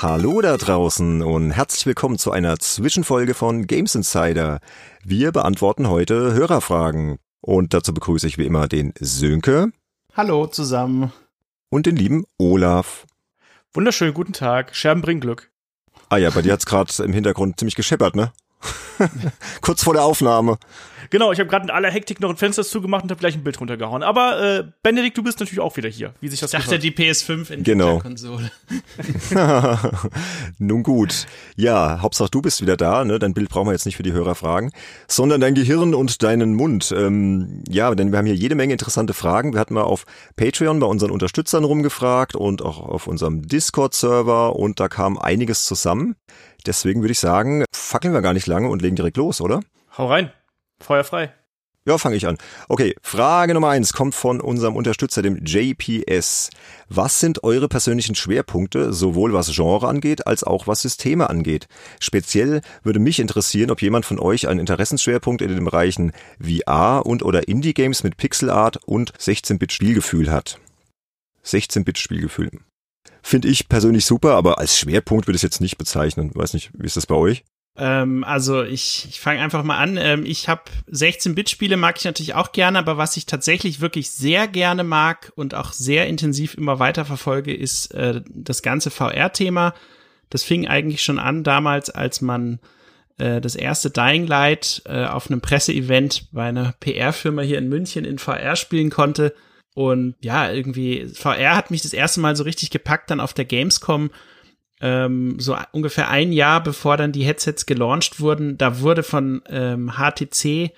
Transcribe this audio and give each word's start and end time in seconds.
Hallo 0.00 0.40
da 0.40 0.56
draußen 0.56 1.22
und 1.22 1.50
herzlich 1.50 1.84
willkommen 1.84 2.18
zu 2.18 2.30
einer 2.30 2.60
Zwischenfolge 2.60 3.34
von 3.34 3.66
Games 3.66 3.96
Insider. 3.96 4.60
Wir 5.02 5.32
beantworten 5.32 5.88
heute 5.88 6.34
Hörerfragen. 6.34 7.18
Und 7.40 7.74
dazu 7.74 7.92
begrüße 7.92 8.28
ich 8.28 8.38
wie 8.38 8.46
immer 8.46 8.68
den 8.68 8.94
Sönke. 9.00 9.72
Hallo 10.14 10.46
zusammen. 10.46 11.12
Und 11.68 11.86
den 11.86 11.96
lieben 11.96 12.26
Olaf. 12.38 13.06
Wunderschönen 13.74 14.14
guten 14.14 14.32
Tag. 14.32 14.76
Scherben 14.76 15.02
bringen 15.02 15.20
Glück. 15.20 15.50
Ah 16.10 16.18
ja, 16.18 16.30
bei 16.30 16.42
dir 16.42 16.52
hat's 16.52 16.66
gerade 16.66 16.92
im 17.02 17.12
Hintergrund 17.12 17.58
ziemlich 17.58 17.74
gescheppert, 17.74 18.14
ne? 18.14 18.32
Kurz 19.60 19.84
vor 19.84 19.94
der 19.94 20.04
Aufnahme. 20.04 20.58
Genau, 21.10 21.32
ich 21.32 21.38
habe 21.40 21.48
gerade 21.48 21.64
in 21.64 21.70
aller 21.70 21.90
Hektik 21.90 22.20
noch 22.20 22.28
ein 22.28 22.36
Fenster 22.36 22.62
zugemacht 22.64 23.04
und 23.04 23.10
habe 23.10 23.18
gleich 23.18 23.34
ein 23.34 23.42
Bild 23.42 23.58
runtergehauen. 23.60 24.02
Aber 24.02 24.42
äh, 24.42 24.64
Benedikt, 24.82 25.16
du 25.16 25.22
bist 25.22 25.40
natürlich 25.40 25.60
auch 25.60 25.76
wieder 25.76 25.88
hier, 25.88 26.12
wie 26.20 26.28
sich 26.28 26.40
das 26.40 26.52
Ich 26.52 26.58
dachte, 26.58 26.78
die 26.78 26.90
PS5 26.90 27.50
in 27.50 27.62
Genau. 27.62 27.98
Konsole. 27.98 28.50
Nun 30.58 30.82
gut. 30.82 31.26
Ja, 31.56 32.00
Hauptsache 32.02 32.28
du 32.30 32.42
bist 32.42 32.60
wieder 32.60 32.76
da, 32.76 33.04
ne? 33.04 33.18
Dein 33.18 33.32
Bild 33.32 33.48
brauchen 33.48 33.68
wir 33.68 33.72
jetzt 33.72 33.86
nicht 33.86 33.96
für 33.96 34.02
die 34.02 34.12
Hörerfragen, 34.12 34.70
sondern 35.06 35.40
dein 35.40 35.54
Gehirn 35.54 35.94
und 35.94 36.22
deinen 36.22 36.54
Mund. 36.54 36.92
Ähm, 36.96 37.62
ja, 37.68 37.94
denn 37.94 38.12
wir 38.12 38.18
haben 38.18 38.26
hier 38.26 38.34
jede 38.34 38.54
Menge 38.54 38.72
interessante 38.72 39.14
Fragen. 39.14 39.54
Wir 39.54 39.60
hatten 39.60 39.74
mal 39.74 39.82
auf 39.82 40.04
Patreon 40.36 40.78
bei 40.78 40.86
unseren 40.86 41.10
Unterstützern 41.10 41.64
rumgefragt 41.64 42.34
und 42.36 42.60
auch 42.60 42.80
auf 42.80 43.06
unserem 43.06 43.46
Discord-Server 43.46 44.56
und 44.56 44.78
da 44.78 44.88
kam 44.88 45.16
einiges 45.16 45.64
zusammen. 45.64 46.16
Deswegen 46.66 47.02
würde 47.02 47.12
ich 47.12 47.20
sagen, 47.20 47.64
fackeln 47.72 48.14
wir 48.14 48.22
gar 48.22 48.32
nicht 48.32 48.46
lange 48.46 48.68
und 48.68 48.82
legen 48.82 48.96
direkt 48.96 49.16
los, 49.16 49.40
oder? 49.40 49.60
Hau 49.96 50.06
rein. 50.06 50.32
Feuer 50.80 51.04
frei. 51.04 51.32
Ja, 51.88 51.96
fange 51.96 52.16
ich 52.16 52.26
an. 52.26 52.36
Okay, 52.68 52.94
Frage 53.00 53.54
Nummer 53.54 53.70
eins 53.70 53.94
kommt 53.94 54.14
von 54.14 54.42
unserem 54.42 54.76
Unterstützer, 54.76 55.22
dem 55.22 55.42
JPS. 55.42 56.50
Was 56.90 57.18
sind 57.18 57.44
eure 57.44 57.66
persönlichen 57.66 58.14
Schwerpunkte, 58.14 58.92
sowohl 58.92 59.32
was 59.32 59.50
Genre 59.54 59.88
angeht, 59.88 60.26
als 60.26 60.44
auch 60.44 60.66
was 60.66 60.82
Systeme 60.82 61.30
angeht? 61.30 61.66
Speziell 61.98 62.60
würde 62.82 62.98
mich 62.98 63.20
interessieren, 63.20 63.70
ob 63.70 63.80
jemand 63.80 64.04
von 64.04 64.18
euch 64.18 64.48
einen 64.48 64.60
Interessensschwerpunkt 64.60 65.40
in 65.40 65.48
den 65.48 65.64
Bereichen 65.64 66.12
VR 66.38 67.06
und 67.06 67.22
oder 67.22 67.48
Indie-Games 67.48 68.04
mit 68.04 68.18
Pixelart 68.18 68.76
und 68.84 69.14
16-Bit-Spielgefühl 69.14 70.30
hat. 70.30 70.58
16-Bit-Spielgefühl. 71.46 72.50
Finde 73.28 73.48
ich 73.48 73.68
persönlich 73.68 74.06
super, 74.06 74.36
aber 74.36 74.58
als 74.58 74.78
Schwerpunkt 74.78 75.26
würde 75.26 75.36
ich 75.36 75.40
es 75.40 75.42
jetzt 75.42 75.60
nicht 75.60 75.76
bezeichnen. 75.76 76.30
Weiß 76.32 76.54
nicht, 76.54 76.70
wie 76.72 76.86
ist 76.86 76.96
das 76.96 77.04
bei 77.04 77.14
euch? 77.14 77.44
Ähm, 77.76 78.24
also 78.24 78.62
ich, 78.62 79.04
ich 79.06 79.20
fange 79.20 79.42
einfach 79.42 79.62
mal 79.64 79.76
an. 79.76 79.98
Ähm, 79.98 80.24
ich 80.24 80.48
habe 80.48 80.62
16-Bit-Spiele 80.90 81.76
mag 81.76 81.98
ich 81.98 82.06
natürlich 82.06 82.32
auch 82.32 82.52
gerne, 82.52 82.78
aber 82.78 82.96
was 82.96 83.18
ich 83.18 83.26
tatsächlich 83.26 83.82
wirklich 83.82 84.10
sehr 84.12 84.48
gerne 84.48 84.82
mag 84.82 85.30
und 85.36 85.54
auch 85.54 85.74
sehr 85.74 86.06
intensiv 86.06 86.54
immer 86.54 86.78
weiter 86.78 87.04
verfolge, 87.04 87.54
ist 87.54 87.92
äh, 87.92 88.22
das 88.30 88.62
ganze 88.62 88.88
VR-Thema. 88.90 89.74
Das 90.30 90.42
fing 90.42 90.66
eigentlich 90.66 91.02
schon 91.02 91.18
an 91.18 91.44
damals, 91.44 91.90
als 91.90 92.22
man 92.22 92.60
äh, 93.18 93.42
das 93.42 93.56
erste 93.56 93.90
Dying 93.90 94.26
Light 94.26 94.80
äh, 94.86 95.04
auf 95.04 95.30
einem 95.30 95.42
Presseevent 95.42 96.28
bei 96.32 96.44
einer 96.48 96.72
PR-Firma 96.80 97.42
hier 97.42 97.58
in 97.58 97.68
München 97.68 98.06
in 98.06 98.18
VR 98.18 98.56
spielen 98.56 98.88
konnte. 98.88 99.34
Und 99.78 100.16
ja, 100.20 100.50
irgendwie, 100.50 101.06
VR 101.06 101.54
hat 101.54 101.70
mich 101.70 101.82
das 101.82 101.92
erste 101.92 102.18
Mal 102.18 102.34
so 102.34 102.42
richtig 102.42 102.70
gepackt, 102.70 103.12
dann 103.12 103.20
auf 103.20 103.32
der 103.32 103.44
Gamescom 103.44 104.10
ähm, 104.80 105.38
so 105.38 105.56
ungefähr 105.70 106.08
ein 106.08 106.32
Jahr 106.32 106.60
bevor 106.60 106.96
dann 106.96 107.12
die 107.12 107.22
Headsets 107.22 107.64
gelauncht 107.64 108.18
wurden, 108.18 108.58
da 108.58 108.80
wurde 108.80 109.04
von 109.04 109.40
ähm, 109.48 109.92
HTC, 109.92 110.72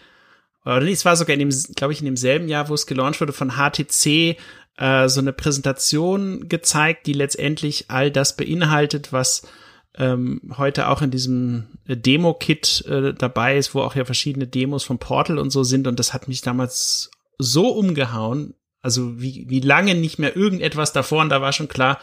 oder 0.67 0.81
nee, 0.81 0.93
es 0.93 1.07
war 1.07 1.17
sogar 1.17 1.33
in 1.33 1.49
dem, 1.49 1.65
glaube 1.77 1.95
ich, 1.95 2.01
in 2.01 2.05
demselben 2.05 2.47
Jahr, 2.47 2.69
wo 2.69 2.75
es 2.75 2.87
gelauncht 2.87 3.23
wurde, 3.23 3.33
von 3.33 3.53
HTC 3.53 4.37
äh, 4.77 5.09
so 5.09 5.21
eine 5.21 5.33
Präsentation 5.33 6.51
gezeigt, 6.51 7.07
die 7.07 7.15
letztendlich 7.15 7.87
all 7.89 8.11
das 8.11 8.37
beinhaltet, 8.37 9.15
was 9.15 9.49
ähm, 9.97 10.53
heute 10.59 10.89
auch 10.89 11.01
in 11.01 11.11
diesem 11.11 11.69
Demo-Kit 11.87 12.85
äh, 12.87 13.15
dabei 13.15 13.57
ist, 13.57 13.75
wo 13.75 13.81
auch 13.81 13.95
ja 13.95 14.05
verschiedene 14.05 14.47
Demos 14.47 14.85
von 14.85 14.99
Portal 14.99 15.39
und 15.39 15.49
so 15.49 15.65
sind. 15.65 15.87
Und 15.87 15.99
das 15.99 16.13
hat 16.13 16.29
mich 16.29 16.43
damals 16.43 17.11
so 17.39 17.69
umgehauen, 17.69 18.55
also 18.83 19.21
wie, 19.21 19.47
wie 19.49 19.61
lange 19.61 19.95
nicht 19.95 20.19
mehr 20.19 20.37
irgendetwas 20.37 20.93
davor. 20.93 21.23
Und 21.23 21.29
da 21.29 21.41
war 21.41 21.53
schon 21.53 21.69
klar, 21.69 22.01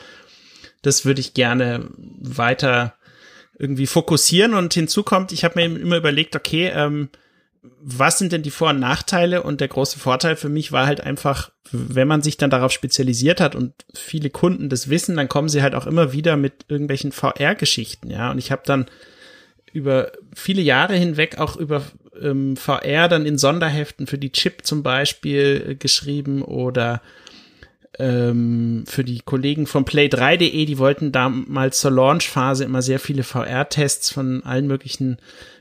das 0.81 1.05
würde 1.05 1.21
ich 1.21 1.33
gerne 1.33 1.89
weiter 2.19 2.95
irgendwie 3.57 3.88
fokussieren. 3.88 4.53
Und 4.53 4.73
hinzu 4.73 5.03
kommt, 5.03 5.31
ich 5.31 5.43
habe 5.43 5.59
mir 5.59 5.79
immer 5.79 5.97
überlegt, 5.97 6.35
okay, 6.35 6.71
ähm, 6.73 7.09
was 7.81 8.17
sind 8.17 8.31
denn 8.31 8.43
die 8.43 8.51
Vor- 8.51 8.69
und 8.69 8.79
Nachteile? 8.79 9.43
Und 9.43 9.61
der 9.61 9.67
große 9.67 9.99
Vorteil 9.99 10.35
für 10.35 10.49
mich 10.49 10.71
war 10.71 10.88
halt 10.88 11.01
einfach, 11.01 11.51
wenn 11.71 12.07
man 12.07 12.21
sich 12.21 12.38
dann 12.38 12.49
darauf 12.49 12.71
spezialisiert 12.71 13.41
hat 13.41 13.55
und 13.55 13.73
viele 13.94 14.29
Kunden 14.29 14.69
das 14.69 14.89
wissen, 14.89 15.17
dann 15.17 15.27
kommen 15.27 15.49
sie 15.49 15.61
halt 15.61 15.75
auch 15.75 15.88
immer 15.88 16.13
wieder 16.13 16.38
mit 16.38 16.65
irgendwelchen 16.69 17.11
VR-Geschichten, 17.11 18.09
ja. 18.09 18.31
Und 18.31 18.38
ich 18.38 18.51
habe 18.51 18.61
dann 18.65 18.85
über 19.73 20.11
viele 20.35 20.61
Jahre 20.61 20.95
hinweg 20.95 21.38
auch 21.38 21.55
über 21.57 21.83
ähm, 22.22 22.55
VR 22.57 23.07
dann 23.07 23.25
in 23.25 23.38
Sonderheften 23.38 24.07
für 24.07 24.17
die 24.17 24.31
Chip 24.31 24.66
zum 24.66 24.83
Beispiel 24.83 25.66
äh, 25.69 25.75
geschrieben 25.75 26.41
oder 26.41 27.01
ähm, 28.00 28.83
für 28.88 29.03
die 29.03 29.19
Kollegen 29.19 29.66
von 29.66 29.85
Play3.de, 29.85 30.66
die 30.66 30.77
wollten 30.77 31.11
damals 31.11 31.79
zur 31.79 31.91
Launchphase 31.91 32.63
immer 32.63 32.81
sehr 32.81 33.00
viele 33.00 33.23
VR-Tests 33.23 34.11
von 34.11 34.44
allen 34.44 34.67
möglichen 34.67 35.17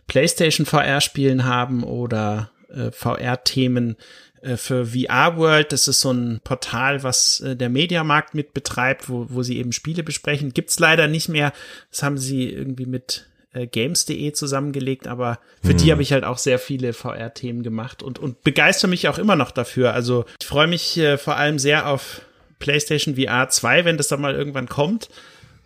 PlayStation 0.06 0.66
VR-Spielen 0.66 1.44
haben 1.44 1.82
oder 1.82 2.50
äh, 2.68 2.90
VR-Themen 2.90 3.96
äh, 4.42 4.56
für 4.56 4.86
VR 4.86 5.36
World. 5.36 5.72
Das 5.72 5.88
ist 5.88 6.00
so 6.00 6.12
ein 6.12 6.40
Portal, 6.44 7.02
was 7.02 7.40
äh, 7.40 7.56
der 7.56 7.70
Mediamarkt 7.70 8.34
mit 8.34 8.54
betreibt, 8.54 9.08
wo, 9.08 9.26
wo 9.28 9.42
sie 9.42 9.58
eben 9.58 9.72
Spiele 9.72 10.02
besprechen. 10.02 10.52
Gibt's 10.52 10.78
leider 10.78 11.08
nicht 11.08 11.28
mehr. 11.28 11.52
Das 11.90 12.02
haben 12.02 12.18
sie 12.18 12.50
irgendwie 12.50 12.86
mit 12.86 13.26
äh, 13.56 13.66
Games.de 13.66 14.32
zusammengelegt, 14.32 15.06
aber 15.08 15.38
für 15.62 15.72
Mhm. 15.72 15.76
die 15.78 15.92
habe 15.92 16.02
ich 16.02 16.12
halt 16.12 16.24
auch 16.24 16.38
sehr 16.38 16.58
viele 16.58 16.92
VR-Themen 16.92 17.62
gemacht 17.62 18.02
und, 18.02 18.18
und 18.18 18.42
begeister 18.42 18.86
mich 18.88 19.08
auch 19.08 19.18
immer 19.18 19.36
noch 19.36 19.50
dafür. 19.50 19.92
Also 19.92 20.24
ich 20.40 20.46
freue 20.46 20.66
mich 20.66 20.98
äh, 20.98 21.16
vor 21.18 21.36
allem 21.36 21.58
sehr 21.58 21.88
auf 21.88 22.20
PlayStation 22.58 23.16
VR 23.16 23.48
2, 23.48 23.84
wenn 23.84 23.96
das 23.96 24.08
dann 24.08 24.20
mal 24.20 24.34
irgendwann 24.34 24.68
kommt. 24.68 25.08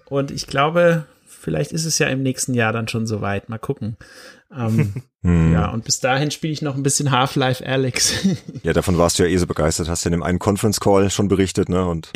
Und 0.07 0.31
ich 0.31 0.47
glaube, 0.47 1.05
vielleicht 1.27 1.73
ist 1.73 1.85
es 1.85 1.99
ja 1.99 2.09
im 2.09 2.23
nächsten 2.23 2.55
Jahr 2.55 2.73
dann 2.73 2.89
schon 2.89 3.07
soweit. 3.07 3.49
Mal 3.49 3.59
gucken. 3.59 3.97
Ähm, 4.55 4.95
Hm. 5.23 5.53
ja, 5.53 5.69
und 5.69 5.85
bis 5.85 6.01
dahin 6.01 6.31
spiele 6.31 6.55
ich 6.55 6.63
noch 6.63 6.77
ein 6.77 6.83
bisschen 6.83 7.11
Half-Life 7.11 7.67
Alex. 7.67 8.27
Ja, 8.63 8.73
davon 8.73 8.97
warst 8.97 9.19
du 9.19 9.23
ja 9.23 9.29
eh 9.29 9.37
so 9.37 9.47
begeistert, 9.47 9.89
hast 9.89 10.05
ja 10.05 10.09
in 10.09 10.13
dem 10.13 10.23
einen 10.23 10.39
Conference 10.39 10.81
Call 10.81 11.11
schon 11.11 11.29
berichtet, 11.29 11.69
ne? 11.69 11.87
Und 11.87 12.11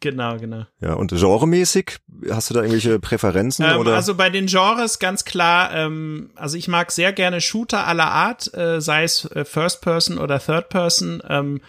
genau, 0.00 0.38
genau. 0.38 0.64
ja, 0.80 0.94
und 0.94 1.10
genremäßig, 1.10 1.98
hast 2.30 2.48
du 2.48 2.54
da 2.54 2.60
irgendwelche 2.60 2.98
Präferenzen 2.98 3.66
Ähm, 3.66 3.78
oder? 3.78 3.94
also 3.94 4.14
bei 4.14 4.30
den 4.30 4.46
Genres 4.46 4.98
ganz 4.98 5.26
klar, 5.26 5.74
ähm, 5.74 6.30
also 6.34 6.56
ich 6.56 6.66
mag 6.66 6.92
sehr 6.92 7.12
gerne 7.12 7.42
Shooter 7.42 7.86
aller 7.86 8.10
Art, 8.10 8.52
äh, 8.54 8.80
sei 8.80 9.04
es 9.04 9.26
äh, 9.32 9.44
First 9.44 9.82
Person 9.82 10.16
oder 10.16 10.38
Third 10.38 10.70
Person. 10.70 11.22
Ähm, 11.28 11.60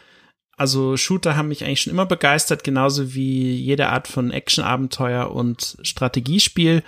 also 0.55 0.95
Shooter 0.95 1.35
haben 1.35 1.49
mich 1.49 1.65
eigentlich 1.65 1.81
schon 1.81 1.93
immer 1.93 2.05
begeistert, 2.05 2.63
genauso 2.63 3.13
wie 3.13 3.55
jede 3.55 3.89
Art 3.89 4.07
von 4.07 4.31
Action-Abenteuer 4.31 5.31
und 5.31 5.77
Strategiespiel. 5.81 6.83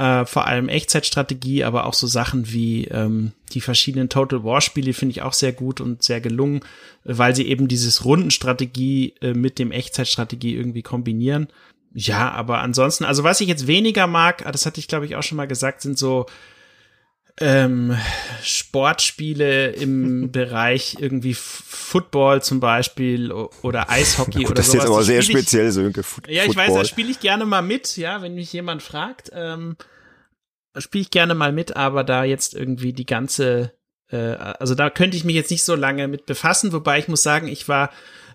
Äh, 0.00 0.24
vor 0.24 0.46
allem 0.46 0.70
Echtzeitstrategie, 0.70 1.62
aber 1.62 1.84
auch 1.84 1.92
so 1.92 2.06
Sachen 2.06 2.50
wie 2.50 2.86
ähm, 2.86 3.32
die 3.52 3.60
verschiedenen 3.60 4.08
Total 4.08 4.42
War 4.44 4.62
Spiele 4.62 4.94
finde 4.94 5.10
ich 5.10 5.20
auch 5.20 5.34
sehr 5.34 5.52
gut 5.52 5.82
und 5.82 6.02
sehr 6.02 6.22
gelungen, 6.22 6.60
weil 7.04 7.36
sie 7.36 7.46
eben 7.46 7.68
dieses 7.68 8.02
Rundenstrategie 8.06 9.12
äh, 9.20 9.34
mit 9.34 9.58
dem 9.58 9.72
Echtzeitstrategie 9.72 10.56
irgendwie 10.56 10.80
kombinieren. 10.80 11.48
Ja, 11.92 12.30
aber 12.30 12.60
ansonsten, 12.60 13.04
also 13.04 13.24
was 13.24 13.42
ich 13.42 13.48
jetzt 13.48 13.66
weniger 13.66 14.06
mag, 14.06 14.46
ah, 14.46 14.52
das 14.52 14.64
hatte 14.64 14.80
ich 14.80 14.88
glaube 14.88 15.04
ich 15.04 15.16
auch 15.16 15.22
schon 15.22 15.36
mal 15.36 15.46
gesagt, 15.46 15.82
sind 15.82 15.98
so 15.98 16.24
ähm, 17.40 17.96
Sportspiele 18.42 19.70
im 19.72 20.30
Bereich 20.32 20.96
irgendwie 21.00 21.32
F- 21.32 21.62
Football 21.66 22.42
zum 22.42 22.60
Beispiel 22.60 23.32
oder 23.32 23.90
Eishockey 23.90 24.38
Gut, 24.44 24.46
oder 24.50 24.54
das 24.56 24.66
ist 24.66 24.72
sowas. 24.72 24.84
jetzt 24.84 24.92
aber 24.92 25.02
sehr 25.04 25.22
spiel 25.22 25.36
ich- 25.36 25.42
speziell, 25.42 25.70
Sönke. 25.72 26.02
Foot- 26.02 26.28
ja, 26.28 26.44
ich 26.44 26.54
weiß, 26.56 26.66
Football. 26.66 26.82
da 26.82 26.84
spiele 26.88 27.10
ich 27.10 27.20
gerne 27.20 27.46
mal 27.46 27.62
mit, 27.62 27.96
ja, 27.96 28.22
wenn 28.22 28.34
mich 28.34 28.52
jemand 28.52 28.82
fragt, 28.82 29.30
ähm, 29.34 29.76
spiele 30.78 31.02
ich 31.02 31.10
gerne 31.10 31.34
mal 31.34 31.52
mit, 31.52 31.76
aber 31.76 32.04
da 32.04 32.24
jetzt 32.24 32.54
irgendwie 32.54 32.92
die 32.92 33.06
ganze, 33.06 33.72
äh, 34.10 34.16
also 34.16 34.74
da 34.74 34.90
könnte 34.90 35.16
ich 35.16 35.24
mich 35.24 35.34
jetzt 35.34 35.50
nicht 35.50 35.64
so 35.64 35.74
lange 35.74 36.06
mit 36.08 36.26
befassen, 36.26 36.72
wobei 36.72 36.98
ich 36.98 37.08
muss 37.08 37.22
sagen, 37.22 37.48
ich 37.48 37.68
war 37.68 37.90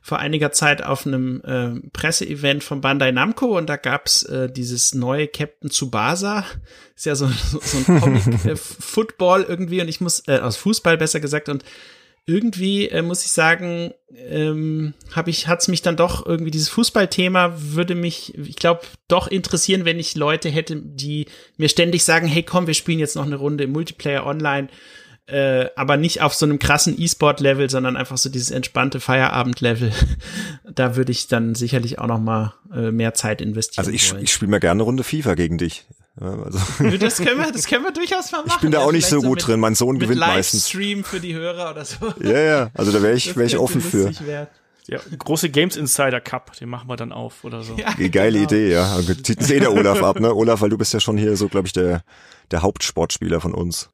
vor 0.06 0.20
einiger 0.20 0.52
Zeit 0.52 0.84
auf 0.84 1.08
einem 1.08 1.42
äh, 1.42 1.90
Presseevent 1.90 2.64
von 2.64 2.80
Bandai 2.80 3.12
Namco 3.12 3.58
und 3.58 3.68
da 3.68 3.76
gab's 3.76 4.22
äh, 4.22 4.48
dieses 4.52 4.94
neue 4.94 5.28
Captain 5.28 5.72
Tsubasa, 5.72 6.46
ist 6.96 7.08
ja 7.08 7.16
so, 7.16 7.28
so, 7.28 7.60
so 7.60 7.78
ein 7.92 8.00
Comic 8.00 8.28
äh, 8.46 8.56
Football 8.56 9.48
irgendwie 9.50 9.82
und 9.82 9.88
ich 9.88 10.02
muss, 10.02 10.22
äh, 10.28 10.38
aus 10.38 10.58
Fußball 10.58 10.98
besser 10.98 11.20
gesagt 11.20 11.50
und 11.50 11.66
irgendwie 12.28 12.88
äh, 12.90 13.02
muss 13.02 13.26
ich 13.26 13.32
sagen, 13.32 13.96
ähm, 14.16 14.94
habe 15.12 15.32
ich, 15.32 15.48
hat's 15.48 15.70
mich 15.70 15.82
dann 15.82 15.98
doch 15.98 16.24
irgendwie 16.24 16.52
dieses 16.52 16.70
Fußballthema 16.70 17.56
würde 17.58 17.96
mich, 17.96 18.38
ich 18.38 18.58
glaube, 18.58 18.82
doch 19.08 19.28
interessieren, 19.28 19.86
wenn 19.86 19.98
ich 19.98 20.14
Leute 20.14 20.50
hätte, 20.50 20.76
die 20.76 21.26
mir 21.58 21.68
ständig 21.68 22.04
sagen, 22.04 22.28
hey, 22.28 22.44
komm, 22.44 22.68
wir 22.68 22.76
spielen 22.76 23.00
jetzt 23.00 23.16
noch 23.16 23.26
eine 23.26 23.38
Runde 23.38 23.64
im 23.64 23.72
Multiplayer 23.72 24.28
online. 24.28 24.68
Äh, 25.28 25.70
aber 25.76 25.98
nicht 25.98 26.22
auf 26.22 26.36
so 26.36 26.46
einem 26.46 26.60
krassen 26.60 27.00
E-Sport-Level, 27.00 27.68
sondern 27.70 27.98
einfach 27.98 28.18
so 28.18 28.30
dieses 28.30 28.52
entspannte 28.52 29.00
Feierabend-Level. 29.00 29.92
da 30.72 30.96
würde 30.96 31.12
ich 31.12 31.28
dann 31.28 31.56
sicherlich 31.56 31.98
auch 31.98 32.08
noch 32.08 32.20
mal 32.20 32.54
äh, 32.72 32.92
mehr 32.92 33.16
Zeit 33.16 33.42
investieren. 33.42 33.86
Also 33.86 33.92
ich, 33.92 34.12
wollen. 34.12 34.24
ich 34.24 34.32
spiele 34.32 34.52
mal 34.52 34.60
gerne 34.60 34.78
eine 34.78 34.84
Runde 34.84 35.04
FIFA 35.04 35.34
gegen 35.34 35.58
dich. 35.58 35.86
Also 36.22 36.60
das 36.98 37.18
können 37.18 37.40
wir, 37.40 37.52
das 37.52 37.66
können 37.66 37.84
wir 37.84 37.92
durchaus 37.92 38.32
mal 38.32 38.40
machen. 38.40 38.52
ich 38.56 38.62
bin 38.62 38.72
da 38.72 38.80
auch 38.80 38.92
nicht 38.92 39.08
so 39.08 39.22
gut 39.22 39.38
mit, 39.38 39.48
drin. 39.48 39.60
Mein 39.60 39.76
Sohn 39.76 40.00
gewinnt 40.00 40.20
meistens. 40.20 40.72
Livestream 40.74 41.04
für 41.04 41.20
die 41.20 41.34
Hörer 41.34 41.72
oder 41.72 41.86
so. 41.86 42.14
Ja, 42.22 42.40
ja. 42.40 42.72
Also 42.76 42.92
da 42.92 43.02
wäre 43.02 43.16
ich, 43.16 43.36
wär 43.36 43.46
ich 43.46 43.58
offen 43.58 43.82
für. 43.82 44.12
Ja, 44.88 45.00
große 45.18 45.50
Games 45.50 45.76
Insider 45.76 46.22
Cup, 46.22 46.56
den 46.58 46.70
machen 46.70 46.88
wir 46.88 46.96
dann 46.96 47.12
auf 47.12 47.44
oder 47.44 47.64
so. 47.64 47.76
Ja, 47.76 47.96
Die 47.98 48.12
geile 48.12 48.38
genau. 48.38 48.52
Idee, 48.52 48.72
ja. 48.72 49.00
Zieht 49.24 49.40
uns 49.40 49.50
eh 49.50 49.60
der 49.60 49.74
Olaf 49.74 50.04
ab, 50.04 50.20
ne? 50.20 50.34
Olaf, 50.34 50.62
weil 50.62 50.70
du 50.70 50.78
bist 50.78 50.94
ja 50.94 51.00
schon 51.00 51.18
hier 51.18 51.36
so, 51.36 51.48
glaube 51.48 51.66
ich, 51.66 51.74
der, 51.74 52.04
der 52.52 52.62
Hauptsportspieler 52.62 53.42
von 53.42 53.56
uns. 53.56 53.90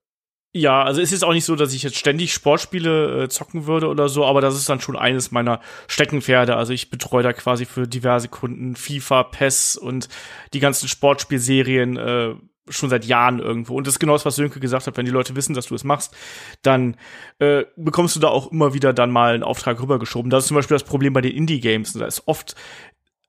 Ja, 0.53 0.83
also 0.83 0.99
es 0.99 1.13
ist 1.13 1.23
auch 1.23 1.31
nicht 1.31 1.45
so, 1.45 1.55
dass 1.55 1.73
ich 1.73 1.81
jetzt 1.81 1.95
ständig 1.95 2.33
Sportspiele 2.33 3.23
äh, 3.23 3.29
zocken 3.29 3.67
würde 3.67 3.87
oder 3.87 4.09
so, 4.09 4.25
aber 4.25 4.41
das 4.41 4.55
ist 4.55 4.67
dann 4.67 4.81
schon 4.81 4.97
eines 4.97 5.31
meiner 5.31 5.61
Steckenpferde. 5.87 6.57
Also 6.57 6.73
ich 6.73 6.89
betreue 6.89 7.23
da 7.23 7.31
quasi 7.31 7.65
für 7.65 7.87
diverse 7.87 8.27
Kunden 8.27 8.75
FIFA, 8.75 9.23
PES 9.23 9.77
und 9.77 10.09
die 10.53 10.59
ganzen 10.59 10.89
Sportspielserien 10.89 11.95
äh, 11.95 12.35
schon 12.67 12.89
seit 12.89 13.05
Jahren 13.05 13.39
irgendwo. 13.39 13.75
Und 13.75 13.87
das 13.87 13.95
ist 13.95 13.99
genau 13.99 14.13
das, 14.13 14.25
was 14.25 14.35
Sönke 14.35 14.59
gesagt 14.59 14.87
hat. 14.87 14.97
Wenn 14.97 15.05
die 15.05 15.11
Leute 15.11 15.35
wissen, 15.37 15.53
dass 15.53 15.67
du 15.67 15.75
es 15.75 15.85
machst, 15.85 16.13
dann 16.61 16.97
äh, 17.39 17.63
bekommst 17.77 18.17
du 18.17 18.19
da 18.19 18.27
auch 18.27 18.51
immer 18.51 18.73
wieder 18.73 18.91
dann 18.93 19.09
mal 19.09 19.33
einen 19.33 19.43
Auftrag 19.43 19.81
rübergeschoben. 19.81 20.29
Das 20.29 20.43
ist 20.43 20.47
zum 20.49 20.55
Beispiel 20.55 20.75
das 20.75 20.83
Problem 20.83 21.13
bei 21.13 21.21
den 21.21 21.35
Indie-Games. 21.35 21.93
Da 21.93 22.05
ist 22.05 22.23
oft 22.27 22.55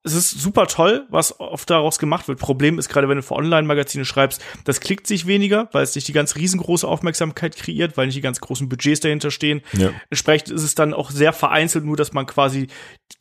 es 0.05 0.15
ist 0.15 0.31
super 0.31 0.67
toll, 0.67 1.07
was 1.11 1.39
oft 1.39 1.71
daraus 1.71 2.01
gemacht 2.01 2.27
wird. 2.27 2.41
Problem 2.41 2.79
ist 2.79 2.89
gerade, 2.89 3.09
wenn 3.09 3.19
du 3.19 3.23
für 3.23 3.37
Online-Magazine 3.37 4.05
schreibst, 4.05 4.43
das 4.65 4.81
klickt 4.81 5.07
sich 5.07 5.27
weniger, 5.27 5.69
weil 5.73 5.85
es 5.85 5.95
nicht 5.95 6.09
die 6.09 6.13
ganz 6.13 6.35
riesengroße 6.35 6.89
Aufmerksamkeit 6.89 7.57
kreiert, 7.57 7.97
weil 7.97 8.07
nicht 8.07 8.17
die 8.17 8.23
ganz 8.23 8.41
großen 8.41 8.69
Budgets 8.69 9.01
dahinter 9.01 9.31
stehen. 9.31 9.63
Ja. 9.75 9.91
Entsprechend 10.11 10.51
ist 10.51 10.65
es 10.65 10.75
dann 10.75 10.93
auch 10.93 11.13
sehr 11.13 11.33
vereinzelt, 11.33 11.85
nur 11.85 11.97
dass 11.97 12.13
man 12.13 12.27
quasi 12.27 12.67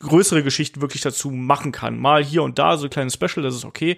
größere 0.00 0.42
Geschichten 0.42 0.80
wirklich 0.80 1.02
dazu 1.02 1.30
machen 1.30 1.70
kann. 1.70 1.98
Mal 1.98 2.24
hier 2.24 2.42
und 2.42 2.58
da 2.58 2.76
so 2.76 2.86
ein 2.86 2.90
kleines 2.90 3.14
Special, 3.14 3.44
das 3.44 3.54
ist 3.54 3.64
okay. 3.64 3.96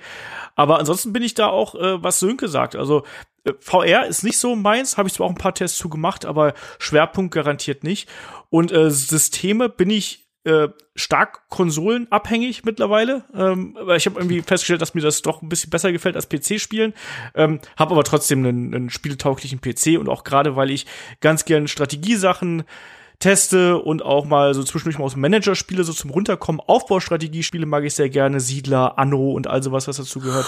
Aber 0.54 0.78
ansonsten 0.78 1.14
bin 1.14 1.22
ich 1.22 1.32
da 1.32 1.46
auch, 1.46 1.75
äh, 1.76 2.02
was 2.02 2.20
Sönke 2.20 2.48
sagt. 2.48 2.76
Also 2.76 3.04
äh, 3.44 3.52
VR 3.60 4.06
ist 4.06 4.25
nicht 4.25 4.37
so 4.37 4.56
meins, 4.56 4.98
habe 4.98 5.08
ich 5.08 5.14
zwar 5.14 5.26
auch 5.26 5.30
ein 5.30 5.38
paar 5.38 5.54
Tests 5.54 5.78
zu 5.78 5.88
gemacht, 5.88 6.26
aber 6.26 6.52
Schwerpunkt 6.78 7.32
garantiert 7.32 7.82
nicht. 7.82 8.10
Und 8.50 8.72
äh, 8.72 8.90
Systeme 8.90 9.70
bin 9.70 9.88
ich 9.88 10.24
äh, 10.44 10.69
stark 10.94 11.49
konsolenabhängig 11.49 12.64
mittlerweile. 12.64 13.25
Ähm, 13.35 13.76
aber 13.81 13.96
ich 13.96 14.06
habe 14.06 14.19
irgendwie 14.19 14.43
festgestellt, 14.43 14.82
dass 14.82 14.94
mir 14.94 15.00
das 15.00 15.23
doch 15.23 15.43
ein 15.43 15.49
bisschen 15.49 15.70
besser 15.70 15.91
gefällt 15.91 16.17
als 16.17 16.29
PC-Spielen. 16.29 16.94
Ähm, 17.35 17.61
habe 17.76 17.94
aber 17.94 18.05
trotzdem 18.05 18.41
einen, 18.41 18.75
einen 18.75 18.91
spieltauglichen 18.91 19.61
PC 19.61 19.99
und 19.99 20.08
auch 20.08 20.25
gerade, 20.25 20.56
weil 20.56 20.70
ich 20.70 20.87
ganz 21.20 21.44
gern 21.44 21.69
Strategiesachen 21.69 22.64
teste 23.25 23.79
und 23.79 24.03
auch 24.05 24.26
mal 24.26 24.53
so 24.55 24.62
zwischendurch 24.62 24.99
mal 24.99 25.06
aus 25.06 25.12
dem 25.15 25.23
Manager 25.23 25.55
spiele, 25.55 25.82
so 25.82 25.93
zum 25.93 26.11
Runterkommen. 26.11 26.61
Aufbaustrategiespiele 26.67 27.65
mag 27.67 27.85
ich 27.85 27.94
sehr 27.94 28.11
gerne, 28.11 28.38
Siedler, 28.38 28.99
Anno 28.99 29.32
und 29.32 29.47
all 29.47 29.62
sowas, 29.62 29.88
was 29.88 29.97
dazu 29.97 30.21
gehört. 30.21 30.47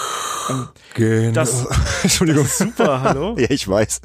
Ähm, 0.49 0.67
Genau. 0.93 1.33
Das- 1.33 1.65
Entschuldigung. 2.03 2.45
super, 2.45 3.01
hallo? 3.01 3.35
Ja, 3.39 3.47
ich 3.49 3.67
weiß. 3.67 4.01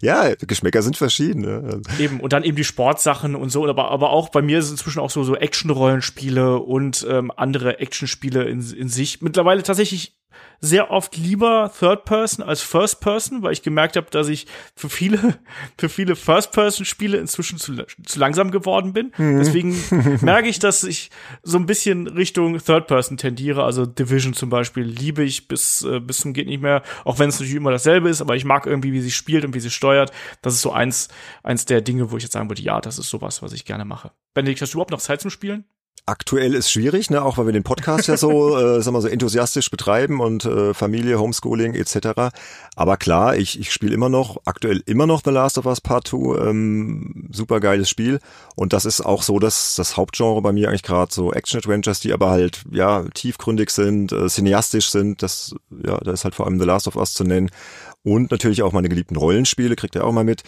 Ja, 0.00 0.34
Geschmäcker 0.34 0.82
sind 0.82 0.96
verschieden. 0.96 1.42
Ne? 1.42 1.80
Eben, 1.98 2.20
und 2.20 2.32
dann 2.32 2.44
eben 2.44 2.56
die 2.56 2.64
Sportsachen 2.64 3.34
und 3.36 3.50
so, 3.50 3.66
aber, 3.66 3.90
aber 3.90 4.10
auch 4.10 4.30
bei 4.30 4.42
mir 4.42 4.62
sind 4.62 4.72
inzwischen 4.72 5.00
auch 5.00 5.10
so, 5.10 5.22
so 5.22 5.36
Action-Rollenspiele 5.36 6.58
und 6.58 7.06
ähm, 7.08 7.30
andere 7.36 7.78
Actionspiele 7.80 8.44
in, 8.44 8.60
in 8.72 8.88
sich. 8.88 9.22
Mittlerweile 9.22 9.62
tatsächlich 9.62 10.17
sehr 10.60 10.90
oft 10.90 11.16
lieber 11.16 11.70
Third 11.78 12.04
Person 12.04 12.44
als 12.44 12.62
First 12.62 13.00
Person, 13.00 13.42
weil 13.42 13.52
ich 13.52 13.62
gemerkt 13.62 13.96
habe, 13.96 14.08
dass 14.10 14.28
ich 14.28 14.46
für 14.74 14.88
viele, 14.88 15.38
für 15.78 15.88
viele 15.88 16.16
First 16.16 16.52
Person 16.52 16.84
Spiele 16.84 17.18
inzwischen 17.18 17.58
zu, 17.58 17.74
zu 17.74 18.18
langsam 18.18 18.50
geworden 18.50 18.92
bin. 18.92 19.12
Deswegen 19.18 19.76
merke 20.22 20.48
ich, 20.48 20.58
dass 20.58 20.84
ich 20.84 21.10
so 21.42 21.58
ein 21.58 21.66
bisschen 21.66 22.06
Richtung 22.06 22.58
Third 22.58 22.86
Person 22.86 23.16
tendiere. 23.16 23.64
Also 23.64 23.86
Division 23.86 24.34
zum 24.34 24.50
Beispiel 24.50 24.84
liebe 24.84 25.22
ich 25.22 25.48
bis, 25.48 25.82
äh, 25.82 26.00
bis 26.00 26.18
zum 26.18 26.32
geht 26.32 26.48
nicht 26.48 26.62
mehr, 26.62 26.82
auch 27.04 27.18
wenn 27.18 27.28
es 27.28 27.36
natürlich 27.36 27.56
immer 27.56 27.70
dasselbe 27.70 28.08
ist, 28.08 28.20
aber 28.20 28.36
ich 28.36 28.44
mag 28.44 28.66
irgendwie, 28.66 28.92
wie 28.92 29.00
sie 29.00 29.10
spielt 29.10 29.44
und 29.44 29.54
wie 29.54 29.60
sie 29.60 29.70
steuert. 29.70 30.12
Das 30.42 30.54
ist 30.54 30.62
so 30.62 30.72
eins, 30.72 31.08
eins 31.42 31.64
der 31.64 31.80
Dinge, 31.80 32.10
wo 32.10 32.16
ich 32.16 32.22
jetzt 32.22 32.32
sagen 32.32 32.50
würde, 32.50 32.62
ja, 32.62 32.80
das 32.80 32.98
ist 32.98 33.10
sowas, 33.10 33.42
was 33.42 33.52
ich 33.52 33.64
gerne 33.64 33.84
mache. 33.84 34.12
Benedikt, 34.34 34.60
hast 34.62 34.72
du 34.72 34.76
überhaupt 34.76 34.90
noch 34.90 35.00
Zeit 35.00 35.20
zum 35.20 35.30
Spielen? 35.30 35.64
Aktuell 36.06 36.54
ist 36.54 36.70
schwierig, 36.70 37.10
ne, 37.10 37.22
auch 37.22 37.38
weil 37.38 37.46
wir 37.46 37.52
den 37.52 37.62
Podcast 37.62 38.08
ja 38.08 38.16
so, 38.16 38.56
äh, 38.58 38.82
sagen 38.82 38.96
wir 38.96 39.00
so 39.00 39.08
enthusiastisch 39.08 39.70
betreiben 39.70 40.20
und 40.20 40.44
äh, 40.44 40.74
Familie, 40.74 41.18
Homeschooling 41.18 41.74
etc. 41.74 42.32
Aber 42.76 42.96
klar, 42.96 43.36
ich, 43.36 43.58
ich 43.58 43.72
spiele 43.72 43.94
immer 43.94 44.08
noch, 44.08 44.38
aktuell 44.44 44.82
immer 44.86 45.06
noch 45.06 45.22
The 45.24 45.30
Last 45.30 45.58
of 45.58 45.66
Us 45.66 45.80
Part 45.80 46.08
2, 46.08 46.48
ähm, 46.48 47.28
super 47.32 47.60
geiles 47.60 47.88
Spiel. 47.88 48.20
Und 48.54 48.72
das 48.72 48.84
ist 48.84 49.00
auch 49.00 49.22
so, 49.22 49.38
dass 49.38 49.74
das 49.74 49.96
Hauptgenre 49.96 50.40
bei 50.42 50.52
mir 50.52 50.68
eigentlich 50.68 50.82
gerade 50.82 51.12
so 51.12 51.32
Action-Adventures, 51.32 52.00
die 52.00 52.12
aber 52.12 52.30
halt 52.30 52.64
ja 52.70 53.04
tiefgründig 53.14 53.70
sind, 53.70 54.12
äh, 54.12 54.28
cineastisch 54.28 54.90
sind. 54.90 55.22
Das, 55.22 55.54
ja, 55.84 55.98
da 55.98 56.12
ist 56.12 56.24
halt 56.24 56.34
vor 56.34 56.46
allem 56.46 56.58
The 56.58 56.66
Last 56.66 56.88
of 56.88 56.96
Us 56.96 57.14
zu 57.14 57.24
nennen. 57.24 57.50
Und 58.04 58.30
natürlich 58.30 58.62
auch 58.62 58.72
meine 58.72 58.88
geliebten 58.88 59.16
Rollenspiele, 59.16 59.76
kriegt 59.76 59.94
ihr 59.94 60.04
auch 60.04 60.12
mal 60.12 60.24
mit 60.24 60.42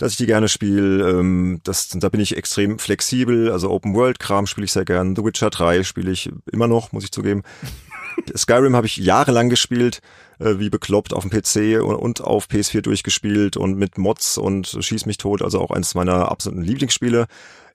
dass 0.00 0.12
ich 0.12 0.16
die 0.16 0.26
gerne 0.26 0.48
spiele. 0.48 1.10
Ähm, 1.10 1.60
das, 1.62 1.90
da 1.90 2.08
bin 2.08 2.20
ich 2.20 2.36
extrem 2.36 2.78
flexibel. 2.78 3.52
Also 3.52 3.70
Open 3.70 3.94
World 3.94 4.18
Kram 4.18 4.46
spiele 4.46 4.64
ich 4.64 4.72
sehr 4.72 4.86
gern. 4.86 5.14
The 5.14 5.22
Witcher 5.24 5.50
3 5.50 5.82
spiele 5.84 6.10
ich 6.10 6.30
immer 6.50 6.66
noch, 6.66 6.92
muss 6.92 7.04
ich 7.04 7.12
zugeben. 7.12 7.42
Skyrim 8.36 8.74
habe 8.74 8.86
ich 8.86 8.96
jahrelang 8.96 9.50
gespielt, 9.50 10.00
äh, 10.38 10.58
wie 10.58 10.70
bekloppt 10.70 11.12
auf 11.12 11.26
dem 11.26 11.30
PC 11.30 11.84
und, 11.84 11.96
und 11.96 12.22
auf 12.22 12.46
PS4 12.46 12.80
durchgespielt 12.80 13.58
und 13.58 13.76
mit 13.76 13.98
Mods 13.98 14.38
und 14.38 14.78
schieß 14.80 15.04
mich 15.04 15.18
tot. 15.18 15.42
Also 15.42 15.60
auch 15.60 15.70
eines 15.70 15.94
meiner 15.94 16.30
absoluten 16.30 16.62
Lieblingsspiele. 16.62 17.26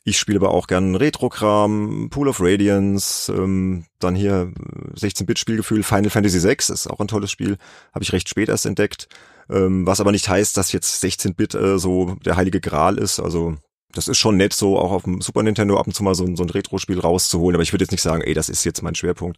Ich 0.04 0.18
spiele 0.18 0.40
aber 0.40 0.50
auch 0.50 0.66
gern 0.66 0.96
Retro-Kram, 0.96 2.10
Pool 2.10 2.28
of 2.28 2.40
Radiance, 2.40 3.32
ähm, 3.32 3.86
dann 4.00 4.16
hier 4.16 4.52
äh, 4.96 5.00
16-Bit-Spielgefühl, 5.00 5.84
Final 5.84 6.10
Fantasy 6.10 6.44
VI 6.44 6.74
ist 6.74 6.88
auch 6.90 7.00
ein 7.00 7.08
tolles 7.08 7.30
Spiel, 7.30 7.58
habe 7.94 8.04
ich 8.04 8.14
recht 8.14 8.30
spät 8.30 8.50
erst 8.50 8.66
entdeckt. 8.66 9.08
Ähm, 9.50 9.86
was 9.86 10.00
aber 10.00 10.12
nicht 10.12 10.28
heißt, 10.30 10.58
dass 10.58 10.72
jetzt 10.72 11.04
16-Bit 11.04 11.56
äh, 11.56 11.78
so 11.80 12.16
der 12.26 12.36
heilige 12.36 12.62
Gral 12.62 12.98
ist. 12.98 13.20
Also 13.20 13.56
das 13.94 14.08
ist 14.10 14.18
schon 14.18 14.36
nett, 14.38 14.54
so 14.54 14.78
auch 14.78 14.92
auf 14.92 15.04
dem 15.04 15.22
Super 15.22 15.44
Nintendo 15.44 15.78
ab 15.80 15.88
und 15.88 15.94
zu 15.94 16.04
mal 16.04 16.16
so, 16.16 16.26
ein- 16.26 16.36
so 16.36 16.44
ein 16.44 16.50
Retro-Spiel 16.50 17.00
rauszuholen. 17.00 17.56
Aber 17.56 17.64
ich 17.64 17.72
würde 17.72 17.84
jetzt 17.84 17.92
nicht 17.92 18.02
sagen, 18.02 18.22
ey, 18.22 18.34
das 18.34 18.50
ist 18.50 18.64
jetzt 18.66 18.82
mein 18.82 18.96
Schwerpunkt. 18.96 19.38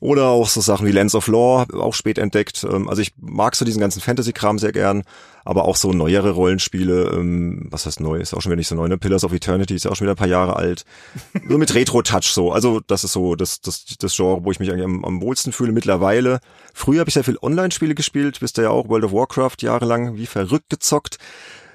Oder 0.00 0.28
auch 0.28 0.48
so 0.48 0.60
Sachen 0.60 0.86
wie 0.86 0.92
Lands 0.92 1.14
of 1.14 1.26
Law, 1.28 1.66
auch 1.74 1.94
spät 1.94 2.18
entdeckt. 2.18 2.64
Ähm, 2.64 2.88
Also 2.88 3.02
ich 3.02 3.12
mag 3.18 3.54
so 3.54 3.64
diesen 3.64 3.80
ganzen 3.80 4.00
Fantasy-Kram 4.00 4.58
sehr 4.58 4.72
gern, 4.72 5.02
aber 5.48 5.64
auch 5.64 5.76
so 5.76 5.94
neuere 5.94 6.32
Rollenspiele, 6.32 7.10
ähm, 7.14 7.68
was 7.70 7.86
heißt 7.86 8.00
neu, 8.00 8.18
ist 8.18 8.34
auch 8.34 8.42
schon 8.42 8.50
wieder 8.50 8.58
nicht 8.58 8.68
so 8.68 8.74
neu, 8.74 8.86
ne? 8.86 8.98
Pillars 8.98 9.24
of 9.24 9.32
Eternity 9.32 9.74
ist 9.74 9.86
ja 9.86 9.90
auch 9.90 9.96
schon 9.96 10.04
wieder 10.04 10.12
ein 10.12 10.18
paar 10.18 10.28
Jahre 10.28 10.56
alt. 10.56 10.84
So 11.48 11.56
mit 11.56 11.74
Retro-Touch 11.74 12.26
so. 12.26 12.52
Also 12.52 12.80
das 12.86 13.02
ist 13.02 13.12
so 13.12 13.34
das, 13.34 13.62
das, 13.62 13.86
das 13.98 14.14
Genre, 14.14 14.44
wo 14.44 14.50
ich 14.50 14.60
mich 14.60 14.70
eigentlich 14.70 14.84
am, 14.84 15.06
am 15.06 15.22
wohlsten 15.22 15.52
fühle 15.52 15.72
mittlerweile. 15.72 16.40
Früher 16.74 17.00
habe 17.00 17.08
ich 17.08 17.14
sehr 17.14 17.24
viel 17.24 17.38
Online-Spiele 17.40 17.94
gespielt, 17.94 18.42
wisst 18.42 18.58
ihr 18.58 18.64
ja 18.64 18.70
auch, 18.70 18.90
World 18.90 19.04
of 19.04 19.12
Warcraft 19.12 19.56
jahrelang 19.62 20.18
wie 20.18 20.26
verrückt 20.26 20.68
gezockt. 20.68 21.16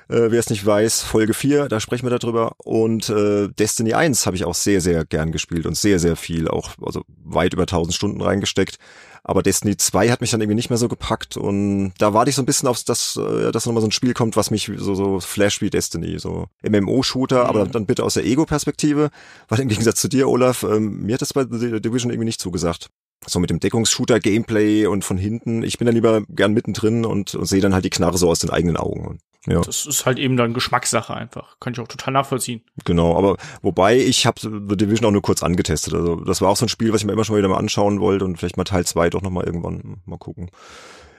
Äh, 0.07 0.29
Wer 0.29 0.39
es 0.39 0.51
nicht 0.51 0.63
weiß, 0.63 1.01
Folge 1.01 1.33
4, 1.33 1.67
da 1.67 1.79
sprechen 1.79 2.05
wir 2.05 2.15
darüber. 2.15 2.53
Und 2.59 3.09
äh, 3.09 3.47
Destiny 3.47 3.95
1 3.95 4.27
habe 4.27 4.35
ich 4.35 4.45
auch 4.45 4.53
sehr, 4.53 4.81
sehr 4.81 5.03
gern 5.03 5.31
gespielt 5.31 5.65
und 5.65 5.75
sehr, 5.75 5.97
sehr 5.97 6.15
viel, 6.15 6.47
auch 6.47 6.69
also 6.85 7.05
weit 7.23 7.53
über 7.53 7.63
1000 7.63 7.95
Stunden 7.95 8.21
reingesteckt. 8.21 8.77
Aber 9.23 9.41
Destiny 9.41 9.77
2 9.77 10.09
hat 10.09 10.19
mich 10.19 10.31
dann 10.31 10.41
irgendwie 10.41 10.55
nicht 10.55 10.69
mehr 10.69 10.77
so 10.77 10.89
gepackt 10.89 11.37
und 11.37 11.93
da 11.97 12.13
warte 12.13 12.29
ich 12.29 12.35
so 12.35 12.41
ein 12.41 12.45
bisschen 12.45 12.67
auf, 12.67 12.83
dass, 12.83 13.15
äh, 13.15 13.51
dass 13.51 13.65
nochmal 13.65 13.81
so 13.81 13.87
ein 13.87 13.91
Spiel 13.91 14.13
kommt, 14.13 14.35
was 14.35 14.51
mich 14.51 14.69
so, 14.75 14.95
so 14.95 15.19
flash 15.21 15.61
wie 15.61 15.69
Destiny, 15.69 16.19
so 16.19 16.47
MMO-Shooter, 16.61 17.45
aber 17.45 17.65
dann 17.65 17.85
bitte 17.85 18.03
aus 18.03 18.15
der 18.15 18.25
Ego-Perspektive, 18.25 19.11
weil 19.47 19.59
im 19.61 19.69
Gegensatz 19.69 20.01
zu 20.01 20.09
dir, 20.09 20.27
Olaf, 20.27 20.63
ähm, 20.63 21.03
mir 21.03 21.13
hat 21.13 21.21
das 21.21 21.33
bei 21.33 21.45
The 21.49 21.79
Division 21.79 22.11
irgendwie 22.11 22.25
nicht 22.25 22.41
zugesagt. 22.41 22.89
So 23.25 23.39
mit 23.39 23.49
dem 23.49 23.61
Deckungsshooter-Gameplay 23.61 24.87
und 24.87 25.05
von 25.05 25.17
hinten. 25.17 25.63
Ich 25.63 25.77
bin 25.77 25.85
dann 25.85 25.95
lieber 25.95 26.23
gern 26.27 26.51
mittendrin 26.51 27.05
und, 27.05 27.35
und 27.35 27.45
sehe 27.45 27.61
dann 27.61 27.73
halt 27.73 27.85
die 27.85 27.89
Knarre 27.89 28.17
so 28.17 28.29
aus 28.29 28.39
den 28.39 28.49
eigenen 28.49 28.75
Augen. 28.75 29.19
Ja. 29.45 29.61
Das 29.61 29.85
ist 29.85 30.05
halt 30.05 30.19
eben 30.19 30.37
dann 30.37 30.53
Geschmackssache 30.53 31.13
einfach. 31.13 31.59
Kann 31.59 31.73
ich 31.73 31.79
auch 31.79 31.87
total 31.87 32.13
nachvollziehen. 32.13 32.61
Genau, 32.85 33.17
aber 33.17 33.37
wobei 33.61 33.97
ich 33.97 34.25
habe 34.25 34.39
The 34.39 34.77
Division 34.77 35.07
auch 35.07 35.11
nur 35.11 35.21
kurz 35.21 35.43
angetestet. 35.43 35.93
Also 35.93 36.15
das 36.15 36.41
war 36.41 36.49
auch 36.49 36.55
so 36.55 36.65
ein 36.65 36.69
Spiel, 36.69 36.93
was 36.93 37.01
ich 37.01 37.07
mir 37.07 37.13
immer 37.13 37.25
schon 37.25 37.37
wieder 37.37 37.49
mal 37.49 37.57
anschauen 37.57 37.99
wollte 37.99 38.23
und 38.23 38.37
vielleicht 38.37 38.57
mal 38.57 38.63
Teil 38.63 38.85
2 38.85 39.09
doch 39.09 39.21
nochmal 39.21 39.45
irgendwann 39.45 40.01
mal 40.05 40.17
gucken. 40.17 40.49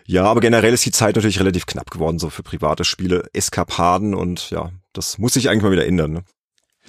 Ja, 0.07 0.25
aber 0.25 0.41
generell 0.41 0.73
ist 0.73 0.85
die 0.85 0.93
Zeit 0.93 1.17
natürlich 1.17 1.41
relativ 1.41 1.67
knapp 1.67 1.91
geworden, 1.91 2.19
so 2.19 2.31
für 2.31 2.43
private 2.43 2.85
Spiele, 2.85 3.25
Eskapaden 3.33 4.15
und 4.15 4.51
ja, 4.51 4.71
das 4.93 5.19
muss 5.19 5.35
sich 5.35 5.49
eigentlich 5.49 5.63
mal 5.63 5.73
wieder 5.73 5.87
ändern. 5.87 6.13
Ne? 6.13 6.25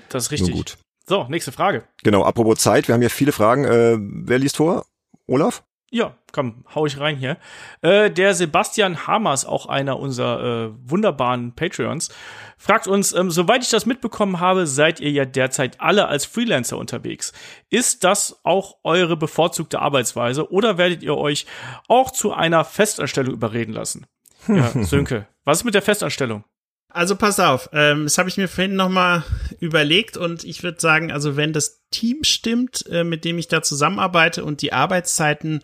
Das 0.10 0.24
ist 0.24 0.32
Nur 0.32 0.50
richtig. 0.50 0.56
gut. 0.56 0.78
So, 1.08 1.26
nächste 1.30 1.52
Frage. 1.52 1.84
Genau, 2.04 2.24
apropos 2.24 2.60
Zeit, 2.60 2.88
wir 2.88 2.96
haben 2.96 3.02
ja 3.02 3.10
viele 3.10 3.32
Fragen. 3.32 3.64
Äh, 3.66 3.98
wer 4.00 4.40
liest 4.40 4.58
vor? 4.58 4.86
Olaf? 5.28 5.64
Ja, 5.92 6.18
komm, 6.36 6.66
hau 6.76 6.86
ich 6.86 7.00
rein 7.00 7.16
hier. 7.16 7.38
Äh, 7.82 8.12
der 8.12 8.34
Sebastian 8.36 9.08
Hamers, 9.08 9.46
auch 9.46 9.68
einer 9.68 9.98
unserer 9.98 10.44
äh, 10.44 10.72
wunderbaren 10.84 11.56
Patreons, 11.56 12.10
fragt 12.58 12.88
uns, 12.88 13.14
ähm, 13.14 13.32
soweit 13.32 13.64
ich 13.64 13.70
das 13.70 13.86
mitbekommen 13.86 14.42
habe, 14.42 14.68
seid 14.68 15.00
ihr 15.00 15.12
ja 15.12 15.24
derzeit 15.24 15.80
alle 15.80 16.10
als 16.10 16.26
Freelancer 16.26 16.78
unterwegs. 16.78 17.32
Ist 17.70 18.04
das 18.04 18.42
auch 18.44 18.76
eure 18.84 19.16
bevorzugte 19.16 19.80
Arbeitsweise 19.80 20.52
oder 20.52 20.78
werdet 20.78 21.04
ihr 21.04 21.16
euch 21.16 21.46
auch 21.88 22.12
zu 22.12 22.34
einer 22.34 22.66
Festanstellung 22.66 23.34
überreden 23.34 23.72
lassen? 23.72 24.06
Ja, 24.50 24.72
Sönke, 24.84 25.28
was 25.46 25.60
ist 25.60 25.64
mit 25.64 25.74
der 25.74 25.82
Festanstellung? 25.82 26.44
Also 26.90 27.16
pass 27.16 27.40
auf, 27.40 27.70
ähm, 27.72 28.04
das 28.04 28.18
habe 28.18 28.28
ich 28.28 28.38
mir 28.38 28.48
vorhin 28.50 28.76
nochmal 28.76 29.24
überlegt 29.60 30.18
und 30.18 30.44
ich 30.44 30.64
würde 30.64 30.80
sagen, 30.82 31.12
also 31.14 31.38
wenn 31.38 31.54
das 31.54 31.86
Team 31.92 32.24
stimmt, 32.24 32.86
äh, 32.90 33.06
mit 33.06 33.24
dem 33.24 33.38
ich 33.38 33.48
da 33.48 33.62
zusammenarbeite 33.62 34.44
und 34.44 34.62
die 34.62 34.74
Arbeitszeiten 34.74 35.62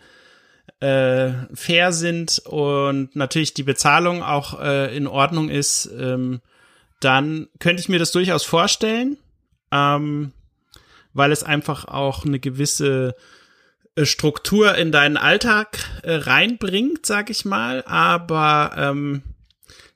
äh, 0.80 1.32
fair 1.54 1.92
sind 1.92 2.40
und 2.44 3.14
natürlich 3.14 3.54
die 3.54 3.62
Bezahlung 3.62 4.22
auch 4.22 4.60
äh, 4.60 4.96
in 4.96 5.06
Ordnung 5.06 5.48
ist, 5.48 5.88
ähm, 5.98 6.40
dann 7.00 7.48
könnte 7.58 7.80
ich 7.80 7.88
mir 7.88 7.98
das 7.98 8.12
durchaus 8.12 8.44
vorstellen, 8.44 9.16
ähm, 9.70 10.32
weil 11.12 11.32
es 11.32 11.42
einfach 11.42 11.84
auch 11.86 12.24
eine 12.24 12.40
gewisse 12.40 13.14
äh, 13.94 14.04
Struktur 14.04 14.74
in 14.76 14.92
deinen 14.92 15.16
Alltag 15.16 15.78
äh, 16.02 16.14
reinbringt, 16.14 17.06
sag 17.06 17.30
ich 17.30 17.44
mal. 17.44 17.84
Aber 17.86 18.72
ähm, 18.76 19.22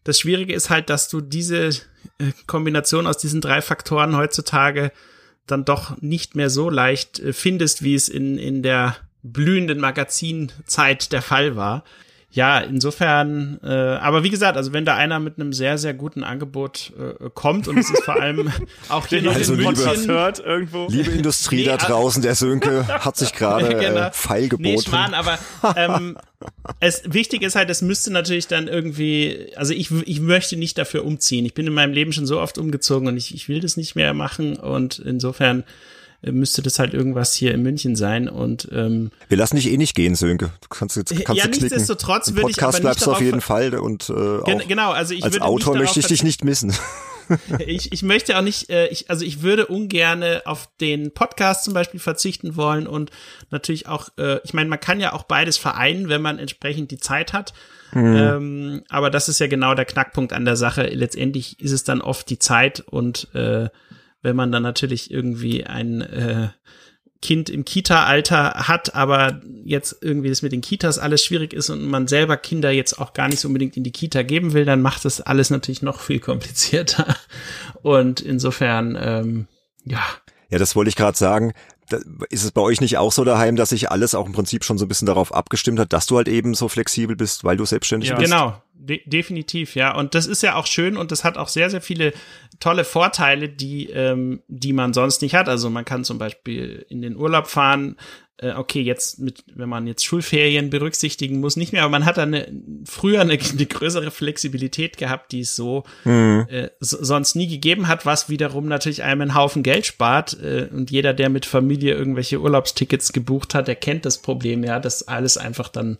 das 0.04 0.20
Schwierige 0.20 0.54
ist 0.54 0.70
halt, 0.70 0.90
dass 0.90 1.08
du 1.08 1.20
diese 1.20 1.68
äh, 1.68 2.32
Kombination 2.46 3.06
aus 3.06 3.18
diesen 3.18 3.40
drei 3.40 3.62
Faktoren 3.62 4.16
heutzutage 4.16 4.92
dann 5.46 5.64
doch 5.64 6.00
nicht 6.00 6.34
mehr 6.34 6.50
so 6.50 6.70
leicht 6.70 7.18
äh, 7.20 7.32
findest, 7.32 7.82
wie 7.82 7.94
es 7.94 8.08
in, 8.08 8.38
in 8.38 8.62
der 8.62 8.96
blühenden 9.32 9.80
Magazinzeit 9.80 11.12
der 11.12 11.22
Fall 11.22 11.56
war 11.56 11.84
ja, 12.36 12.58
insofern, 12.58 13.58
äh, 13.64 13.68
aber 13.68 14.22
wie 14.22 14.28
gesagt, 14.28 14.58
also 14.58 14.74
wenn 14.74 14.84
da 14.84 14.94
einer 14.94 15.20
mit 15.20 15.40
einem 15.40 15.54
sehr, 15.54 15.78
sehr 15.78 15.94
guten 15.94 16.22
Angebot 16.22 16.92
äh, 16.98 17.30
kommt 17.30 17.66
und 17.66 17.78
es 17.78 17.88
ist 17.88 18.02
vor 18.02 18.20
allem 18.20 18.52
auch 18.90 19.06
hier 19.06 19.22
noch 19.22 19.34
also 19.34 19.54
in 19.54 19.62
München, 19.62 20.06
hört 20.06 20.40
irgendwo. 20.40 20.86
Liebe 20.90 21.12
Industrie 21.12 21.60
nee, 21.60 21.64
da 21.64 21.78
draußen, 21.78 22.20
der 22.20 22.34
Sönke 22.34 22.86
hat 23.04 23.16
sich 23.16 23.32
gerade 23.32 23.74
äh, 23.74 24.10
feil 24.12 24.50
geboten. 24.50 24.62
Nee, 24.62 24.78
Schmarrn, 24.78 25.14
aber 25.14 25.38
ähm, 25.76 26.18
es 26.80 27.04
wichtig 27.06 27.40
ist 27.40 27.54
halt, 27.54 27.70
es 27.70 27.80
müsste 27.80 28.12
natürlich 28.12 28.48
dann 28.48 28.68
irgendwie, 28.68 29.52
also 29.56 29.72
ich, 29.72 29.90
ich 29.90 30.20
möchte 30.20 30.58
nicht 30.58 30.76
dafür 30.76 31.06
umziehen. 31.06 31.46
Ich 31.46 31.54
bin 31.54 31.66
in 31.66 31.72
meinem 31.72 31.94
Leben 31.94 32.12
schon 32.12 32.26
so 32.26 32.38
oft 32.38 32.58
umgezogen 32.58 33.08
und 33.08 33.16
ich, 33.16 33.34
ich 33.34 33.48
will 33.48 33.60
das 33.60 33.78
nicht 33.78 33.94
mehr 33.94 34.12
machen 34.12 34.56
und 34.56 34.98
insofern 34.98 35.64
müsste 36.32 36.62
das 36.62 36.78
halt 36.78 36.94
irgendwas 36.94 37.34
hier 37.34 37.52
in 37.52 37.62
München 37.62 37.96
sein. 37.96 38.28
Und 38.28 38.68
ähm, 38.72 39.10
wir 39.28 39.36
lassen 39.36 39.56
dich 39.56 39.70
eh 39.70 39.76
nicht 39.76 39.94
gehen, 39.94 40.14
Sönke. 40.14 40.50
Du 40.60 40.68
kannst 40.68 40.96
jetzt 40.96 41.10
kannst 41.24 41.42
ja, 41.42 41.48
du 41.48 41.58
nichtsdestotrotz 41.58 42.34
würde 42.34 42.50
ich 42.50 42.62
aber 42.62 42.78
bleibst 42.78 43.00
nicht 43.00 43.08
auf 43.08 43.20
jeden 43.20 43.40
Fall 43.40 43.74
und 43.74 44.08
äh, 44.10 44.42
gen 44.44 44.62
genau, 44.68 44.90
also 44.92 45.14
ich 45.14 45.24
als 45.24 45.40
Autor 45.40 45.76
möchte 45.76 46.00
ich 46.00 46.06
dich 46.06 46.22
nicht 46.22 46.44
missen. 46.44 46.72
ich, 47.66 47.92
ich 47.92 48.02
möchte 48.02 48.38
auch 48.38 48.42
nicht, 48.42 48.70
äh, 48.70 48.88
ich, 48.88 49.10
also 49.10 49.24
ich 49.24 49.42
würde 49.42 49.66
ungerne 49.66 50.42
auf 50.44 50.68
den 50.80 51.12
Podcast 51.12 51.64
zum 51.64 51.74
Beispiel 51.74 52.00
verzichten 52.00 52.56
wollen 52.56 52.86
und 52.86 53.10
natürlich 53.50 53.88
auch, 53.88 54.08
äh, 54.18 54.38
ich 54.44 54.54
meine, 54.54 54.68
man 54.68 54.80
kann 54.80 55.00
ja 55.00 55.12
auch 55.12 55.24
beides 55.24 55.56
vereinen, 55.56 56.08
wenn 56.08 56.22
man 56.22 56.38
entsprechend 56.38 56.90
die 56.90 56.98
Zeit 56.98 57.32
hat. 57.32 57.52
Mhm. 57.92 58.16
Ähm, 58.16 58.82
aber 58.88 59.10
das 59.10 59.28
ist 59.28 59.38
ja 59.38 59.46
genau 59.46 59.74
der 59.74 59.84
Knackpunkt 59.84 60.32
an 60.32 60.44
der 60.44 60.56
Sache. 60.56 60.86
Letztendlich 60.86 61.60
ist 61.60 61.72
es 61.72 61.84
dann 61.84 62.00
oft 62.00 62.28
die 62.28 62.38
Zeit 62.38 62.80
und 62.80 63.28
äh, 63.34 63.68
wenn 64.26 64.34
man 64.34 64.50
dann 64.50 64.64
natürlich 64.64 65.12
irgendwie 65.12 65.64
ein 65.64 66.00
äh, 66.00 66.48
Kind 67.22 67.48
im 67.48 67.64
Kita-Alter 67.64 68.66
hat, 68.66 68.96
aber 68.96 69.40
jetzt 69.64 69.98
irgendwie 70.00 70.28
das 70.30 70.42
mit 70.42 70.50
den 70.50 70.62
Kitas 70.62 70.98
alles 70.98 71.24
schwierig 71.24 71.52
ist 71.52 71.70
und 71.70 71.86
man 71.86 72.08
selber 72.08 72.36
Kinder 72.36 72.72
jetzt 72.72 72.98
auch 72.98 73.12
gar 73.12 73.28
nicht 73.28 73.38
so 73.38 73.46
unbedingt 73.46 73.76
in 73.76 73.84
die 73.84 73.92
Kita 73.92 74.22
geben 74.22 74.52
will, 74.52 74.64
dann 74.64 74.82
macht 74.82 75.04
das 75.04 75.20
alles 75.20 75.50
natürlich 75.50 75.80
noch 75.80 76.00
viel 76.00 76.18
komplizierter. 76.18 77.16
Und 77.82 78.20
insofern, 78.20 78.98
ähm, 79.00 79.46
ja. 79.84 80.02
Ja, 80.50 80.58
das 80.58 80.74
wollte 80.74 80.88
ich 80.88 80.96
gerade 80.96 81.16
sagen 81.16 81.52
ist 82.30 82.44
es 82.44 82.50
bei 82.50 82.60
euch 82.60 82.80
nicht 82.80 82.98
auch 82.98 83.12
so 83.12 83.24
daheim, 83.24 83.56
dass 83.56 83.68
sich 83.68 83.90
alles 83.90 84.14
auch 84.14 84.26
im 84.26 84.32
Prinzip 84.32 84.64
schon 84.64 84.78
so 84.78 84.86
ein 84.86 84.88
bisschen 84.88 85.06
darauf 85.06 85.32
abgestimmt 85.32 85.78
hat, 85.78 85.92
dass 85.92 86.06
du 86.06 86.16
halt 86.16 86.28
eben 86.28 86.54
so 86.54 86.68
flexibel 86.68 87.14
bist, 87.14 87.44
weil 87.44 87.56
du 87.56 87.64
selbstständig 87.64 88.10
ja. 88.10 88.16
bist? 88.16 88.30
Genau, 88.30 88.60
de 88.78 89.00
definitiv, 89.06 89.74
ja. 89.74 89.94
Und 89.94 90.14
das 90.14 90.26
ist 90.26 90.42
ja 90.42 90.54
auch 90.54 90.66
schön 90.66 90.96
und 90.96 91.10
das 91.12 91.24
hat 91.24 91.38
auch 91.38 91.48
sehr, 91.48 91.70
sehr 91.70 91.80
viele 91.80 92.12
tolle 92.60 92.84
Vorteile, 92.84 93.48
die, 93.48 93.90
ähm, 93.90 94.42
die 94.48 94.72
man 94.72 94.92
sonst 94.92 95.22
nicht 95.22 95.34
hat. 95.34 95.48
Also 95.48 95.70
man 95.70 95.84
kann 95.84 96.04
zum 96.04 96.18
Beispiel 96.18 96.84
in 96.88 97.02
den 97.02 97.16
Urlaub 97.16 97.48
fahren, 97.48 97.96
äh, 98.38 98.52
okay, 98.52 98.82
jetzt 98.82 99.18
mit, 99.18 99.44
wenn 99.54 99.68
man 99.68 99.86
jetzt 99.86 100.04
Schulferien 100.04 100.68
berücksichtigen 100.68 101.40
muss, 101.40 101.56
nicht 101.56 101.72
mehr, 101.72 101.82
aber 101.82 101.90
man 101.90 102.04
hat 102.04 102.18
dann 102.18 102.34
eine, 102.34 102.52
früher 102.84 103.22
eine, 103.22 103.38
eine 103.52 103.66
größere 103.66 104.10
Flexibilität 104.10 104.98
gehabt, 104.98 105.32
die 105.32 105.40
es 105.40 105.56
so, 105.56 105.84
mhm. 106.04 106.46
äh, 106.50 106.68
so, 106.80 107.02
sonst 107.02 107.34
nie 107.34 107.48
gegeben 107.48 107.88
hat, 107.88 108.04
was 108.04 108.28
wiederum 108.28 108.66
natürlich 108.68 109.02
einem 109.02 109.22
einen 109.22 109.34
Haufen 109.34 109.62
Geld 109.62 109.86
spart. 109.86 110.38
Äh, 110.42 110.68
und 110.70 110.90
jeder, 110.90 111.14
der 111.14 111.30
mit 111.30 111.46
Familie 111.46 111.94
irgendwelche 111.94 112.40
Urlaubstickets 112.40 113.12
gebucht 113.12 113.54
hat, 113.54 113.68
der 113.68 113.76
kennt 113.76 114.04
das 114.04 114.18
Problem, 114.18 114.64
ja, 114.64 114.80
dass 114.80 115.08
alles 115.08 115.38
einfach 115.38 115.68
dann 115.68 115.96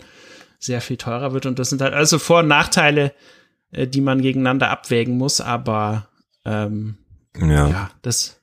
sehr 0.59 0.81
viel 0.81 0.97
teurer 0.97 1.33
wird. 1.33 1.47
Und 1.47 1.59
das 1.59 1.71
sind 1.71 1.83
halt 1.83 1.95
also 1.95 2.19
Vor- 2.19 2.41
und 2.41 2.49
Nachteile, 2.49 3.13
äh, 3.73 3.87
die 3.87 4.01
man 4.01 4.23
gegeneinander 4.23 4.71
abwägen 4.71 5.17
muss, 5.17 5.41
aber 5.41 6.09
ähm, 6.45 6.97
ja. 7.39 7.69
ja, 7.69 7.91
das 8.03 8.41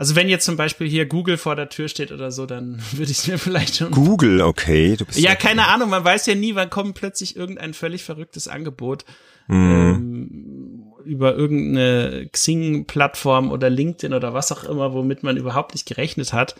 also 0.00 0.16
wenn 0.16 0.30
jetzt 0.30 0.46
zum 0.46 0.56
Beispiel 0.56 0.88
hier 0.88 1.04
Google 1.04 1.36
vor 1.36 1.56
der 1.56 1.68
Tür 1.68 1.86
steht 1.88 2.10
oder 2.10 2.32
so, 2.32 2.46
dann 2.46 2.80
würde 2.92 3.12
ich 3.12 3.18
es 3.18 3.26
mir 3.26 3.36
vielleicht 3.36 3.76
schon. 3.76 3.90
Google, 3.90 4.40
okay. 4.40 4.96
Du 4.96 5.04
bist 5.04 5.18
ja, 5.18 5.34
keine 5.34 5.68
Ahnung, 5.68 5.90
man 5.90 6.02
weiß 6.02 6.24
ja 6.24 6.34
nie, 6.34 6.54
wann 6.54 6.70
kommt 6.70 6.94
plötzlich 6.94 7.36
irgendein 7.36 7.74
völlig 7.74 8.02
verrücktes 8.02 8.48
Angebot 8.48 9.04
mm. 9.48 9.52
ähm, 9.52 10.92
über 11.04 11.34
irgendeine 11.34 12.30
Xing-Plattform 12.32 13.52
oder 13.52 13.68
LinkedIn 13.68 14.14
oder 14.14 14.32
was 14.32 14.50
auch 14.52 14.64
immer, 14.64 14.94
womit 14.94 15.22
man 15.22 15.36
überhaupt 15.36 15.74
nicht 15.74 15.86
gerechnet 15.86 16.32
hat. 16.32 16.56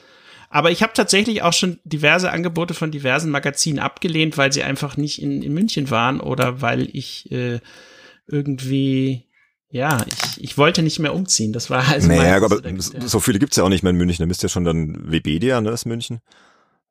Aber 0.51 0.71
ich 0.73 0.83
habe 0.83 0.93
tatsächlich 0.93 1.43
auch 1.43 1.53
schon 1.53 1.79
diverse 1.85 2.31
Angebote 2.31 2.75
von 2.75 2.91
diversen 2.91 3.31
Magazinen 3.31 3.79
abgelehnt, 3.79 4.37
weil 4.37 4.53
sie 4.53 4.65
einfach 4.65 4.97
nicht 4.97 5.23
in, 5.23 5.43
in 5.43 5.55
München 5.55 5.91
waren 5.91 6.21
oder 6.21 6.61
weil 6.61 6.89
ich 6.93 7.31
äh, 7.31 7.61
irgendwie 8.27 9.31
ja, 9.73 10.05
ich, 10.05 10.43
ich 10.43 10.59
wollte 10.59 10.83
nicht 10.83 10.99
mehr 10.99 11.15
umziehen. 11.15 11.53
Das 11.53 11.71
war 11.71 11.87
also 11.89 12.09
naja, 12.09 12.37
aber 12.37 12.61
so 12.79 13.21
viele 13.21 13.39
gibt's 13.39 13.57
ja 13.57 13.63
auch 13.63 13.69
nicht 13.69 13.85
mehr 13.85 13.91
in 13.91 13.97
München. 13.97 14.23
Da 14.23 14.27
müsst 14.27 14.43
ihr 14.43 14.49
schon 14.49 14.65
dann 14.65 15.11
Webedia, 15.11 15.61
ne, 15.61 15.71
ist 15.71 15.87
München. 15.87 16.21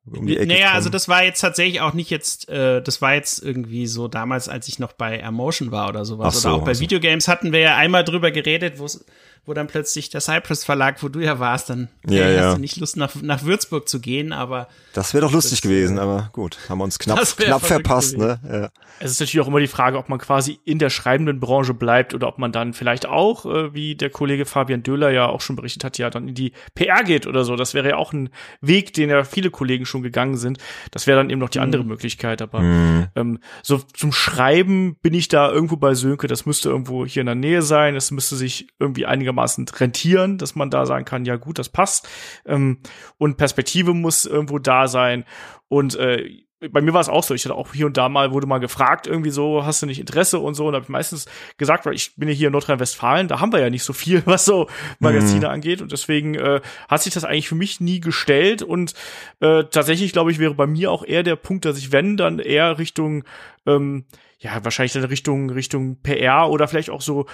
Um 0.06 0.26
die 0.26 0.38
Ecke 0.38 0.46
naja, 0.46 0.68
kommen. 0.68 0.76
also 0.76 0.88
das 0.88 1.08
war 1.08 1.22
jetzt 1.22 1.40
tatsächlich 1.40 1.82
auch 1.82 1.92
nicht 1.92 2.08
jetzt, 2.08 2.48
äh, 2.48 2.80
das 2.80 3.02
war 3.02 3.14
jetzt 3.14 3.42
irgendwie 3.42 3.86
so 3.86 4.08
damals, 4.08 4.48
als 4.48 4.66
ich 4.66 4.78
noch 4.78 4.94
bei 4.94 5.18
Emotion 5.18 5.72
war 5.72 5.90
oder 5.90 6.06
sowas. 6.06 6.40
So, 6.40 6.48
oder 6.48 6.56
auch 6.56 6.64
bei 6.64 6.72
so. 6.72 6.80
Videogames 6.80 7.28
hatten 7.28 7.52
wir 7.52 7.60
ja 7.60 7.76
einmal 7.76 8.02
drüber 8.02 8.30
geredet, 8.30 8.78
wo 8.78 8.86
es 8.86 9.04
wo 9.46 9.54
dann 9.54 9.66
plötzlich 9.66 10.10
der 10.10 10.20
Cypress 10.20 10.64
Verlag, 10.64 11.02
wo 11.02 11.08
du 11.08 11.20
ja 11.20 11.38
warst, 11.38 11.70
dann 11.70 11.88
ja, 12.06 12.24
hey, 12.24 12.36
ja. 12.36 12.42
hast 12.44 12.56
du 12.56 12.60
nicht 12.60 12.76
Lust 12.76 12.96
nach, 12.96 13.14
nach 13.22 13.44
Würzburg 13.44 13.88
zu 13.88 14.00
gehen, 14.00 14.32
aber 14.32 14.68
das 14.92 15.14
wäre 15.14 15.24
doch 15.24 15.32
lustig 15.32 15.60
das, 15.60 15.62
gewesen, 15.62 15.98
aber 15.98 16.30
gut, 16.32 16.58
haben 16.68 16.78
wir 16.78 16.84
uns 16.84 16.98
knapp 16.98 17.20
knapp 17.36 17.64
verpasst, 17.64 18.14
gewesen. 18.14 18.40
ne? 18.42 18.60
Ja. 18.62 18.70
Es 19.02 19.12
ist 19.12 19.20
natürlich 19.20 19.40
auch 19.40 19.48
immer 19.48 19.60
die 19.60 19.66
Frage, 19.66 19.96
ob 19.96 20.08
man 20.08 20.18
quasi 20.18 20.60
in 20.64 20.78
der 20.78 20.90
schreibenden 20.90 21.40
Branche 21.40 21.72
bleibt 21.72 22.12
oder 22.12 22.28
ob 22.28 22.38
man 22.38 22.52
dann 22.52 22.74
vielleicht 22.74 23.06
auch, 23.06 23.46
äh, 23.46 23.72
wie 23.72 23.94
der 23.94 24.10
Kollege 24.10 24.44
Fabian 24.44 24.82
Döhler 24.82 25.10
ja 25.10 25.26
auch 25.26 25.40
schon 25.40 25.56
berichtet 25.56 25.84
hat, 25.84 25.98
ja 25.98 26.10
dann 26.10 26.28
in 26.28 26.34
die 26.34 26.52
PR 26.74 27.02
geht 27.02 27.26
oder 27.26 27.44
so. 27.44 27.56
Das 27.56 27.72
wäre 27.72 27.88
ja 27.88 27.96
auch 27.96 28.12
ein 28.12 28.28
Weg, 28.60 28.92
den 28.92 29.08
ja 29.08 29.24
viele 29.24 29.50
Kollegen 29.50 29.86
schon 29.86 30.02
gegangen 30.02 30.36
sind. 30.36 30.58
Das 30.90 31.06
wäre 31.06 31.18
dann 31.18 31.30
eben 31.30 31.40
noch 31.40 31.48
die 31.48 31.58
mhm. 31.58 31.64
andere 31.64 31.84
Möglichkeit. 31.84 32.42
Aber 32.42 32.60
mhm. 32.60 33.06
ähm, 33.14 33.38
so 33.62 33.78
zum 33.78 34.12
Schreiben 34.12 34.96
bin 34.96 35.14
ich 35.14 35.28
da 35.28 35.50
irgendwo 35.50 35.76
bei 35.76 35.94
Sönke. 35.94 36.26
Das 36.26 36.44
müsste 36.44 36.68
irgendwo 36.68 37.06
hier 37.06 37.20
in 37.20 37.26
der 37.26 37.34
Nähe 37.34 37.62
sein. 37.62 37.96
Es 37.96 38.10
müsste 38.10 38.36
sich 38.36 38.68
irgendwie 38.78 39.06
einigermaßen 39.30 39.66
rentieren, 39.68 40.38
dass 40.38 40.54
man 40.54 40.70
da 40.70 40.86
sagen 40.86 41.04
kann, 41.04 41.24
ja 41.24 41.36
gut, 41.36 41.58
das 41.58 41.68
passt. 41.68 42.08
Ähm, 42.44 42.78
und 43.18 43.36
Perspektive 43.36 43.94
muss 43.94 44.26
irgendwo 44.26 44.58
da 44.58 44.88
sein. 44.88 45.24
Und 45.68 45.96
äh, 45.96 46.42
bei 46.72 46.82
mir 46.82 46.92
war 46.92 47.00
es 47.00 47.08
auch 47.08 47.22
so. 47.22 47.32
Ich 47.32 47.44
hatte 47.44 47.54
auch 47.54 47.72
hier 47.72 47.86
und 47.86 47.96
da 47.96 48.10
mal, 48.10 48.32
wurde 48.32 48.46
mal 48.46 48.58
gefragt, 48.58 49.06
irgendwie 49.06 49.30
so, 49.30 49.64
hast 49.64 49.80
du 49.80 49.86
nicht 49.86 49.98
Interesse 49.98 50.40
und 50.40 50.54
so. 50.54 50.66
Und 50.66 50.74
habe 50.74 50.82
ich 50.82 50.90
meistens 50.90 51.26
gesagt, 51.56 51.86
weil 51.86 51.94
ich 51.94 52.16
bin 52.16 52.28
ja 52.28 52.34
hier 52.34 52.48
in 52.48 52.52
Nordrhein-Westfalen, 52.52 53.28
da 53.28 53.40
haben 53.40 53.52
wir 53.52 53.60
ja 53.60 53.70
nicht 53.70 53.84
so 53.84 53.94
viel, 53.94 54.22
was 54.26 54.44
so 54.44 54.68
Magazine 54.98 55.46
mhm. 55.46 55.52
angeht. 55.52 55.80
Und 55.80 55.92
deswegen 55.92 56.34
äh, 56.34 56.60
hat 56.88 57.02
sich 57.02 57.14
das 57.14 57.24
eigentlich 57.24 57.48
für 57.48 57.54
mich 57.54 57.80
nie 57.80 58.00
gestellt. 58.00 58.62
Und 58.62 58.94
äh, 59.40 59.64
tatsächlich, 59.64 60.12
glaube 60.12 60.32
ich, 60.32 60.38
wäre 60.38 60.54
bei 60.54 60.66
mir 60.66 60.90
auch 60.90 61.04
eher 61.04 61.22
der 61.22 61.36
Punkt, 61.36 61.64
dass 61.64 61.78
ich, 61.78 61.92
wenn, 61.92 62.16
dann 62.16 62.38
eher 62.40 62.78
Richtung, 62.78 63.24
ähm, 63.66 64.04
ja, 64.38 64.62
wahrscheinlich 64.62 64.92
dann 64.92 65.04
Richtung, 65.04 65.50
Richtung 65.50 65.96
PR 66.02 66.50
oder 66.50 66.68
vielleicht 66.68 66.90
auch 66.90 67.02
so 67.02 67.26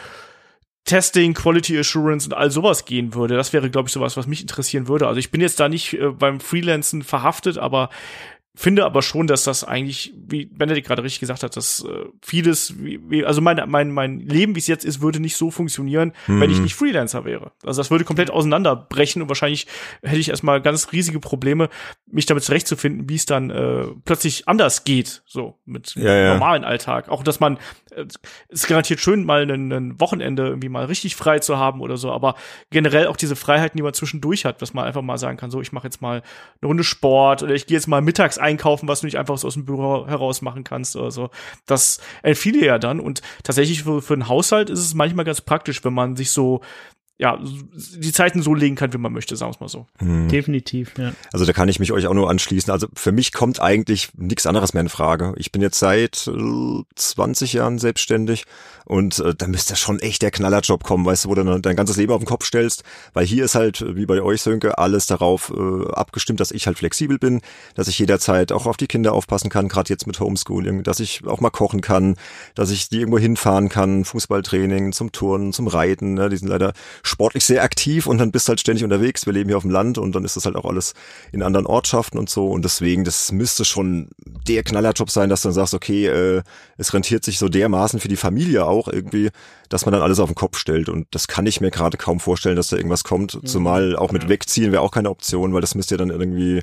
Testing, 0.87 1.35
Quality 1.35 1.79
Assurance 1.79 2.27
und 2.27 2.35
all 2.35 2.51
sowas 2.51 2.85
gehen 2.85 3.13
würde. 3.15 3.37
Das 3.37 3.53
wäre, 3.53 3.71
glaube 3.71 3.89
ich, 3.89 3.93
sowas, 3.93 4.17
was 4.17 4.27
mich 4.27 4.41
interessieren 4.41 4.89
würde. 4.89 5.07
Also 5.09 5.19
ich 5.19 5.31
bin 5.31 5.41
jetzt 5.41 5.61
da 5.61 5.69
nicht 5.69 5.95
äh, 5.95 6.11
beim 6.11 6.41
Freelancen 6.41 7.03
verhaftet, 7.03 7.59
aber 7.59 7.91
finde 8.59 8.87
aber 8.87 9.03
schon, 9.03 9.27
dass 9.27 9.45
das 9.45 9.65
eigentlich, 9.65 10.15
wie 10.17 10.47
Benedikt 10.47 10.87
gerade 10.89 11.03
richtig 11.03 11.21
gesagt 11.21 11.43
hat, 11.43 11.57
dass 11.57 11.85
äh, 11.85 12.07
vieles, 12.23 12.83
wie, 12.83 12.99
wie, 13.09 13.25
also 13.25 13.43
mein, 13.43 13.63
mein, 13.69 13.91
mein 13.91 14.21
Leben, 14.21 14.55
wie 14.55 14.61
es 14.61 14.67
jetzt 14.67 14.85
ist, 14.85 15.03
würde 15.03 15.21
nicht 15.21 15.37
so 15.37 15.51
funktionieren, 15.51 16.15
mhm. 16.27 16.41
wenn 16.41 16.51
ich 16.51 16.57
mhm. 16.57 16.65
nicht 16.65 16.75
Freelancer 16.75 17.27
wäre. 17.27 17.53
Also 17.63 17.81
das 17.81 17.91
würde 17.91 18.05
komplett 18.05 18.31
auseinanderbrechen 18.31 19.21
und 19.21 19.29
wahrscheinlich 19.29 19.67
hätte 20.03 20.17
ich 20.17 20.31
erstmal 20.31 20.63
ganz 20.63 20.91
riesige 20.93 21.21
Probleme, 21.21 21.69
mich 22.11 22.25
damit 22.25 22.45
zurechtzufinden, 22.45 23.11
wie 23.11 23.17
es 23.17 23.27
dann 23.27 23.51
äh, 23.51 23.89
plötzlich 24.07 24.49
anders 24.49 24.85
geht, 24.85 25.23
so 25.27 25.59
mit 25.67 25.95
ja, 25.95 26.15
ja. 26.15 26.33
normalen 26.33 26.65
Alltag. 26.65 27.11
Auch 27.11 27.23
dass 27.23 27.41
man, 27.41 27.59
äh, 27.95 28.07
ist 28.49 28.69
garantiert 28.69 29.01
schön, 29.01 29.25
mal 29.27 29.43
ein, 29.43 29.71
ein 29.71 30.01
Wochenende 30.01 30.47
irgendwie 30.47 30.71
mal 30.71 30.87
richtig 30.87 31.15
frei 31.15 31.41
zu 31.41 31.59
haben 31.59 31.83
oder 31.83 31.99
so, 31.99 32.11
aber 32.11 32.37
generell 32.71 33.09
auch 33.09 33.19
diese 33.19 33.37
Freiheiten, 33.37 33.77
die 33.77 33.83
man 33.83 33.93
zwischendurch 33.93 34.47
hat, 34.47 34.63
dass 34.63 34.73
man 34.73 34.87
einfach 34.87 35.03
mal 35.03 35.19
sagen 35.19 35.37
kann, 35.37 35.51
so, 35.51 35.61
ich 35.61 35.73
mache 35.73 35.87
jetzt 35.87 36.01
mal 36.01 36.23
eine 36.63 36.69
Runde 36.69 36.85
Sport 36.85 37.43
oder 37.43 37.55
ich 37.55 37.67
gehe 37.67 37.77
jetzt 37.77 37.87
mal 37.87 38.01
mittags 38.01 38.39
einkaufen, 38.47 38.89
was 38.89 39.01
du 39.01 39.07
nicht 39.07 39.19
einfach 39.19 39.37
so 39.37 39.47
aus 39.47 39.55
dem 39.55 39.65
Büro 39.65 40.07
heraus 40.07 40.43
machen 40.43 40.65
kannst 40.65 40.97
oder 40.97 41.11
so. 41.11 41.31
Das 41.67 42.01
entfiel 42.23 42.53
dir 42.53 42.65
ja 42.65 42.79
dann 42.79 43.01
und 43.01 43.23
tatsächlich 43.43 43.83
für, 43.83 44.01
für 44.01 44.15
einen 44.15 44.29
Haushalt 44.29 44.71
ist 44.71 44.81
es 44.81 44.95
manchmal 44.95 45.25
ganz 45.25 45.41
praktisch, 45.41 45.85
wenn 45.85 45.93
man 45.93 46.17
sich 46.17 46.31
so 46.31 46.61
ja, 47.19 47.39
die 47.43 48.13
Zeiten 48.13 48.43
so 48.43 48.53
legen 48.55 48.77
kann, 48.77 48.93
wie 48.93 48.99
man 48.99 49.13
möchte, 49.13 49.37
sagen 49.37 49.51
wir 49.51 49.55
es 49.55 49.61
mal 49.61 49.69
so. 49.69 49.87
Hm. 49.99 50.29
Definitiv, 50.29 50.93
ja. 50.99 51.13
Also 51.33 51.47
da 51.47 51.55
kann 51.55 51.69
ich 51.69 51.79
mich 51.79 51.93
euch 51.93 52.07
auch 52.07 52.15
nur 52.15 52.29
anschließen. 52.29 52.71
Also 52.71 52.89
für 52.93 53.11
mich 53.11 53.33
kommt 53.33 53.59
eigentlich 53.59 54.11
nichts 54.17 54.47
anderes 54.47 54.75
mehr 54.75 54.83
in 54.83 54.91
Frage. 54.91 55.33
Ich 55.39 55.51
bin 55.51 55.63
jetzt 55.63 55.79
seit 55.79 56.31
20 56.95 57.55
äh, 57.55 57.57
Jahren 57.57 57.79
selbstständig 57.79 58.45
und 58.85 59.19
äh, 59.19 59.35
da 59.35 59.47
müsste 59.47 59.77
schon 59.77 59.99
echt 59.99 60.21
der 60.21 60.31
Knallerjob 60.31 60.85
kommen, 60.85 61.07
weißt 61.07 61.25
du, 61.25 61.29
wo 61.31 61.35
du 61.35 61.43
dann 61.43 61.63
dein 61.63 61.75
ganzes 61.75 61.97
Leben 61.97 62.13
auf 62.13 62.21
den 62.21 62.27
Kopf 62.27 62.45
stellst, 62.45 62.85
weil 63.15 63.25
hier 63.25 63.47
ist 63.47 63.55
halt, 63.55 63.85
wie 63.97 64.05
bei 64.05 64.21
euch, 64.21 64.43
Sönke, 64.43 64.77
alles 64.77 65.07
darauf 65.07 65.53
äh, 65.57 65.91
abgestimmt, 65.93 66.41
dass 66.41 66.51
ich 66.51 66.67
halt 66.67 66.79
flexibel 66.79 67.19
bin, 67.19 67.41
dass 67.75 67.89
ich 67.89 67.99
jederzeit 67.99 68.53
auch 68.53 68.67
auf 68.67 68.77
die 68.77 68.87
Kinder 68.87 69.15
aufpassen 69.15 69.49
kann, 69.49 69.69
gerade 69.69 69.89
jetzt 69.89 70.07
mit 70.07 70.21
Homeschooling, 70.21 70.83
dass 70.83 71.01
ich 71.01 71.27
auch 71.27 71.41
mal 71.41 71.51
kochen 71.51 71.81
kann, 71.81 72.17
dass 72.55 72.71
ich 72.71 72.91
die 72.91 72.99
irgendwo 72.99 73.19
hinfahren 73.19 73.71
kann, 73.71 74.05
Fußballtraining, 74.05 74.93
zum 74.93 75.13
Turnen, 75.13 75.55
zum 75.55 75.67
Reiten, 75.67 76.13
ne? 76.15 76.29
die 76.29 76.37
sind 76.37 76.49
leider 76.49 76.75
sportlich 77.07 77.45
sehr 77.45 77.63
aktiv 77.63 78.07
und 78.07 78.19
dann 78.19 78.33
bist 78.33 78.47
du 78.47 78.51
halt 78.51 78.61
ständig 78.61 78.85
unterwegs. 78.85 79.27
Wir 79.27 79.33
leben 79.33 79.49
hier 79.49 79.57
auf 79.57 79.63
dem 79.63 79.71
Land 79.71 79.99
und 79.99 80.15
dann 80.15 80.25
ist 80.25 80.37
das 80.37 80.45
halt 80.45 80.57
auch 80.57 80.65
alles 80.65 80.95
in 81.33 81.43
anderen 81.43 81.67
Ortschaften 81.67 82.19
und 82.19 82.29
so. 82.29 82.49
Und 82.49 82.65
deswegen, 82.65 83.05
das 83.05 83.33
müsste 83.33 83.65
schon 83.65 84.09
der 84.25 84.63
Knallerjob 84.63 85.11
sein, 85.11 85.29
dass 85.29 85.43
du 85.43 85.49
dann 85.49 85.55
sagst, 85.55 85.75
okay, 85.75 86.07
äh, 86.07 86.43
es 86.77 86.93
rentiert 86.95 87.25
sich 87.25 87.39
so 87.39 87.49
dermaßen 87.49 88.01
für 88.01 88.09
die 88.09 88.17
Familie 88.17 88.67
auch 88.67 88.89
irgendwie, 88.89 89.31
dass 89.69 89.87
man 89.87 89.93
dann 89.93 90.03
alles 90.03 90.21
auf 90.21 90.29
den 90.29 90.35
Kopf 90.35 90.59
stellt. 90.59 90.89
Und 90.89 91.07
das 91.13 91.29
kann 91.29 91.47
ich 91.47 91.61
mir 91.61 91.71
gerade 91.71 91.97
kaum 91.97 92.21
vorstellen, 92.21 92.57
dass 92.57 92.69
da 92.69 92.77
irgendwas 92.77 93.05
kommt. 93.05 93.35
Mhm. 93.35 93.47
Zumal 93.47 93.97
auch 93.97 94.13
mit 94.13 94.29
Wegziehen 94.29 94.73
wäre 94.73 94.83
auch 94.83 94.93
keine 94.93 95.11
Option, 95.11 95.55
weil 95.55 95.61
das 95.61 95.75
müsste 95.75 95.95
ja 95.95 95.99
dann 95.99 96.11
irgendwie 96.11 96.63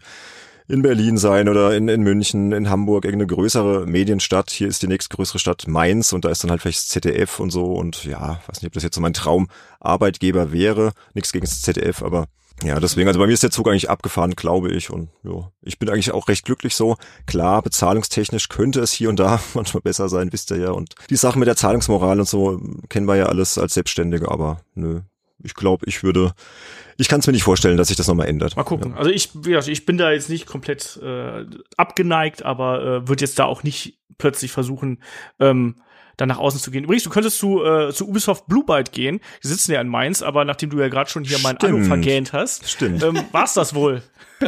in 0.67 0.82
Berlin 0.82 1.17
sein 1.17 1.50
oder 1.50 1.75
in, 1.75 1.88
in 1.88 2.01
München, 2.01 2.51
in 2.51 2.70
Hamburg, 2.70 3.05
irgendeine 3.05 3.27
größere 3.27 3.86
Medienstadt. 3.86 4.51
Hier 4.51 4.67
ist 4.67 4.82
die 4.82 4.88
nächstgrößere 4.88 5.39
Stadt 5.39 5.67
Mainz 5.67 6.13
und 6.13 6.25
da 6.25 6.29
ist 6.29 6.43
dann 6.43 6.51
halt 6.51 6.62
vielleicht 6.62 6.79
das 6.79 6.88
ZDF 6.89 7.39
und 7.39 7.51
so 7.51 7.74
und 7.74 8.05
ja, 8.05 8.39
weiß 8.48 8.62
nicht, 8.62 8.67
ob 8.67 8.74
das 8.74 8.84
jetzt 8.84 8.96
so 8.96 9.01
mein 9.01 9.13
Traumarbeitgeber 9.13 10.51
wäre. 10.51 10.93
Nichts 11.13 11.32
gegen 11.32 11.46
das 11.46 11.62
ZDF, 11.62 12.03
aber 12.03 12.27
ja, 12.63 12.79
deswegen, 12.79 13.08
also 13.08 13.20
bei 13.20 13.27
mir 13.27 13.34
ist 13.34 13.43
der 13.43 13.51
Zug 13.51 13.67
eigentlich 13.67 13.89
abgefahren, 13.89 14.36
glaube 14.36 14.72
ich. 14.72 14.89
Und 14.89 15.10
ja, 15.24 15.51
ich 15.62 15.79
bin 15.79 15.89
eigentlich 15.89 16.12
auch 16.12 16.27
recht 16.27 16.46
glücklich 16.46 16.75
so. 16.75 16.96
Klar, 17.25 17.62
bezahlungstechnisch 17.62 18.48
könnte 18.48 18.79
es 18.79 18.91
hier 18.91 19.10
und 19.10 19.20
da 19.20 19.41
manchmal 19.53 19.82
besser 19.82 20.08
sein, 20.08 20.32
wisst 20.32 20.51
ihr 20.51 20.58
ja. 20.58 20.72
Und 20.72 20.96
die 21.10 21.15
Sachen 21.15 21.39
mit 21.39 21.48
der 21.48 21.58
Zahlungsmoral 21.58 22.20
und 22.20 22.27
so 22.27 22.62
kennen 22.89 23.08
wir 23.08 23.15
ja 23.15 23.25
alles 23.25 23.58
als 23.58 23.74
Selbstständige, 23.74 24.32
aber 24.32 24.62
nö, 24.75 25.01
ich 25.44 25.54
glaube, 25.54 25.86
ich 25.88 26.04
würde, 26.04 26.34
ich 26.98 27.08
kann 27.08 27.20
es 27.20 27.28
mir 27.28 27.34
nicht 27.34 27.44
vorstellen, 27.44 27.78
dass 27.78 27.90
sich 27.90 27.98
das 27.98 28.08
nochmal 28.08 28.28
ändert. 28.28 28.56
Mal 28.56 28.64
gucken. 28.64 28.92
Ja. 28.92 28.98
Also 28.98 29.12
ich, 29.12 29.30
ja, 29.46 29.60
ich 29.60 29.86
bin 29.86 29.98
da 29.98 30.12
jetzt 30.12 30.30
nicht 30.30 30.46
komplett 30.46 31.00
äh, 31.04 31.46
abgeneigt, 31.78 32.44
aber 32.44 32.82
äh, 32.82 33.08
würde 33.08 33.22
jetzt 33.22 33.38
da 33.40 33.46
auch 33.46 33.64
nicht 33.64 34.00
plötzlich 34.18 34.52
versuchen, 34.52 35.04
ähm, 35.40 35.76
dann 36.18 36.30
nach 36.30 36.38
außen 36.38 36.60
zu 36.60 36.72
gehen. 36.72 36.84
Übrigens, 36.84 37.04
du 37.04 37.10
könntest 37.10 37.40
zu, 37.40 37.64
äh, 37.64 37.92
zu 37.92 38.08
Ubisoft 38.08 38.48
Blue 38.48 38.64
Byte 38.64 38.92
gehen. 38.92 39.20
Die 39.44 39.48
sitzen 39.48 39.72
ja 39.72 39.82
in 39.82 39.88
Mainz, 39.88 40.22
aber 40.22 40.46
nachdem 40.46 40.70
du 40.70 40.80
ja 40.80 40.88
gerade 40.88 41.10
schon 41.10 41.24
hier 41.24 41.40
mein 41.40 41.58
Anno 41.58 41.84
vergähnt 41.84 42.34
hast, 42.34 42.70
Stimmt. 42.70 43.04
Ähm, 43.04 43.20
war's 43.32 43.54
das 43.54 43.74
wohl. 43.74 44.04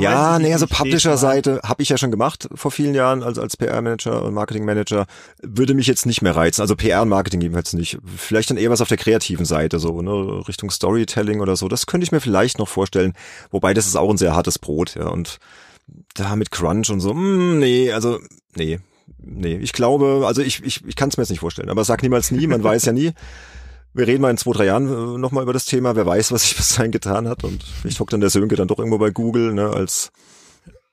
ja, 0.00 0.38
nee, 0.38 0.52
also 0.52 0.66
Publisher-Seite 0.66 1.60
habe 1.64 1.82
ich 1.82 1.88
ja 1.88 1.98
schon 1.98 2.10
gemacht 2.10 2.48
vor 2.54 2.70
vielen 2.70 2.94
Jahren 2.94 3.22
als, 3.22 3.38
als 3.38 3.56
PR-Manager 3.56 4.22
und 4.22 4.34
Marketing-Manager. 4.34 5.06
Würde 5.42 5.74
mich 5.74 5.86
jetzt 5.86 6.06
nicht 6.06 6.22
mehr 6.22 6.36
reizen. 6.36 6.60
Also 6.60 6.76
PR 6.76 7.02
und 7.02 7.08
Marketing 7.08 7.40
jedenfalls 7.40 7.72
nicht. 7.72 7.98
Vielleicht 8.16 8.50
dann 8.50 8.56
eher 8.56 8.70
was 8.70 8.80
auf 8.80 8.88
der 8.88 8.96
kreativen 8.96 9.44
Seite, 9.44 9.78
so 9.78 10.00
ne, 10.02 10.46
Richtung 10.48 10.70
Storytelling 10.70 11.40
oder 11.40 11.56
so. 11.56 11.68
Das 11.68 11.86
könnte 11.86 12.04
ich 12.04 12.12
mir 12.12 12.20
vielleicht 12.20 12.58
noch 12.58 12.68
vorstellen. 12.68 13.12
Wobei 13.50 13.74
das 13.74 13.86
ist 13.86 13.96
auch 13.96 14.10
ein 14.10 14.18
sehr 14.18 14.34
hartes 14.34 14.58
Brot, 14.58 14.94
ja. 14.94 15.08
Und 15.08 15.38
da 16.14 16.36
mit 16.36 16.50
Crunch 16.50 16.90
und 16.90 17.00
so, 17.00 17.12
mh, 17.12 17.20
hm, 17.20 17.58
nee, 17.58 17.92
also 17.92 18.18
nee, 18.54 18.78
nee. 19.18 19.56
Ich 19.56 19.72
glaube, 19.72 20.24
also 20.26 20.42
ich, 20.42 20.62
ich, 20.62 20.84
ich 20.86 20.96
kann 20.96 21.08
es 21.08 21.16
mir 21.16 21.22
jetzt 21.22 21.30
nicht 21.30 21.40
vorstellen. 21.40 21.70
Aber 21.70 21.84
sag 21.84 22.02
niemals 22.02 22.30
nie, 22.30 22.46
man 22.46 22.62
weiß 22.62 22.84
ja 22.84 22.92
nie. 22.92 23.12
Wir 23.94 24.06
reden 24.06 24.22
mal 24.22 24.30
in 24.30 24.38
zwei, 24.38 24.52
drei 24.52 24.66
Jahren 24.66 24.86
äh, 24.88 25.18
nochmal 25.18 25.42
über 25.42 25.52
das 25.52 25.66
Thema. 25.66 25.96
Wer 25.96 26.06
weiß, 26.06 26.32
was 26.32 26.42
sich 26.42 26.56
bis 26.56 26.76
dahin 26.76 26.92
getan 26.92 27.28
hat. 27.28 27.44
Und 27.44 27.64
ich 27.84 28.00
hockt 28.00 28.12
dann 28.12 28.20
der 28.20 28.30
Sönke 28.30 28.56
dann 28.56 28.68
doch 28.68 28.78
irgendwo 28.78 28.98
bei 28.98 29.10
Google, 29.10 29.52
ne, 29.52 29.68
als 29.68 30.12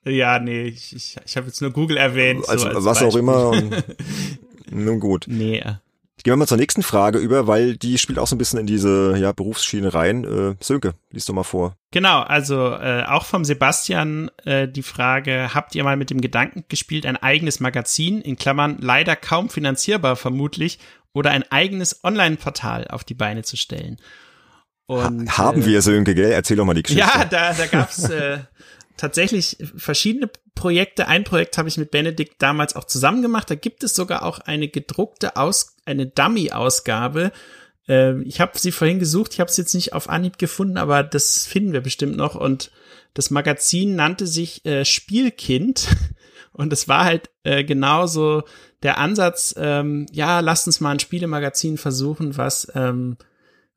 ja, 0.05 0.39
nee, 0.39 0.63
ich, 0.63 0.95
ich, 0.95 1.17
ich 1.25 1.37
habe 1.37 1.47
jetzt 1.47 1.61
nur 1.61 1.71
Google 1.71 1.97
erwähnt. 1.97 2.47
Also 2.47 2.69
so 2.69 2.75
als 2.75 2.85
was 2.85 2.99
Beispiel. 2.99 3.07
auch 3.07 3.15
immer. 3.15 3.49
Und, 3.49 3.83
nun 4.71 4.99
gut. 4.99 5.25
Nee. 5.39 5.63
Gehen 6.21 6.33
wir 6.33 6.35
mal 6.37 6.47
zur 6.47 6.57
nächsten 6.57 6.83
Frage 6.83 7.17
über, 7.17 7.47
weil 7.47 7.77
die 7.77 7.97
spielt 7.97 8.19
auch 8.19 8.27
so 8.27 8.35
ein 8.35 8.39
bisschen 8.39 8.59
in 8.59 8.67
diese 8.67 9.15
ja, 9.17 9.31
Berufsschiene 9.31 9.93
rein. 9.93 10.25
Äh, 10.25 10.55
Sönke, 10.59 10.95
liest 11.11 11.29
doch 11.29 11.33
mal 11.33 11.43
vor. 11.43 11.77
Genau, 11.91 12.19
also 12.19 12.73
äh, 12.73 13.05
auch 13.07 13.23
vom 13.23 13.45
Sebastian 13.45 14.29
äh, 14.43 14.67
die 14.67 14.83
Frage, 14.83 15.51
habt 15.53 15.75
ihr 15.75 15.83
mal 15.85 15.95
mit 15.95 16.09
dem 16.09 16.19
Gedanken 16.19 16.65
gespielt, 16.67 17.05
ein 17.05 17.15
eigenes 17.15 17.61
Magazin, 17.61 18.19
in 18.19 18.35
Klammern 18.35 18.79
leider 18.81 19.15
kaum 19.15 19.49
finanzierbar 19.49 20.17
vermutlich, 20.17 20.79
oder 21.13 21.31
ein 21.31 21.43
eigenes 21.51 22.03
Online-Portal 22.03 22.87
auf 22.87 23.03
die 23.03 23.13
Beine 23.13 23.43
zu 23.43 23.57
stellen. 23.57 23.97
Und, 24.85 25.37
ha 25.37 25.43
haben 25.45 25.61
äh, 25.61 25.65
wir 25.65 25.81
Sönke, 25.81 26.15
gell? 26.15 26.31
Erzähl 26.31 26.57
doch 26.57 26.65
mal 26.65 26.73
die 26.73 26.83
Geschichte. 26.83 27.01
Ja, 27.01 27.25
da, 27.25 27.53
da 27.53 27.67
gab's 27.67 28.09
äh, 28.09 28.39
tatsächlich 28.97 29.57
verschiedene 29.75 30.29
Projekte. 30.55 31.07
Ein 31.07 31.23
Projekt 31.23 31.57
habe 31.57 31.69
ich 31.69 31.77
mit 31.77 31.91
Benedikt 31.91 32.41
damals 32.41 32.75
auch 32.75 32.85
zusammen 32.85 33.21
gemacht. 33.21 33.49
Da 33.49 33.55
gibt 33.55 33.83
es 33.83 33.95
sogar 33.95 34.23
auch 34.23 34.39
eine 34.39 34.67
gedruckte 34.67 35.35
Aus, 35.35 35.75
eine 35.85 36.07
Dummy-Ausgabe. 36.07 37.31
Äh, 37.87 38.21
ich 38.23 38.41
habe 38.41 38.57
sie 38.57 38.71
vorhin 38.71 38.99
gesucht, 38.99 39.33
ich 39.33 39.39
habe 39.39 39.49
es 39.49 39.57
jetzt 39.57 39.73
nicht 39.73 39.93
auf 39.93 40.09
Anhieb 40.09 40.37
gefunden, 40.37 40.77
aber 40.77 41.03
das 41.03 41.45
finden 41.45 41.73
wir 41.73 41.81
bestimmt 41.81 42.17
noch. 42.17 42.35
Und 42.35 42.71
das 43.13 43.29
Magazin 43.31 43.95
nannte 43.95 44.27
sich 44.27 44.65
äh, 44.65 44.85
Spielkind. 44.85 45.87
Und 46.59 46.71
es 46.73 46.89
war 46.89 47.05
halt 47.05 47.29
äh, 47.43 47.63
genauso 47.63 48.43
der 48.83 48.97
Ansatz, 48.97 49.55
ähm, 49.57 50.07
ja, 50.11 50.41
lasst 50.41 50.67
uns 50.67 50.81
mal 50.81 50.91
ein 50.91 50.99
Spielemagazin 50.99 51.77
versuchen, 51.77 52.35
was 52.35 52.69
ähm, 52.75 53.15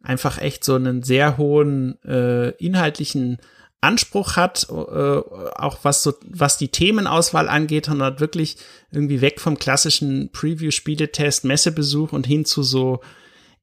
einfach 0.02 0.38
echt 0.38 0.64
so 0.64 0.74
einen 0.74 1.04
sehr 1.04 1.38
hohen 1.38 2.02
äh, 2.02 2.48
inhaltlichen 2.56 3.38
Anspruch 3.80 4.34
hat, 4.34 4.66
äh, 4.68 4.74
auch 4.74 5.78
was 5.84 6.02
so, 6.02 6.14
was 6.28 6.58
die 6.58 6.72
Themenauswahl 6.72 7.48
angeht, 7.48 7.88
und 7.88 8.02
hat 8.02 8.18
wirklich 8.18 8.56
irgendwie 8.90 9.20
weg 9.20 9.40
vom 9.40 9.60
klassischen 9.60 10.30
Preview-Spieletest, 10.32 11.44
Messebesuch 11.44 12.12
und 12.12 12.26
hin 12.26 12.44
zu 12.44 12.64
so 12.64 13.00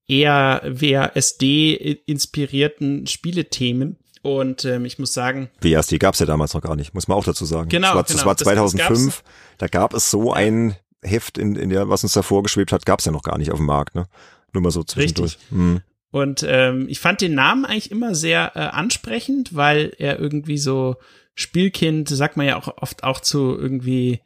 eher 0.07 0.61
WASD-inspirierten 0.63 3.05
Spielethemen. 3.05 3.97
Und 4.21 4.65
ähm, 4.65 4.85
ich 4.85 4.99
muss 4.99 5.13
sagen. 5.13 5.49
WASD 5.61 5.97
gab's 5.97 6.19
ja 6.19 6.25
damals 6.25 6.53
noch 6.53 6.61
gar 6.61 6.75
nicht, 6.75 6.93
muss 6.93 7.07
man 7.07 7.17
auch 7.17 7.23
dazu 7.23 7.45
sagen. 7.45 7.69
Genau. 7.69 7.87
Das 7.87 7.95
war, 7.95 8.03
das 8.03 8.15
genau, 8.15 8.25
war 8.25 8.37
2005. 8.37 9.05
Das, 9.05 9.23
da 9.57 9.67
gab 9.67 9.93
es 9.93 10.11
so 10.11 10.33
ein 10.33 10.75
Heft, 11.01 11.37
in, 11.37 11.55
in 11.55 11.69
der, 11.69 11.89
was 11.89 12.03
uns 12.03 12.13
da 12.13 12.21
vorgeschwebt 12.21 12.71
hat, 12.73 12.85
gab's 12.85 13.05
ja 13.05 13.11
noch 13.11 13.23
gar 13.23 13.37
nicht 13.37 13.51
auf 13.51 13.57
dem 13.57 13.65
Markt, 13.65 13.95
ne? 13.95 14.07
Nur 14.53 14.63
mal 14.63 14.71
so 14.71 14.83
zwischendurch. 14.83 15.35
Richtig. 15.35 15.51
Hm. 15.51 15.81
Und 16.11 16.43
ähm, 16.47 16.87
ich 16.89 16.99
fand 16.99 17.21
den 17.21 17.35
Namen 17.35 17.65
eigentlich 17.65 17.91
immer 17.91 18.15
sehr 18.15 18.53
äh, 18.55 18.59
ansprechend, 18.59 19.55
weil 19.55 19.93
er 19.97 20.19
irgendwie 20.19 20.57
so 20.57 20.95
Spielkind, 21.35 22.09
sagt 22.09 22.35
man 22.35 22.47
ja 22.47 22.57
auch 22.57 22.67
oft 22.81 23.03
auch 23.03 23.21
zu 23.21 23.55
irgendwie 23.57 24.19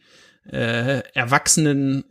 äh, 0.50 1.04
Erwachsenen 1.14 2.04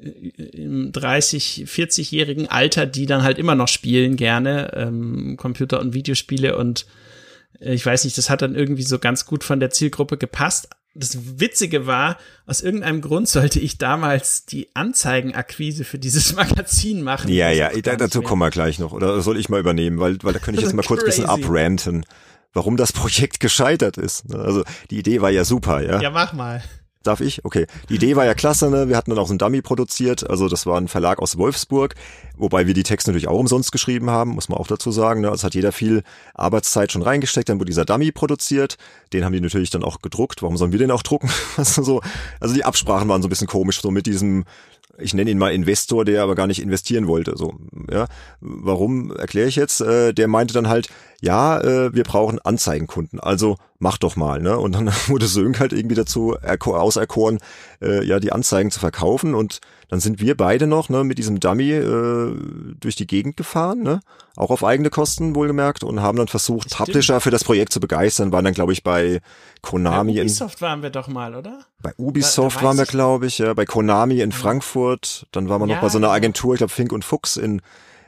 im 0.52 0.92
30, 0.92 1.64
40-jährigen 1.66 2.48
Alter, 2.48 2.86
die 2.86 3.06
dann 3.06 3.22
halt 3.22 3.38
immer 3.38 3.54
noch 3.54 3.68
spielen 3.68 4.16
gerne, 4.16 4.72
ähm, 4.76 5.36
Computer- 5.38 5.80
und 5.80 5.94
Videospiele 5.94 6.56
und 6.56 6.82
äh, 6.82 6.86
ich 7.60 7.84
weiß 7.84 8.04
nicht, 8.04 8.18
das 8.18 8.30
hat 8.30 8.42
dann 8.42 8.54
irgendwie 8.54 8.82
so 8.82 8.98
ganz 8.98 9.26
gut 9.26 9.44
von 9.44 9.60
der 9.60 9.70
Zielgruppe 9.70 10.18
gepasst 10.18 10.68
das 10.94 11.40
Witzige 11.40 11.86
war, 11.86 12.18
aus 12.46 12.60
irgendeinem 12.60 13.00
Grund 13.00 13.28
sollte 13.28 13.58
ich 13.60 13.78
damals 13.78 14.44
die 14.44 14.68
Anzeigenakquise 14.74 15.84
für 15.84 15.98
dieses 15.98 16.32
Magazin 16.36 17.02
machen. 17.02 17.30
Ja, 17.32 17.50
ja, 17.50 17.70
da, 17.70 17.96
dazu 17.96 18.22
kommen 18.22 18.42
wir 18.42 18.50
gleich 18.50 18.78
noch. 18.78 18.92
Oder 18.92 19.20
soll 19.22 19.38
ich 19.38 19.48
mal 19.48 19.60
übernehmen? 19.60 19.98
Weil, 20.00 20.18
weil 20.22 20.32
da 20.32 20.38
könnte 20.38 20.60
ich 20.60 20.66
jetzt 20.66 20.74
mal 20.76 20.82
kurz 20.82 21.00
ein 21.00 21.06
bisschen 21.06 21.26
abranten, 21.26 22.04
warum 22.52 22.76
das 22.76 22.92
Projekt 22.92 23.40
gescheitert 23.40 23.96
ist. 23.96 24.32
Also 24.34 24.64
die 24.90 24.98
Idee 24.98 25.22
war 25.22 25.30
ja 25.30 25.44
super, 25.44 25.82
ja. 25.82 26.00
Ja, 26.00 26.10
mach 26.10 26.32
mal. 26.32 26.62
Darf 27.02 27.20
ich? 27.20 27.44
Okay. 27.44 27.66
Die 27.88 27.96
Idee 27.96 28.16
war 28.16 28.24
ja 28.24 28.34
klasse, 28.34 28.70
ne? 28.70 28.88
Wir 28.88 28.96
hatten 28.96 29.10
dann 29.10 29.18
auch 29.18 29.26
so 29.26 29.34
ein 29.34 29.38
Dummy 29.38 29.62
produziert. 29.62 30.28
Also 30.28 30.48
das 30.48 30.66
war 30.66 30.78
ein 30.78 30.88
Verlag 30.88 31.18
aus 31.20 31.36
Wolfsburg, 31.38 31.94
wobei 32.36 32.66
wir 32.66 32.74
die 32.74 32.82
Texte 32.82 33.10
natürlich 33.10 33.28
auch 33.28 33.38
umsonst 33.38 33.72
geschrieben 33.72 34.10
haben, 34.10 34.30
muss 34.30 34.48
man 34.48 34.58
auch 34.58 34.66
dazu 34.66 34.90
sagen. 34.92 35.20
Ne? 35.20 35.30
Also 35.30 35.44
hat 35.44 35.54
jeder 35.54 35.72
viel 35.72 36.02
Arbeitszeit 36.34 36.92
schon 36.92 37.02
reingesteckt, 37.02 37.48
dann 37.48 37.58
wurde 37.58 37.70
dieser 37.70 37.84
Dummy 37.84 38.12
produziert. 38.12 38.76
Den 39.12 39.24
haben 39.24 39.32
die 39.32 39.40
natürlich 39.40 39.70
dann 39.70 39.82
auch 39.82 40.00
gedruckt. 40.00 40.42
Warum 40.42 40.56
sollen 40.56 40.72
wir 40.72 40.78
den 40.78 40.90
auch 40.90 41.02
drucken? 41.02 41.30
also, 41.56 41.82
so, 41.82 42.00
also 42.40 42.54
die 42.54 42.64
Absprachen 42.64 43.08
waren 43.08 43.22
so 43.22 43.28
ein 43.28 43.30
bisschen 43.30 43.48
komisch, 43.48 43.80
so 43.80 43.90
mit 43.90 44.06
diesem 44.06 44.44
ich 44.98 45.14
nenne 45.14 45.30
ihn 45.30 45.38
mal 45.38 45.52
Investor, 45.52 46.04
der 46.04 46.22
aber 46.22 46.34
gar 46.34 46.46
nicht 46.46 46.60
investieren 46.60 47.06
wollte. 47.06 47.36
So, 47.36 47.54
ja, 47.90 48.06
warum 48.40 49.14
erkläre 49.16 49.48
ich 49.48 49.56
jetzt? 49.56 49.80
Äh, 49.80 50.12
der 50.12 50.28
meinte 50.28 50.54
dann 50.54 50.68
halt, 50.68 50.88
ja, 51.20 51.60
äh, 51.60 51.94
wir 51.94 52.04
brauchen 52.04 52.38
Anzeigenkunden. 52.38 53.18
Also 53.18 53.56
mach 53.82 53.98
doch 53.98 54.14
mal, 54.14 54.40
ne? 54.40 54.58
Und 54.58 54.72
dann 54.72 54.86
wurde 55.08 55.26
Sönk 55.26 55.60
halt 55.60 55.72
irgendwie 55.72 55.96
dazu 55.96 56.36
auserkoren, 56.36 57.38
äh, 57.82 58.04
ja, 58.04 58.20
die 58.20 58.32
Anzeigen 58.32 58.70
zu 58.70 58.80
verkaufen 58.80 59.34
und 59.34 59.60
dann 59.88 60.00
sind 60.00 60.20
wir 60.20 60.36
beide 60.36 60.66
noch, 60.66 60.88
ne, 60.88 61.04
mit 61.04 61.18
diesem 61.18 61.38
Dummy 61.38 61.72
äh, 61.72 62.34
durch 62.80 62.96
die 62.96 63.06
Gegend 63.06 63.36
gefahren, 63.36 63.82
ne? 63.82 64.00
Auch 64.36 64.50
auf 64.50 64.64
eigene 64.64 64.88
Kosten 64.88 65.34
wohlgemerkt 65.34 65.84
und 65.84 66.00
haben 66.00 66.16
dann 66.16 66.28
versucht, 66.28 66.68
Stimmt. 66.68 66.86
Publisher 66.86 67.20
für 67.20 67.30
das 67.30 67.44
Projekt 67.44 67.72
zu 67.72 67.80
begeistern, 67.80 68.32
waren 68.32 68.44
dann, 68.44 68.54
glaube 68.54 68.72
ich, 68.72 68.82
bei 68.82 69.20
Konami. 69.60 70.14
Bei 70.14 70.20
Ubisoft 70.22 70.62
waren 70.62 70.82
wir 70.82 70.90
doch 70.90 71.08
mal, 71.08 71.34
oder? 71.34 71.58
Bei 71.82 71.92
Ubisoft 71.98 72.56
da, 72.56 72.60
da 72.60 72.66
waren 72.66 72.78
wir, 72.78 72.86
glaube 72.86 73.26
ich, 73.26 73.38
ja, 73.38 73.52
bei 73.52 73.66
Konami 73.66 74.20
in 74.20 74.32
Frankfurt, 74.32 75.26
dann 75.32 75.48
waren 75.48 75.60
wir 75.60 75.66
noch 75.66 75.74
ja, 75.74 75.80
bei 75.80 75.88
so 75.88 75.98
einer. 75.98 76.10
Agentur, 76.10 76.54
ich 76.54 76.58
glaube 76.58 76.72
Fink 76.72 76.92
und 76.92 77.04
Fuchs 77.04 77.36
in 77.36 77.60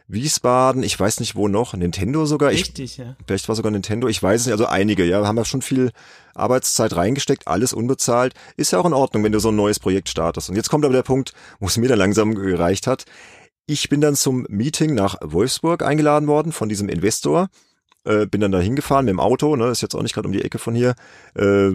Wiesbaden, 0.07 0.83
ich 0.83 0.99
weiß 0.99 1.21
nicht 1.21 1.35
wo 1.35 1.49
noch, 1.49 1.73
Nintendo 1.75 2.27
sogar. 2.27 2.51
Richtig, 2.51 2.85
ich, 2.85 2.97
ja. 2.99 3.17
Vielleicht 3.27 3.49
war 3.49 3.55
sogar 3.55 3.73
Nintendo, 3.73 4.07
ich 4.07 4.23
weiß 4.23 4.43
es 4.43 4.47
nicht, 4.47 4.53
also 4.53 4.67
einige, 4.67 5.05
ja, 5.05 5.27
haben 5.27 5.37
ja 5.39 5.45
schon 5.45 5.63
viel 5.63 5.93
Arbeitszeit 6.35 6.95
reingesteckt, 6.95 7.49
alles 7.49 7.73
unbezahlt. 7.73 8.35
Ist 8.57 8.73
ja 8.73 8.79
auch 8.79 8.85
in 8.87 8.93
Ordnung, 8.93 9.25
wenn 9.25 9.33
du 9.33 9.41
so 9.41 9.49
ein 9.49 9.57
neues 9.57 9.81
Projekt 9.81 10.09
startest. 10.09 10.51
Und 10.51 10.57
jetzt 10.57 10.69
kommt 10.69 10.85
aber 10.85 10.95
der 10.95 11.03
Punkt, 11.03 11.33
wo 11.59 11.67
es 11.67 11.77
mir 11.79 11.89
dann 11.89 11.99
langsam 11.99 12.35
gereicht 12.35 12.87
hat. 12.87 13.05
Ich 13.67 13.89
bin 13.89 14.03
dann 14.03 14.15
zum 14.15 14.47
Meeting 14.51 14.95
nach 14.95 15.17
Wolfsburg 15.23 15.83
eingeladen 15.83 16.29
worden 16.29 16.53
von 16.53 16.69
diesem 16.69 16.91
Investor 16.91 17.49
äh, 18.05 18.27
bin 18.27 18.41
dann 18.41 18.53
da 18.53 18.61
hingefahren 18.61 19.07
mit 19.07 19.13
dem 19.13 19.21
Auto, 19.21 19.57
ne, 19.57 19.69
ist 19.69 19.81
jetzt 19.81 19.95
auch 19.95 20.03
nicht 20.03 20.15
gerade 20.15 20.29
um 20.29 20.33
die 20.33 20.43
Ecke 20.43 20.59
von 20.59 20.75
hier. 20.75 20.95
Äh, 21.35 21.71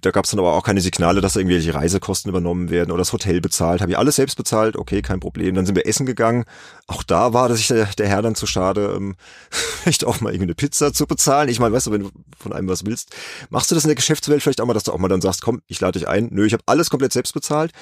da 0.00 0.10
gab 0.10 0.24
es 0.24 0.30
dann 0.30 0.40
aber 0.40 0.54
auch 0.54 0.62
keine 0.62 0.80
Signale, 0.80 1.20
dass 1.20 1.34
da 1.34 1.40
irgendwelche 1.40 1.74
Reisekosten 1.74 2.28
übernommen 2.28 2.70
werden 2.70 2.90
oder 2.90 3.00
das 3.00 3.12
Hotel 3.12 3.40
bezahlt. 3.40 3.80
Habe 3.80 3.92
ich 3.92 3.98
alles 3.98 4.16
selbst 4.16 4.36
bezahlt, 4.36 4.76
okay, 4.76 5.02
kein 5.02 5.20
Problem. 5.20 5.54
Dann 5.54 5.66
sind 5.66 5.74
wir 5.74 5.86
essen 5.86 6.06
gegangen. 6.06 6.44
Auch 6.86 7.02
da 7.02 7.32
war 7.32 7.54
sich 7.54 7.68
der, 7.68 7.86
der 7.86 8.08
Herr 8.08 8.22
dann 8.22 8.34
zu 8.34 8.46
schade, 8.46 8.94
ähm, 8.96 9.16
vielleicht 9.50 10.04
auch 10.04 10.20
mal 10.20 10.30
irgendwie 10.30 10.46
eine 10.46 10.54
Pizza 10.54 10.92
zu 10.92 11.06
bezahlen. 11.06 11.48
Ich 11.48 11.60
meine, 11.60 11.74
weißt 11.74 11.88
du, 11.88 11.92
wenn 11.92 12.02
du 12.02 12.10
von 12.36 12.52
einem 12.52 12.68
was 12.68 12.86
willst, 12.86 13.14
machst 13.50 13.70
du 13.70 13.74
das 13.74 13.84
in 13.84 13.88
der 13.88 13.96
Geschäftswelt 13.96 14.42
vielleicht 14.42 14.60
auch 14.60 14.66
mal, 14.66 14.74
dass 14.74 14.84
du 14.84 14.92
auch 14.92 14.98
mal 14.98 15.08
dann 15.08 15.20
sagst, 15.20 15.42
komm, 15.42 15.62
ich 15.66 15.80
lade 15.80 15.98
dich 15.98 16.08
ein. 16.08 16.28
Nö, 16.30 16.46
ich 16.46 16.52
habe 16.52 16.64
alles 16.66 16.90
komplett 16.90 17.12
selbst 17.12 17.32
bezahlt. 17.32 17.72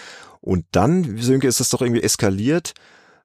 Und 0.41 0.65
dann, 0.73 1.19
Sönke, 1.19 1.47
ist 1.47 1.61
das 1.61 1.69
doch 1.69 1.83
irgendwie 1.83 2.03
eskaliert 2.03 2.75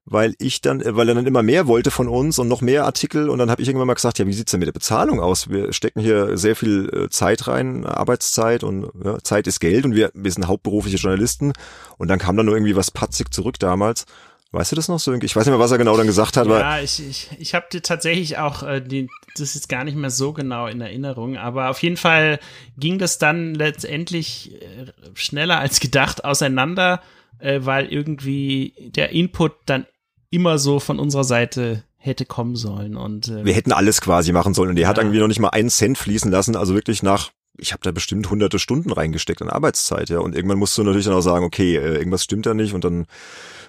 weil 0.06 0.36
ich 0.38 0.62
dann, 0.62 0.82
äh, 0.82 0.96
weil 0.96 1.10
er 1.10 1.16
dann 1.16 1.26
immer 1.26 1.44
mehr 1.44 1.68
wollte 1.68 1.92
von 1.92 2.08
uns 2.08 2.40
und 2.40 2.48
noch 2.48 2.62
mehr 2.62 2.86
Artikel 2.86 3.30
und 3.30 3.40
dann 3.40 3.50
habe 3.50 3.62
ich 3.62 3.68
irgendwann 3.68 3.88
mal 3.88 3.96
gesagt, 3.96 4.20
ja, 4.20 4.28
wie 4.28 4.34
sieht's 4.34 4.52
denn 4.52 4.60
mit 4.60 4.68
der 4.68 4.74
Bezahlung 4.74 5.20
aus? 5.20 5.50
Wir 5.50 5.74
stecken 5.74 6.00
hier 6.00 6.38
sehr 6.38 6.56
viel 6.56 6.90
äh, 6.94 7.10
Zeit 7.10 7.48
rein, 7.48 7.86
Arbeitszeit 7.86 8.64
und 8.64 8.88
ja, 9.04 9.18
Zeit 9.24 9.48
ist 9.48 9.60
Geld 9.60 9.86
und 9.86 9.96
wir, 9.96 10.12
wir 10.14 10.32
sind 10.32 10.48
hauptberufliche 10.48 10.98
Journalisten 10.98 11.54
und 11.98 12.08
dann 12.08 12.20
kam 12.20 12.38
dann 12.38 12.46
nur 12.46 12.56
irgendwie 12.56 12.76
was 12.76 12.92
patzig 12.92 13.34
zurück 13.34 13.60
damals. 13.60 14.06
Weißt 14.52 14.72
du 14.72 14.78
das 14.78 14.88
noch, 14.88 15.00
Sönke? 15.00 15.26
Ich 15.26 15.36
weiß 15.36 15.46
nicht 15.46 15.52
mehr, 15.52 15.60
was 15.60 15.72
er 15.72 15.78
genau 15.78 15.98
dann 15.98 16.08
gesagt 16.08 16.38
hat. 16.38 16.48
Ja, 16.48 16.80
ich, 16.80 17.06
ich, 17.06 17.30
ich 17.40 17.54
habe 17.54 17.66
dir 17.70 17.82
tatsächlich 17.82 18.38
auch, 18.38 18.64
äh, 18.64 18.80
die, 18.80 19.10
das 19.36 19.56
ist 19.56 19.68
gar 19.68 19.84
nicht 19.84 19.98
mehr 19.98 20.12
so 20.12 20.32
genau 20.32 20.68
in 20.68 20.80
Erinnerung, 20.80 21.36
aber 21.36 21.70
auf 21.70 21.82
jeden 21.82 21.98
Fall 21.98 22.40
ging 22.78 22.98
das 22.98 23.18
dann 23.18 23.54
letztendlich 23.54 24.62
äh, 24.62 24.86
schneller 25.14 25.60
als 25.60 25.80
gedacht 25.82 26.24
auseinander, 26.24 27.02
äh, 27.40 27.62
weil 27.64 27.88
irgendwie 27.88 28.74
der 28.96 29.10
Input 29.10 29.54
dann 29.66 29.88
immer 30.36 30.60
so 30.60 30.80
von 30.80 31.00
unserer 31.00 31.24
Seite 31.24 31.84
hätte 31.98 32.26
kommen 32.26 32.56
sollen. 32.56 32.96
Und 32.96 33.30
äh, 33.30 33.46
wir 33.46 33.54
hätten 33.54 33.72
alles 33.72 34.02
quasi 34.02 34.32
machen 34.32 34.54
sollen 34.54 34.70
und 34.70 34.78
er 34.78 34.84
ja. 34.84 34.88
hat 34.90 34.98
irgendwie 34.98 35.20
noch 35.20 35.28
nicht 35.28 35.40
mal 35.40 35.50
einen 35.50 35.70
Cent 35.70 35.98
fließen 35.98 36.30
lassen, 36.30 36.56
also 36.56 36.76
wirklich 36.76 37.02
nach 37.02 37.32
ich 37.58 37.72
habe 37.72 37.82
da 37.84 37.92
bestimmt 37.92 38.30
hunderte 38.30 38.60
Stunden 38.60 38.92
reingesteckt 38.92 39.42
an 39.42 39.50
Arbeitszeit, 39.50 40.10
ja. 40.10 40.20
Und 40.20 40.36
irgendwann 40.36 40.60
musst 40.60 40.78
du 40.78 40.84
natürlich 40.84 41.06
dann 41.06 41.14
auch 41.14 41.22
sagen, 41.22 41.46
okay, 41.46 41.78
äh, 41.78 41.96
irgendwas 41.96 42.24
stimmt 42.24 42.46
da 42.46 42.54
nicht. 42.54 42.74
Und 42.74 42.84
dann 42.84 43.08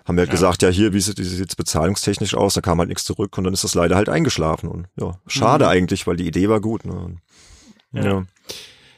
haben 0.04 0.16
wir 0.16 0.22
halt 0.22 0.30
ja. 0.30 0.34
gesagt, 0.34 0.62
ja, 0.62 0.68
hier, 0.70 0.92
wie 0.92 1.00
sieht 1.00 1.20
es 1.20 1.38
jetzt 1.38 1.56
bezahlungstechnisch 1.56 2.34
aus? 2.34 2.54
Da 2.54 2.62
kam 2.62 2.78
halt 2.78 2.88
nichts 2.88 3.04
zurück 3.04 3.38
und 3.38 3.44
dann 3.44 3.54
ist 3.54 3.62
das 3.62 3.74
leider 3.74 3.94
halt 3.94 4.08
eingeschlafen. 4.08 4.68
Und 4.68 4.88
ja, 4.98 5.20
schade 5.28 5.66
mhm. 5.66 5.70
eigentlich, 5.70 6.06
weil 6.06 6.16
die 6.16 6.26
Idee 6.26 6.48
war 6.48 6.60
gut. 6.60 6.84
Ne? 6.84 7.16
Ja. 7.92 8.04
ja. 8.04 8.24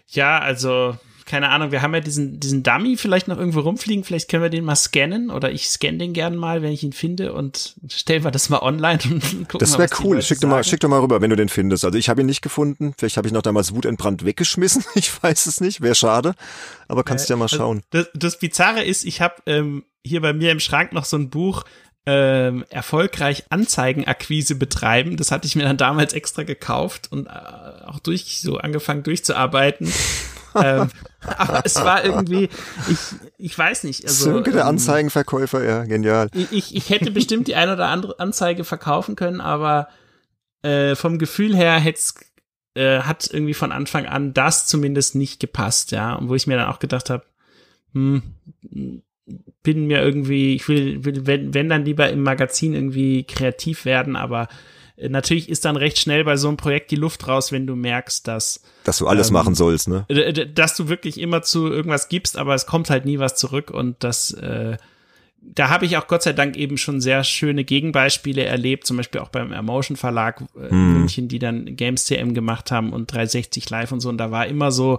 ja, 0.07 0.39
also 0.39 0.97
keine 1.29 1.51
Ahnung, 1.51 1.71
wir 1.71 1.83
haben 1.83 1.95
ja 1.95 2.01
diesen, 2.01 2.41
diesen 2.41 2.63
Dummy 2.63 2.97
vielleicht 2.97 3.29
noch 3.29 3.39
irgendwo 3.39 3.61
rumfliegen, 3.61 4.03
vielleicht 4.03 4.29
können 4.29 4.43
wir 4.43 4.51
den 4.51 4.65
mal 4.65 4.75
scannen 4.75 5.31
oder 5.31 5.53
ich 5.53 5.69
scanne 5.69 5.99
den 5.99 6.15
gern 6.15 6.35
mal, 6.37 6.63
wenn 6.63 6.73
ich 6.73 6.83
ihn 6.83 6.95
finde 6.95 7.35
und 7.35 7.75
stellen 7.89 8.25
wir 8.25 8.31
das 8.31 8.49
mal 8.49 8.61
online 8.61 8.99
und 9.05 9.21
gucken 9.49 9.59
Das 9.59 9.79
wäre 9.79 9.91
cool, 10.03 10.23
schick 10.23 10.41
doch 10.41 10.49
mal, 10.49 10.65
schick 10.65 10.81
doch 10.81 10.89
mal 10.89 11.01
rüber, 11.01 11.21
wenn 11.21 11.31
du 11.31 11.37
den 11.37 11.51
findest. 11.51 11.85
Also 11.85 11.99
ich 11.99 12.09
habe 12.09 12.23
ihn 12.23 12.27
nicht 12.27 12.43
gefunden, 12.43 12.95
vielleicht 12.97 13.19
habe 13.19 13.29
ich 13.29 13.35
noch 13.35 13.43
damals 13.43 13.75
wutentbrannt 13.75 14.25
weggeschmissen, 14.25 14.85
ich 14.95 15.23
weiß 15.23 15.47
es 15.47 15.61
nicht, 15.61 15.83
wäre 15.83 15.95
schade, 15.95 16.35
aber 16.89 17.05
kannst 17.05 17.29
äh, 17.29 17.35
ja 17.35 17.37
mal 17.37 17.45
also 17.45 17.59
schauen. 17.59 17.83
Das, 17.91 18.09
das 18.15 18.39
Bizarre 18.39 18.83
ist, 18.83 19.05
ich 19.05 19.21
habe 19.21 19.35
ähm, 19.47 19.85
hier 20.03 20.23
bei 20.23 20.33
mir 20.33 20.51
im 20.51 20.61
Schrank 20.61 20.93
noch 20.93 21.05
so 21.05 21.19
ein 21.19 21.29
Buch, 21.29 21.65
ähm, 22.07 22.65
erfolgreich 22.71 23.45
Anzeigenakquise 23.51 24.55
betreiben. 24.55 25.19
Das 25.19 25.31
hatte 25.31 25.47
ich 25.47 25.57
mir 25.57 25.65
dann 25.65 25.77
damals 25.77 26.15
extra 26.15 26.43
gekauft 26.43 27.13
und 27.13 27.27
äh, 27.27 27.31
auch 27.85 27.99
durch 27.99 28.41
so 28.41 28.57
angefangen 28.57 29.03
durchzuarbeiten. 29.03 29.93
ähm, 30.65 30.91
aber 31.21 31.63
es 31.65 31.77
war 31.77 32.05
irgendwie, 32.05 32.49
ich, 32.89 32.99
ich 33.39 33.59
weiß 33.59 33.85
nicht. 33.85 34.05
Also, 34.05 34.33
Sönke 34.33 34.53
der 34.53 34.63
ähm, 34.63 34.69
Anzeigenverkäufer, 34.69 35.65
ja, 35.65 35.85
genial. 35.85 36.29
Ich, 36.33 36.75
ich 36.75 36.91
hätte 36.91 37.11
bestimmt 37.11 37.49
die 37.49 37.55
eine 37.55 37.75
oder 37.75 37.89
andere 37.89 38.19
Anzeige 38.21 38.65
verkaufen 38.65 39.17
können, 39.17 39.41
aber 39.41 39.89
äh, 40.63 40.95
vom 40.95 41.19
Gefühl 41.19 41.57
her 41.57 41.79
hätte 41.79 42.01
äh, 42.75 43.01
hat 43.01 43.29
irgendwie 43.33 43.55
von 43.55 43.73
Anfang 43.73 44.07
an 44.07 44.35
das 44.35 44.67
zumindest 44.67 45.15
nicht 45.15 45.41
gepasst, 45.41 45.91
ja. 45.93 46.15
Und 46.15 46.29
wo 46.29 46.35
ich 46.35 46.47
mir 46.47 46.57
dann 46.57 46.69
auch 46.69 46.79
gedacht 46.79 47.11
habe, 47.11 47.25
hm, 47.93 48.23
bin 49.63 49.87
mir 49.87 50.01
irgendwie, 50.01 50.55
ich 50.55 50.69
will, 50.69 51.05
will 51.05 51.27
wenn, 51.27 51.55
wenn 51.55 51.69
dann 51.69 51.85
lieber 51.85 52.09
im 52.11 52.23
Magazin 52.23 52.75
irgendwie 52.75 53.25
kreativ 53.25 53.85
werden, 53.85 54.17
aber 54.17 54.49
natürlich 55.09 55.49
ist 55.49 55.65
dann 55.65 55.77
recht 55.77 55.99
schnell 55.99 56.25
bei 56.25 56.37
so 56.37 56.49
einem 56.49 56.57
Projekt 56.57 56.91
die 56.91 56.97
Luft 56.97 57.29
raus, 57.29 57.53
wenn 57.53 57.67
du 57.67 57.77
merkst, 57.77 58.27
dass 58.27 58.63
dass 58.85 58.99
du 58.99 59.07
alles 59.07 59.29
ähm, 59.29 59.35
machen 59.35 59.55
sollst, 59.55 59.89
ne? 59.89 60.07
Dass 60.55 60.77
du 60.77 60.89
wirklich 60.89 61.21
immer 61.21 61.43
zu 61.43 61.69
irgendwas 61.69 62.09
gibst, 62.09 62.37
aber 62.37 62.55
es 62.55 62.67
kommt 62.67 62.91
halt 62.91 63.05
nie 63.05 63.19
was 63.19 63.37
zurück 63.37 63.71
und 63.71 63.97
das 64.01 64.33
äh, 64.33 64.77
da 65.41 65.69
habe 65.69 65.87
ich 65.87 65.97
auch 65.97 66.09
Gott 66.09 66.23
sei 66.23 66.33
Dank 66.33 66.57
eben 66.57 66.77
schon 66.77 67.01
sehr 67.01 67.25
schöne 67.25 67.65
Gegenbeispiele 67.65 68.45
erlebt, 68.45 68.87
zum 68.87 68.97
Beispiel 68.97 69.21
auch 69.21 69.29
beim 69.29 69.53
Emotion 69.53 69.97
Verlag 69.97 70.43
äh, 70.57 70.71
hm. 70.71 70.93
München, 70.95 71.29
die 71.29 71.39
dann 71.39 71.77
Games 71.77 72.07
CM 72.07 72.35
gemacht 72.35 72.71
haben 72.71 72.93
und 72.93 73.13
360 73.13 73.71
Live 73.71 73.93
und 73.93 74.01
so. 74.01 74.09
Und 74.09 74.19
da 74.19 74.31
war 74.31 74.47
immer 74.47 74.73
so, 74.73 74.99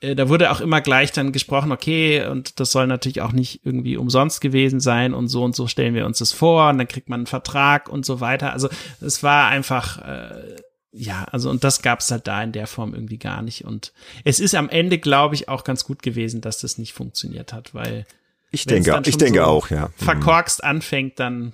äh, 0.00 0.14
da 0.14 0.28
wurde 0.28 0.50
auch 0.50 0.60
immer 0.60 0.80
gleich 0.80 1.12
dann 1.12 1.32
gesprochen, 1.32 1.72
okay, 1.72 2.26
und 2.26 2.60
das 2.60 2.72
soll 2.72 2.86
natürlich 2.86 3.20
auch 3.20 3.32
nicht 3.32 3.64
irgendwie 3.64 3.96
umsonst 3.96 4.40
gewesen 4.40 4.80
sein 4.80 5.14
und 5.14 5.28
so 5.28 5.42
und 5.44 5.56
so 5.56 5.66
stellen 5.66 5.94
wir 5.94 6.06
uns 6.06 6.18
das 6.18 6.32
vor 6.32 6.70
und 6.70 6.78
dann 6.78 6.88
kriegt 6.88 7.08
man 7.08 7.20
einen 7.20 7.26
Vertrag 7.26 7.88
und 7.88 8.06
so 8.06 8.20
weiter. 8.20 8.52
Also 8.52 8.68
es 9.00 9.22
war 9.22 9.48
einfach, 9.48 9.98
äh, 9.98 10.56
ja, 10.92 11.24
also 11.30 11.50
und 11.50 11.64
das 11.64 11.82
gab 11.82 12.00
es 12.00 12.10
halt 12.10 12.26
da 12.26 12.42
in 12.42 12.52
der 12.52 12.66
Form 12.66 12.94
irgendwie 12.94 13.18
gar 13.18 13.42
nicht. 13.42 13.64
Und 13.64 13.92
es 14.24 14.40
ist 14.40 14.54
am 14.54 14.68
Ende, 14.68 14.98
glaube 14.98 15.34
ich, 15.34 15.48
auch 15.48 15.64
ganz 15.64 15.84
gut 15.84 16.02
gewesen, 16.02 16.40
dass 16.40 16.60
das 16.60 16.78
nicht 16.78 16.92
funktioniert 16.92 17.52
hat, 17.52 17.74
weil 17.74 18.06
ich 18.50 18.64
denke, 18.64 19.02
ich 19.04 19.18
denke 19.18 19.40
so 19.40 19.44
auch, 19.44 19.70
ja. 19.70 19.88
Mhm. 19.88 20.04
Verkorkst 20.04 20.64
anfängt, 20.64 21.20
dann 21.20 21.52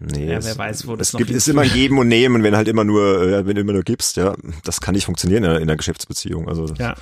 Nee, 0.00 0.32
ja, 0.32 0.42
wer 0.42 0.56
weiß, 0.56 0.86
wo 0.86 0.96
das 0.96 1.12
es 1.12 1.18
gibt, 1.18 1.30
ist 1.30 1.48
immer 1.48 1.62
ein 1.62 1.70
Geben 1.70 1.98
und 1.98 2.08
Nehmen, 2.08 2.42
wenn 2.42 2.56
halt 2.56 2.66
immer 2.66 2.82
nur, 2.82 3.22
äh, 3.22 3.46
wenn 3.46 3.56
du 3.56 3.60
immer 3.60 3.74
nur 3.74 3.82
gibst, 3.82 4.16
ja, 4.16 4.34
das 4.64 4.80
kann 4.80 4.94
nicht 4.94 5.04
funktionieren 5.04 5.44
in 5.44 5.50
einer, 5.50 5.58
in 5.60 5.68
einer 5.68 5.76
Geschäftsbeziehung. 5.76 6.48
Also 6.48 6.66
ja. 6.78 6.94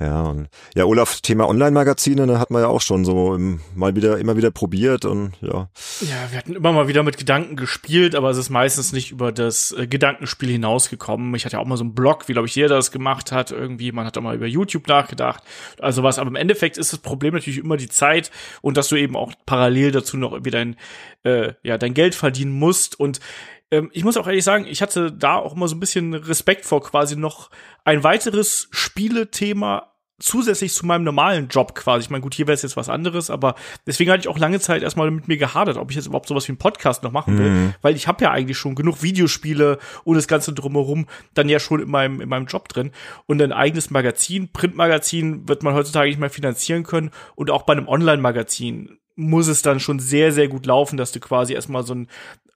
Ja, 0.00 0.22
und 0.22 0.48
ja, 0.74 0.86
Olaf, 0.86 1.20
Thema 1.20 1.48
Online-Magazine, 1.48 2.26
ne, 2.26 2.40
hat 2.40 2.50
man 2.50 2.62
ja 2.62 2.68
auch 2.68 2.80
schon 2.80 3.04
so 3.04 3.32
im, 3.36 3.60
mal 3.76 3.94
wieder, 3.94 4.18
immer 4.18 4.36
wieder 4.36 4.50
probiert 4.50 5.04
und 5.04 5.34
ja. 5.40 5.68
Ja, 6.00 6.30
wir 6.30 6.38
hatten 6.38 6.56
immer 6.56 6.72
mal 6.72 6.88
wieder 6.88 7.04
mit 7.04 7.16
Gedanken 7.16 7.54
gespielt, 7.54 8.16
aber 8.16 8.30
es 8.30 8.36
ist 8.36 8.50
meistens 8.50 8.92
nicht 8.92 9.12
über 9.12 9.30
das 9.30 9.70
äh, 9.70 9.86
Gedankenspiel 9.86 10.48
hinausgekommen. 10.50 11.32
Ich 11.36 11.44
hatte 11.44 11.56
ja 11.56 11.60
auch 11.60 11.66
mal 11.66 11.76
so 11.76 11.84
einen 11.84 11.94
Blog, 11.94 12.26
wie 12.26 12.32
glaube 12.32 12.48
ich 12.48 12.56
jeder 12.56 12.74
das 12.74 12.90
gemacht 12.90 13.30
hat, 13.30 13.52
irgendwie, 13.52 13.92
man 13.92 14.04
hat 14.04 14.18
auch 14.18 14.22
mal 14.22 14.34
über 14.34 14.46
YouTube 14.46 14.88
nachgedacht, 14.88 15.44
also 15.78 16.02
was, 16.02 16.18
aber 16.18 16.28
im 16.28 16.36
Endeffekt 16.36 16.76
ist 16.76 16.92
das 16.92 16.98
Problem 16.98 17.34
natürlich 17.34 17.58
immer 17.58 17.76
die 17.76 17.88
Zeit 17.88 18.32
und 18.62 18.76
dass 18.76 18.88
du 18.88 18.96
eben 18.96 19.14
auch 19.14 19.32
parallel 19.46 19.92
dazu 19.92 20.16
noch 20.16 20.32
irgendwie 20.32 20.50
dein, 20.50 20.76
äh, 21.22 21.52
ja, 21.62 21.78
dein 21.78 21.94
Geld 21.94 22.16
verdienen 22.16 22.58
musst 22.58 22.98
und 22.98 23.20
ähm, 23.70 23.90
ich 23.92 24.04
muss 24.04 24.16
auch 24.16 24.26
ehrlich 24.26 24.44
sagen, 24.44 24.66
ich 24.68 24.82
hatte 24.82 25.12
da 25.12 25.36
auch 25.36 25.54
immer 25.54 25.68
so 25.68 25.76
ein 25.76 25.80
bisschen 25.80 26.14
Respekt 26.14 26.64
vor 26.64 26.82
quasi 26.82 27.16
noch 27.16 27.50
ein 27.84 28.04
weiteres 28.04 28.68
Spielethema 28.70 29.94
zusätzlich 30.20 30.72
zu 30.72 30.86
meinem 30.86 31.02
normalen 31.02 31.48
Job 31.48 31.74
quasi. 31.74 32.04
Ich 32.04 32.10
meine, 32.10 32.22
gut, 32.22 32.34
hier 32.34 32.46
wäre 32.46 32.54
es 32.54 32.62
jetzt 32.62 32.76
was 32.76 32.88
anderes, 32.88 33.30
aber 33.30 33.56
deswegen 33.86 34.10
hatte 34.10 34.20
ich 34.20 34.28
auch 34.28 34.38
lange 34.38 34.60
Zeit 34.60 34.82
erstmal 34.82 35.10
mit 35.10 35.26
mir 35.26 35.36
gehadert, 35.36 35.76
ob 35.76 35.90
ich 35.90 35.96
jetzt 35.96 36.06
überhaupt 36.06 36.28
sowas 36.28 36.46
wie 36.46 36.52
einen 36.52 36.58
Podcast 36.58 37.02
noch 37.02 37.10
machen 37.10 37.36
will, 37.36 37.50
mhm. 37.50 37.74
weil 37.82 37.96
ich 37.96 38.06
habe 38.06 38.22
ja 38.22 38.30
eigentlich 38.30 38.56
schon 38.56 38.76
genug 38.76 39.02
Videospiele 39.02 39.78
und 40.04 40.14
das 40.14 40.28
ganze 40.28 40.52
drumherum 40.52 41.06
dann 41.34 41.48
ja 41.48 41.58
schon 41.58 41.80
in 41.80 41.90
meinem 41.90 42.20
in 42.20 42.28
meinem 42.28 42.46
Job 42.46 42.68
drin 42.68 42.92
und 43.26 43.42
ein 43.42 43.52
eigenes 43.52 43.90
Magazin, 43.90 44.52
Printmagazin 44.52 45.48
wird 45.48 45.64
man 45.64 45.74
heutzutage 45.74 46.08
nicht 46.08 46.20
mehr 46.20 46.30
finanzieren 46.30 46.84
können 46.84 47.10
und 47.34 47.50
auch 47.50 47.62
bei 47.62 47.72
einem 47.72 47.88
Online-Magazin 47.88 48.98
muss 49.16 49.46
es 49.46 49.62
dann 49.62 49.80
schon 49.80 50.00
sehr, 50.00 50.32
sehr 50.32 50.48
gut 50.48 50.66
laufen, 50.66 50.96
dass 50.96 51.12
du 51.12 51.20
quasi 51.20 51.54
erstmal 51.54 51.84
so 51.84 51.94
ein 51.94 52.08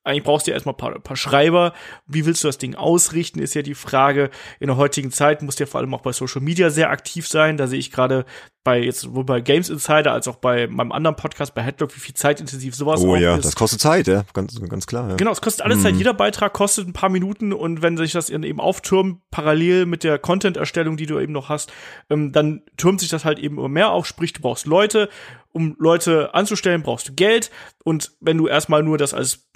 eigentlich 0.08 0.24
brauchst 0.24 0.46
du 0.46 0.50
ja 0.50 0.54
erstmal 0.54 0.74
ein 0.74 0.78
paar, 0.78 0.94
ein 0.94 1.02
paar 1.02 1.16
Schreiber. 1.16 1.72
Wie 2.06 2.26
willst 2.26 2.42
du 2.42 2.48
das 2.48 2.58
Ding 2.58 2.74
ausrichten, 2.74 3.40
ist 3.40 3.54
ja 3.54 3.62
die 3.62 3.74
Frage. 3.74 4.30
In 4.58 4.68
der 4.68 4.76
heutigen 4.76 5.12
Zeit 5.12 5.42
musst 5.42 5.60
du 5.60 5.64
ja 5.64 5.70
vor 5.70 5.80
allem 5.80 5.94
auch 5.94 6.00
bei 6.00 6.12
Social 6.12 6.40
Media 6.40 6.70
sehr 6.70 6.90
aktiv 6.90 7.28
sein. 7.28 7.56
Da 7.56 7.66
sehe 7.66 7.78
ich 7.78 7.92
gerade 7.92 8.24
bei 8.64 8.82
jetzt 8.82 9.00
sowohl 9.00 9.24
bei 9.24 9.40
Games 9.40 9.70
Insider 9.70 10.12
als 10.12 10.28
auch 10.28 10.36
bei 10.36 10.66
meinem 10.66 10.92
anderen 10.92 11.16
Podcast 11.16 11.54
bei 11.54 11.62
Headlock, 11.62 11.94
wie 11.96 12.00
viel 12.00 12.14
zeitintensiv 12.14 12.74
sowas 12.74 13.00
oh, 13.02 13.16
ja, 13.16 13.36
ist. 13.36 13.44
das 13.46 13.56
kostet 13.56 13.80
Zeit, 13.80 14.06
ja, 14.08 14.24
ganz, 14.34 14.60
ganz 14.68 14.86
klar. 14.86 15.08
Ja. 15.10 15.16
Genau, 15.16 15.30
es 15.30 15.40
kostet 15.40 15.64
alles 15.64 15.82
Zeit. 15.82 15.92
Mhm. 15.92 15.98
Jeder 15.98 16.12
Beitrag 16.14 16.52
kostet 16.52 16.86
ein 16.86 16.92
paar 16.92 17.08
Minuten 17.08 17.52
und 17.52 17.80
wenn 17.80 17.96
sich 17.96 18.12
das 18.12 18.28
eben 18.28 18.60
auftürmt, 18.60 19.20
parallel 19.30 19.86
mit 19.86 20.04
der 20.04 20.18
Content-Erstellung, 20.18 20.96
die 20.96 21.06
du 21.06 21.18
eben 21.18 21.32
noch 21.32 21.48
hast, 21.48 21.72
ähm, 22.10 22.32
dann 22.32 22.62
türmt 22.76 23.00
sich 23.00 23.08
das 23.08 23.24
halt 23.24 23.38
eben 23.38 23.56
immer 23.56 23.68
mehr 23.68 23.90
auf. 23.90 24.06
Sprich, 24.06 24.34
du 24.34 24.42
brauchst 24.42 24.66
Leute 24.66 25.08
um 25.52 25.74
Leute 25.78 26.34
anzustellen, 26.34 26.82
brauchst 26.82 27.08
du 27.08 27.14
Geld. 27.14 27.50
Und 27.84 28.12
wenn 28.20 28.36
du 28.36 28.46
erstmal 28.46 28.82
nur 28.82 28.98
das 28.98 29.14
als, 29.14 29.48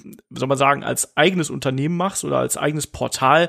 soll 0.43 0.49
man 0.49 0.59
sagen, 0.59 0.83
als 0.83 1.17
eigenes 1.17 1.51
Unternehmen 1.51 1.97
machst 1.97 2.25
oder 2.25 2.39
als 2.39 2.57
eigenes 2.57 2.89
Portal, 2.89 3.49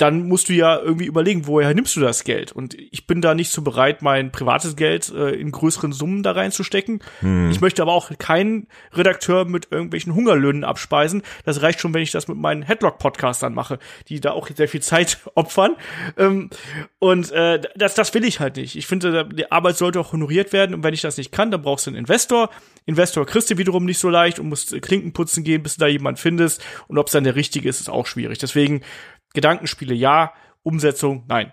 dann 0.00 0.28
musst 0.28 0.48
du 0.48 0.54
ja 0.54 0.78
irgendwie 0.78 1.04
überlegen, 1.04 1.46
woher 1.46 1.74
nimmst 1.74 1.94
du 1.94 2.00
das 2.00 2.24
Geld? 2.24 2.52
Und 2.52 2.74
ich 2.74 3.06
bin 3.06 3.20
da 3.20 3.34
nicht 3.34 3.52
so 3.52 3.60
bereit, 3.60 4.00
mein 4.00 4.32
privates 4.32 4.74
Geld 4.74 5.12
äh, 5.12 5.32
in 5.32 5.50
größeren 5.50 5.92
Summen 5.92 6.22
da 6.22 6.32
reinzustecken. 6.32 7.00
Hm. 7.20 7.50
Ich 7.50 7.60
möchte 7.60 7.82
aber 7.82 7.92
auch 7.92 8.10
keinen 8.18 8.68
Redakteur 8.94 9.44
mit 9.44 9.68
irgendwelchen 9.70 10.14
Hungerlöhnen 10.14 10.64
abspeisen. 10.64 11.22
Das 11.44 11.60
reicht 11.60 11.80
schon, 11.80 11.92
wenn 11.92 12.00
ich 12.00 12.12
das 12.12 12.28
mit 12.28 12.38
meinen 12.38 12.62
Headlock-Podcastern 12.62 13.52
mache, 13.52 13.78
die 14.08 14.20
da 14.20 14.30
auch 14.30 14.48
sehr 14.48 14.68
viel 14.68 14.80
Zeit 14.80 15.18
opfern. 15.34 15.76
Ähm, 16.16 16.48
und 16.98 17.30
äh, 17.32 17.60
das, 17.76 17.94
das 17.94 18.14
will 18.14 18.24
ich 18.24 18.40
halt 18.40 18.56
nicht. 18.56 18.76
Ich 18.76 18.86
finde, 18.86 19.28
die 19.30 19.52
Arbeit 19.52 19.76
sollte 19.76 20.00
auch 20.00 20.14
honoriert 20.14 20.54
werden. 20.54 20.74
Und 20.74 20.82
wenn 20.82 20.94
ich 20.94 21.02
das 21.02 21.18
nicht 21.18 21.30
kann, 21.30 21.50
dann 21.50 21.60
brauchst 21.60 21.86
du 21.86 21.90
einen 21.90 21.98
Investor. 21.98 22.48
Investor 22.86 23.26
kriegst 23.26 23.50
du 23.50 23.58
wiederum 23.58 23.84
nicht 23.84 23.98
so 23.98 24.08
leicht 24.08 24.38
und 24.38 24.48
musst 24.48 24.80
Klinken 24.80 25.12
putzen 25.12 25.44
gehen, 25.44 25.62
bis 25.62 25.76
du 25.76 25.80
da 25.80 25.88
jemand 25.88 26.18
findest. 26.18 26.64
Und 26.88 26.96
ob 26.96 27.08
es 27.08 27.12
dann 27.12 27.24
der 27.24 27.36
richtige 27.36 27.68
ist, 27.68 27.80
ist 27.80 27.90
auch 27.90 28.06
schwierig. 28.06 28.38
Deswegen 28.38 28.80
Gedankenspiele 29.34 29.94
ja, 29.94 30.32
Umsetzung 30.62 31.24
nein. 31.28 31.52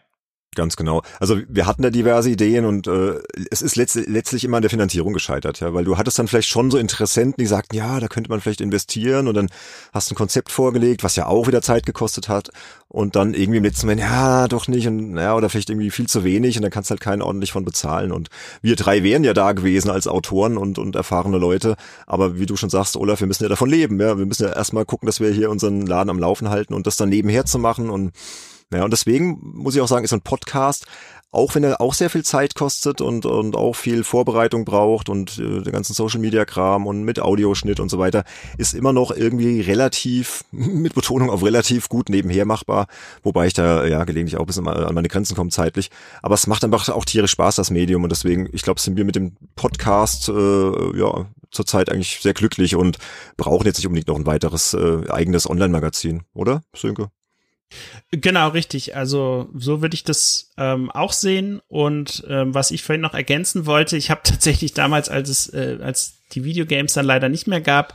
Ganz 0.57 0.75
genau. 0.75 1.03
Also 1.19 1.39
wir 1.47 1.67
hatten 1.67 1.83
da 1.83 1.91
diverse 1.91 2.31
Ideen 2.31 2.65
und 2.65 2.87
äh, 2.87 3.19
es 3.51 3.61
ist 3.61 3.75
letzt, 3.75 3.95
letztlich 3.95 4.43
immer 4.43 4.57
an 4.57 4.63
der 4.63 4.71
Finanzierung 4.71 5.13
gescheitert, 5.13 5.59
ja, 5.59 5.71
weil 5.75 5.85
du 5.85 5.99
hattest 5.99 6.17
dann 6.17 6.27
vielleicht 6.27 6.49
schon 6.49 6.71
so 6.71 6.79
Interessenten, 6.79 7.35
die 7.39 7.45
sagten, 7.45 7.75
ja, 7.75 7.99
da 7.99 8.07
könnte 8.07 8.31
man 8.31 8.41
vielleicht 8.41 8.61
investieren 8.61 9.27
und 9.27 9.35
dann 9.35 9.49
hast 9.93 10.09
du 10.09 10.15
ein 10.15 10.17
Konzept 10.17 10.51
vorgelegt, 10.51 11.03
was 11.03 11.15
ja 11.15 11.27
auch 11.27 11.45
wieder 11.45 11.61
Zeit 11.61 11.85
gekostet 11.85 12.27
hat 12.27 12.49
und 12.87 13.15
dann 13.15 13.35
irgendwie 13.35 13.59
im 13.59 13.65
letzten 13.65 13.85
Moment, 13.85 14.01
ja, 14.01 14.47
doch 14.47 14.67
nicht 14.67 14.87
und 14.87 15.15
ja, 15.15 15.35
oder 15.35 15.47
vielleicht 15.47 15.69
irgendwie 15.69 15.91
viel 15.91 16.07
zu 16.07 16.23
wenig 16.23 16.57
und 16.57 16.63
dann 16.63 16.71
kannst 16.71 16.89
du 16.89 16.93
halt 16.93 17.01
keinen 17.01 17.21
ordentlich 17.21 17.51
von 17.51 17.63
bezahlen 17.63 18.11
und 18.11 18.29
wir 18.63 18.75
drei 18.75 19.03
wären 19.03 19.23
ja 19.23 19.35
da 19.35 19.51
gewesen 19.51 19.91
als 19.91 20.07
Autoren 20.07 20.57
und, 20.57 20.79
und 20.79 20.95
erfahrene 20.95 21.37
Leute, 21.37 21.75
aber 22.07 22.39
wie 22.39 22.47
du 22.47 22.55
schon 22.55 22.71
sagst, 22.71 22.97
Olaf, 22.97 23.19
wir 23.19 23.27
müssen 23.27 23.43
ja 23.43 23.49
davon 23.49 23.69
leben, 23.69 24.01
ja, 24.01 24.17
wir 24.17 24.25
müssen 24.25 24.47
ja 24.47 24.53
erstmal 24.53 24.85
gucken, 24.85 25.05
dass 25.05 25.19
wir 25.19 25.29
hier 25.29 25.51
unseren 25.51 25.85
Laden 25.85 26.09
am 26.09 26.17
Laufen 26.17 26.49
halten 26.49 26.73
und 26.73 26.87
das 26.87 26.95
dann 26.95 27.09
nebenher 27.09 27.45
zu 27.45 27.59
machen 27.59 27.91
und 27.91 28.11
ja, 28.73 28.83
und 28.83 28.91
deswegen 28.91 29.39
muss 29.41 29.75
ich 29.75 29.81
auch 29.81 29.87
sagen, 29.87 30.03
ist 30.03 30.13
ein 30.13 30.21
Podcast, 30.21 30.85
auch 31.31 31.55
wenn 31.55 31.63
er 31.63 31.81
auch 31.81 31.93
sehr 31.93 32.09
viel 32.09 32.23
Zeit 32.23 32.55
kostet 32.55 33.01
und, 33.01 33.25
und 33.25 33.55
auch 33.55 33.75
viel 33.75 34.03
Vorbereitung 34.03 34.65
braucht 34.65 35.09
und 35.09 35.37
äh, 35.37 35.61
den 35.61 35.71
ganzen 35.71 35.93
Social 35.93 36.19
Media 36.19 36.45
Kram 36.45 36.87
und 36.87 37.03
mit 37.03 37.19
Audioschnitt 37.19 37.79
und 37.79 37.89
so 37.89 37.99
weiter, 37.99 38.23
ist 38.57 38.73
immer 38.73 38.93
noch 38.93 39.11
irgendwie 39.11 39.61
relativ, 39.61 40.43
mit 40.51 40.95
Betonung 40.95 41.29
auf 41.29 41.43
relativ 41.43 41.89
gut 41.89 42.09
nebenher 42.09 42.45
machbar, 42.45 42.87
wobei 43.23 43.47
ich 43.47 43.53
da 43.53 43.85
ja 43.85 44.03
gelegentlich 44.05 44.37
auch 44.37 44.41
ein 44.41 44.47
bisschen 44.47 44.67
an 44.67 44.95
meine 44.95 45.09
Grenzen 45.09 45.35
komme 45.35 45.49
zeitlich. 45.49 45.89
Aber 46.21 46.35
es 46.35 46.47
macht 46.47 46.63
einfach 46.63 46.87
auch 46.89 47.05
tierisch 47.05 47.31
Spaß, 47.31 47.55
das 47.55 47.71
Medium. 47.71 48.03
Und 48.03 48.11
deswegen, 48.11 48.49
ich 48.53 48.61
glaube, 48.63 48.79
sind 48.79 48.97
wir 48.97 49.05
mit 49.05 49.15
dem 49.15 49.35
Podcast 49.55 50.29
äh, 50.29 50.97
ja 50.97 51.25
zurzeit 51.51 51.89
eigentlich 51.89 52.19
sehr 52.21 52.33
glücklich 52.33 52.75
und 52.75 52.97
brauchen 53.35 53.65
jetzt 53.65 53.77
nicht 53.77 53.87
unbedingt 53.87 54.07
noch 54.07 54.17
ein 54.17 54.25
weiteres 54.25 54.73
äh, 54.73 55.09
eigenes 55.09 55.49
Online-Magazin, 55.49 56.23
oder, 56.33 56.61
Sönke? 56.75 57.09
Genau, 58.11 58.49
richtig. 58.49 58.95
Also 58.95 59.49
so 59.55 59.81
würde 59.81 59.95
ich 59.95 60.03
das 60.03 60.51
ähm, 60.57 60.89
auch 60.91 61.11
sehen. 61.11 61.61
Und 61.67 62.23
ähm, 62.29 62.53
was 62.53 62.71
ich 62.71 62.83
vorhin 62.83 63.01
noch 63.01 63.13
ergänzen 63.13 63.65
wollte, 63.65 63.97
ich 63.97 64.09
habe 64.09 64.21
tatsächlich 64.23 64.73
damals, 64.73 65.09
als 65.09 65.29
es, 65.29 65.53
äh, 65.53 65.77
als 65.81 66.19
die 66.33 66.43
Videogames 66.43 66.93
dann 66.93 67.05
leider 67.05 67.29
nicht 67.29 67.47
mehr 67.47 67.61
gab, 67.61 67.93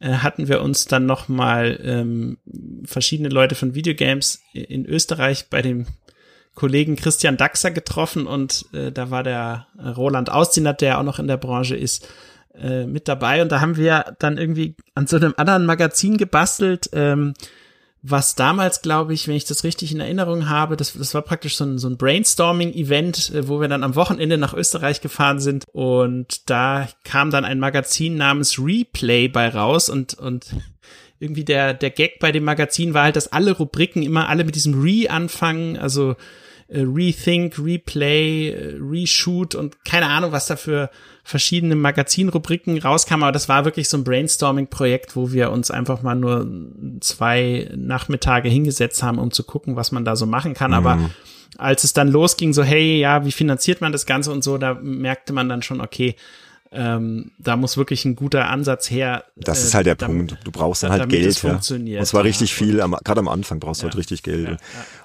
äh, 0.00 0.14
hatten 0.14 0.48
wir 0.48 0.62
uns 0.62 0.84
dann 0.86 1.06
noch 1.06 1.28
mal 1.28 1.80
ähm, 1.82 2.38
verschiedene 2.84 3.28
Leute 3.28 3.54
von 3.54 3.74
Videogames 3.74 4.42
in 4.52 4.86
Österreich 4.86 5.48
bei 5.48 5.62
dem 5.62 5.86
Kollegen 6.54 6.96
Christian 6.96 7.36
Daxer 7.36 7.72
getroffen 7.72 8.26
und 8.28 8.66
äh, 8.72 8.92
da 8.92 9.10
war 9.10 9.24
der 9.24 9.66
Roland 9.96 10.30
Austinat, 10.30 10.82
der 10.82 10.98
auch 10.98 11.02
noch 11.02 11.18
in 11.18 11.26
der 11.26 11.36
Branche 11.36 11.74
ist, 11.74 12.06
äh, 12.54 12.86
mit 12.86 13.08
dabei. 13.08 13.42
Und 13.42 13.50
da 13.50 13.60
haben 13.60 13.76
wir 13.76 14.14
dann 14.20 14.38
irgendwie 14.38 14.76
an 14.94 15.08
so 15.08 15.16
einem 15.16 15.34
anderen 15.36 15.66
Magazin 15.66 16.16
gebastelt. 16.16 16.88
Ähm, 16.92 17.34
was 18.06 18.34
damals, 18.34 18.82
glaube 18.82 19.14
ich, 19.14 19.28
wenn 19.28 19.34
ich 19.34 19.46
das 19.46 19.64
richtig 19.64 19.90
in 19.90 20.00
Erinnerung 20.00 20.50
habe, 20.50 20.76
das, 20.76 20.92
das 20.92 21.14
war 21.14 21.22
praktisch 21.22 21.56
so 21.56 21.64
ein, 21.64 21.78
so 21.78 21.88
ein 21.88 21.96
Brainstorming-Event, 21.96 23.32
äh, 23.34 23.48
wo 23.48 23.62
wir 23.62 23.68
dann 23.68 23.82
am 23.82 23.94
Wochenende 23.94 24.36
nach 24.36 24.52
Österreich 24.52 25.00
gefahren 25.00 25.40
sind. 25.40 25.64
Und 25.72 26.50
da 26.50 26.86
kam 27.04 27.30
dann 27.30 27.46
ein 27.46 27.58
Magazin 27.58 28.18
namens 28.18 28.58
Replay 28.58 29.28
bei 29.28 29.48
raus. 29.48 29.88
Und, 29.88 30.12
und 30.12 30.54
irgendwie 31.18 31.44
der, 31.44 31.72
der 31.72 31.88
Gag 31.88 32.18
bei 32.18 32.30
dem 32.30 32.44
Magazin 32.44 32.92
war 32.92 33.04
halt, 33.04 33.16
dass 33.16 33.32
alle 33.32 33.52
Rubriken 33.52 34.02
immer 34.02 34.28
alle 34.28 34.44
mit 34.44 34.54
diesem 34.54 34.82
Re 34.82 35.08
anfangen, 35.08 35.78
also 35.78 36.14
äh, 36.68 36.80
Rethink, 36.80 37.58
Replay, 37.58 38.50
äh, 38.50 38.76
Reshoot 38.82 39.54
und 39.54 39.82
keine 39.86 40.08
Ahnung, 40.08 40.30
was 40.30 40.44
da 40.44 40.56
für 40.56 40.90
verschiedene 41.24 41.74
Magazinrubriken 41.74 42.78
rauskam, 42.78 43.22
aber 43.22 43.32
das 43.32 43.48
war 43.48 43.64
wirklich 43.64 43.88
so 43.88 43.96
ein 43.96 44.04
Brainstorming-Projekt, 44.04 45.16
wo 45.16 45.32
wir 45.32 45.50
uns 45.50 45.70
einfach 45.70 46.02
mal 46.02 46.14
nur 46.14 46.46
zwei 47.00 47.70
Nachmittage 47.74 48.50
hingesetzt 48.50 49.02
haben, 49.02 49.18
um 49.18 49.30
zu 49.30 49.42
gucken, 49.42 49.74
was 49.74 49.90
man 49.90 50.04
da 50.04 50.16
so 50.16 50.26
machen 50.26 50.52
kann. 50.52 50.72
Mhm. 50.72 50.76
Aber 50.76 51.10
als 51.56 51.84
es 51.84 51.94
dann 51.94 52.08
losging, 52.08 52.52
so, 52.52 52.62
hey, 52.62 53.00
ja, 53.00 53.24
wie 53.24 53.32
finanziert 53.32 53.80
man 53.80 53.90
das 53.90 54.04
Ganze 54.04 54.32
und 54.32 54.44
so, 54.44 54.58
da 54.58 54.74
merkte 54.74 55.32
man 55.32 55.48
dann 55.48 55.62
schon, 55.62 55.80
okay, 55.80 56.14
ähm, 56.76 57.30
da 57.38 57.56
muss 57.56 57.76
wirklich 57.76 58.04
ein 58.04 58.16
guter 58.16 58.48
Ansatz 58.48 58.90
her. 58.90 59.24
Das 59.36 59.62
äh, 59.62 59.66
ist 59.66 59.74
halt 59.74 59.86
der 59.86 59.94
damit, 59.94 60.28
Punkt. 60.28 60.46
Du 60.46 60.50
brauchst 60.50 60.82
dann 60.82 60.90
halt 60.90 61.08
Geld. 61.08 61.40
Ja. 61.42 61.52
Und 61.52 62.06
zwar 62.06 62.24
richtig 62.24 62.50
ja. 62.50 62.56
viel, 62.56 62.76
gerade 63.04 63.20
am 63.20 63.28
Anfang 63.28 63.60
brauchst 63.60 63.82
du 63.82 63.84
halt 63.84 63.96
richtig 63.96 64.24
Geld. 64.24 64.48
Ja, 64.48 64.56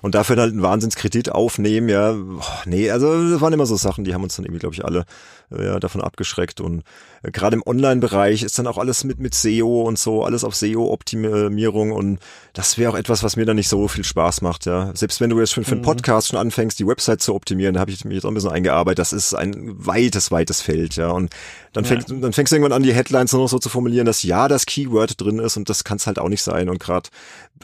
und 0.02 0.16
dafür 0.16 0.36
halt 0.38 0.52
einen 0.52 0.64
Wahnsinnskredit 0.64 1.32
aufnehmen, 1.32 1.88
ja, 1.88 2.14
oh, 2.14 2.42
nee, 2.66 2.90
also 2.90 3.30
das 3.32 3.40
waren 3.40 3.54
immer 3.54 3.68
so 3.68 3.76
Sachen, 3.76 4.04
die 4.04 4.14
haben 4.16 4.24
uns 4.24 4.36
dann 4.36 4.46
irgendwie, 4.46 4.60
glaube 4.60 4.74
ich, 4.74 4.84
alle 4.84 5.06
äh, 5.52 5.66
ja, 5.66 5.80
davon 5.80 6.02
abgeschreckt. 6.02 6.62
Und 6.62 6.84
äh, 7.24 7.32
gerade 7.32 7.56
im 7.56 7.64
Online-Bereich 7.66 8.44
ist 8.44 8.58
dann 8.60 8.68
auch 8.68 8.78
alles 8.78 9.04
mit, 9.04 9.20
mit 9.20 9.34
SEO 9.36 9.84
und 9.84 9.98
so, 10.00 10.24
alles 10.24 10.44
auf 10.44 10.56
SEO-Optimierung 10.56 11.92
und 11.92 12.20
das 12.54 12.78
wäre 12.78 12.92
auch 12.92 12.98
etwas, 12.98 13.24
was 13.24 13.36
mir 13.36 13.46
dann 13.46 13.56
nicht 13.56 13.70
so 13.70 13.88
viel 13.88 14.04
Spaß 14.04 14.42
macht, 14.42 14.66
ja. 14.66 14.92
Selbst 14.96 15.22
wenn 15.22 15.30
du 15.30 15.40
jetzt 15.40 15.54
schon 15.54 15.64
für 15.64 15.74
einen 15.74 15.82
mhm. 15.82 15.86
Podcast 15.86 16.30
schon 16.30 16.40
anfängst, 16.40 16.80
die 16.80 16.88
Website 16.88 17.22
zu 17.22 17.36
optimieren, 17.36 17.76
da 17.76 17.82
habe 17.82 17.92
ich 17.92 18.04
mich 18.06 18.16
jetzt 18.16 18.26
auch 18.26 18.32
ein 18.32 18.34
bisschen 18.34 18.52
eingearbeitet, 18.52 19.00
das 19.00 19.14
ist 19.14 19.34
ein 19.34 19.74
weites, 19.86 20.32
weites 20.32 20.62
Feld, 20.62 20.96
ja. 20.96 21.10
Und 21.10 21.34
dann, 21.74 21.86
fängt, 21.86 22.10
ja. 22.10 22.16
dann 22.16 22.34
fängst 22.34 22.52
du 22.52 22.56
irgendwann 22.56 22.74
an, 22.74 22.84
die 22.84 22.94
Headlines 22.94 23.32
nur 23.32 23.44
noch 23.44 23.50
so 23.50 23.60
zu 23.60 23.70
formulieren, 23.70 24.06
dass 24.06 24.24
ja 24.24 24.48
das 24.48 24.66
Keyword 24.66 25.22
drin 25.22 25.40
ist 25.40 25.58
und 25.58 25.70
das 25.70 25.84
kann 25.84 25.98
es 25.98 26.08
halt 26.08 26.20
auch 26.20 26.30
nicht 26.30 26.42
sein. 26.42 26.70
Und 26.70 26.80
gerade, 26.80 27.10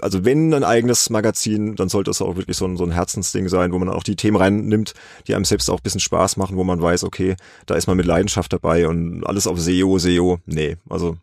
also 0.02 0.26
wenn 0.26 0.54
ein 0.54 0.64
eigenes 0.64 1.10
Magazin, 1.10 1.76
dann 1.76 1.90
sollte 1.90 2.12
es 2.12 2.22
auch 2.22 2.36
wirklich 2.36 2.58
so 2.58 2.66
ein, 2.66 2.78
so 2.78 2.84
ein 2.84 2.92
Herzensding 2.92 3.50
sein, 3.50 3.72
wo 3.72 3.80
man 3.80 3.90
auch 3.90 4.04
die 4.04 4.16
Themen 4.16 4.38
reinnimmt, 4.38 4.94
die 5.28 5.36
einem 5.36 5.46
selbst 5.46 5.70
auch 5.70 5.80
ein 5.80 5.84
bisschen 5.84 6.02
Spaß 6.02 6.38
machen, 6.38 6.58
wo 6.58 6.64
man 6.64 6.82
weiß, 6.82 7.04
okay, 7.04 7.36
da 7.66 7.76
ist 7.76 7.88
man 7.88 7.98
mit 7.98 8.06
Leidenschaft 8.06 8.52
dabei 8.54 8.88
und 8.88 9.26
alles 9.26 9.48
auf 9.48 9.60
SEO, 9.60 9.98
SEO, 9.98 10.40
nee, 10.46 10.78
also 10.90 11.18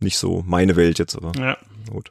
nicht 0.00 0.18
so 0.18 0.42
meine 0.46 0.76
Welt 0.76 0.98
jetzt, 0.98 1.16
aber 1.16 1.32
ja. 1.38 1.56
gut. 1.90 2.10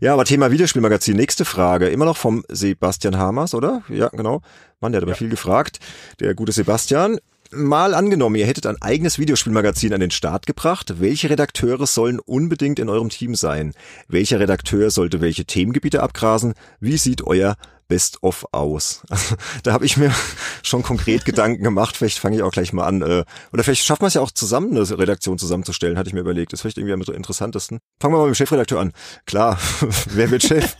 Ja, 0.00 0.12
aber 0.12 0.24
Thema 0.24 0.50
Videospielmagazin. 0.50 1.16
Nächste 1.16 1.44
Frage. 1.44 1.88
Immer 1.88 2.04
noch 2.04 2.16
vom 2.16 2.44
Sebastian 2.48 3.16
Hamers, 3.16 3.54
oder? 3.54 3.82
Ja, 3.88 4.08
genau. 4.08 4.42
Mann, 4.80 4.92
der 4.92 4.98
hat 4.98 5.04
aber 5.04 5.12
ja. 5.12 5.16
viel 5.16 5.28
gefragt. 5.28 5.78
Der 6.20 6.34
gute 6.34 6.52
Sebastian. 6.52 7.18
Mal 7.54 7.92
angenommen, 7.92 8.36
ihr 8.36 8.46
hättet 8.46 8.66
ein 8.66 8.80
eigenes 8.80 9.18
Videospielmagazin 9.18 9.92
an 9.92 10.00
den 10.00 10.10
Start 10.10 10.46
gebracht. 10.46 11.00
Welche 11.00 11.28
Redakteure 11.28 11.86
sollen 11.86 12.18
unbedingt 12.18 12.78
in 12.78 12.88
eurem 12.88 13.10
Team 13.10 13.34
sein? 13.34 13.74
Welcher 14.08 14.40
Redakteur 14.40 14.90
sollte 14.90 15.20
welche 15.20 15.44
Themengebiete 15.44 16.02
abgrasen? 16.02 16.54
Wie 16.80 16.96
sieht 16.96 17.20
euer 17.22 17.56
Best-of 17.92 18.46
aus. 18.52 19.02
Also, 19.10 19.36
da 19.64 19.74
habe 19.74 19.84
ich 19.84 19.98
mir 19.98 20.14
schon 20.62 20.82
konkret 20.82 21.26
Gedanken 21.26 21.62
gemacht. 21.62 21.94
Vielleicht 21.94 22.18
fange 22.18 22.36
ich 22.36 22.42
auch 22.42 22.50
gleich 22.50 22.72
mal 22.72 22.86
an. 22.86 23.02
Äh, 23.02 23.24
oder 23.52 23.64
vielleicht 23.64 23.84
schafft 23.84 24.00
man 24.00 24.08
es 24.08 24.14
ja 24.14 24.22
auch 24.22 24.30
zusammen, 24.30 24.74
eine 24.74 24.98
Redaktion 24.98 25.36
zusammenzustellen, 25.36 25.98
hatte 25.98 26.08
ich 26.08 26.14
mir 26.14 26.20
überlegt. 26.20 26.52
Das 26.54 26.58
ist 26.58 26.62
vielleicht 26.62 26.78
irgendwie 26.78 26.94
am 26.94 27.02
interessantesten. 27.02 27.80
Fangen 28.00 28.14
wir 28.14 28.18
mal 28.18 28.28
mit 28.28 28.34
dem 28.34 28.36
Chefredakteur 28.36 28.80
an. 28.80 28.92
Klar, 29.26 29.58
wer 30.06 30.30
wird 30.30 30.42
Chef? 30.42 30.74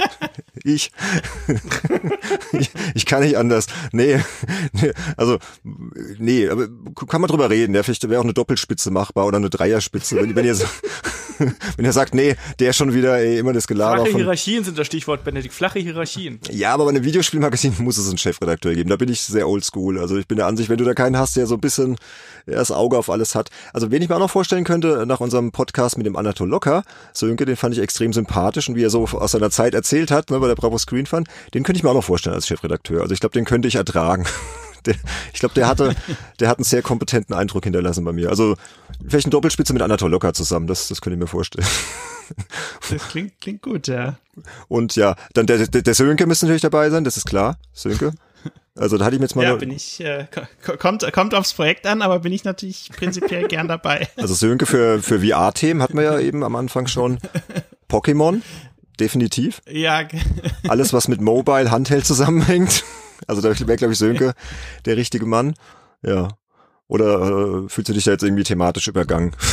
Ich. 0.64 0.92
ich. 2.52 2.70
ich. 2.94 3.06
kann 3.06 3.22
nicht 3.22 3.36
anders. 3.36 3.66
Nee, 3.92 4.20
nee, 4.72 4.92
also 5.16 5.38
nee, 6.18 6.48
aber 6.48 6.68
kann 7.08 7.20
man 7.20 7.28
drüber 7.28 7.50
reden. 7.50 7.74
Ja, 7.74 7.82
vielleicht 7.82 8.08
wäre 8.08 8.20
auch 8.20 8.24
eine 8.24 8.34
Doppelspitze 8.34 8.90
machbar 8.90 9.26
oder 9.26 9.38
eine 9.38 9.50
Dreierspitze. 9.50 10.16
Wenn, 10.16 10.34
wenn 10.34 10.44
ihr 10.44 10.54
so 10.54 10.66
Wenn 11.76 11.84
er 11.84 11.92
sagt, 11.92 12.14
nee, 12.14 12.36
der 12.58 12.72
schon 12.72 12.94
wieder 12.94 13.18
ey, 13.18 13.38
immer 13.38 13.52
das 13.52 13.66
Gelaber 13.66 14.04
Flache. 14.04 14.16
Hierarchien 14.16 14.64
sind 14.64 14.78
das 14.78 14.86
Stichwort, 14.86 15.24
Benedikt. 15.24 15.54
Flache 15.54 15.78
Hierarchien. 15.78 16.40
Ja, 16.50 16.74
aber 16.74 16.84
bei 16.84 16.90
einem 16.90 17.04
Videospielmagazin 17.04 17.74
muss 17.78 17.98
es 17.98 18.08
einen 18.08 18.18
Chefredakteur 18.18 18.74
geben. 18.74 18.90
Da 18.90 18.96
bin 18.96 19.08
ich 19.08 19.22
sehr 19.22 19.48
oldschool. 19.48 19.98
Also 19.98 20.16
ich 20.16 20.26
bin 20.26 20.36
der 20.36 20.46
Ansicht, 20.46 20.68
wenn 20.68 20.78
du 20.78 20.84
da 20.84 20.94
keinen 20.94 21.16
hast, 21.16 21.36
der 21.36 21.46
so 21.46 21.54
ein 21.54 21.60
bisschen 21.60 21.96
das 22.46 22.70
Auge 22.70 22.98
auf 22.98 23.10
alles 23.10 23.34
hat. 23.34 23.50
Also 23.72 23.90
wen 23.90 24.02
ich 24.02 24.08
mir 24.08 24.16
auch 24.16 24.20
noch 24.20 24.30
vorstellen 24.30 24.64
könnte, 24.64 25.04
nach 25.06 25.20
unserem 25.20 25.52
Podcast 25.52 25.96
mit 25.96 26.06
dem 26.06 26.16
Anatol 26.16 26.48
Locker, 26.48 26.82
Sönke, 27.12 27.44
den 27.44 27.56
fand 27.56 27.74
ich 27.74 27.80
extrem 27.80 28.12
sympathisch 28.12 28.68
und 28.68 28.76
wie 28.76 28.84
er 28.84 28.90
so 28.90 29.04
aus 29.04 29.32
seiner 29.32 29.50
Zeit 29.50 29.74
erzählt 29.74 30.10
hat, 30.10 30.30
ne, 30.30 30.38
bei 30.40 30.48
der 30.48 30.54
Bravo 30.54 30.78
Screen 30.78 31.06
Fun, 31.06 31.24
den 31.54 31.62
könnte 31.62 31.78
ich 31.78 31.82
mir 31.84 31.90
auch 31.90 31.94
noch 31.94 32.04
vorstellen 32.04 32.34
als 32.34 32.46
Chefredakteur. 32.46 33.02
Also 33.02 33.14
ich 33.14 33.20
glaube, 33.20 33.34
den 33.34 33.44
könnte 33.44 33.68
ich 33.68 33.76
ertragen. 33.76 34.24
Der, 34.86 34.94
ich 35.32 35.40
glaube, 35.40 35.54
der 35.54 35.68
hatte, 35.68 35.94
der 36.40 36.48
hat 36.48 36.58
einen 36.58 36.64
sehr 36.64 36.82
kompetenten 36.82 37.34
Eindruck 37.34 37.64
hinterlassen 37.64 38.04
bei 38.04 38.12
mir. 38.12 38.30
Also 38.30 38.56
vielleicht 39.06 39.26
eine 39.26 39.30
Doppelspitze 39.32 39.72
mit 39.72 39.82
Anatol 39.82 40.10
Locker 40.10 40.34
zusammen, 40.34 40.66
das, 40.66 40.88
das 40.88 41.00
könnte 41.00 41.14
ich 41.14 41.20
mir 41.20 41.26
vorstellen. 41.26 41.66
Das 42.90 43.08
klingt, 43.08 43.40
klingt 43.40 43.62
gut, 43.62 43.88
ja. 43.88 44.16
Und 44.68 44.96
ja, 44.96 45.16
dann 45.34 45.46
der, 45.46 45.66
der, 45.66 45.82
der 45.82 45.94
Sönke 45.94 46.26
müsste 46.26 46.46
natürlich 46.46 46.62
dabei 46.62 46.88
sein, 46.90 47.04
das 47.04 47.16
ist 47.16 47.26
klar. 47.26 47.58
Sönke. 47.72 48.12
Also 48.74 48.96
da 48.96 49.04
hatte 49.04 49.16
ich 49.16 49.20
mir 49.20 49.26
jetzt 49.26 49.36
mal. 49.36 49.44
Ja, 49.44 49.54
bin 49.56 49.70
ich, 49.70 50.00
äh, 50.00 50.26
kommt, 50.78 51.10
kommt 51.12 51.34
aufs 51.34 51.52
Projekt 51.52 51.86
an, 51.86 52.00
aber 52.00 52.20
bin 52.20 52.32
ich 52.32 52.44
natürlich 52.44 52.90
prinzipiell 52.96 53.46
gern 53.48 53.68
dabei. 53.68 54.08
Also 54.16 54.34
Sönke 54.34 54.66
für, 54.66 55.02
für 55.02 55.20
VR-Themen 55.20 55.82
hatten 55.82 55.96
wir 55.96 56.04
ja 56.04 56.18
eben 56.20 56.42
am 56.42 56.56
Anfang 56.56 56.86
schon. 56.86 57.18
Pokémon, 57.90 58.40
definitiv. 58.98 59.60
Ja. 59.68 60.08
Alles, 60.68 60.92
was 60.92 61.08
mit 61.08 61.20
Mobile, 61.20 61.70
Handheld 61.70 62.06
zusammenhängt. 62.06 62.84
Also 63.26 63.40
da 63.40 63.48
wäre, 63.66 63.76
glaube 63.76 63.92
ich, 63.92 63.98
Sönke 63.98 64.34
der 64.84 64.96
richtige 64.96 65.26
Mann. 65.26 65.54
Ja. 66.02 66.28
Oder 66.88 67.64
äh, 67.64 67.68
fühlst 67.68 67.88
du 67.88 67.92
dich 67.92 68.04
da 68.04 68.12
jetzt 68.12 68.22
irgendwie 68.22 68.44
thematisch 68.44 68.88
übergangen? 68.88 69.34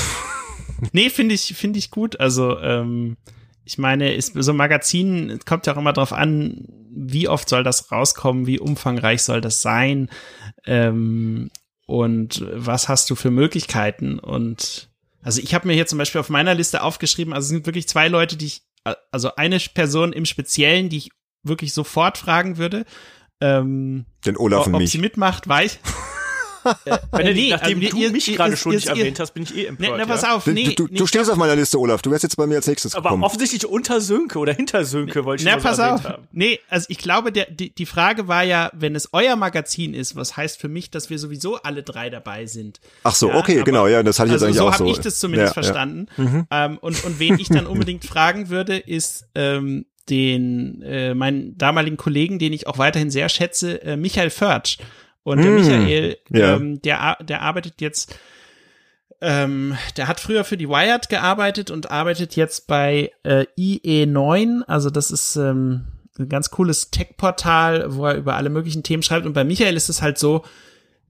Nee, 0.93 1.09
finde 1.09 1.35
ich, 1.35 1.55
finde 1.55 1.77
ich 1.77 1.91
gut. 1.91 2.21
Also, 2.21 2.57
ähm, 2.59 3.17
ich 3.65 3.77
meine, 3.77 4.13
ist, 4.13 4.33
so 4.35 4.51
ein 4.51 4.57
Magazin 4.57 5.39
kommt 5.45 5.67
ja 5.67 5.73
auch 5.73 5.77
immer 5.77 5.93
drauf 5.93 6.13
an, 6.13 6.65
wie 6.89 7.27
oft 7.27 7.49
soll 7.49 7.63
das 7.63 7.91
rauskommen, 7.91 8.47
wie 8.47 8.59
umfangreich 8.59 9.21
soll 9.21 9.41
das 9.41 9.61
sein 9.61 10.09
ähm, 10.65 11.51
und 11.85 12.45
was 12.51 12.89
hast 12.89 13.09
du 13.09 13.15
für 13.15 13.31
Möglichkeiten. 13.31 14.19
Und 14.19 14.89
also 15.21 15.41
ich 15.41 15.53
habe 15.53 15.67
mir 15.67 15.73
hier 15.73 15.87
zum 15.87 15.99
Beispiel 15.99 16.21
auf 16.21 16.29
meiner 16.29 16.55
Liste 16.55 16.81
aufgeschrieben, 16.81 17.33
also 17.33 17.45
es 17.45 17.49
sind 17.49 17.65
wirklich 17.65 17.87
zwei 17.87 18.07
Leute, 18.07 18.37
die 18.37 18.47
ich, 18.47 18.61
also 19.11 19.35
eine 19.35 19.59
Person 19.59 20.13
im 20.13 20.25
Speziellen, 20.25 20.89
die 20.89 20.97
ich 20.97 21.11
wirklich 21.43 21.73
sofort 21.73 22.17
fragen 22.17 22.57
würde. 22.57 22.85
Ähm, 23.41 24.05
Den 24.25 24.37
Olaf 24.37 24.67
und 24.67 24.75
ob 24.75 24.81
mich. 24.81 24.91
sie 24.91 24.97
mitmacht, 24.99 25.47
weiß. 25.47 25.79
Äh, 26.85 26.97
Benedikt, 27.09 27.35
nee, 27.37 27.49
nachdem 27.51 27.77
also, 27.79 27.89
du 27.91 27.97
ihr- 28.03 28.11
mich 28.11 28.27
ihr- 28.27 28.35
gerade 28.35 28.51
ihr- 28.51 28.57
schon 28.57 28.75
nicht 28.75 28.85
ihr- 28.87 28.91
erwähnt 28.91 29.17
hast, 29.21 29.31
bin 29.33 29.43
ich 29.43 29.55
eh 29.55 29.61
Ne, 29.61 29.67
empört. 29.69 29.97
ne, 29.97 30.05
pass 30.05 30.23
ja. 30.23 30.35
auf, 30.35 30.43
Du, 30.43 30.51
nee. 30.51 30.75
du, 30.75 30.87
nee, 30.91 30.97
du 30.97 31.07
stehst 31.07 31.31
auf 31.31 31.37
meiner 31.37 31.55
Liste, 31.55 31.79
Olaf. 31.79 32.01
Du 32.01 32.11
wärst 32.11 32.23
jetzt 32.23 32.35
bei 32.35 32.45
mir 32.47 32.55
als 32.57 32.67
nächstes 32.67 32.95
Aber 32.95 33.03
gekommen. 33.09 33.23
offensichtlich 33.23 33.65
unter 33.65 34.01
Sönke 34.01 34.39
oder 34.39 34.51
hinter 34.53 34.83
Sönke 34.83 35.23
wollte 35.23 35.41
ich 35.43 35.49
Na, 35.49 35.55
pass 35.57 35.79
erwähnt 35.79 36.05
auf. 36.05 36.11
haben. 36.11 36.27
Nee, 36.33 36.59
also 36.67 36.87
ich 36.89 36.97
glaube, 36.97 37.31
der, 37.31 37.49
die, 37.49 37.73
die 37.73 37.85
Frage 37.85 38.27
war 38.27 38.43
ja, 38.43 38.71
wenn 38.73 38.93
es 38.93 39.07
euer 39.13 39.37
Magazin 39.37 39.93
ist, 39.93 40.17
was 40.17 40.35
heißt 40.35 40.59
für 40.59 40.67
mich, 40.67 40.91
dass 40.91 41.09
wir 41.09 41.17
sowieso 41.17 41.55
alle 41.61 41.81
drei 41.81 42.09
dabei 42.09 42.45
sind. 42.45 42.81
Ach 43.03 43.15
so, 43.15 43.29
Ja, 43.29 43.35
okay, 43.37 43.55
aber- 43.55 43.63
genau, 43.63 43.87
ja, 43.87 44.03
das 44.03 44.19
hatte 44.19 44.27
ich 44.27 44.33
jetzt 44.33 44.43
Also 44.43 44.47
eigentlich 44.47 44.57
so 44.57 44.67
auch 44.67 44.73
habe 44.73 44.83
so. 44.83 44.91
ich 44.91 44.99
das 44.99 45.17
zumindest 45.21 45.55
Ja, 45.55 45.61
ja. 45.61 45.63
verstanden. 45.65 46.07
Ähm, 46.51 46.77
und, 46.81 47.03
und 47.05 47.19
wen 47.19 47.39
ich 47.39 47.47
dann 47.47 47.67
unbedingt 47.67 48.03
fragen 48.05 48.49
würde, 48.49 48.75
ist 48.77 49.29
ähm, 49.33 49.85
den 50.09 50.81
äh, 50.81 51.13
meinen 51.13 51.57
damaligen 51.57 51.97
Kollegen, 51.97 52.39
den 52.39 52.53
ich 52.53 52.67
auch 52.67 52.77
weiterhin 52.77 53.11
sehr 53.11 53.29
schätze, 53.29 53.81
äh, 53.83 53.97
Michael 53.97 54.29
Förtsch. 54.29 54.77
Und 55.23 55.43
der 55.43 55.51
Mm, 55.51 55.55
Michael, 55.55 56.17
ja. 56.29 56.55
ähm, 56.55 56.81
der, 56.81 57.17
der 57.21 57.41
arbeitet 57.41 57.81
jetzt 57.81 58.17
ähm, 59.21 59.77
der 59.97 60.07
hat 60.07 60.19
früher 60.19 60.43
für 60.43 60.57
die 60.57 60.69
Wired 60.69 61.09
gearbeitet 61.09 61.71
und 61.71 61.91
arbeitet 61.91 62.35
jetzt 62.35 62.67
bei 62.67 63.11
äh, 63.23 63.45
IE9. 63.57 64.61
Also 64.65 64.89
das 64.89 65.11
ist 65.11 65.35
ähm, 65.35 65.87
ein 66.17 66.29
ganz 66.29 66.51
cooles 66.51 66.89
Tech-Portal, 66.91 67.95
wo 67.95 68.05
er 68.05 68.15
über 68.15 68.35
alle 68.35 68.49
möglichen 68.49 68.83
Themen 68.83 69.03
schreibt. 69.03 69.25
Und 69.25 69.33
bei 69.33 69.43
Michael 69.43 69.75
ist 69.75 69.89
es 69.89 70.01
halt 70.01 70.17
so, 70.17 70.43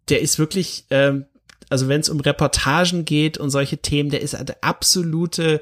der 0.10 0.22
ist 0.22 0.40
wirklich, 0.40 0.86
ähm, 0.90 1.26
also 1.70 1.88
wenn 1.88 2.02
es 2.02 2.10
um 2.10 2.20
Reportagen 2.20 3.06
geht 3.06 3.38
und 3.38 3.52
solche 3.52 3.78
Themen, 3.78 4.10
der 4.10 4.22
ist 4.22 4.36
halt 4.36 4.50
der 4.50 4.64
absolute 4.64 5.62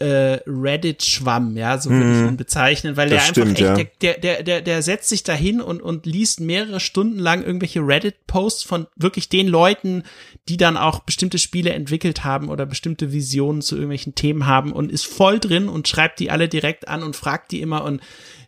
äh, 0.00 0.40
Reddit-Schwamm, 0.46 1.56
ja, 1.56 1.78
so 1.78 1.90
würde 1.90 2.12
ich 2.12 2.28
ihn 2.28 2.36
bezeichnen, 2.36 2.96
weil 2.96 3.08
der 3.08 3.18
Das 3.18 3.28
einfach 3.28 3.42
stimmt, 3.42 3.60
echt, 3.60 3.60
ja. 3.60 3.74
der, 3.74 3.84
der, 4.00 4.18
der, 4.18 4.42
der, 4.42 4.62
der 4.62 4.82
setzt 4.82 5.08
sich 5.08 5.22
dahin 5.22 5.60
und, 5.60 5.82
und 5.82 6.06
liest 6.06 6.40
mehrere 6.40 6.80
Stunden 6.80 7.18
lang 7.18 7.42
irgendwelche 7.42 7.80
Reddit-Posts 7.80 8.62
von 8.64 8.86
wirklich 8.96 9.28
den 9.28 9.48
Leuten, 9.48 10.02
die 10.48 10.56
dann 10.56 10.76
auch 10.76 11.00
bestimmte 11.00 11.38
Spiele 11.38 11.72
entwickelt 11.72 12.24
haben 12.24 12.48
oder 12.48 12.66
bestimmte 12.66 13.12
Visionen 13.12 13.62
zu 13.62 13.74
irgendwelchen 13.76 14.14
Themen 14.14 14.46
haben 14.46 14.72
und 14.72 14.92
ist 14.92 15.06
voll 15.06 15.40
drin 15.40 15.68
und 15.68 15.88
schreibt 15.88 16.20
die 16.20 16.30
alle 16.30 16.48
direkt 16.48 16.88
an 16.88 17.02
und 17.02 17.16
fragt 17.16 17.52
die 17.52 17.60
immer 17.60 17.84
und 17.84 18.00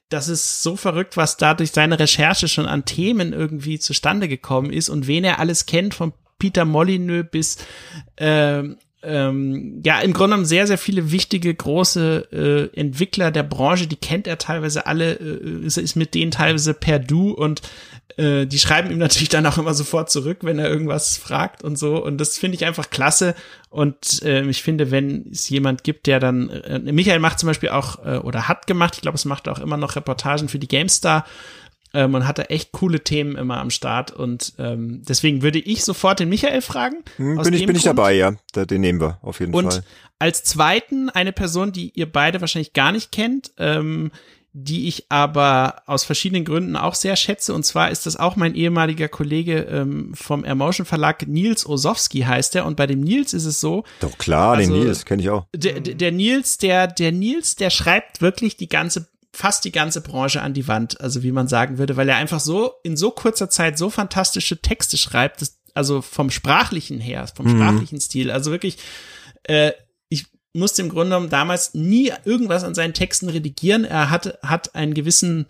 das 0.08 0.28
ist 0.28 0.62
so 0.62 0.76
verrückt, 0.76 1.16
was 1.16 1.37
da 1.37 1.52
durch 1.52 1.72
seine 1.72 1.98
Recherche 1.98 2.48
schon 2.48 2.66
an 2.66 2.87
Themen 2.87 3.34
irgendwie 3.34 3.78
zustande 3.78 4.26
gekommen 4.26 4.72
ist 4.72 4.88
und 4.88 5.06
wen 5.06 5.24
er 5.24 5.38
alles 5.38 5.66
kennt, 5.66 5.94
von 5.94 6.14
Peter 6.38 6.64
Molyneux 6.64 7.26
bis 7.30 7.58
ähm, 8.16 8.78
ähm, 9.02 9.80
ja, 9.84 10.00
im 10.00 10.12
Grunde 10.12 10.30
genommen 10.30 10.46
sehr, 10.46 10.66
sehr 10.66 10.78
viele 10.78 11.12
wichtige, 11.12 11.54
große 11.54 12.70
äh, 12.74 12.78
Entwickler 12.78 13.30
der 13.30 13.44
Branche, 13.44 13.87
die 13.87 13.96
kennt 13.96 14.26
er 14.26 14.38
teilweise 14.38 14.87
alle, 14.87 15.14
äh, 15.14 15.64
ist, 15.64 15.78
ist 15.78 15.94
mit 15.94 16.14
denen 16.14 16.32
teilweise 16.32 16.74
per 16.74 16.98
Du 16.98 17.30
und 17.30 17.62
äh, 18.16 18.46
die 18.46 18.58
schreiben 18.58 18.90
ihm 18.90 18.98
natürlich 18.98 19.28
dann 19.28 19.46
auch 19.46 19.58
immer 19.58 19.74
sofort 19.74 20.11
zurück, 20.11 20.38
wenn 20.42 20.58
er 20.58 20.68
irgendwas 20.68 21.16
fragt 21.16 21.62
und 21.62 21.78
so. 21.78 22.02
Und 22.02 22.18
das 22.18 22.38
finde 22.38 22.56
ich 22.56 22.66
einfach 22.66 22.90
klasse. 22.90 23.37
Und 23.70 24.22
äh, 24.24 24.44
ich 24.46 24.62
finde, 24.62 24.90
wenn 24.90 25.26
es 25.30 25.48
jemand 25.48 25.84
gibt, 25.84 26.08
der 26.08 26.18
dann, 26.18 26.50
äh, 26.50 26.80
Michael 26.80 27.20
macht 27.20 27.38
zum 27.38 27.46
Beispiel 27.46 27.68
auch, 27.68 28.04
äh, 28.04 28.18
oder 28.18 28.48
hat 28.48 28.66
gemacht, 28.66 28.94
ich 28.96 29.02
glaube, 29.02 29.16
es 29.16 29.24
macht 29.24 29.48
auch 29.48 29.61
immer 29.61 29.76
noch 29.76 29.94
Reportagen 29.94 30.48
für 30.48 30.58
die 30.58 30.68
GameStar, 30.68 31.24
ähm, 31.94 32.14
und 32.14 32.27
hat 32.27 32.38
da 32.38 32.42
echt 32.44 32.72
coole 32.72 33.01
Themen 33.03 33.37
immer 33.37 33.59
am 33.59 33.70
Start. 33.70 34.11
Und 34.11 34.53
ähm, 34.59 35.03
deswegen 35.09 35.42
würde 35.42 35.59
ich 35.59 35.85
sofort 35.85 36.20
den 36.20 36.29
Michael 36.29 36.61
fragen. 36.62 36.96
Hm, 37.16 37.37
bin 37.42 37.55
ich, 37.55 37.66
bin 37.66 37.77
ich 37.77 37.83
dabei, 37.83 38.14
ja. 38.14 38.33
Den 38.55 38.81
nehmen 38.81 39.01
wir 39.01 39.18
auf 39.22 39.40
jeden 39.40 39.55
Und 39.55 39.72
Fall. 39.72 39.83
als 40.18 40.44
zweiten 40.44 41.09
eine 41.11 41.33
Person, 41.33 41.72
die 41.72 41.90
ihr 41.94 42.11
beide 42.11 42.40
wahrscheinlich 42.40 42.72
gar 42.72 42.92
nicht 42.92 43.12
kennt, 43.12 43.53
ähm, 43.59 44.11
die 44.55 44.88
ich 44.88 45.05
aber 45.11 45.83
aus 45.87 46.05
verschiedenen 46.05 46.44
Gründen 46.44 46.74
auch 46.74 46.94
sehr 46.94 47.14
schätze. 47.16 47.55
Und 47.55 47.64
zwar 47.64 47.90
ist 47.90 48.07
das 48.07 48.16
auch 48.16 48.35
mein 48.35 48.55
ehemaliger 48.55 49.07
Kollege 49.07 49.61
ähm, 49.70 50.12
vom 50.14 50.42
Emotion 50.42 50.85
Verlag, 50.87 51.29
Nils 51.29 51.64
Osowski 51.66 52.20
heißt 52.20 52.57
er. 52.57 52.66
Und 52.66 52.77
bei 52.77 52.87
dem 52.88 53.01
Nils 53.01 53.35
ist 53.35 53.44
es 53.44 53.61
so, 53.61 53.85
Doch 54.01 54.16
klar, 54.18 54.57
also- 54.57 54.72
den 54.72 54.83
Nils 54.85 55.05
kenne 55.05 55.22
ich 55.22 55.31
auch. 55.31 55.46
der, 55.55 55.81
der 55.81 55.94
der 55.94 56.12
Nils, 56.12 56.59
der, 56.59 56.87
der 56.88 57.12
Nils, 57.12 57.55
der 57.57 57.70
schreibt 57.70 58.20
wirklich 58.20 58.57
die 58.57 58.68
ganze, 58.68 59.07
fast 59.38 59.64
die 59.64 59.70
ganze 59.70 60.01
Branche 60.01 60.42
an 60.42 60.53
die 60.53 60.66
Wand, 60.66 61.01
also 61.01 61.22
wie 61.22 61.31
man 61.31 61.46
sagen 61.46 61.79
würde, 61.79 61.96
weil 61.96 62.09
er 62.09 62.16
einfach 62.16 62.40
so 62.40 62.72
in 62.83 62.96
so 62.96 63.12
kurzer 63.12 63.48
Zeit 63.48 63.79
so 63.79 63.88
fantastische 63.88 64.61
Texte 64.61 64.96
schreibt, 64.96 65.40
dass, 65.40 65.61
also 65.74 66.03
vom 66.03 66.31
sprachlichen 66.31 66.98
her, 66.98 67.24
vom 67.33 67.48
sprachlichen 67.48 68.01
Stil, 68.01 68.33
also 68.33 68.51
wirklich, 68.51 68.79
äh, 69.44 69.70
ich 70.09 70.27
musste 70.55 70.83
im 70.83 70.88
Grunde 70.88 71.11
genommen 71.11 71.31
damals 71.31 71.72
nie 71.74 72.12
irgendwas 72.24 72.64
an 72.64 72.74
seinen 72.74 72.94
Texten 72.94 73.29
redigieren. 73.29 73.85
Er 73.85 74.11
hat, 74.11 74.38
hat 74.42 74.74
einen 74.74 74.94
gewissen 74.94 75.46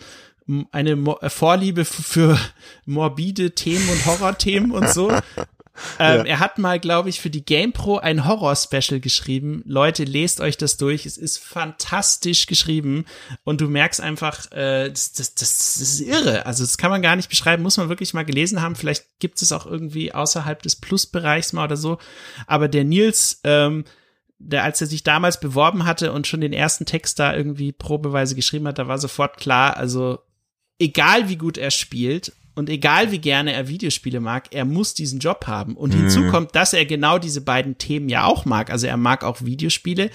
eine 0.71 0.97
Vorliebe 1.29 1.85
für 1.85 2.39
morbide 2.87 3.55
Themen 3.55 3.89
und 3.89 4.07
Horrorthemen 4.07 4.71
und 4.71 4.89
so. 4.89 5.13
Ähm, 5.99 6.27
Er 6.27 6.41
hat 6.41 6.59
mal, 6.59 6.79
glaube 6.81 7.09
ich, 7.09 7.21
für 7.21 7.31
die 7.31 7.45
GamePro 7.45 7.99
ein 7.99 8.27
Horror-Special 8.27 9.01
geschrieben. 9.01 9.63
Leute, 9.65 10.05
lest 10.05 10.41
euch 10.41 10.57
das 10.57 10.77
durch. 10.77 11.07
Es 11.07 11.17
ist 11.17 11.39
fantastisch 11.39 12.47
geschrieben 12.47 13.05
und 13.45 13.61
du 13.61 13.69
merkst 13.69 14.01
einfach, 14.01 14.51
äh, 14.53 14.91
das, 14.91 15.13
das, 15.13 15.35
das, 15.35 15.57
das 15.57 15.81
ist 15.81 16.01
irre. 16.01 16.47
Also 16.47 16.65
das 16.65 16.79
kann 16.79 16.91
man 16.91 17.03
gar 17.03 17.17
nicht 17.17 17.29
beschreiben, 17.29 17.63
muss 17.63 17.77
man 17.77 17.89
wirklich 17.89 18.15
mal 18.15 18.25
gelesen 18.25 18.63
haben. 18.63 18.77
Vielleicht 18.77 19.05
gibt 19.19 19.41
es 19.43 19.53
auch 19.53 19.67
irgendwie 19.67 20.13
außerhalb 20.15 20.63
des 20.63 20.77
Plus-Bereichs 20.77 21.53
mal 21.53 21.65
oder 21.65 21.77
so. 21.77 21.99
Aber 22.47 22.69
der 22.69 22.85
Nils, 22.85 23.41
ähm, 23.45 23.85
der, 24.39 24.65
als 24.65 24.81
er 24.81 24.87
sich 24.87 25.03
damals 25.03 25.41
beworben 25.41 25.85
hatte 25.85 26.13
und 26.13 26.27
schon 26.27 26.41
den 26.41 26.53
ersten 26.53 26.87
Text 26.87 27.19
da 27.19 27.35
irgendwie 27.35 27.73
probeweise 27.73 28.35
geschrieben 28.35 28.69
hat, 28.69 28.79
da 28.79 28.87
war 28.89 28.99
sofort 28.99 29.37
klar, 29.37 29.77
also 29.77 30.21
egal 30.79 31.29
wie 31.29 31.37
gut 31.37 31.59
er 31.59 31.71
spielt 31.71 32.33
und 32.59 32.69
egal 32.69 33.13
wie 33.13 33.21
gerne 33.21 33.53
er 33.53 33.69
Videospiele 33.69 34.19
mag, 34.19 34.49
er 34.51 34.65
muss 34.65 34.93
diesen 34.93 35.21
Job 35.21 35.47
haben. 35.47 35.77
Und 35.77 35.95
hinzu 35.95 36.29
kommt, 36.29 36.57
dass 36.57 36.73
er 36.73 36.85
genau 36.87 37.19
diese 37.19 37.41
beiden 37.41 37.79
Themen 37.79 38.09
ja 38.09 38.25
auch 38.25 38.45
mag. 38.45 38.71
Also 38.71 38.89
er 38.89 38.97
mag 38.97 39.23
auch 39.23 39.43
Videospiele 39.43 40.11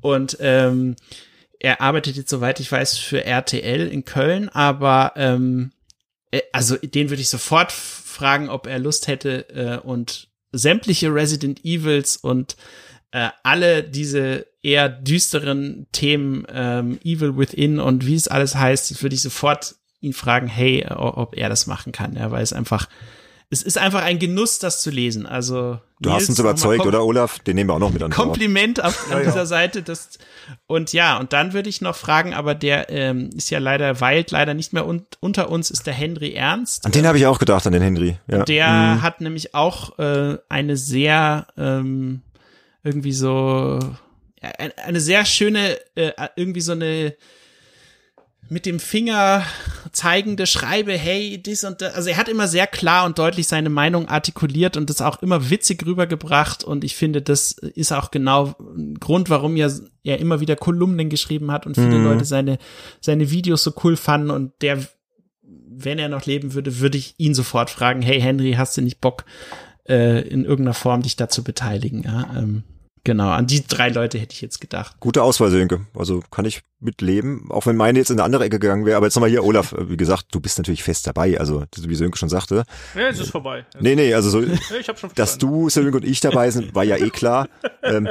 und 0.00 0.36
ähm, 0.40 0.96
er 1.60 1.80
arbeitet 1.80 2.16
jetzt, 2.16 2.30
soweit 2.30 2.58
ich 2.58 2.72
weiß, 2.72 2.98
für 2.98 3.24
RTL 3.24 3.86
in 3.86 4.04
Köln, 4.04 4.48
aber 4.48 5.12
ähm, 5.14 5.70
äh, 6.32 6.40
also 6.52 6.76
den 6.76 7.10
würde 7.10 7.22
ich 7.22 7.28
sofort 7.28 7.70
fragen, 7.70 8.48
ob 8.48 8.66
er 8.66 8.80
Lust 8.80 9.06
hätte 9.06 9.48
äh, 9.50 9.78
und 9.78 10.28
sämtliche 10.50 11.14
Resident 11.14 11.64
Evils 11.64 12.16
und 12.16 12.56
äh, 13.12 13.28
alle 13.44 13.84
diese 13.84 14.46
eher 14.62 14.88
düsteren 14.88 15.86
Themen, 15.92 16.44
ähm, 16.52 16.98
Evil 17.04 17.36
Within 17.36 17.78
und 17.78 18.04
wie 18.04 18.16
es 18.16 18.26
alles 18.26 18.56
heißt, 18.56 19.00
würde 19.00 19.14
ich 19.14 19.22
sofort 19.22 19.76
ihn 20.00 20.12
fragen, 20.12 20.46
hey, 20.46 20.86
o- 20.88 21.16
ob 21.16 21.36
er 21.36 21.48
das 21.48 21.66
machen 21.66 21.92
kann, 21.92 22.14
ja, 22.14 22.30
weil 22.30 22.42
es 22.42 22.52
einfach 22.52 22.88
es 23.50 23.62
ist 23.62 23.78
einfach 23.78 24.02
ein 24.02 24.18
Genuss, 24.18 24.58
das 24.58 24.82
zu 24.82 24.90
lesen. 24.90 25.24
Also 25.24 25.78
Du 26.00 26.12
hast 26.12 26.28
uns 26.28 26.38
überzeugt, 26.38 26.84
oder 26.84 27.02
Olaf? 27.02 27.38
Den 27.38 27.56
nehmen 27.56 27.70
wir 27.70 27.74
auch 27.74 27.78
noch 27.78 27.92
mit 27.92 28.02
an. 28.02 28.10
Kompliment 28.10 28.84
auf, 28.84 29.10
an 29.12 29.24
dieser 29.24 29.46
Seite. 29.46 29.82
Das, 29.82 30.18
und 30.66 30.92
ja, 30.92 31.16
und 31.16 31.32
dann 31.32 31.54
würde 31.54 31.70
ich 31.70 31.80
noch 31.80 31.96
fragen, 31.96 32.34
aber 32.34 32.54
der 32.54 32.90
ähm, 32.90 33.30
ist 33.34 33.48
ja 33.50 33.58
leider, 33.58 34.00
weilt 34.02 34.30
leider 34.32 34.52
nicht 34.52 34.74
mehr 34.74 34.86
un 34.86 35.06
unter 35.20 35.50
uns, 35.50 35.70
ist 35.70 35.86
der 35.86 35.94
Henry 35.94 36.34
Ernst. 36.34 36.84
An 36.84 36.92
den 36.92 37.06
habe 37.06 37.16
ich 37.16 37.26
auch 37.26 37.38
gedacht, 37.38 37.66
an 37.66 37.72
den 37.72 37.82
Henry. 37.82 38.18
Ja. 38.30 38.44
Der 38.44 38.68
mhm. 38.68 39.02
hat 39.02 39.22
nämlich 39.22 39.54
auch 39.54 39.98
äh, 39.98 40.36
eine 40.50 40.76
sehr 40.76 41.46
ähm, 41.56 42.20
irgendwie 42.84 43.12
so 43.12 43.80
eine 44.40 45.00
sehr 45.00 45.24
schöne, 45.24 45.78
äh, 45.94 46.12
irgendwie 46.36 46.60
so 46.60 46.72
eine 46.72 47.14
mit 48.50 48.66
dem 48.66 48.80
Finger 48.80 49.44
zeigende 49.92 50.46
Schreibe, 50.46 50.92
hey, 50.92 51.42
dies 51.42 51.64
und 51.64 51.82
das. 51.82 51.94
Also 51.94 52.10
er 52.10 52.16
hat 52.16 52.28
immer 52.28 52.48
sehr 52.48 52.66
klar 52.66 53.04
und 53.04 53.18
deutlich 53.18 53.48
seine 53.48 53.68
Meinung 53.68 54.08
artikuliert 54.08 54.76
und 54.76 54.88
das 54.90 55.00
auch 55.00 55.22
immer 55.22 55.50
witzig 55.50 55.84
rübergebracht. 55.84 56.64
Und 56.64 56.84
ich 56.84 56.96
finde, 56.96 57.20
das 57.20 57.52
ist 57.52 57.92
auch 57.92 58.10
genau 58.10 58.54
ein 58.58 58.94
Grund, 58.94 59.28
warum 59.28 59.56
er, 59.56 59.72
er 60.02 60.18
immer 60.18 60.40
wieder 60.40 60.56
Kolumnen 60.56 61.10
geschrieben 61.10 61.50
hat 61.50 61.66
und 61.66 61.74
viele 61.74 61.98
mhm. 61.98 62.04
Leute 62.04 62.24
seine, 62.24 62.58
seine 63.00 63.30
Videos 63.30 63.62
so 63.62 63.72
cool 63.84 63.96
fanden. 63.96 64.30
Und 64.30 64.52
der, 64.62 64.78
wenn 65.42 65.98
er 65.98 66.08
noch 66.08 66.24
leben 66.24 66.54
würde, 66.54 66.80
würde 66.80 66.98
ich 66.98 67.14
ihn 67.18 67.34
sofort 67.34 67.70
fragen, 67.70 68.02
hey 68.02 68.20
Henry, 68.20 68.52
hast 68.52 68.76
du 68.76 68.82
nicht 68.82 69.00
Bock, 69.00 69.24
äh, 69.86 70.26
in 70.26 70.44
irgendeiner 70.44 70.74
Form 70.74 71.02
dich 71.02 71.16
dazu 71.16 71.44
beteiligen? 71.44 72.02
Ja, 72.02 72.30
ähm, 72.36 72.62
Genau, 73.04 73.30
an 73.30 73.46
die 73.46 73.66
drei 73.66 73.88
Leute 73.88 74.18
hätte 74.18 74.34
ich 74.34 74.40
jetzt 74.40 74.60
gedacht. 74.60 74.96
Gute 75.00 75.22
Auswahl, 75.22 75.50
Sönke. 75.50 75.86
Also 75.94 76.22
kann 76.30 76.44
ich 76.44 76.62
mitleben, 76.80 77.50
auch 77.50 77.66
wenn 77.66 77.76
meine 77.76 77.98
jetzt 77.98 78.10
in 78.10 78.16
eine 78.16 78.24
andere 78.24 78.44
Ecke 78.44 78.58
gegangen 78.58 78.86
wäre. 78.86 78.96
Aber 78.96 79.06
jetzt 79.06 79.16
nochmal 79.16 79.30
hier, 79.30 79.44
Olaf, 79.44 79.74
wie 79.76 79.96
gesagt, 79.96 80.26
du 80.30 80.40
bist 80.40 80.58
natürlich 80.58 80.82
fest 80.82 81.06
dabei. 81.06 81.38
Also, 81.38 81.64
wie 81.76 81.94
Sönke 81.94 82.18
schon 82.18 82.28
sagte. 82.28 82.64
Ja, 82.94 83.08
es 83.08 83.18
ist 83.18 83.30
vorbei. 83.30 83.66
Nee, 83.80 83.96
nee, 83.96 84.14
also 84.14 84.30
so, 84.30 84.42
ich 84.78 84.88
hab 84.88 84.98
schon 84.98 85.10
dass 85.14 85.38
du, 85.38 85.68
Sönke 85.68 85.96
und 85.96 86.04
ich 86.04 86.20
dabei 86.20 86.50
sind, 86.50 86.74
war 86.74 86.84
ja 86.84 86.96
eh 86.96 87.10
klar. 87.10 87.48
ähm, 87.82 88.08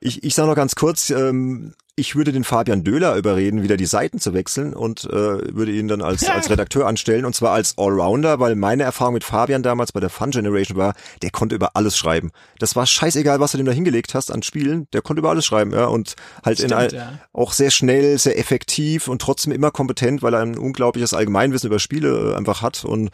ich, 0.00 0.22
ich 0.24 0.34
sage 0.34 0.48
noch 0.48 0.56
ganz 0.56 0.74
kurz, 0.74 1.10
ähm, 1.10 1.74
ich 1.94 2.16
würde 2.16 2.32
den 2.32 2.44
Fabian 2.44 2.84
Döhler 2.84 3.16
überreden, 3.16 3.62
wieder 3.62 3.76
die 3.76 3.86
Seiten 3.86 4.18
zu 4.18 4.32
wechseln 4.32 4.72
und 4.72 5.04
äh, 5.04 5.10
würde 5.12 5.72
ihn 5.72 5.88
dann 5.88 6.00
als, 6.00 6.26
als 6.26 6.48
Redakteur 6.50 6.86
anstellen 6.86 7.26
und 7.26 7.34
zwar 7.34 7.52
als 7.52 7.76
Allrounder, 7.76 8.40
weil 8.40 8.56
meine 8.56 8.84
Erfahrung 8.84 9.14
mit 9.14 9.24
Fabian 9.24 9.62
damals 9.62 9.92
bei 9.92 10.00
der 10.00 10.08
Fun 10.08 10.30
Generation 10.30 10.78
war, 10.78 10.94
der 11.20 11.30
konnte 11.30 11.54
über 11.54 11.76
alles 11.76 11.98
schreiben. 11.98 12.30
Das 12.58 12.76
war 12.76 12.86
scheißegal, 12.86 13.40
was 13.40 13.52
du 13.52 13.58
dem 13.58 13.66
da 13.66 13.72
hingelegt 13.72 14.14
hast 14.14 14.30
an 14.32 14.42
Spielen, 14.42 14.88
der 14.94 15.02
konnte 15.02 15.20
über 15.20 15.28
alles 15.28 15.44
schreiben, 15.44 15.72
ja, 15.72 15.84
und 15.84 16.14
halt 16.42 16.58
Stimmt, 16.58 16.72
in 16.72 16.78
all, 16.78 16.94
ja. 16.94 17.18
auch 17.34 17.52
sehr 17.52 17.70
schnell, 17.70 18.16
sehr 18.18 18.38
effektiv 18.38 19.08
und 19.08 19.20
trotzdem 19.20 19.52
immer 19.52 19.70
kompetent, 19.70 20.22
weil 20.22 20.32
er 20.32 20.40
ein 20.40 20.56
unglaubliches 20.56 21.12
Allgemeinwissen 21.12 21.66
über 21.66 21.78
Spiele 21.78 22.32
äh, 22.32 22.36
einfach 22.36 22.62
hat 22.62 22.86
und 22.86 23.10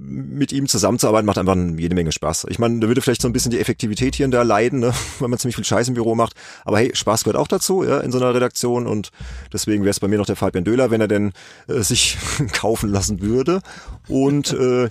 mit 0.00 0.52
ihm 0.52 0.68
zusammenzuarbeiten 0.68 1.26
macht 1.26 1.38
einfach 1.38 1.56
jede 1.76 1.94
Menge 1.94 2.12
Spaß. 2.12 2.46
Ich 2.48 2.58
meine, 2.58 2.78
da 2.80 2.88
würde 2.88 3.00
vielleicht 3.00 3.22
so 3.22 3.28
ein 3.28 3.32
bisschen 3.32 3.50
die 3.50 3.58
Effektivität 3.58 4.14
hier 4.14 4.26
und 4.26 4.32
da 4.32 4.42
leiden, 4.42 4.80
ne? 4.80 4.94
weil 5.18 5.28
man 5.28 5.38
ziemlich 5.38 5.56
viel 5.56 5.64
Scheiß 5.64 5.88
im 5.88 5.94
Büro 5.94 6.14
macht. 6.14 6.34
Aber 6.64 6.78
hey, 6.78 6.94
Spaß 6.94 7.24
gehört 7.24 7.36
auch 7.36 7.48
dazu, 7.48 7.84
ja, 7.84 7.98
in 8.00 8.12
so 8.12 8.18
einer 8.18 8.34
Redaktion 8.34 8.86
und 8.86 9.10
deswegen 9.52 9.82
wäre 9.82 9.90
es 9.90 10.00
bei 10.00 10.08
mir 10.08 10.18
noch 10.18 10.26
der 10.26 10.36
Fabian 10.36 10.64
Döhler, 10.64 10.90
wenn 10.90 11.00
er 11.00 11.08
denn 11.08 11.32
äh, 11.66 11.80
sich 11.80 12.16
kaufen 12.52 12.90
lassen 12.90 13.20
würde. 13.20 13.60
Und 14.08 14.52
äh, 14.52 14.88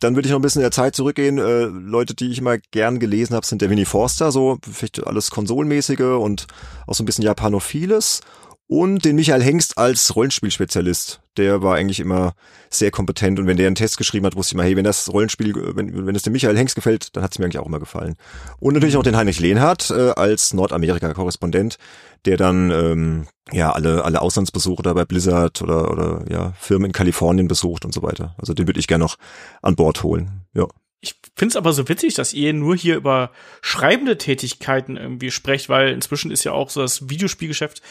dann 0.00 0.16
würde 0.16 0.26
ich 0.26 0.32
noch 0.32 0.38
ein 0.38 0.42
bisschen 0.42 0.60
in 0.60 0.64
der 0.64 0.72
Zeit 0.72 0.94
zurückgehen. 0.94 1.38
Äh, 1.38 1.64
Leute, 1.64 2.14
die 2.14 2.30
ich 2.30 2.38
immer 2.38 2.58
gern 2.58 2.98
gelesen 2.98 3.34
habe, 3.34 3.46
sind 3.46 3.62
der 3.62 3.70
Winnie 3.70 3.86
Forster, 3.86 4.30
so 4.30 4.58
vielleicht 4.70 5.06
alles 5.06 5.30
Konsolmäßige 5.30 6.18
und 6.20 6.46
auch 6.86 6.94
so 6.94 7.02
ein 7.02 7.06
bisschen 7.06 7.24
Japanophiles 7.24 8.20
und 8.66 9.04
den 9.04 9.16
Michael 9.16 9.42
Hengst 9.42 9.78
als 9.78 10.14
Rollenspielspezialist. 10.14 11.23
Der 11.36 11.62
war 11.62 11.76
eigentlich 11.76 12.00
immer 12.00 12.34
sehr 12.70 12.90
kompetent 12.90 13.38
und 13.38 13.46
wenn 13.46 13.56
der 13.56 13.66
einen 13.66 13.76
Test 13.76 13.98
geschrieben 13.98 14.26
hat, 14.26 14.36
wusste 14.36 14.52
ich 14.52 14.56
mal, 14.56 14.64
hey, 14.66 14.76
wenn 14.76 14.84
das 14.84 15.12
Rollenspiel, 15.12 15.54
wenn, 15.76 16.06
wenn 16.06 16.14
es 16.14 16.22
dem 16.22 16.32
Michael 16.32 16.56
Hengst 16.56 16.74
gefällt, 16.74 17.16
dann 17.16 17.22
hat 17.22 17.32
es 17.32 17.38
mir 17.38 17.44
eigentlich 17.44 17.58
auch 17.58 17.66
immer 17.66 17.80
gefallen. 17.80 18.16
Und 18.60 18.74
natürlich 18.74 18.96
auch 18.96 19.02
den 19.02 19.16
Heinrich 19.16 19.40
Lehnhardt 19.40 19.90
äh, 19.90 20.10
als 20.10 20.54
Nordamerika-Korrespondent, 20.54 21.78
der 22.24 22.36
dann 22.36 22.70
ähm, 22.70 23.26
ja 23.52 23.72
alle 23.72 24.04
alle 24.04 24.22
Auslandsbesuche 24.22 24.82
da 24.82 24.92
bei 24.92 25.04
Blizzard 25.04 25.62
oder 25.62 25.90
oder 25.90 26.24
ja 26.30 26.52
Firmen 26.58 26.86
in 26.86 26.92
Kalifornien 26.92 27.48
besucht 27.48 27.84
und 27.84 27.92
so 27.92 28.02
weiter. 28.02 28.34
Also 28.38 28.54
den 28.54 28.66
würde 28.66 28.80
ich 28.80 28.86
gerne 28.86 29.04
noch 29.04 29.16
an 29.62 29.76
Bord 29.76 30.02
holen. 30.02 30.42
Ja 30.54 30.66
ich 31.04 31.16
finde 31.36 31.52
es 31.52 31.56
aber 31.56 31.72
so 31.74 31.86
witzig, 31.88 32.14
dass 32.14 32.32
ihr 32.32 32.54
nur 32.54 32.74
hier 32.74 32.96
über 32.96 33.30
schreibende 33.60 34.16
Tätigkeiten 34.16 34.96
irgendwie 34.96 35.30
sprecht, 35.30 35.68
weil 35.68 35.90
inzwischen 35.90 36.30
ist 36.30 36.44
ja 36.44 36.52
auch 36.52 36.70
so 36.70 36.80
das 36.80 37.10
Videospielgeschäft 37.10 37.82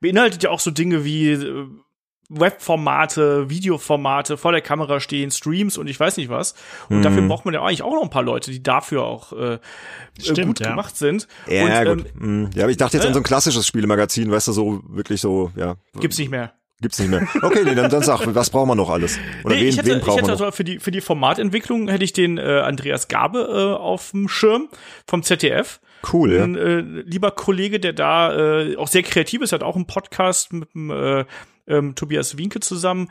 beinhaltet 0.00 0.42
ja 0.42 0.50
auch 0.50 0.60
so 0.60 0.70
Dinge 0.70 1.04
wie 1.04 1.30
äh, 1.30 1.66
Webformate, 2.38 3.48
Videoformate, 3.50 4.36
vor 4.36 4.52
der 4.52 4.60
Kamera 4.60 5.00
stehen, 5.00 5.30
Streams 5.30 5.78
und 5.78 5.86
ich 5.88 5.98
weiß 5.98 6.16
nicht 6.16 6.28
was. 6.28 6.54
Und 6.88 6.98
mhm. 6.98 7.02
dafür 7.02 7.22
braucht 7.22 7.44
man 7.44 7.54
ja 7.54 7.62
eigentlich 7.62 7.82
auch 7.82 7.94
noch 7.94 8.02
ein 8.02 8.10
paar 8.10 8.22
Leute, 8.22 8.50
die 8.50 8.62
dafür 8.62 9.04
auch 9.04 9.32
äh, 9.32 9.54
äh 9.54 9.58
Stimmt, 10.18 10.46
gut 10.46 10.60
ja. 10.60 10.70
gemacht 10.70 10.96
sind. 10.96 11.28
Ja, 11.46 11.90
und, 11.90 12.04
gut. 12.04 12.12
Ähm, 12.20 12.50
ja, 12.54 12.64
aber 12.64 12.70
ich 12.70 12.76
dachte 12.76 12.96
jetzt 12.96 13.04
äh, 13.04 13.08
an 13.08 13.14
so 13.14 13.20
ein 13.20 13.24
klassisches 13.24 13.66
Spielemagazin, 13.66 14.30
weißt 14.30 14.48
du, 14.48 14.52
so 14.52 14.82
wirklich 14.88 15.20
so, 15.20 15.50
ja. 15.56 15.76
Gibt's 15.98 16.18
nicht 16.18 16.30
mehr. 16.30 16.52
Gibt's 16.80 16.98
nicht 16.98 17.08
mehr. 17.08 17.26
Okay, 17.40 17.62
nee, 17.64 17.74
dann, 17.74 17.88
dann 17.88 18.02
sag, 18.02 18.22
was 18.34 18.50
brauchen 18.50 18.68
wir 18.68 18.74
noch 18.74 18.90
alles? 18.90 19.18
Oder 19.44 19.54
nee, 19.54 19.62
wen, 19.62 19.68
ich 19.68 19.78
hätte, 19.78 19.90
wen 19.90 20.00
brauchen 20.00 20.18
ich 20.18 20.22
hätte 20.22 20.32
also 20.32 20.50
für 20.50 20.64
die 20.64 20.80
für 20.80 20.90
die 20.90 21.00
Formatentwicklung 21.00 21.88
hätte 21.88 22.04
ich 22.04 22.12
den 22.12 22.36
äh, 22.36 22.60
Andreas 22.60 23.08
Gabe 23.08 23.38
äh, 23.48 23.80
auf 23.80 24.10
dem 24.10 24.28
Schirm 24.28 24.68
vom 25.06 25.22
ZDF. 25.22 25.80
Cool, 26.12 26.34
ja. 26.34 26.44
Ein 26.44 26.56
äh, 26.56 26.80
lieber 26.80 27.30
Kollege, 27.30 27.80
der 27.80 27.92
da 27.92 28.60
äh, 28.60 28.76
auch 28.76 28.88
sehr 28.88 29.02
kreativ 29.02 29.40
ist, 29.40 29.52
hat 29.52 29.62
auch 29.62 29.76
einen 29.76 29.86
Podcast 29.86 30.52
mit 30.52 30.74
dem 30.74 30.90
äh, 30.90 31.24
ähm, 31.66 31.94
Tobias 31.94 32.36
Winke 32.36 32.60
zusammen. 32.60 33.10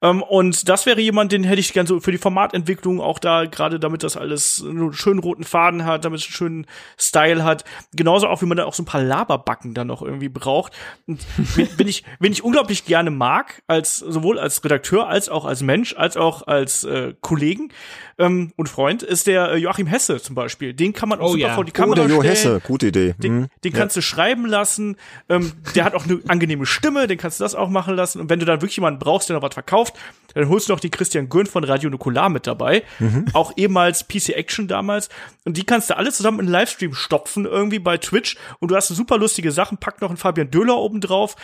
Ähm, 0.00 0.22
und 0.22 0.68
das 0.68 0.86
wäre 0.86 1.00
jemand, 1.00 1.32
den 1.32 1.44
hätte 1.44 1.60
ich 1.60 1.72
gerne 1.72 1.88
so 1.88 2.00
für 2.00 2.12
die 2.12 2.18
Formatentwicklung 2.18 3.00
auch 3.00 3.18
da, 3.18 3.46
gerade 3.46 3.80
damit 3.80 4.02
das 4.02 4.16
alles 4.16 4.64
einen 4.64 4.92
schönen 4.92 5.18
roten 5.18 5.44
Faden 5.44 5.84
hat, 5.84 6.04
damit 6.04 6.20
es 6.20 6.26
einen 6.26 6.32
schönen 6.32 6.66
Style 6.96 7.44
hat. 7.44 7.64
Genauso 7.94 8.28
auch, 8.28 8.42
wie 8.42 8.46
man 8.46 8.56
da 8.56 8.64
auch 8.64 8.74
so 8.74 8.82
ein 8.82 8.86
paar 8.86 9.02
Laberbacken 9.02 9.74
dann 9.74 9.88
noch 9.88 10.02
irgendwie 10.02 10.28
braucht. 10.28 10.72
Und 11.06 11.20
wenn 11.76 11.88
ich, 11.88 12.04
wenn 12.20 12.32
ich 12.32 12.44
unglaublich 12.44 12.84
gerne 12.84 13.10
mag, 13.10 13.62
als 13.66 13.98
sowohl 13.98 14.38
als 14.38 14.64
Redakteur 14.64 15.08
als 15.08 15.28
auch 15.28 15.44
als 15.44 15.62
Mensch, 15.62 15.94
als 15.96 16.16
auch 16.16 16.46
als 16.46 16.84
äh, 16.84 17.14
Kollegen 17.20 17.72
ähm, 18.18 18.52
und 18.56 18.68
Freund, 18.68 19.02
ist 19.02 19.26
der 19.26 19.52
äh, 19.52 19.56
Joachim 19.56 19.86
Hesse 19.86 20.20
zum 20.20 20.34
Beispiel. 20.34 20.74
Den 20.74 20.92
kann 20.92 21.08
man 21.08 21.20
auch 21.20 21.30
oh, 21.30 21.32
super 21.32 21.40
ja. 21.40 21.54
vor 21.54 21.64
die 21.64 21.72
Kamera 21.72 22.02
oh, 22.02 22.06
der 22.06 22.16
Jo 22.16 22.22
Hesse, 22.22 22.60
gute 22.64 22.88
Idee. 22.88 23.14
Den, 23.18 23.40
mhm. 23.40 23.46
den 23.64 23.72
kannst 23.72 23.96
ja. 23.96 24.00
du 24.00 24.06
schreiben 24.06 24.46
lassen. 24.46 24.96
Ähm, 25.28 25.52
der 25.74 25.84
hat 25.84 25.94
auch 25.94 26.04
eine 26.04 26.20
angenehme 26.28 26.66
Stimme, 26.66 27.06
den 27.06 27.18
kannst 27.18 27.40
du 27.40 27.44
das 27.44 27.54
auch 27.54 27.68
machen 27.68 27.96
lassen. 27.96 28.20
Und 28.20 28.30
wenn 28.30 28.38
du 28.38 28.46
dann 28.46 28.60
wirklich 28.60 28.76
jemanden 28.76 29.00
brauchst, 29.00 29.28
der 29.28 29.36
noch 29.36 29.42
was 29.42 29.54
verkauft, 29.54 29.87
gekauft. 29.92 30.14
Dann 30.34 30.48
holst 30.50 30.68
du 30.68 30.72
noch 30.74 30.80
die 30.80 30.90
Christian 30.90 31.28
Gürn 31.30 31.46
von 31.46 31.64
Radio 31.64 31.88
Nukular 31.90 32.28
mit 32.28 32.46
dabei. 32.46 32.84
Mhm. 32.98 33.24
Auch 33.32 33.52
ehemals 33.56 34.06
PC 34.06 34.30
Action 34.36 34.68
damals. 34.68 35.08
Und 35.44 35.56
die 35.56 35.64
kannst 35.64 35.88
du 35.90 35.96
alle 35.96 36.12
zusammen 36.12 36.38
in 36.40 36.46
einen 36.46 36.52
Livestream 36.52 36.92
stopfen, 36.94 37.44
irgendwie 37.46 37.78
bei 37.78 37.96
Twitch. 37.96 38.36
Und 38.60 38.70
du 38.70 38.76
hast 38.76 38.88
super 38.88 39.16
lustige 39.16 39.50
Sachen. 39.52 39.78
Pack 39.78 40.00
noch 40.02 40.10
einen 40.10 40.18
Fabian 40.18 40.50
Döhler 40.50 40.76
oben 40.76 41.00
drauf. 41.00 41.34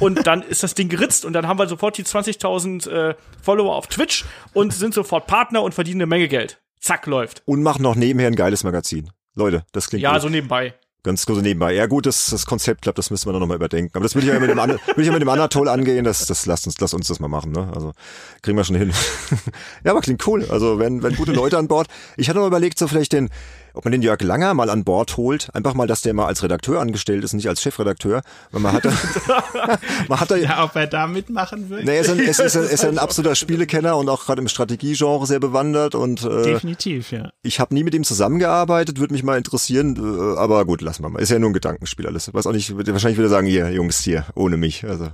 Und 0.00 0.26
dann 0.26 0.42
ist 0.42 0.62
das 0.64 0.74
Ding 0.74 0.88
geritzt. 0.88 1.24
Und 1.24 1.32
dann 1.34 1.46
haben 1.46 1.58
wir 1.58 1.68
sofort 1.68 1.96
die 1.96 2.04
20.000 2.04 2.90
äh, 2.90 3.14
Follower 3.40 3.76
auf 3.76 3.86
Twitch 3.86 4.24
und 4.52 4.74
sind 4.74 4.92
sofort 4.92 5.26
Partner 5.28 5.62
und 5.62 5.72
verdienen 5.72 6.00
eine 6.02 6.06
Menge 6.08 6.28
Geld. 6.28 6.60
Zack, 6.80 7.06
läuft. 7.06 7.42
Und 7.46 7.62
machen 7.62 7.82
noch 7.82 7.94
nebenher 7.94 8.26
ein 8.26 8.34
geiles 8.36 8.64
Magazin. 8.64 9.10
Leute, 9.34 9.64
das 9.72 9.88
klingt 9.88 10.02
Ja, 10.02 10.14
gut. 10.14 10.22
so 10.22 10.28
nebenbei. 10.28 10.74
Ganz 11.04 11.26
kurz 11.26 11.42
nebenbei. 11.42 11.72
Ja 11.74 11.86
gut, 11.86 12.06
das, 12.06 12.30
das 12.30 12.46
Konzept 12.46 12.82
klappt, 12.82 12.96
das 12.96 13.10
müssen 13.10 13.26
wir 13.26 13.32
dann 13.32 13.40
nochmal 13.40 13.56
überdenken. 13.56 13.90
Aber 13.94 14.04
das 14.04 14.14
will 14.14 14.22
ich 14.22 14.28
ja 14.28 14.38
mit 14.38 14.50
dem, 14.50 14.56
will 14.58 14.78
ich 14.98 15.06
ja 15.06 15.12
mit 15.12 15.20
dem 15.20 15.28
Anatol 15.28 15.68
angehen, 15.68 16.04
das, 16.04 16.26
das 16.26 16.46
lasst 16.46 16.66
uns, 16.66 16.78
lass 16.78 16.94
uns 16.94 17.08
das 17.08 17.18
mal 17.18 17.26
machen, 17.26 17.50
ne? 17.50 17.72
Also 17.74 17.92
kriegen 18.40 18.56
wir 18.56 18.62
schon 18.62 18.76
hin. 18.76 18.92
ja, 19.84 19.90
aber 19.90 20.00
klingt 20.00 20.24
cool. 20.28 20.46
Also 20.48 20.78
wenn, 20.78 21.02
wenn 21.02 21.16
gute 21.16 21.32
Leute 21.32 21.58
an 21.58 21.66
Bord. 21.66 21.88
Ich 22.16 22.28
hatte 22.28 22.38
mal 22.38 22.46
überlegt, 22.46 22.78
so 22.78 22.86
vielleicht 22.86 23.12
den, 23.12 23.30
ob 23.74 23.84
man 23.84 23.92
den 23.92 24.02
Jörg 24.02 24.20
Langer 24.22 24.54
mal 24.54 24.70
an 24.70 24.84
Bord 24.84 25.16
holt, 25.16 25.54
einfach 25.54 25.74
mal, 25.74 25.86
dass 25.86 26.02
der 26.02 26.14
mal 26.14 26.26
als 26.26 26.42
Redakteur 26.42 26.80
angestellt 26.80 27.24
ist, 27.24 27.32
nicht 27.32 27.48
als 27.48 27.62
Chefredakteur, 27.62 28.22
weil 28.50 28.60
man 28.60 28.72
hat 28.72 28.84
da, 28.84 28.92
man 30.08 30.20
hat 30.20 30.30
da, 30.30 30.36
ja, 30.36 30.64
ob 30.64 30.76
er 30.76 30.86
da 30.86 31.06
mitmachen 31.06 31.70
will. 31.70 31.84
Nee, 31.84 31.96
er 31.96 32.00
ist 32.02 32.10
ein, 32.10 32.18
ist, 32.18 32.40
ist, 32.40 32.54
ist 32.54 32.84
ein 32.84 32.98
absoluter 33.12 33.34
Spielekenner 33.34 33.96
und 33.96 34.08
auch 34.08 34.24
gerade 34.24 34.40
im 34.40 34.48
Strategiegenre 34.48 35.26
sehr 35.26 35.40
bewandert 35.40 35.94
und 35.94 36.22
äh, 36.24 36.42
definitiv, 36.42 37.12
ja. 37.12 37.30
Ich 37.42 37.60
habe 37.60 37.74
nie 37.74 37.84
mit 37.84 37.94
ihm 37.94 38.04
zusammengearbeitet, 38.04 38.98
würde 38.98 39.14
mich 39.14 39.22
mal 39.22 39.38
interessieren, 39.38 39.96
äh, 39.96 40.38
aber 40.38 40.64
gut, 40.64 40.80
lassen 40.80 41.02
wir 41.02 41.08
mal. 41.08 41.20
Ist 41.20 41.30
ja 41.30 41.38
nur 41.38 41.50
ein 41.50 41.54
Gedankenspiel 41.54 42.06
alles. 42.06 42.32
Weiß 42.32 42.46
auch 42.46 42.52
nicht, 42.52 42.76
wahrscheinlich 42.76 43.18
würde 43.18 43.28
er 43.28 43.30
sagen, 43.30 43.46
hier 43.46 43.70
Jungs, 43.70 44.00
hier 44.00 44.26
ohne 44.34 44.56
mich. 44.56 44.84
Also 44.84 45.08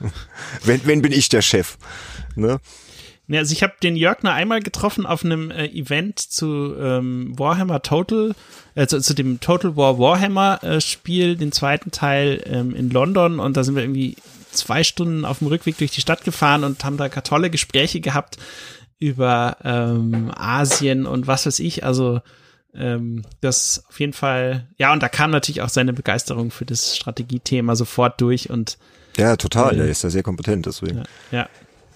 wenn, 0.64 0.86
wenn 0.86 1.02
bin 1.02 1.12
ich 1.12 1.28
der 1.28 1.42
Chef, 1.42 1.76
ne? 2.34 2.58
Ja, 3.32 3.40
also 3.40 3.52
ich 3.52 3.62
habe 3.62 3.74
den 3.82 3.96
Jörg 3.96 4.22
nur 4.22 4.32
einmal 4.32 4.60
getroffen 4.60 5.06
auf 5.06 5.24
einem 5.24 5.50
äh, 5.50 5.66
Event 5.66 6.18
zu 6.18 6.74
ähm, 6.78 7.32
Warhammer 7.38 7.82
Total, 7.82 8.34
äh, 8.74 8.86
zu, 8.86 9.00
zu, 9.00 9.14
dem 9.14 9.40
Total 9.40 9.76
War 9.76 9.98
Warhammer 9.98 10.62
äh, 10.62 10.80
Spiel, 10.80 11.36
den 11.36 11.52
zweiten 11.52 11.90
Teil 11.90 12.42
ähm, 12.46 12.74
in 12.74 12.90
London 12.90 13.40
und 13.40 13.56
da 13.56 13.64
sind 13.64 13.74
wir 13.74 13.82
irgendwie 13.82 14.16
zwei 14.50 14.84
Stunden 14.84 15.24
auf 15.24 15.38
dem 15.38 15.48
Rückweg 15.48 15.78
durch 15.78 15.90
die 15.90 16.00
Stadt 16.00 16.24
gefahren 16.24 16.64
und 16.64 16.84
haben 16.84 16.96
da 16.96 17.08
tolle 17.08 17.48
Gespräche 17.50 18.00
gehabt 18.00 18.36
über 18.98 19.56
ähm, 19.64 20.30
Asien 20.34 21.06
und 21.06 21.26
was 21.26 21.46
weiß 21.46 21.58
ich, 21.58 21.84
also 21.84 22.20
ähm, 22.74 23.22
das 23.40 23.84
auf 23.88 23.98
jeden 23.98 24.12
Fall, 24.12 24.68
ja, 24.78 24.92
und 24.92 25.02
da 25.02 25.08
kam 25.08 25.30
natürlich 25.30 25.60
auch 25.62 25.68
seine 25.68 25.92
Begeisterung 25.92 26.50
für 26.50 26.64
das 26.64 26.96
Strategiethema 26.96 27.76
sofort 27.76 28.20
durch 28.20 28.50
und 28.50 28.78
ja, 29.16 29.36
total, 29.36 29.76
äh, 29.76 29.80
er 29.80 29.88
ist 29.88 30.04
ja 30.04 30.10
sehr 30.10 30.22
kompetent, 30.22 30.66
deswegen. 30.66 30.98
Ja, 30.98 31.38
ja. 31.38 31.48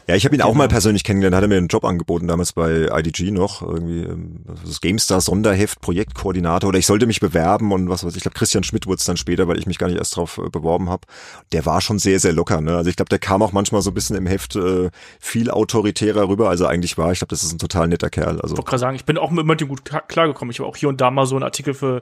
Ja, 0.09 0.15
ich 0.15 0.25
habe 0.25 0.37
ihn 0.37 0.43
auch 0.43 0.55
mal 0.55 0.69
persönlich 0.69 1.03
kennengelernt, 1.03 1.35
hat 1.35 1.43
er 1.43 1.49
mir 1.49 1.57
einen 1.57 1.67
Job 1.67 1.85
angeboten, 1.85 2.29
damals 2.29 2.53
bei 2.53 2.89
IDG 2.93 3.33
noch, 3.33 3.61
irgendwie 3.61 4.03
ähm, 4.03 4.45
das 4.65 4.81
GameStar 4.81 5.21
Sonderheft, 5.21 5.81
Projektkoordinator 5.81 6.69
oder 6.69 6.79
ich 6.79 6.87
sollte 6.87 7.07
mich 7.07 7.19
bewerben 7.19 7.73
und 7.73 7.89
was 7.89 8.05
weiß 8.05 8.13
ich, 8.13 8.19
ich 8.19 8.23
glaube 8.23 8.39
Christian 8.39 8.63
Schmidt 8.63 8.87
wurde 8.87 8.99
es 8.99 9.05
dann 9.05 9.17
später, 9.17 9.49
weil 9.49 9.59
ich 9.59 9.67
mich 9.67 9.79
gar 9.79 9.89
nicht 9.89 9.99
erst 9.99 10.15
drauf 10.15 10.39
äh, 10.39 10.49
beworben 10.49 10.91
habe. 10.91 11.09
Der 11.51 11.67
war 11.67 11.81
schon 11.81 11.99
sehr, 11.99 12.21
sehr 12.21 12.33
locker, 12.33 12.61
ne? 12.61 12.77
Also 12.77 12.89
ich 12.89 12.95
glaube, 12.95 13.09
der 13.09 13.19
kam 13.19 13.43
auch 13.43 13.51
manchmal 13.51 13.83
so 13.83 13.91
ein 13.91 13.95
bisschen 13.95 14.15
im 14.15 14.27
Heft 14.27 14.55
äh, 14.55 14.91
viel 15.19 15.51
autoritärer 15.51 16.29
rüber, 16.29 16.51
als 16.51 16.61
er 16.61 16.69
eigentlich 16.69 16.97
war. 16.97 17.11
Ich 17.11 17.19
glaube, 17.19 17.31
das 17.31 17.43
ist 17.43 17.53
ein 17.53 17.59
total 17.59 17.89
netter 17.89 18.09
Kerl. 18.09 18.41
Also. 18.41 18.55
Ich 18.55 18.59
wollte 18.59 18.71
gerade 18.71 18.79
sagen, 18.79 18.97
ich 18.97 19.07
bin 19.07 19.19
auch 19.19 19.33
mit 19.33 19.61
dem 19.61 19.69
gut 19.69 19.83
klargekommen. 20.07 20.53
Ich 20.53 20.61
habe 20.61 20.69
auch 20.69 20.77
hier 20.77 20.89
und 20.89 21.01
da 21.01 21.11
mal 21.11 21.27
so 21.27 21.35
einen 21.35 21.43
Artikel 21.43 21.75
für 21.75 22.01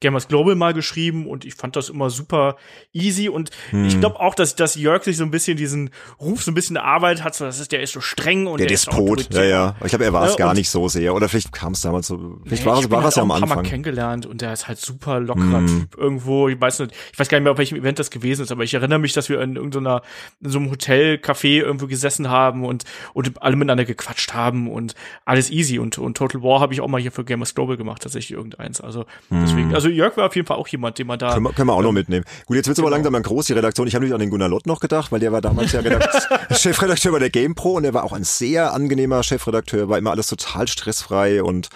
Gamers 0.00 0.28
Global 0.28 0.54
mal 0.56 0.74
geschrieben 0.74 1.26
und 1.26 1.46
ich 1.46 1.54
fand 1.54 1.74
das 1.74 1.88
immer 1.88 2.10
super 2.10 2.56
easy 2.92 3.30
und 3.30 3.50
hm. 3.70 3.86
ich 3.86 3.98
glaube 3.98 4.20
auch, 4.20 4.34
dass, 4.34 4.54
dass 4.54 4.74
Jörg 4.74 5.02
sich 5.04 5.16
so 5.16 5.24
ein 5.24 5.30
bisschen 5.30 5.56
diesen 5.56 5.88
Ruf 6.20 6.42
so 6.42 6.50
ein 6.50 6.54
bisschen 6.54 6.76
Arbeit 6.76 7.24
hat, 7.24 7.34
so 7.34 7.46
das 7.46 7.60
ist, 7.60 7.72
der 7.72 7.80
ist 7.80 7.94
so 7.94 8.02
streng 8.02 8.46
und 8.46 8.60
der, 8.60 8.66
der 8.66 8.76
Despot, 8.76 9.20
ist 9.20 9.32
ja, 9.32 9.44
ja. 9.44 9.76
Ich 9.82 9.88
glaube, 9.88 10.04
er 10.04 10.12
war 10.12 10.26
es 10.26 10.32
ja, 10.32 10.36
gar 10.36 10.52
nicht 10.52 10.68
so 10.68 10.88
sehr 10.88 11.14
oder 11.14 11.30
vielleicht 11.30 11.50
kam 11.52 11.72
es 11.72 11.80
damals 11.80 12.08
so, 12.08 12.40
vielleicht 12.44 12.64
nee, 12.64 12.70
war, 12.70 12.78
es 12.78 12.90
war 12.90 13.02
halt 13.04 13.16
ja 13.16 13.22
am 13.22 13.30
Anfang. 13.30 13.56
Mal 13.56 13.62
kennengelernt 13.62 14.26
und 14.26 14.42
der 14.42 14.52
ist 14.52 14.68
halt 14.68 14.78
super 14.78 15.18
lockerer 15.18 15.60
hm. 15.60 15.66
Typ 15.66 15.96
irgendwo, 15.96 16.48
ich 16.48 16.60
weiß 16.60 16.80
nicht, 16.80 16.92
ich 17.12 17.18
weiß 17.18 17.30
gar 17.30 17.38
nicht 17.38 17.44
mehr, 17.44 17.52
auf 17.52 17.58
welchem 17.58 17.78
Event 17.78 17.98
das 17.98 18.10
gewesen 18.10 18.42
ist, 18.42 18.52
aber 18.52 18.64
ich 18.64 18.74
erinnere 18.74 18.98
mich, 18.98 19.14
dass 19.14 19.30
wir 19.30 19.40
in 19.40 19.56
irgendeiner, 19.56 20.02
in 20.42 20.50
so 20.50 20.58
einem 20.58 20.70
Hotel, 20.70 21.14
Café 21.14 21.62
irgendwo 21.62 21.86
gesessen 21.86 22.28
haben 22.28 22.66
und, 22.66 22.84
und 23.14 23.42
alle 23.42 23.56
miteinander 23.56 23.86
gequatscht 23.86 24.34
haben 24.34 24.70
und 24.70 24.94
alles 25.24 25.50
easy 25.50 25.78
und, 25.78 25.96
und 25.96 26.18
Total 26.18 26.42
War 26.42 26.60
habe 26.60 26.74
ich 26.74 26.82
auch 26.82 26.88
mal 26.88 27.00
hier 27.00 27.12
für 27.12 27.24
Gamers 27.24 27.54
Global 27.54 27.78
gemacht, 27.78 28.02
tatsächlich 28.02 28.36
irgendeins, 28.36 28.82
also 28.82 29.06
deswegen, 29.30 29.70
hm. 29.70 29.85
Also 29.86 29.96
Jörg 29.96 30.16
war 30.16 30.26
auf 30.26 30.36
jeden 30.36 30.46
Fall 30.46 30.56
auch 30.56 30.68
jemand, 30.68 30.98
den 30.98 31.06
man 31.06 31.18
da. 31.18 31.32
Können 31.32 31.44
wir, 31.44 31.52
können 31.52 31.68
wir 31.68 31.74
auch 31.74 31.82
noch 31.82 31.92
mitnehmen. 31.92 32.24
Gut, 32.46 32.56
jetzt 32.56 32.66
wird's 32.66 32.76
genau. 32.76 32.88
aber 32.88 32.96
langsam 32.96 33.12
mal 33.12 33.22
groß, 33.22 33.46
die 33.46 33.52
Redaktion. 33.52 33.86
Ich 33.86 33.94
habe 33.94 34.04
natürlich 34.04 34.14
an 34.14 34.20
den 34.20 34.30
Gunnar 34.30 34.48
Lott 34.48 34.66
noch 34.66 34.80
gedacht, 34.80 35.12
weil 35.12 35.20
der 35.20 35.32
war 35.32 35.40
damals 35.40 35.72
ja 35.72 35.80
Chefredakteur 36.50 37.12
bei 37.12 37.18
der 37.18 37.30
GamePro 37.30 37.74
und 37.74 37.84
er 37.84 37.94
war 37.94 38.04
auch 38.04 38.12
ein 38.12 38.24
sehr 38.24 38.72
angenehmer 38.72 39.22
Chefredakteur, 39.22 39.88
war 39.88 39.98
immer 39.98 40.10
alles 40.10 40.26
total 40.26 40.68
stressfrei 40.68 41.42
und 41.42 41.68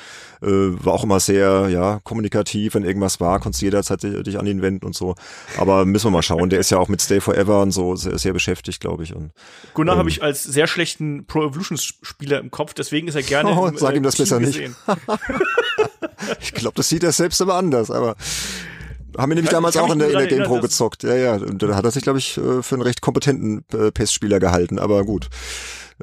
äh, 0.42 0.46
war 0.46 0.94
auch 0.94 1.04
immer 1.04 1.20
sehr 1.20 1.68
ja 1.68 2.00
kommunikativ, 2.02 2.74
wenn 2.74 2.84
irgendwas 2.84 3.20
war, 3.20 3.40
konntest 3.40 3.62
du 3.62 3.66
jederzeit 3.66 4.02
dich 4.02 4.38
an 4.38 4.46
ihn 4.46 4.62
wenden 4.62 4.86
und 4.86 4.94
so. 4.94 5.14
Aber 5.58 5.84
müssen 5.84 6.06
wir 6.06 6.10
mal 6.10 6.22
schauen. 6.22 6.50
Der 6.50 6.60
ist 6.60 6.70
ja 6.70 6.78
auch 6.78 6.88
mit 6.88 7.00
Stay 7.00 7.20
Forever 7.20 7.62
und 7.62 7.72
so 7.72 7.96
sehr, 7.96 8.18
sehr 8.18 8.32
beschäftigt, 8.32 8.80
glaube 8.80 9.04
ich. 9.04 9.14
Und, 9.14 9.32
Gunnar 9.74 9.94
ähm, 9.94 9.98
habe 10.00 10.08
ich 10.08 10.22
als 10.22 10.42
sehr 10.42 10.66
schlechten 10.66 11.26
Pro 11.26 11.44
Evolution 11.44 11.78
Spieler 11.78 12.40
im 12.40 12.50
Kopf, 12.50 12.74
deswegen 12.74 13.08
ist 13.08 13.14
er 13.14 13.22
gerne. 13.22 13.50
Oh, 13.60 13.66
im, 13.66 13.76
sag 13.76 13.96
ihm 13.96 14.02
das 14.02 14.14
Team 14.14 14.22
besser 14.22 14.38
gesehen. 14.38 14.76
nicht. 14.86 15.89
ich 16.40 16.52
glaube, 16.52 16.74
das 16.76 16.88
sieht 16.88 17.04
er 17.04 17.12
selbst 17.12 17.40
immer 17.40 17.54
anders, 17.54 17.90
aber 17.90 18.16
haben 19.16 19.30
wir 19.30 19.34
nämlich 19.34 19.50
damals 19.50 19.76
auch 19.76 19.92
in 19.92 19.98
der, 19.98 20.10
in 20.10 20.18
der 20.18 20.26
Game 20.26 20.44
Pro 20.44 20.60
gezockt. 20.60 21.02
Ja, 21.02 21.14
ja. 21.14 21.34
Und 21.34 21.62
da 21.62 21.74
hat 21.74 21.84
er 21.84 21.90
sich, 21.90 22.02
glaube 22.02 22.18
ich, 22.18 22.36
äh, 22.38 22.62
für 22.62 22.74
einen 22.74 22.82
recht 22.82 23.00
kompetenten 23.00 23.64
äh, 23.72 23.90
PES-Spieler 23.90 24.38
gehalten. 24.38 24.78
Aber 24.78 25.04
gut. 25.04 25.28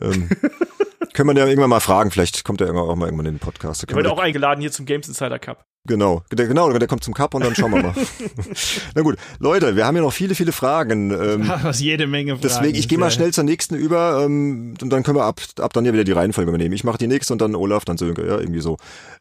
Ähm, 0.02 0.30
können 1.14 1.30
wir 1.30 1.36
ja 1.36 1.48
irgendwann 1.48 1.70
mal 1.70 1.80
fragen. 1.80 2.12
Vielleicht 2.12 2.44
kommt 2.44 2.62
er 2.62 2.70
auch 2.76 2.96
mal 2.96 3.06
irgendwann 3.06 3.26
in 3.26 3.36
den 3.36 3.40
Podcast. 3.40 3.86
Er 3.88 3.96
wird 3.96 4.08
auch 4.08 4.20
eingeladen 4.20 4.62
hier 4.62 4.72
zum 4.72 4.86
Games 4.86 5.08
Insider 5.08 5.40
Cup. 5.40 5.66
Genau, 5.88 6.22
der, 6.32 6.48
genau, 6.48 6.72
der 6.72 6.88
kommt 6.88 7.04
zum 7.04 7.14
Cup 7.14 7.34
und 7.34 7.44
dann 7.44 7.56
schauen 7.56 7.72
wir 7.72 7.82
mal. 7.82 7.94
Na 8.96 9.02
gut, 9.02 9.16
Leute, 9.40 9.76
wir 9.78 9.86
haben 9.86 9.96
ja 9.96 10.02
noch 10.02 10.12
viele, 10.12 10.36
viele 10.36 10.52
Fragen. 10.52 11.12
Ähm, 11.12 11.50
Was 11.64 11.80
jede 11.80 12.08
Menge 12.08 12.34
Fragen. 12.34 12.42
Deswegen, 12.44 12.78
ich 12.78 12.90
gehe 12.90 12.98
mal 12.98 13.10
schnell 13.10 13.32
zur 13.32 13.46
nächsten 13.46 13.76
über 13.76 14.24
ähm, 14.26 14.74
und 14.82 14.90
dann 14.90 15.04
können 15.04 15.18
wir 15.18 15.24
ab, 15.24 15.42
ab 15.60 15.72
dann 15.72 15.86
ja 15.86 15.94
wieder 15.94 16.04
die 16.04 16.12
Reihenfolge 16.12 16.50
übernehmen. 16.50 16.74
Ich 16.74 16.84
mache 16.84 16.98
die 16.98 17.08
nächste 17.08 17.34
und 17.34 17.42
dann 17.42 17.56
Olaf, 17.56 17.86
dann 17.86 17.98
Sönke, 17.98 18.28
ja, 18.28 18.38
irgendwie 18.38 18.60
so. 18.60 18.78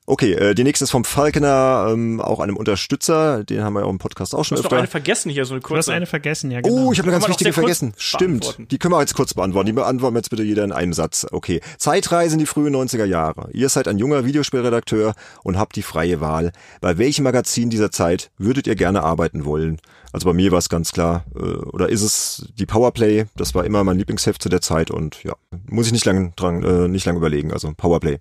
Okay, 0.07 0.33
äh, 0.35 0.55
die 0.55 0.65
nächste 0.65 0.85
ist 0.85 0.91
vom 0.91 1.05
Falkener, 1.05 1.89
ähm, 1.91 2.21
auch 2.21 2.41
einem 2.41 2.57
Unterstützer, 2.57 3.45
den 3.45 3.63
haben 3.63 3.75
wir 3.75 3.81
ja 3.81 3.87
auch 3.87 3.91
im 3.91 3.99
Podcast 3.99 4.35
auch 4.35 4.45
schon 4.45 4.59
öfter. 4.59 4.69
Du 4.69 4.75
hast 4.75 4.79
noch 4.79 4.79
eine 4.79 4.89
vergessen 4.89 5.31
hier, 5.31 5.45
so 5.45 5.55
eine 5.55 5.61
kurze. 5.61 5.75
Du 5.75 5.79
hast 5.79 5.89
eine 5.97 6.07
vergessen, 6.07 6.51
ja 6.51 6.61
genau. 6.61 6.87
Oh, 6.87 6.93
ich 6.93 6.99
habe 6.99 7.09
eine 7.09 7.19
ganz 7.19 7.29
wichtige 7.29 7.53
vergessen. 7.53 7.93
Stimmt, 7.97 8.59
die 8.71 8.79
können 8.79 8.93
wir 8.93 9.01
jetzt 9.01 9.15
kurz 9.15 9.35
beantworten. 9.35 9.67
Die 9.67 9.73
beantworten 9.73 10.15
wir 10.15 10.19
jetzt 10.19 10.31
bitte 10.31 10.43
jeder 10.43 10.65
in 10.65 10.73
einem 10.73 10.93
Satz. 10.93 11.27
Okay, 11.31 11.61
Zeitreise 11.79 12.35
in 12.35 12.39
die 12.41 12.47
frühen 12.47 12.75
90er 12.75 13.05
Jahre. 13.05 13.51
Ihr 13.53 13.69
seid 13.69 13.87
ein 13.89 13.99
junger 13.99 14.25
Videospielredakteur 14.25 15.15
und 15.43 15.59
habt 15.59 15.77
die 15.77 15.83
freie 15.83 16.21
Wahl. 16.21 16.53
Bei 16.81 16.99
welchem 16.99 17.25
Magazin 17.25 17.71
dieser 17.71 17.91
Zeit 17.91 18.31
würdet 18.39 18.67
ihr 18.67 18.75
gerne 18.75 19.03
arbeiten 19.03 19.45
wollen? 19.45 19.81
Also 20.13 20.27
bei 20.27 20.35
mir 20.35 20.51
war 20.53 20.59
es 20.59 20.69
ganz 20.69 20.93
klar, 20.93 21.25
äh, 21.35 21.41
oder 21.41 21.89
ist 21.89 22.03
es 22.03 22.53
die 22.59 22.67
Powerplay? 22.67 23.27
Das 23.37 23.55
war 23.55 23.65
immer 23.65 23.85
mein 23.85 23.99
Lieblingsheft 23.99 24.43
zu 24.43 24.49
der 24.49 24.61
Zeit 24.61 24.91
und 24.91 25.23
ja, 25.25 25.35
muss 25.69 25.87
ich 25.87 25.93
nicht 25.93 26.05
lange 26.05 26.33
dran, 26.37 26.63
äh, 26.63 26.89
nicht 26.89 27.07
lange 27.07 27.19
überlegen. 27.19 27.53
Also 27.53 27.73
Powerplay. 27.77 28.19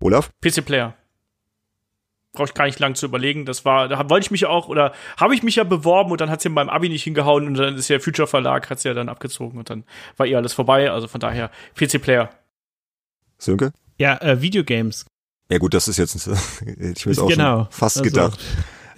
Olaf? 0.00 0.30
PC 0.42 0.64
Player 0.64 0.94
brauche 2.32 2.48
ich 2.48 2.54
gar 2.54 2.66
nicht 2.66 2.78
lang 2.78 2.94
zu 2.94 3.06
überlegen. 3.06 3.44
Das 3.44 3.64
war, 3.64 3.88
da 3.88 4.08
wollte 4.08 4.26
ich 4.26 4.30
mich 4.30 4.42
ja 4.42 4.48
auch, 4.48 4.68
oder 4.68 4.92
habe 5.16 5.34
ich 5.34 5.42
mich 5.42 5.56
ja 5.56 5.64
beworben 5.64 6.12
und 6.12 6.20
dann 6.20 6.30
hat 6.30 6.38
es 6.38 6.44
ja 6.44 6.50
beim 6.50 6.68
Abi 6.68 6.88
nicht 6.88 7.02
hingehauen 7.02 7.46
und 7.46 7.54
dann 7.54 7.76
ist 7.76 7.88
ja 7.88 7.98
Future 7.98 8.28
Verlag, 8.28 8.70
hat 8.70 8.78
es 8.78 8.84
ja 8.84 8.94
dann 8.94 9.08
abgezogen 9.08 9.58
und 9.58 9.70
dann 9.70 9.84
war 10.16 10.26
eh 10.26 10.36
alles 10.36 10.52
vorbei. 10.52 10.90
Also 10.90 11.08
von 11.08 11.20
daher 11.20 11.50
PC 11.74 12.00
Player. 12.00 12.30
Sönke? 13.38 13.72
Ja, 13.98 14.16
äh, 14.18 14.40
Videogames. 14.40 15.06
Ja 15.50 15.58
gut, 15.58 15.74
das 15.74 15.88
ist 15.88 15.96
jetzt, 15.96 16.14
ich 16.78 17.06
mir 17.06 17.22
auch 17.22 17.28
genau. 17.28 17.68
fast 17.70 17.98
also. 17.98 18.10
gedacht. 18.10 18.38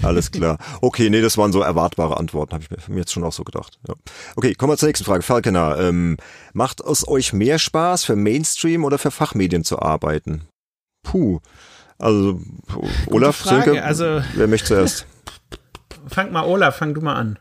Alles 0.03 0.31
klar. 0.31 0.59
Okay, 0.81 1.11
nee, 1.11 1.21
das 1.21 1.37
waren 1.37 1.53
so 1.53 1.61
erwartbare 1.61 2.17
Antworten, 2.17 2.55
habe 2.55 2.65
ich 2.65 2.89
mir 2.89 3.01
jetzt 3.01 3.13
schon 3.13 3.23
auch 3.23 3.33
so 3.33 3.45
gedacht. 3.45 3.79
Ja. 3.87 3.95
Okay, 4.35 4.55
kommen 4.55 4.73
wir 4.73 4.79
zur 4.79 4.89
nächsten 4.89 5.05
Frage. 5.05 5.23
Falkener, 5.23 5.79
ähm, 5.79 6.17
macht 6.55 6.81
es 6.81 7.07
euch 7.07 7.33
mehr 7.33 7.59
Spaß, 7.59 8.05
für 8.05 8.17
Mainstream 8.17 8.85
oder 8.85 8.99
für 8.99 9.11
Fachmedien 9.11 9.63
zu 9.63 9.79
arbeiten? 9.79 10.47
Puh. 11.03 11.41
Also 11.99 12.41
Olaf, 13.09 13.43
Sönke, 13.45 13.85
also, 13.85 14.23
wer 14.35 14.47
möchte 14.47 14.69
zuerst? 14.69 15.07
Fang 16.07 16.33
mal 16.33 16.45
Olaf, 16.45 16.77
fang 16.77 16.95
du 16.95 17.03
mal 17.03 17.15
an. 17.15 17.39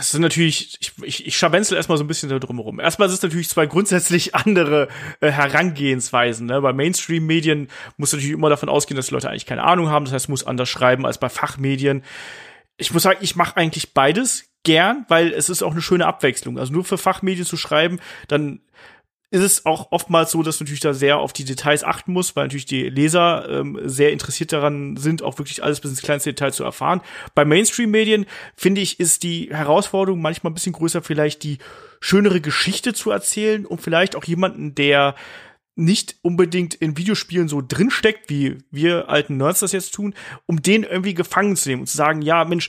Es 0.00 0.10
sind 0.10 0.22
natürlich, 0.22 0.76
ich, 0.80 0.92
ich, 1.02 1.26
ich 1.28 1.36
scharwenzel 1.36 1.76
erstmal 1.76 1.98
so 1.98 2.04
ein 2.04 2.08
bisschen 2.08 2.28
drumherum. 2.40 2.80
Erstmal 2.80 3.06
ist 3.06 3.14
es 3.14 3.22
natürlich 3.22 3.48
zwei 3.48 3.66
grundsätzlich 3.66 4.34
andere 4.34 4.88
äh, 5.20 5.30
Herangehensweisen. 5.30 6.46
Ne? 6.46 6.60
Bei 6.60 6.72
Mainstream-Medien 6.72 7.68
muss 7.96 8.12
natürlich 8.12 8.32
immer 8.32 8.50
davon 8.50 8.68
ausgehen, 8.68 8.96
dass 8.96 9.06
die 9.06 9.14
Leute 9.14 9.30
eigentlich 9.30 9.46
keine 9.46 9.62
Ahnung 9.62 9.88
haben. 9.88 10.04
Das 10.04 10.14
heißt, 10.14 10.28
muss 10.28 10.44
anders 10.44 10.68
schreiben 10.68 11.06
als 11.06 11.18
bei 11.18 11.28
Fachmedien. 11.28 12.02
Ich 12.76 12.92
muss 12.92 13.04
sagen, 13.04 13.18
ich 13.22 13.36
mache 13.36 13.56
eigentlich 13.56 13.94
beides 13.94 14.50
gern, 14.64 15.04
weil 15.08 15.32
es 15.32 15.48
ist 15.48 15.62
auch 15.62 15.72
eine 15.72 15.82
schöne 15.82 16.06
Abwechslung. 16.06 16.58
Also 16.58 16.72
nur 16.72 16.84
für 16.84 16.98
Fachmedien 16.98 17.46
zu 17.46 17.56
schreiben, 17.56 18.00
dann 18.26 18.60
ist 19.30 19.42
es 19.42 19.66
auch 19.66 19.92
oftmals 19.92 20.30
so, 20.30 20.42
dass 20.42 20.58
du 20.58 20.64
natürlich 20.64 20.80
da 20.80 20.94
sehr 20.94 21.18
auf 21.18 21.34
die 21.34 21.44
Details 21.44 21.84
achten 21.84 22.12
musst, 22.12 22.34
weil 22.34 22.44
natürlich 22.44 22.64
die 22.64 22.88
Leser 22.88 23.46
ähm, 23.48 23.78
sehr 23.84 24.10
interessiert 24.10 24.52
daran 24.52 24.96
sind, 24.96 25.22
auch 25.22 25.38
wirklich 25.38 25.62
alles 25.62 25.80
bis 25.80 25.90
ins 25.90 26.02
kleinste 26.02 26.30
Detail 26.30 26.52
zu 26.52 26.64
erfahren. 26.64 27.02
Bei 27.34 27.44
Mainstream-Medien, 27.44 28.24
finde 28.56 28.80
ich, 28.80 29.00
ist 29.00 29.22
die 29.22 29.50
Herausforderung 29.50 30.22
manchmal 30.22 30.50
ein 30.50 30.54
bisschen 30.54 30.72
größer, 30.72 31.02
vielleicht 31.02 31.42
die 31.42 31.58
schönere 32.00 32.40
Geschichte 32.40 32.94
zu 32.94 33.10
erzählen 33.10 33.66
und 33.66 33.82
vielleicht 33.82 34.16
auch 34.16 34.24
jemanden, 34.24 34.74
der 34.74 35.14
nicht 35.74 36.16
unbedingt 36.22 36.74
in 36.74 36.96
Videospielen 36.96 37.48
so 37.48 37.62
drinsteckt, 37.66 38.30
wie 38.30 38.58
wir 38.70 39.08
alten 39.08 39.36
Nerds 39.36 39.60
das 39.60 39.72
jetzt 39.72 39.94
tun, 39.94 40.14
um 40.46 40.60
den 40.60 40.82
irgendwie 40.82 41.14
gefangen 41.14 41.54
zu 41.54 41.68
nehmen 41.68 41.82
und 41.82 41.86
zu 41.86 41.96
sagen, 41.96 42.20
ja, 42.22 42.44
Mensch, 42.44 42.68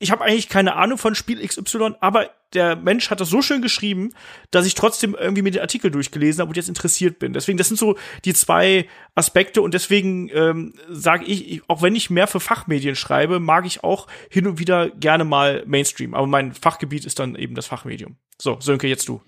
ich 0.00 0.10
habe 0.10 0.24
eigentlich 0.24 0.48
keine 0.48 0.76
Ahnung 0.76 0.96
von 0.96 1.14
Spiel 1.14 1.46
XY, 1.46 1.94
aber 2.00 2.30
der 2.54 2.74
Mensch 2.74 3.10
hat 3.10 3.20
das 3.20 3.28
so 3.28 3.42
schön 3.42 3.60
geschrieben, 3.60 4.14
dass 4.50 4.66
ich 4.66 4.74
trotzdem 4.74 5.14
irgendwie 5.14 5.42
mir 5.42 5.50
den 5.50 5.60
Artikel 5.60 5.90
durchgelesen 5.90 6.40
habe 6.40 6.48
und 6.48 6.56
jetzt 6.56 6.70
interessiert 6.70 7.18
bin. 7.18 7.34
Deswegen, 7.34 7.58
das 7.58 7.68
sind 7.68 7.76
so 7.76 7.96
die 8.24 8.32
zwei 8.32 8.88
Aspekte 9.14 9.60
und 9.60 9.74
deswegen 9.74 10.30
ähm, 10.30 10.72
sage 10.88 11.26
ich, 11.26 11.60
auch 11.68 11.82
wenn 11.82 11.94
ich 11.94 12.08
mehr 12.08 12.26
für 12.26 12.40
Fachmedien 12.40 12.96
schreibe, 12.96 13.40
mag 13.40 13.66
ich 13.66 13.84
auch 13.84 14.06
hin 14.30 14.46
und 14.46 14.58
wieder 14.58 14.88
gerne 14.88 15.24
mal 15.24 15.64
Mainstream. 15.66 16.14
Aber 16.14 16.26
mein 16.26 16.54
Fachgebiet 16.54 17.04
ist 17.04 17.18
dann 17.18 17.36
eben 17.36 17.54
das 17.54 17.66
Fachmedium. 17.66 18.16
So, 18.38 18.58
Sönke, 18.58 18.88
jetzt 18.88 19.06
du. 19.06 19.20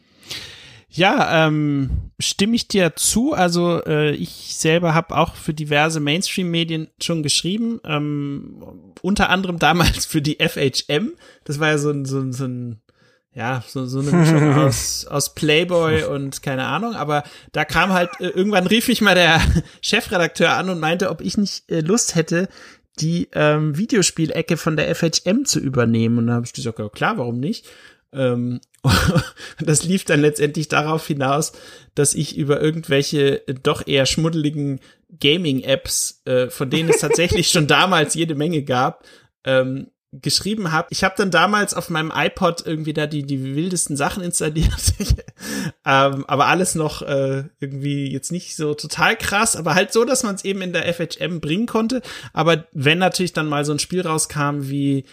Ja, 0.95 1.47
ähm, 1.47 2.11
stimme 2.18 2.55
ich 2.55 2.68
dir 2.68 2.95
zu. 2.97 3.32
Also 3.32 3.82
äh, 3.86 4.11
ich 4.11 4.57
selber 4.57 4.93
habe 4.93 5.16
auch 5.16 5.36
für 5.36 5.55
diverse 5.55 6.01
Mainstream-Medien 6.01 6.88
schon 7.01 7.22
geschrieben, 7.22 7.80
ähm, 7.84 8.62
unter 9.01 9.30
anderem 9.30 9.59
damals 9.59 10.05
für 10.05 10.20
die 10.20 10.36
FHM. 10.36 11.12
Das 11.45 11.59
war 11.61 11.70
ja 11.70 11.78
so 11.78 11.90
ein, 11.90 12.05
so 12.05 12.20
ein, 12.20 12.34
so 12.34 12.45
ein 12.45 12.82
ja, 13.34 13.64
so, 13.66 13.86
so 13.86 14.01
eine 14.01 14.11
Mischung 14.11 14.53
aus, 14.59 15.07
aus 15.07 15.34
Playboy 15.34 16.05
und 16.05 16.43
keine 16.43 16.66
Ahnung, 16.66 16.95
aber 16.95 17.22
da 17.53 17.64
kam 17.64 17.95
halt, 17.95 18.11
äh, 18.20 18.28
irgendwann 18.28 18.66
rief 18.66 18.88
mich 18.88 19.01
mal 19.01 19.14
der 19.14 19.40
Chefredakteur 19.80 20.53
an 20.53 20.68
und 20.68 20.78
meinte, 20.78 21.09
ob 21.09 21.22
ich 21.22 21.38
nicht 21.38 21.70
äh, 21.70 21.80
Lust 21.80 22.14
hätte, 22.14 22.51
die 23.01 23.30
ähm, 23.32 23.78
Videospielecke 23.78 24.59
von 24.59 24.76
der 24.76 24.95
FHM 24.95 25.47
zu 25.47 25.59
übernehmen. 25.59 26.18
Und 26.18 26.26
da 26.26 26.34
habe 26.34 26.45
ich 26.45 26.53
gesagt, 26.53 26.78
ja, 26.78 26.90
klar, 26.90 27.16
warum 27.16 27.40
nicht? 27.40 27.66
Ähm, 28.12 28.61
das 29.60 29.84
lief 29.84 30.04
dann 30.04 30.20
letztendlich 30.20 30.68
darauf 30.68 31.06
hinaus, 31.06 31.52
dass 31.94 32.14
ich 32.14 32.36
über 32.36 32.60
irgendwelche 32.60 33.42
doch 33.62 33.86
eher 33.86 34.06
schmuddeligen 34.06 34.80
Gaming-Apps, 35.20 36.22
äh, 36.24 36.48
von 36.48 36.70
denen 36.70 36.90
es 36.90 36.98
tatsächlich 36.98 37.48
schon 37.48 37.66
damals 37.66 38.14
jede 38.14 38.34
Menge 38.34 38.62
gab, 38.62 39.04
ähm, 39.44 39.88
geschrieben 40.12 40.72
habe. 40.72 40.88
Ich 40.90 41.04
habe 41.04 41.14
dann 41.16 41.30
damals 41.30 41.72
auf 41.72 41.88
meinem 41.88 42.12
iPod 42.14 42.66
irgendwie 42.66 42.92
da 42.92 43.06
die, 43.06 43.22
die 43.22 43.54
wildesten 43.54 43.96
Sachen 43.96 44.22
installiert. 44.22 44.92
ähm, 45.86 46.24
aber 46.26 46.46
alles 46.48 46.74
noch 46.74 47.00
äh, 47.00 47.44
irgendwie 47.60 48.12
jetzt 48.12 48.30
nicht 48.30 48.54
so 48.54 48.74
total 48.74 49.16
krass, 49.16 49.56
aber 49.56 49.74
halt 49.74 49.92
so, 49.92 50.04
dass 50.04 50.22
man 50.22 50.34
es 50.34 50.44
eben 50.44 50.60
in 50.60 50.74
der 50.74 50.92
FHM 50.92 51.40
bringen 51.40 51.66
konnte. 51.66 52.02
Aber 52.34 52.66
wenn 52.72 52.98
natürlich 52.98 53.32
dann 53.32 53.48
mal 53.48 53.64
so 53.64 53.72
ein 53.72 53.78
Spiel 53.78 54.02
rauskam 54.02 54.68
wie 54.68 55.04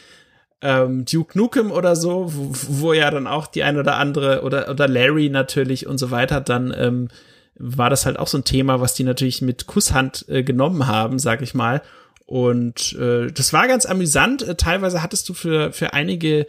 ähm, 0.61 1.05
Duke 1.05 1.37
Nukem 1.37 1.71
oder 1.71 1.95
so, 1.95 2.33
wo, 2.33 2.51
wo 2.51 2.93
ja 2.93 3.09
dann 3.11 3.27
auch 3.27 3.47
die 3.47 3.63
ein 3.63 3.77
oder 3.77 3.95
andere 3.95 4.41
oder, 4.41 4.69
oder 4.69 4.87
Larry 4.87 5.29
natürlich 5.29 5.87
und 5.87 5.97
so 5.97 6.11
weiter, 6.11 6.41
dann 6.41 6.73
ähm, 6.77 7.07
war 7.55 7.89
das 7.89 8.05
halt 8.05 8.19
auch 8.19 8.27
so 8.27 8.37
ein 8.37 8.43
Thema, 8.43 8.79
was 8.81 8.93
die 8.93 9.03
natürlich 9.03 9.41
mit 9.41 9.67
Kusshand 9.67 10.25
äh, 10.29 10.43
genommen 10.43 10.87
haben, 10.87 11.19
sag 11.19 11.41
ich 11.41 11.53
mal. 11.53 11.81
Und 12.25 12.93
äh, 12.93 13.31
das 13.31 13.53
war 13.53 13.67
ganz 13.67 13.85
amüsant. 13.85 14.43
Äh, 14.43 14.55
teilweise 14.55 15.01
hattest 15.01 15.27
du 15.29 15.33
für, 15.33 15.71
für 15.71 15.93
einige 15.93 16.45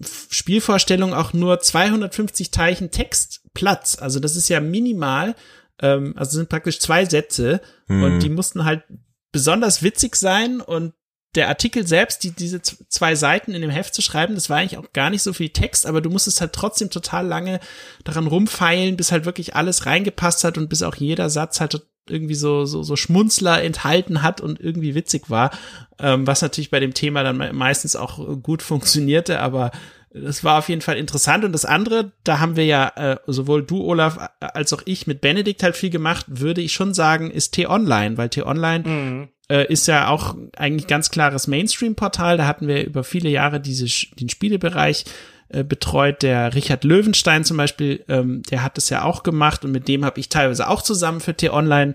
Spielvorstellungen 0.00 1.14
auch 1.14 1.32
nur 1.32 1.60
250 1.60 2.52
Zeichen 2.52 2.90
Textplatz. 2.90 3.98
Also 4.00 4.18
das 4.18 4.36
ist 4.36 4.48
ja 4.48 4.60
minimal. 4.60 5.34
Ähm, 5.80 6.14
also 6.16 6.36
sind 6.36 6.48
praktisch 6.48 6.80
zwei 6.80 7.04
Sätze 7.04 7.60
hm. 7.86 8.02
und 8.02 8.20
die 8.20 8.30
mussten 8.30 8.64
halt 8.64 8.82
besonders 9.30 9.82
witzig 9.82 10.16
sein 10.16 10.60
und 10.60 10.92
der 11.34 11.48
Artikel 11.48 11.86
selbst, 11.86 12.24
die, 12.24 12.30
diese 12.30 12.60
zwei 12.60 13.14
Seiten 13.14 13.52
in 13.52 13.62
dem 13.62 13.70
Heft 13.70 13.94
zu 13.94 14.02
schreiben, 14.02 14.34
das 14.34 14.50
war 14.50 14.58
eigentlich 14.58 14.78
auch 14.78 14.92
gar 14.92 15.10
nicht 15.10 15.22
so 15.22 15.32
viel 15.32 15.48
Text, 15.48 15.86
aber 15.86 16.00
du 16.00 16.10
musstest 16.10 16.40
halt 16.40 16.52
trotzdem 16.52 16.90
total 16.90 17.26
lange 17.26 17.60
daran 18.04 18.26
rumfeilen, 18.26 18.96
bis 18.96 19.12
halt 19.12 19.24
wirklich 19.24 19.56
alles 19.56 19.86
reingepasst 19.86 20.44
hat 20.44 20.58
und 20.58 20.68
bis 20.68 20.82
auch 20.82 20.96
jeder 20.96 21.30
Satz 21.30 21.60
halt 21.60 21.80
irgendwie 22.08 22.34
so, 22.34 22.64
so, 22.64 22.82
so 22.82 22.96
Schmunzler 22.96 23.62
enthalten 23.62 24.22
hat 24.22 24.40
und 24.40 24.60
irgendwie 24.60 24.94
witzig 24.94 25.30
war, 25.30 25.52
ähm, 25.98 26.26
was 26.26 26.42
natürlich 26.42 26.70
bei 26.70 26.80
dem 26.80 26.94
Thema 26.94 27.22
dann 27.22 27.56
meistens 27.56 27.96
auch 27.96 28.42
gut 28.42 28.62
funktionierte, 28.62 29.40
aber 29.40 29.70
das 30.14 30.44
war 30.44 30.58
auf 30.58 30.68
jeden 30.68 30.82
Fall 30.82 30.98
interessant. 30.98 31.44
Und 31.44 31.52
das 31.52 31.64
andere, 31.64 32.12
da 32.24 32.38
haben 32.38 32.56
wir 32.56 32.66
ja 32.66 32.88
äh, 32.96 33.16
sowohl 33.26 33.62
du, 33.62 33.82
Olaf, 33.82 34.18
als 34.40 34.72
auch 34.72 34.82
ich 34.84 35.06
mit 35.06 35.20
Benedikt 35.20 35.62
halt 35.62 35.76
viel 35.76 35.90
gemacht, 35.90 36.26
würde 36.28 36.60
ich 36.60 36.72
schon 36.72 36.92
sagen, 36.92 37.30
ist 37.30 37.52
T-Online, 37.52 38.18
weil 38.18 38.28
T-Online 38.28 38.88
mhm. 38.88 39.28
Äh, 39.52 39.70
ist 39.70 39.86
ja 39.86 40.08
auch 40.08 40.34
eigentlich 40.56 40.86
ganz 40.86 41.10
klares 41.10 41.46
Mainstream-Portal. 41.46 42.38
Da 42.38 42.46
hatten 42.46 42.68
wir 42.68 42.86
über 42.86 43.04
viele 43.04 43.28
Jahre 43.28 43.60
diese, 43.60 43.84
den 44.16 44.30
Spielebereich 44.30 45.04
äh, 45.50 45.62
betreut. 45.62 46.22
Der 46.22 46.54
Richard 46.54 46.84
Löwenstein 46.84 47.44
zum 47.44 47.58
Beispiel, 47.58 48.02
ähm, 48.08 48.42
der 48.44 48.62
hat 48.62 48.78
das 48.78 48.88
ja 48.88 49.04
auch 49.04 49.22
gemacht 49.22 49.62
und 49.66 49.72
mit 49.72 49.88
dem 49.88 50.06
habe 50.06 50.18
ich 50.18 50.30
teilweise 50.30 50.68
auch 50.68 50.80
zusammen 50.80 51.20
für 51.20 51.36
T-Online 51.36 51.92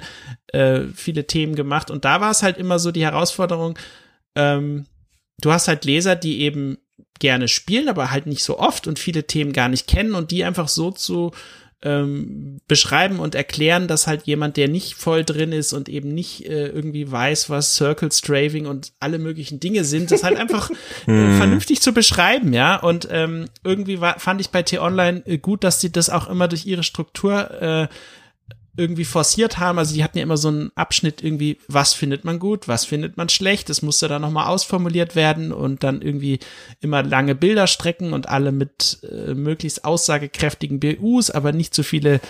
äh, 0.54 0.82
viele 0.94 1.26
Themen 1.26 1.56
gemacht. 1.56 1.90
Und 1.90 2.06
da 2.06 2.22
war 2.22 2.30
es 2.30 2.44
halt 2.44 2.58
immer 2.58 2.78
so 2.78 2.92
die 2.92 3.04
Herausforderung, 3.04 3.80
ähm, 4.36 4.86
du 5.42 5.52
hast 5.52 5.68
halt 5.68 5.84
Leser, 5.84 6.16
die 6.16 6.42
eben 6.42 6.78
gerne 7.20 7.48
spielen, 7.48 7.90
aber 7.90 8.12
halt 8.12 8.28
nicht 8.28 8.44
so 8.44 8.60
oft 8.60 8.86
und 8.86 9.00
viele 9.00 9.26
Themen 9.26 9.52
gar 9.52 9.70
nicht 9.70 9.88
kennen 9.88 10.14
und 10.14 10.30
die 10.30 10.44
einfach 10.44 10.68
so 10.68 10.92
zu 10.92 11.32
ähm, 11.84 12.60
beschreiben 12.68 13.20
und 13.20 13.36
erklären, 13.36 13.88
dass 13.88 14.08
halt 14.08 14.24
jemand, 14.24 14.58
der 14.58 14.68
nicht 14.68 14.96
voll 14.96 15.24
drin 15.24 15.52
ist 15.52 15.74
und 15.74 15.90
eben 15.90 16.14
nicht 16.14 16.46
äh, 16.46 16.68
irgendwie 16.68 17.12
weiß, 17.12 17.50
was 17.50 17.76
Circle 17.76 18.12
Straving 18.12 18.66
und 18.66 18.94
alle 19.00 19.20
möglichen 19.20 19.60
Dinge 19.60 19.84
sind, 19.84 20.10
das 20.10 20.24
halt 20.24 20.38
einfach 20.38 20.72
äh, 21.08 21.12
hm. 21.12 21.38
vernünftig 21.38 21.82
zu 21.82 21.94
beschreiben, 21.94 22.52
ja. 22.52 22.78
Und 22.78 23.08
ähm, 23.12 23.46
irgendwie 23.64 24.02
war, 24.02 24.20
fand 24.20 24.42
ich 24.42 24.50
bei 24.50 24.64
T-Online 24.64 25.22
äh, 25.26 25.38
gut, 25.38 25.64
dass 25.64 25.80
sie 25.80 25.92
das 25.92 26.10
auch 26.10 26.28
immer 26.30 26.48
durch 26.48 26.66
ihre 26.66 26.84
Struktur 26.84 27.62
äh, 27.62 27.88
irgendwie 28.78 29.06
forciert 29.06 29.58
haben. 29.58 29.80
Also 29.80 29.94
die 29.94 30.04
hatten 30.04 30.18
ja 30.18 30.24
immer 30.24 30.38
so 30.38 30.48
einen 30.48 30.72
Abschnitt 30.76 31.24
irgendwie, 31.24 31.58
was 31.68 31.94
findet 31.94 32.24
man 32.24 32.40
gut, 32.40 32.68
was 32.68 32.86
findet 32.86 33.18
man 33.18 33.28
schlecht. 33.30 33.70
Das 33.70 33.82
musste 33.82 34.08
dann 34.08 34.22
nochmal 34.22 34.48
ausformuliert 34.48 35.16
werden 35.16 35.52
und 35.52 35.84
dann 35.84 36.02
irgendwie 36.02 36.40
immer 36.80 37.04
lange 37.04 37.36
Bilderstrecken 37.36 38.14
und 38.14 38.30
alle 38.30 38.52
mit 38.52 39.00
äh, 39.04 39.34
möglichst 39.34 39.84
aussagekräftigen 39.84 40.80
BUs, 40.80 41.32
aber 41.32 41.52
nicht 41.52 41.74
zu 41.74 41.84
viele 41.84 42.22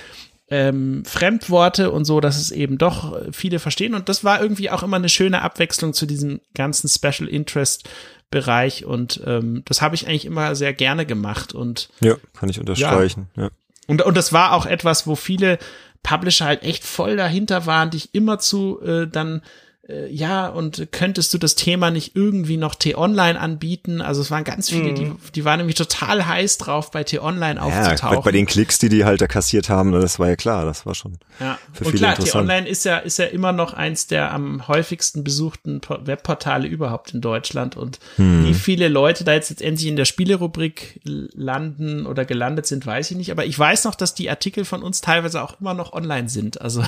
ähm, 0.49 1.03
Fremdworte 1.05 1.91
und 1.91 2.05
so, 2.05 2.21
dass 2.21 2.37
es 2.37 2.51
eben 2.51 2.77
doch 2.77 3.31
viele 3.31 3.59
verstehen. 3.59 3.93
Und 3.93 4.07
das 4.07 4.23
war 4.23 4.41
irgendwie 4.41 4.69
auch 4.69 4.83
immer 4.83 4.97
eine 4.97 5.09
schöne 5.09 5.41
Abwechslung 5.41 5.93
zu 5.93 6.05
diesem 6.05 6.39
ganzen 6.53 6.87
Special 6.87 7.27
Interest 7.27 7.89
Bereich 8.29 8.83
und 8.83 9.21
ähm, 9.25 9.63
das 9.63 9.81
habe 9.81 9.95
ich 9.95 10.05
eigentlich 10.05 10.25
immer 10.25 10.53
sehr 10.53 10.73
gerne 10.73 11.05
gemacht 11.05 11.53
und 11.53 11.89
ja, 12.01 12.15
kann 12.37 12.49
ich 12.49 12.59
unterstreichen. 12.59 13.29
Ja. 13.37 13.43
ja. 13.43 13.49
Und, 13.87 14.01
und 14.01 14.17
das 14.17 14.33
war 14.33 14.51
auch 14.51 14.65
etwas, 14.65 15.07
wo 15.07 15.15
viele 15.15 15.59
Publisher 16.03 16.45
halt 16.45 16.63
echt 16.63 16.83
voll 16.83 17.17
dahinter 17.17 17.65
waren, 17.65 17.89
dich 17.89 18.13
immer 18.13 18.39
zu 18.39 18.81
äh, 18.81 19.07
dann 19.07 19.41
äh, 19.89 20.11
ja, 20.11 20.47
und 20.47 20.89
könntest 20.91 21.33
du 21.33 21.37
das 21.37 21.55
Thema 21.55 21.91
nicht 21.91 22.15
irgendwie 22.15 22.57
noch 22.57 22.75
T-Online 22.75 23.39
anbieten? 23.39 24.01
Also 24.01 24.21
es 24.21 24.29
waren 24.31 24.43
ganz 24.43 24.69
viele, 24.69 24.91
mhm. 24.91 24.95
die, 24.95 25.11
die 25.35 25.45
waren 25.45 25.59
nämlich 25.59 25.75
total 25.75 26.27
heiß 26.27 26.57
drauf, 26.57 26.91
bei 26.91 27.03
T-Online 27.03 27.61
aufzutauchen. 27.61 28.17
Ja, 28.17 28.21
bei 28.21 28.31
den 28.31 28.45
Klicks, 28.45 28.79
die 28.79 28.89
die 28.89 29.05
halt 29.05 29.21
da 29.21 29.27
kassiert 29.27 29.69
haben, 29.69 29.93
das 29.93 30.19
war 30.19 30.27
ja 30.27 30.35
klar, 30.35 30.65
das 30.65 30.85
war 30.85 30.93
schon 30.93 31.17
ja. 31.39 31.57
für 31.71 31.85
und 31.85 31.91
viele 31.91 32.13
klar, 32.13 32.15
T-Online 32.15 32.67
ist 32.67 32.83
ja, 32.83 32.97
ist 32.97 33.17
ja 33.17 33.25
immer 33.25 33.53
noch 33.53 33.73
eins 33.73 34.07
der 34.07 34.33
am 34.33 34.67
häufigsten 34.67 35.23
besuchten 35.23 35.79
Webportale 35.87 36.67
überhaupt 36.67 37.13
in 37.13 37.21
Deutschland 37.21 37.77
und 37.77 37.99
hm. 38.17 38.45
wie 38.45 38.53
viele 38.53 38.89
Leute 38.89 39.23
da 39.23 39.33
jetzt 39.33 39.49
letztendlich 39.49 39.87
in 39.87 39.95
der 39.95 40.05
Spielerubrik 40.05 40.99
landen 41.03 42.05
oder 42.05 42.25
gelandet 42.25 42.65
sind, 42.65 42.85
weiß 42.85 43.11
ich 43.11 43.17
nicht, 43.17 43.31
aber 43.31 43.45
ich 43.45 43.57
weiß 43.57 43.85
noch, 43.85 43.95
dass 43.95 44.15
die 44.15 44.29
Artikel 44.29 44.65
von 44.65 44.83
uns 44.83 44.99
teilweise 44.99 45.41
auch 45.41 45.61
immer 45.61 45.73
noch 45.73 45.93
online 45.93 46.27
sind, 46.27 46.59
also 46.59 46.83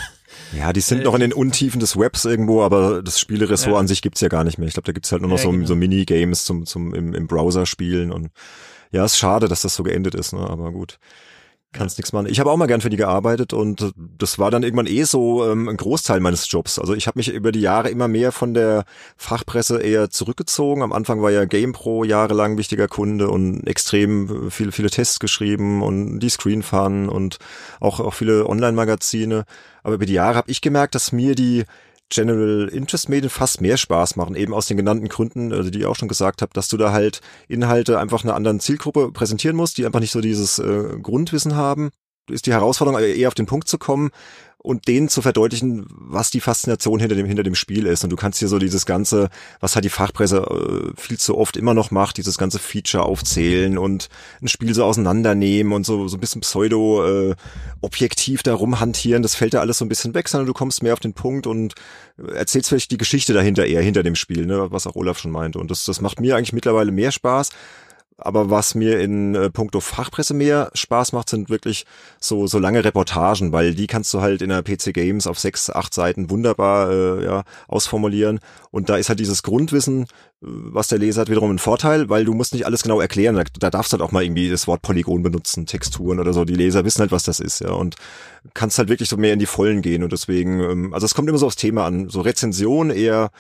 ja, 0.58 0.74
die 0.74 0.82
sind 0.82 1.02
äh, 1.02 1.04
noch 1.04 1.14
in 1.14 1.22
den 1.22 1.34
Untiefen 1.34 1.80
des 1.80 1.98
Webs 1.98 2.26
irgendwo, 2.26 2.62
aber 2.62 3.02
das 3.04 3.20
Spieleressort 3.20 3.74
ja. 3.74 3.80
an 3.80 3.88
sich 3.88 4.02
gibt's 4.02 4.22
ja 4.22 4.28
gar 4.28 4.44
nicht 4.44 4.58
mehr. 4.58 4.68
Ich 4.68 4.74
glaube, 4.74 4.86
da 4.86 4.92
gibt's 4.92 5.12
halt 5.12 5.22
nur 5.22 5.30
noch 5.30 5.38
ja, 5.38 5.44
so, 5.44 5.52
genau. 5.52 5.66
so 5.66 5.76
Minigames 5.76 6.46
zum, 6.46 6.66
zum 6.66 6.94
im, 6.94 7.14
im 7.14 7.28
Browser 7.28 7.66
spielen 7.66 8.12
und 8.12 8.30
ja, 8.92 9.06
ist 9.06 9.18
schade, 9.18 9.48
dass 9.48 9.62
das 9.62 9.76
so 9.76 9.84
geendet 9.84 10.16
ist, 10.16 10.34
ne? 10.34 10.40
aber 10.40 10.72
gut 10.72 11.00
kannst 11.72 12.00
nichts 12.00 12.14
machen. 12.14 12.28
Ich 12.28 12.40
habe 12.40 12.50
auch 12.50 12.58
mal 12.58 12.66
gern 12.66 12.82
für 12.82 12.90
die 12.90 12.98
gearbeitet 12.98 13.54
und 13.54 13.94
das 13.96 14.40
war 14.40 14.50
dann 14.50 14.64
irgendwann 14.64 14.88
eh 14.88 15.04
so 15.04 15.48
ähm, 15.48 15.70
ein 15.70 15.78
Großteil 15.78 16.20
meines 16.20 16.52
Jobs. 16.52 16.80
Also 16.80 16.96
ich 16.96 17.06
habe 17.06 17.20
mich 17.20 17.30
über 17.30 17.52
die 17.52 17.62
Jahre 17.62 17.90
immer 17.90 18.08
mehr 18.08 18.32
von 18.32 18.56
der 18.56 18.86
Fachpresse 19.18 19.80
eher 19.80 20.10
zurückgezogen. 20.10 20.82
Am 20.82 20.92
Anfang 20.92 21.22
war 21.22 21.30
ja 21.30 21.46
GamePro 21.46 22.04
jahrelang 22.04 22.58
wichtiger 22.58 22.88
Kunde 22.88 23.30
und 23.30 23.68
extrem 23.68 24.50
viele, 24.50 24.72
viele 24.72 24.90
Tests 24.90 25.20
geschrieben 25.20 25.84
und 25.84 26.20
die 26.20 26.30
Screen 26.30 26.64
Fun 26.64 27.08
und 27.08 27.38
auch, 27.80 28.00
auch 28.00 28.16
viele 28.16 28.48
Online-Magazine. 28.48 29.46
Aber 29.90 29.96
über 29.96 30.06
die 30.06 30.14
Jahre 30.14 30.36
habe 30.36 30.52
ich 30.52 30.62
gemerkt, 30.62 30.94
dass 30.94 31.12
mir 31.12 31.34
die 31.34 31.66
General 32.10 32.70
Interest 32.72 33.10
Medien 33.10 33.32
fast 33.32 33.60
mehr 33.60 33.76
Spaß 33.76 34.18
machen, 34.18 34.36
eben 34.36 34.54
aus 34.54 34.68
den 34.68 34.78
genannten 34.78 35.10
Gründen, 35.10 35.52
also 35.52 35.72
die 35.72 35.80
ich 35.80 35.86
auch 35.88 35.96
schon 35.96 36.08
gesagt 36.08 36.44
habe, 36.44 36.54
dass 36.54 36.68
du 36.68 36.78
da 36.78 36.92
halt 36.92 37.22
Inhalte 37.48 37.98
einfach 38.00 38.24
einer 38.24 38.36
anderen 38.36 38.60
Zielgruppe 38.60 39.12
präsentieren 39.12 39.56
musst, 39.56 39.80
die 39.80 39.86
einfach 39.88 40.00
nicht 40.00 40.12
so 40.12 40.22
dieses 40.22 40.60
äh, 40.60 41.00
Grundwissen 41.02 41.56
haben. 41.56 41.90
Ist 42.30 42.46
die 42.46 42.54
Herausforderung 42.54 43.00
eher 43.00 43.28
auf 43.30 43.34
den 43.34 43.48
Punkt 43.48 43.68
zu 43.68 43.80
kommen, 43.80 44.12
und 44.62 44.90
denen 44.90 45.08
zu 45.08 45.22
verdeutlichen, 45.22 45.86
was 45.90 46.32
die 46.32 46.42
Faszination 46.42 47.00
hinter 47.00 47.16
dem, 47.16 47.26
hinter 47.26 47.44
dem 47.44 47.56
Spiel 47.56 47.86
ist. 47.86 48.04
Und 48.04 48.10
du 48.10 48.18
kannst 48.18 48.40
hier 48.40 48.50
so 48.50 48.60
dieses 48.60 48.86
ganze, 48.86 49.30
was 49.62 49.76
halt 49.76 49.86
die 49.86 49.90
Fachpresse 49.90 50.38
äh, 50.38 51.00
viel 51.00 51.18
zu 51.18 51.38
oft 51.38 51.56
immer 51.56 51.74
noch 51.74 51.92
macht, 51.92 52.18
dieses 52.18 52.38
ganze 52.38 52.60
Feature 52.60 53.04
aufzählen 53.04 53.78
und 53.78 54.10
ein 54.42 54.50
Spiel 54.50 54.74
so 54.74 54.84
auseinandernehmen 54.84 55.72
und 55.72 55.86
so, 55.86 56.10
so 56.10 56.18
ein 56.18 56.20
bisschen 56.20 56.42
pseudo 56.42 57.06
äh, 57.08 57.36
objektiv 57.80 58.44
da 58.44 58.54
rumhantieren. 58.54 59.24
Das 59.24 59.36
fällt 59.36 59.54
da 59.54 59.62
alles 59.62 59.78
so 59.78 59.86
ein 59.86 59.90
bisschen 59.90 60.14
weg, 60.14 60.28
sondern 60.28 60.48
du 60.48 60.54
kommst 60.54 60.84
mehr 60.84 60.94
auf 60.94 61.00
den 61.00 61.14
Punkt 61.14 61.48
und 61.48 61.76
erzählst 62.36 62.68
vielleicht 62.68 62.92
die 62.92 62.98
Geschichte 62.98 63.32
dahinter 63.32 63.66
eher, 63.66 63.82
hinter 63.82 64.04
dem 64.04 64.16
Spiel, 64.16 64.46
ne, 64.46 64.70
was 64.72 64.88
auch 64.88 64.96
Olaf 64.96 65.20
schon 65.20 65.32
meinte. 65.32 65.60
Und 65.60 65.72
das, 65.72 65.86
das 65.86 66.02
macht 66.02 66.20
mir 66.20 66.36
eigentlich 66.36 66.54
mittlerweile 66.54 66.92
mehr 66.92 67.12
Spaß 67.12 67.52
aber 68.22 68.50
was 68.50 68.76
mir 68.76 69.00
in 69.00 69.36
äh, 69.36 69.50
puncto 69.50 69.80
Fachpresse 69.80 70.34
mehr 70.34 70.72
Spaß 70.74 71.14
macht, 71.14 71.30
sind 71.30 71.50
wirklich 71.50 71.86
so, 72.20 72.48
so 72.48 72.60
lange 72.60 72.84
Reportagen, 72.84 73.52
weil 73.52 73.74
die 73.74 73.88
kannst 73.88 74.14
du 74.14 74.22
halt 74.22 74.42
in 74.42 74.50
der 74.50 74.62
PC 74.62 74.94
Games 74.94 75.28
auf 75.28 75.40
sechs, 75.40 75.70
acht 75.70 75.94
Seiten 75.94 76.30
wunderbar 76.30 76.92
äh, 76.92 77.24
ja, 77.24 77.44
ausformulieren. 77.68 78.40
Und 78.72 78.90
da 78.90 78.98
ist 78.98 79.10
halt 79.10 79.20
dieses 79.20 79.44
Grundwissen, 79.44 80.04
äh, 80.04 80.06
was 80.42 80.88
der 80.88 81.00
Leser 81.00 81.22
hat, 81.22 81.30
wiederum 81.30 81.52
ein 81.52 81.60
Vorteil, 81.60 82.10
weil 82.10 82.26
du 82.26 82.34
musst 82.34 82.54
nicht 82.54 82.66
alles 82.66 82.84
genau 82.84 83.00
erklären. 83.00 83.36
Da, 83.36 83.44
da 83.60 83.70
darfst 83.70 83.94
du 83.94 83.98
halt 83.98 84.08
auch 84.08 84.12
mal 84.12 84.24
irgendwie 84.24 84.50
das 84.50 84.68
Wort 84.68 84.82
Polygon 84.82 85.24
benutzen, 85.24 85.66
Texturen 85.66 86.20
oder 86.20 86.34
so. 86.34 86.46
Die 86.46 86.56
Leser 86.56 86.86
wissen 86.86 87.00
halt, 87.00 87.12
was 87.12 87.24
das 87.24 87.40
ist, 87.40 87.62
ja. 87.62 87.72
Und 87.72 87.96
kannst 88.54 88.78
halt 88.78 88.90
wirklich 88.90 89.10
so 89.10 89.18
mehr 89.18 89.34
in 89.34 89.40
die 89.40 89.46
Vollen 89.46 89.82
gehen. 89.82 90.04
Und 90.04 90.12
deswegen, 90.12 90.60
ähm, 90.60 90.94
also 90.94 91.06
es 91.06 91.16
kommt 91.16 91.30
immer 91.30 91.38
so 91.38 91.48
aufs 91.48 91.56
Thema 91.56 91.86
an. 91.86 92.10
So 92.10 92.22
Rezension 92.22 92.90
eher 92.90 93.32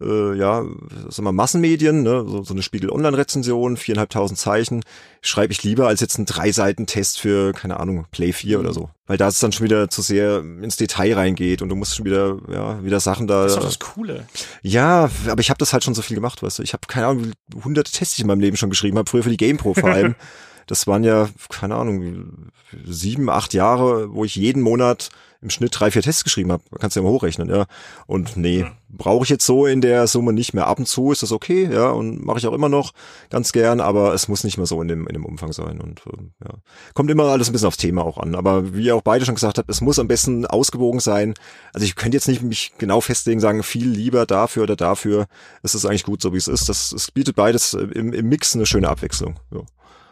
äh, 0.00 0.36
ja, 0.36 0.64
sagen 1.08 1.24
wir 1.24 1.32
Massenmedien, 1.32 2.02
ne, 2.02 2.24
so, 2.26 2.42
so 2.42 2.54
eine 2.54 2.62
Spiegel-Online-Rezension, 2.62 3.76
viereinhalbtausend 3.76 4.38
Zeichen, 4.38 4.82
schreibe 5.22 5.52
ich 5.52 5.62
lieber 5.62 5.88
als 5.88 6.00
jetzt 6.00 6.16
einen 6.16 6.26
drei 6.26 6.52
Seiten 6.52 6.86
Test 6.86 7.18
für, 7.20 7.52
keine 7.52 7.80
Ahnung, 7.80 8.06
Play 8.10 8.32
4 8.32 8.60
oder 8.60 8.72
so. 8.72 8.90
Weil 9.06 9.16
da 9.16 9.28
es 9.28 9.40
dann 9.40 9.52
schon 9.52 9.64
wieder 9.64 9.88
zu 9.88 10.02
sehr 10.02 10.38
ins 10.38 10.76
Detail 10.76 11.14
reingeht 11.14 11.62
und 11.62 11.68
du 11.68 11.74
musst 11.74 11.96
schon 11.96 12.04
wieder, 12.04 12.38
ja, 12.52 12.82
wieder 12.84 13.00
Sachen 13.00 13.26
da. 13.26 13.42
Das 13.42 13.52
ist 13.52 13.58
doch 13.58 13.64
das 13.64 13.78
Coole. 13.78 14.26
Ja, 14.62 15.10
aber 15.28 15.40
ich 15.40 15.50
habe 15.50 15.58
das 15.58 15.72
halt 15.72 15.82
schon 15.82 15.94
so 15.94 16.02
viel 16.02 16.14
gemacht, 16.14 16.42
weißt 16.42 16.58
du. 16.58 16.62
Ich 16.62 16.74
habe 16.74 16.86
keine 16.86 17.06
Ahnung, 17.06 17.24
wie 17.24 17.62
hunderte 17.62 17.90
Tests 17.90 18.14
ich 18.14 18.20
in 18.20 18.26
meinem 18.26 18.40
Leben 18.40 18.56
schon 18.56 18.70
geschrieben 18.70 18.98
habe, 18.98 19.10
früher 19.10 19.22
für 19.22 19.30
die 19.30 19.36
GamePro 19.36 19.74
vor 19.74 19.90
allem. 19.90 20.14
das 20.68 20.86
waren 20.86 21.02
ja, 21.02 21.28
keine 21.48 21.74
Ahnung, 21.74 22.50
sieben, 22.84 23.30
acht 23.30 23.54
Jahre, 23.54 24.12
wo 24.12 24.24
ich 24.24 24.36
jeden 24.36 24.62
Monat 24.62 25.08
im 25.40 25.50
Schnitt 25.50 25.78
drei, 25.78 25.90
vier 25.90 26.02
Tests 26.02 26.24
geschrieben 26.24 26.50
habe. 26.50 26.64
Kannst 26.80 26.96
du 26.96 27.00
ja 27.00 27.04
mal 27.04 27.12
hochrechnen, 27.12 27.48
ja. 27.48 27.66
Und 28.06 28.36
nee, 28.36 28.66
brauche 28.88 29.22
ich 29.22 29.30
jetzt 29.30 29.46
so 29.46 29.66
in 29.66 29.80
der 29.80 30.08
Summe 30.08 30.32
nicht 30.32 30.52
mehr. 30.52 30.66
Ab 30.66 30.80
und 30.80 30.86
zu 30.86 31.12
ist 31.12 31.22
das 31.22 31.30
okay, 31.30 31.68
ja, 31.72 31.90
und 31.90 32.24
mache 32.24 32.38
ich 32.38 32.46
auch 32.46 32.52
immer 32.52 32.68
noch 32.68 32.92
ganz 33.30 33.52
gern, 33.52 33.80
aber 33.80 34.14
es 34.14 34.26
muss 34.26 34.42
nicht 34.42 34.56
mehr 34.56 34.66
so 34.66 34.82
in 34.82 34.88
dem, 34.88 35.06
in 35.06 35.14
dem 35.14 35.24
Umfang 35.24 35.52
sein. 35.52 35.80
Und 35.80 36.00
äh, 36.06 36.44
ja. 36.44 36.54
Kommt 36.94 37.10
immer 37.10 37.24
alles 37.24 37.48
ein 37.48 37.52
bisschen 37.52 37.68
aufs 37.68 37.76
Thema 37.76 38.04
auch 38.04 38.18
an. 38.18 38.34
Aber 38.34 38.74
wie 38.74 38.86
ihr 38.86 38.96
auch 38.96 39.02
beide 39.02 39.24
schon 39.24 39.36
gesagt 39.36 39.58
habt, 39.58 39.70
es 39.70 39.80
muss 39.80 40.00
am 40.00 40.08
besten 40.08 40.44
ausgewogen 40.44 40.98
sein. 40.98 41.34
Also 41.72 41.84
ich 41.84 41.94
könnte 41.94 42.16
jetzt 42.16 42.26
nicht 42.26 42.42
mich 42.42 42.72
genau 42.78 43.00
festlegen, 43.00 43.38
sagen, 43.38 43.62
viel 43.62 43.88
lieber 43.88 44.26
dafür 44.26 44.64
oder 44.64 44.74
dafür. 44.74 45.26
Es 45.62 45.76
ist 45.76 45.86
eigentlich 45.86 46.04
gut, 46.04 46.20
so 46.20 46.32
wie 46.32 46.38
es 46.38 46.48
ist. 46.48 46.68
Das, 46.68 46.90
es 46.90 47.12
bietet 47.12 47.36
beides 47.36 47.74
im, 47.74 48.12
im 48.12 48.28
Mix 48.28 48.56
eine 48.56 48.66
schöne 48.66 48.88
Abwechslung. 48.88 49.38
Ja. 49.52 49.60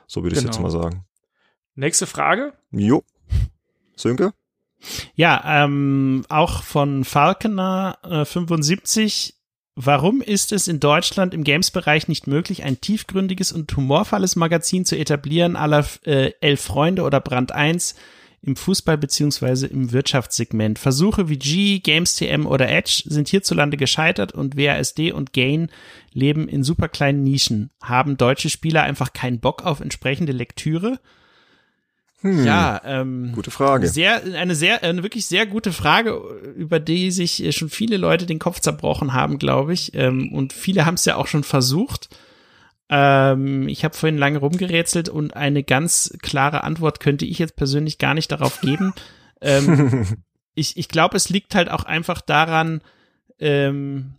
So 0.06 0.22
würde 0.22 0.36
ich 0.36 0.42
genau. 0.42 0.52
jetzt 0.52 0.62
mal 0.62 0.70
sagen. 0.70 1.04
Nächste 1.74 2.06
Frage. 2.06 2.52
Jo. 2.70 3.02
Sönke? 3.96 4.32
Ja, 5.14 5.64
ähm, 5.64 6.24
auch 6.28 6.62
von 6.62 7.04
Falconer 7.04 7.98
äh, 8.02 8.24
75. 8.24 9.34
Warum 9.78 10.22
ist 10.22 10.52
es 10.52 10.68
in 10.68 10.80
Deutschland 10.80 11.34
im 11.34 11.44
Games-Bereich 11.44 12.08
nicht 12.08 12.26
möglich, 12.26 12.62
ein 12.64 12.80
tiefgründiges 12.80 13.52
und 13.52 13.76
humorvolles 13.76 14.34
Magazin 14.34 14.86
zu 14.86 14.96
etablieren, 14.96 15.54
aller 15.54 15.84
äh, 16.04 16.32
Elf 16.40 16.62
Freunde 16.62 17.02
oder 17.02 17.20
Brand 17.20 17.52
1 17.52 17.94
im 18.40 18.56
Fußball 18.56 18.96
beziehungsweise 18.96 19.66
im 19.66 19.92
Wirtschaftssegment? 19.92 20.78
Versuche 20.78 21.28
wie 21.28 21.38
G, 21.38 21.78
GamesTM 21.80 22.46
oder 22.46 22.70
Edge 22.70 23.02
sind 23.04 23.28
hierzulande 23.28 23.76
gescheitert 23.76 24.32
und 24.32 24.56
WASD 24.56 25.12
und 25.12 25.34
Gain 25.34 25.70
leben 26.12 26.48
in 26.48 26.62
super 26.62 26.88
kleinen 26.88 27.22
Nischen. 27.22 27.70
Haben 27.82 28.16
deutsche 28.16 28.48
Spieler 28.48 28.82
einfach 28.82 29.12
keinen 29.12 29.40
Bock 29.40 29.62
auf 29.62 29.80
entsprechende 29.80 30.32
Lektüre? 30.32 31.00
Hm, 32.26 32.44
ja, 32.44 32.80
ähm, 32.84 33.32
gute 33.32 33.50
Frage. 33.50 33.86
Sehr, 33.88 34.22
eine 34.34 34.54
sehr, 34.54 34.82
eine 34.82 35.02
wirklich 35.02 35.26
sehr 35.26 35.46
gute 35.46 35.72
Frage, 35.72 36.12
über 36.56 36.80
die 36.80 37.10
sich 37.10 37.56
schon 37.56 37.70
viele 37.70 37.96
Leute 37.96 38.26
den 38.26 38.38
Kopf 38.38 38.60
zerbrochen 38.60 39.12
haben, 39.12 39.38
glaube 39.38 39.72
ich. 39.72 39.94
Ähm, 39.94 40.32
und 40.32 40.52
viele 40.52 40.86
haben 40.86 40.94
es 40.94 41.04
ja 41.04 41.16
auch 41.16 41.26
schon 41.26 41.44
versucht. 41.44 42.08
Ähm, 42.88 43.68
ich 43.68 43.84
habe 43.84 43.96
vorhin 43.96 44.18
lange 44.18 44.38
rumgerätselt 44.38 45.08
und 45.08 45.34
eine 45.34 45.62
ganz 45.62 46.16
klare 46.22 46.64
Antwort 46.64 47.00
könnte 47.00 47.24
ich 47.24 47.38
jetzt 47.38 47.56
persönlich 47.56 47.98
gar 47.98 48.14
nicht 48.14 48.30
darauf 48.30 48.60
geben. 48.60 48.92
ähm, 49.40 50.24
ich 50.54 50.76
ich 50.76 50.88
glaube, 50.88 51.16
es 51.16 51.28
liegt 51.28 51.54
halt 51.54 51.70
auch 51.70 51.84
einfach 51.84 52.20
daran, 52.20 52.80
ähm, 53.38 54.14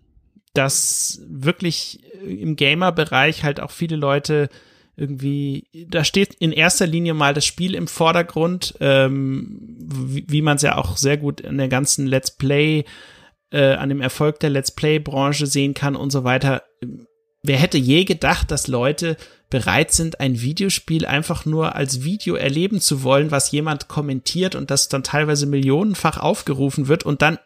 dass 0.53 1.21
wirklich 1.27 2.01
im 2.23 2.55
Gamer-Bereich 2.55 3.43
halt 3.43 3.59
auch 3.59 3.71
viele 3.71 3.95
Leute 3.95 4.49
irgendwie, 4.97 5.67
da 5.89 6.03
steht 6.03 6.33
in 6.33 6.51
erster 6.51 6.87
Linie 6.87 7.13
mal 7.13 7.35
das 7.35 7.45
Spiel 7.45 7.75
im 7.75 7.87
Vordergrund, 7.87 8.73
ähm, 8.79 9.59
wie, 9.79 10.25
wie 10.27 10.41
man 10.41 10.55
es 10.55 10.63
ja 10.63 10.75
auch 10.75 10.97
sehr 10.97 11.17
gut 11.17 11.39
in 11.39 11.57
der 11.57 11.67
ganzen 11.67 12.07
Let's 12.07 12.31
Play, 12.31 12.83
äh, 13.51 13.73
an 13.75 13.89
dem 13.89 14.01
Erfolg 14.01 14.39
der 14.39 14.49
Let's 14.49 14.71
Play-Branche 14.71 15.45
sehen 15.45 15.75
kann 15.75 15.95
und 15.95 16.11
so 16.11 16.23
weiter. 16.23 16.63
Wer 17.43 17.57
hätte 17.57 17.77
je 17.77 18.05
gedacht, 18.05 18.49
dass 18.49 18.67
Leute 18.67 19.17
bereit 19.51 19.91
sind, 19.91 20.19
ein 20.19 20.41
Videospiel 20.41 21.05
einfach 21.05 21.45
nur 21.45 21.75
als 21.75 22.03
Video 22.03 22.35
erleben 22.35 22.81
zu 22.81 23.03
wollen, 23.03 23.29
was 23.29 23.51
jemand 23.51 23.87
kommentiert 23.87 24.55
und 24.55 24.71
das 24.71 24.89
dann 24.89 25.03
teilweise 25.03 25.45
millionenfach 25.45 26.17
aufgerufen 26.17 26.87
wird 26.87 27.03
und 27.03 27.21
dann 27.21 27.37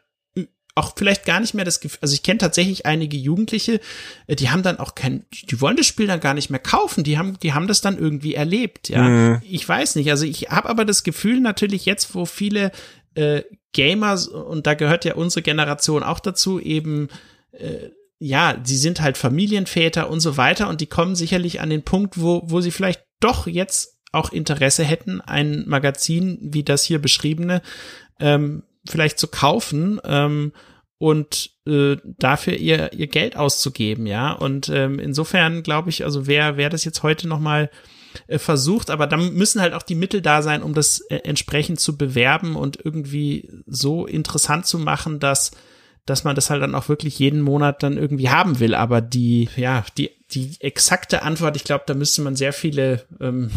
auch 0.76 0.94
vielleicht 0.96 1.26
gar 1.26 1.40
nicht 1.40 1.54
mehr 1.54 1.66
das 1.66 1.80
Gefühl, 1.80 2.00
also 2.02 2.14
ich 2.14 2.24
kenne 2.24 2.38
tatsächlich 2.38 2.86
einige 2.86 3.18
Jugendliche, 3.18 3.80
äh, 4.28 4.36
die 4.36 4.50
haben 4.50 4.64
dann 4.64 4.80
auch 4.80 4.96
kein, 4.96 5.26
die 5.32 5.60
wollen 5.62 5.78
das 5.78 5.86
Spiel 5.86 6.08
dann 6.08 6.20
gar 6.20 6.34
nicht 6.34 6.50
mehr 6.50 6.60
kaufen, 6.60 7.04
die 7.04 7.18
haben, 7.18 7.38
die 7.40 7.54
haben 7.54 7.68
das 7.68 7.82
dann 7.82 7.98
irgendwie 7.98 8.36
erlebt, 8.36 8.90
ja. 8.90 9.04
Mhm. 9.04 9.42
Ich 9.44 9.68
weiß 9.68 9.96
nicht, 9.96 10.10
also 10.10 10.26
ich 10.26 10.50
habe 10.50 10.70
aber 10.70 10.86
das 10.86 11.04
Gefühl 11.04 11.40
natürlich 11.42 11.86
jetzt, 11.86 12.16
wo 12.16 12.26
viele 12.26 12.72
äh, 13.16 13.44
Gamers, 13.74 14.28
und 14.28 14.68
da 14.68 14.74
gehört 14.74 15.06
ja 15.06 15.16
unsere 15.16 15.42
Generation 15.42 16.04
auch 16.04 16.20
dazu, 16.20 16.60
eben 16.60 17.10
äh, 17.52 17.90
ja, 18.24 18.58
sie 18.64 18.78
sind 18.78 19.02
halt 19.02 19.18
Familienväter 19.18 20.08
und 20.08 20.20
so 20.20 20.38
weiter 20.38 20.70
und 20.70 20.80
die 20.80 20.86
kommen 20.86 21.16
sicherlich 21.16 21.60
an 21.60 21.72
den 21.72 21.82
Punkt, 21.82 22.22
wo, 22.22 22.44
wo 22.46 22.62
sie 22.62 22.70
vielleicht 22.70 23.04
doch 23.20 23.48
jetzt 23.48 23.98
auch 24.12 24.32
Interesse 24.32 24.84
hätten, 24.84 25.22
ein 25.22 25.64
Magazin 25.68 26.38
wie 26.42 26.64
das 26.64 26.84
hier 26.84 27.00
beschriebene 27.00 27.64
ähm, 28.20 28.62
vielleicht 28.88 29.20
zu 29.20 29.28
kaufen 29.28 30.00
ähm, 30.04 30.54
und 30.98 31.52
äh, 31.68 31.98
dafür 32.04 32.54
ihr 32.54 32.94
ihr 32.94 33.08
Geld 33.08 33.36
auszugeben, 33.36 34.06
ja. 34.06 34.34
Und 34.34 34.70
ähm, 34.70 35.00
insofern 35.00 35.64
glaube 35.64 35.90
ich, 35.90 36.04
also 36.04 36.28
wer 36.28 36.58
wer 36.58 36.70
das 36.70 36.86
jetzt 36.86 37.04
heute 37.04 37.28
noch 37.28 37.40
mal 37.40 37.70
äh, 38.28 38.38
versucht, 38.38 38.90
aber 38.90 39.08
dann 39.08 39.34
müssen 39.34 39.62
halt 39.62 39.74
auch 39.74 39.84
die 39.84 39.96
Mittel 39.96 40.22
da 40.22 40.42
sein, 40.42 40.64
um 40.64 40.74
das 40.74 41.00
äh, 41.10 41.18
entsprechend 41.24 41.80
zu 41.80 41.98
bewerben 41.98 42.56
und 42.56 42.84
irgendwie 42.84 43.50
so 43.66 44.06
interessant 44.06 44.66
zu 44.66 44.80
machen, 44.80 45.20
dass 45.20 45.52
dass 46.06 46.24
man 46.24 46.36
das 46.36 46.50
halt 46.50 46.62
dann 46.62 46.76
auch 46.76 46.90
wirklich 46.90 47.20
jeden 47.20 47.42
Monat 47.42 47.84
dann 47.84 47.98
irgendwie 47.98 48.30
haben 48.30 48.60
will. 48.60 48.74
Aber 48.76 49.02
die, 49.02 49.50
ja, 49.56 49.86
die, 49.98 50.10
die 50.32 50.56
exakte 50.60 51.22
Antwort, 51.22 51.56
ich 51.56 51.64
glaube, 51.64 51.84
da 51.86 51.94
müsste 51.94 52.22
man 52.22 52.36
sehr 52.36 52.54
viele 52.54 53.06
ähm, 53.20 53.52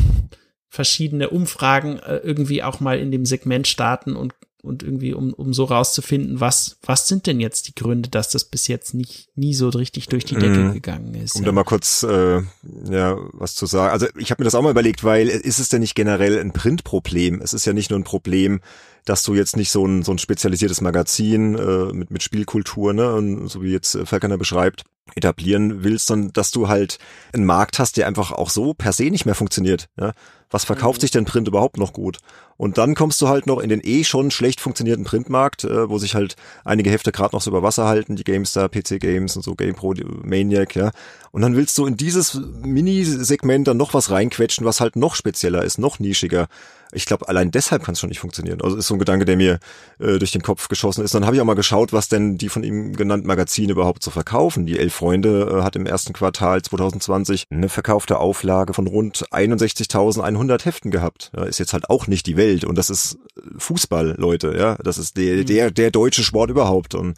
verschiedene 0.68 1.30
Umfragen 1.30 1.98
äh, 1.98 2.16
irgendwie 2.16 2.62
auch 2.62 2.80
mal 2.80 2.98
in 2.98 3.10
dem 3.10 3.24
Segment 3.24 3.66
starten 3.66 4.16
und 4.16 4.34
und 4.64 4.82
irgendwie 4.82 5.14
um, 5.14 5.32
um 5.32 5.52
so 5.52 5.64
rauszufinden, 5.64 6.40
was, 6.40 6.78
was 6.82 7.06
sind 7.06 7.26
denn 7.26 7.40
jetzt 7.40 7.68
die 7.68 7.74
Gründe, 7.74 8.08
dass 8.08 8.30
das 8.30 8.44
bis 8.44 8.66
jetzt 8.66 8.94
nicht 8.94 9.28
nie 9.36 9.54
so 9.54 9.68
richtig 9.68 10.08
durch 10.08 10.24
die 10.24 10.34
Decke 10.34 10.58
mhm. 10.58 10.72
gegangen 10.72 11.14
ist. 11.14 11.36
Um 11.36 11.42
ja. 11.42 11.46
da 11.46 11.52
mal 11.52 11.64
kurz 11.64 12.02
äh, 12.02 12.42
ja 12.90 13.18
was 13.32 13.54
zu 13.54 13.66
sagen. 13.66 13.92
Also 13.92 14.06
ich 14.16 14.30
habe 14.30 14.42
mir 14.42 14.44
das 14.44 14.54
auch 14.54 14.62
mal 14.62 14.70
überlegt, 14.70 15.04
weil 15.04 15.28
ist 15.28 15.58
es 15.58 15.68
denn 15.68 15.80
nicht 15.80 15.94
generell 15.94 16.38
ein 16.38 16.52
Printproblem? 16.52 17.40
Es 17.42 17.52
ist 17.52 17.64
ja 17.64 17.72
nicht 17.72 17.90
nur 17.90 17.98
ein 17.98 18.04
Problem, 18.04 18.60
dass 19.04 19.22
du 19.22 19.34
jetzt 19.34 19.56
nicht 19.56 19.70
so 19.70 19.86
ein, 19.86 20.02
so 20.02 20.12
ein 20.12 20.18
spezialisiertes 20.18 20.80
Magazin 20.80 21.54
äh, 21.56 21.92
mit, 21.92 22.10
mit 22.10 22.22
Spielkultur, 22.22 22.94
ne, 22.94 23.14
und 23.14 23.48
so 23.48 23.62
wie 23.62 23.70
jetzt 23.70 23.94
äh, 23.94 24.06
Falconer 24.06 24.38
beschreibt, 24.38 24.84
etablieren 25.14 25.84
willst, 25.84 26.06
sondern 26.06 26.32
dass 26.32 26.50
du 26.50 26.68
halt 26.68 26.98
einen 27.32 27.44
Markt 27.44 27.78
hast, 27.78 27.96
der 27.96 28.06
einfach 28.06 28.32
auch 28.32 28.48
so 28.48 28.72
per 28.72 28.92
se 28.92 29.10
nicht 29.10 29.26
mehr 29.26 29.34
funktioniert. 29.34 29.88
Ja? 29.98 30.12
Was 30.54 30.62
verkauft 30.62 31.00
sich 31.00 31.10
denn 31.10 31.24
Print 31.24 31.48
überhaupt 31.48 31.78
noch 31.78 31.92
gut? 31.92 32.18
Und 32.56 32.78
dann 32.78 32.94
kommst 32.94 33.20
du 33.20 33.26
halt 33.26 33.48
noch 33.48 33.58
in 33.58 33.70
den 33.70 33.80
eh 33.82 34.04
schon 34.04 34.30
schlecht 34.30 34.60
funktionierenden 34.60 35.04
Printmarkt, 35.04 35.64
äh, 35.64 35.88
wo 35.90 35.98
sich 35.98 36.14
halt 36.14 36.36
einige 36.64 36.90
Hefte 36.90 37.10
gerade 37.10 37.34
noch 37.34 37.42
so 37.42 37.50
über 37.50 37.64
Wasser 37.64 37.86
halten, 37.86 38.14
die 38.14 38.22
GameStar, 38.22 38.68
PC 38.68 39.00
Games 39.00 39.34
und 39.34 39.42
so, 39.42 39.56
GamePro, 39.56 39.94
Maniac, 40.22 40.76
ja. 40.76 40.92
Und 41.32 41.42
dann 41.42 41.56
willst 41.56 41.76
du 41.76 41.86
in 41.86 41.96
dieses 41.96 42.40
Mini-Segment 42.62 43.66
dann 43.66 43.76
noch 43.76 43.94
was 43.94 44.12
reinquetschen, 44.12 44.64
was 44.64 44.80
halt 44.80 44.94
noch 44.94 45.16
spezieller 45.16 45.64
ist, 45.64 45.78
noch 45.78 45.98
nischiger 45.98 46.46
ich 46.94 47.06
glaube, 47.06 47.28
allein 47.28 47.50
deshalb 47.50 47.84
kann 47.84 47.92
es 47.92 48.00
schon 48.00 48.08
nicht 48.08 48.20
funktionieren. 48.20 48.60
Also 48.62 48.76
ist 48.76 48.86
so 48.86 48.94
ein 48.94 48.98
Gedanke, 48.98 49.24
der 49.24 49.36
mir 49.36 49.58
äh, 49.98 50.18
durch 50.18 50.30
den 50.30 50.42
Kopf 50.42 50.68
geschossen 50.68 51.04
ist. 51.04 51.14
Dann 51.14 51.26
habe 51.26 51.36
ich 51.36 51.42
auch 51.42 51.46
mal 51.46 51.54
geschaut, 51.54 51.92
was 51.92 52.08
denn 52.08 52.38
die 52.38 52.48
von 52.48 52.62
ihm 52.62 52.94
genannten 52.94 53.26
Magazine 53.26 53.72
überhaupt 53.72 54.02
so 54.02 54.10
verkaufen. 54.10 54.64
Die 54.66 54.78
Elf 54.78 54.94
Freunde 54.94 55.58
äh, 55.58 55.62
hat 55.62 55.76
im 55.76 55.86
ersten 55.86 56.12
Quartal 56.12 56.62
2020 56.62 57.46
eine 57.50 57.68
verkaufte 57.68 58.18
Auflage 58.18 58.74
von 58.74 58.86
rund 58.86 59.26
61.100 59.30 60.43
Heften 60.48 60.90
gehabt. 60.90 61.30
Ja, 61.36 61.44
ist 61.44 61.58
jetzt 61.58 61.72
halt 61.72 61.90
auch 61.90 62.06
nicht 62.06 62.26
die 62.26 62.36
Welt 62.36 62.64
und 62.64 62.76
das 62.76 62.90
ist 62.90 63.18
Fußball, 63.58 64.14
Leute. 64.18 64.54
Ja, 64.56 64.76
das 64.82 64.98
ist 64.98 65.16
der 65.16 65.36
mhm. 65.36 65.46
der 65.46 65.70
der 65.70 65.90
deutsche 65.90 66.22
Sport 66.22 66.50
überhaupt 66.50 66.94
und 66.94 67.16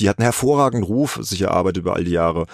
die 0.00 0.08
hat 0.08 0.18
einen 0.18 0.24
hervorragenden 0.24 0.84
Ruf 0.84 1.18
sich 1.22 1.42
erarbeitet 1.42 1.82
über 1.82 1.94
all 1.94 2.04
die 2.04 2.12
Jahre. 2.12 2.46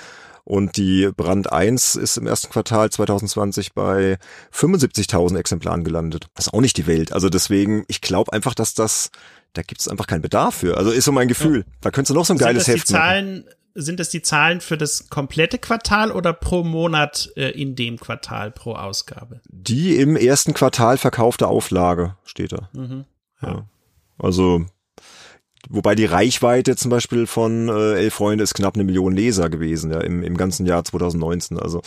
Und 0.44 0.76
die 0.76 1.08
Brand 1.16 1.52
1 1.52 1.94
ist 1.94 2.16
im 2.16 2.26
ersten 2.26 2.50
Quartal 2.50 2.90
2020 2.90 3.74
bei 3.74 4.18
75.000 4.52 5.38
Exemplaren 5.38 5.84
gelandet. 5.84 6.26
Das 6.34 6.46
ist 6.46 6.54
auch 6.54 6.60
nicht 6.60 6.76
die 6.76 6.88
Welt. 6.88 7.12
Also 7.12 7.28
deswegen, 7.28 7.84
ich 7.86 8.00
glaube 8.00 8.32
einfach, 8.32 8.54
dass 8.54 8.74
das, 8.74 9.10
da 9.52 9.62
gibt 9.62 9.80
es 9.80 9.88
einfach 9.88 10.08
keinen 10.08 10.22
Bedarf 10.22 10.56
für. 10.56 10.76
Also 10.76 10.90
ist 10.90 11.04
so 11.04 11.12
mein 11.12 11.28
Gefühl. 11.28 11.58
Ja. 11.58 11.64
Da 11.82 11.90
könntest 11.92 12.10
du 12.10 12.14
noch 12.14 12.26
so 12.26 12.34
ein 12.34 12.38
sind 12.38 12.46
geiles 12.46 12.66
Heft 12.66 12.88
Zahlen, 12.88 13.44
machen. 13.44 13.54
Sind 13.74 14.00
das 14.00 14.10
die 14.10 14.22
Zahlen 14.22 14.60
für 14.60 14.76
das 14.76 15.08
komplette 15.08 15.58
Quartal 15.58 16.12
oder 16.12 16.32
pro 16.32 16.62
Monat 16.62 17.30
äh, 17.36 17.50
in 17.50 17.74
dem 17.74 17.98
Quartal 17.98 18.50
pro 18.50 18.74
Ausgabe? 18.74 19.40
Die 19.48 19.96
im 19.96 20.16
ersten 20.16 20.54
Quartal 20.54 20.98
verkaufte 20.98 21.48
Auflage 21.48 22.16
steht 22.24 22.52
da. 22.52 22.68
Mhm. 22.72 23.04
Ja. 23.40 23.48
ja. 23.48 23.66
Also 24.18 24.66
Wobei 25.70 25.94
die 25.94 26.06
Reichweite 26.06 26.76
zum 26.76 26.90
Beispiel 26.90 27.26
von 27.26 27.68
äh, 27.68 27.94
Elf 27.94 28.14
Freunde 28.14 28.44
ist 28.44 28.54
knapp 28.54 28.74
eine 28.74 28.84
Million 28.84 29.14
Leser 29.14 29.48
gewesen, 29.48 29.92
ja, 29.92 30.00
im, 30.00 30.22
im 30.22 30.36
ganzen 30.36 30.66
Jahr 30.66 30.84
2019. 30.84 31.58
Also 31.58 31.82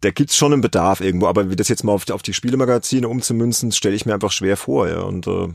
da 0.00 0.10
gibt's 0.10 0.36
schon 0.36 0.52
einen 0.52 0.62
Bedarf 0.62 1.00
irgendwo, 1.00 1.26
aber 1.26 1.50
wie 1.50 1.56
das 1.56 1.68
jetzt 1.68 1.82
mal 1.82 1.92
auf, 1.92 2.08
auf 2.10 2.22
die 2.22 2.32
Spielemagazine 2.32 3.08
umzumünzen, 3.08 3.72
stelle 3.72 3.96
ich 3.96 4.06
mir 4.06 4.14
einfach 4.14 4.30
schwer 4.30 4.56
vor, 4.56 4.88
ja. 4.88 5.00
Und 5.00 5.26
äh, 5.26 5.48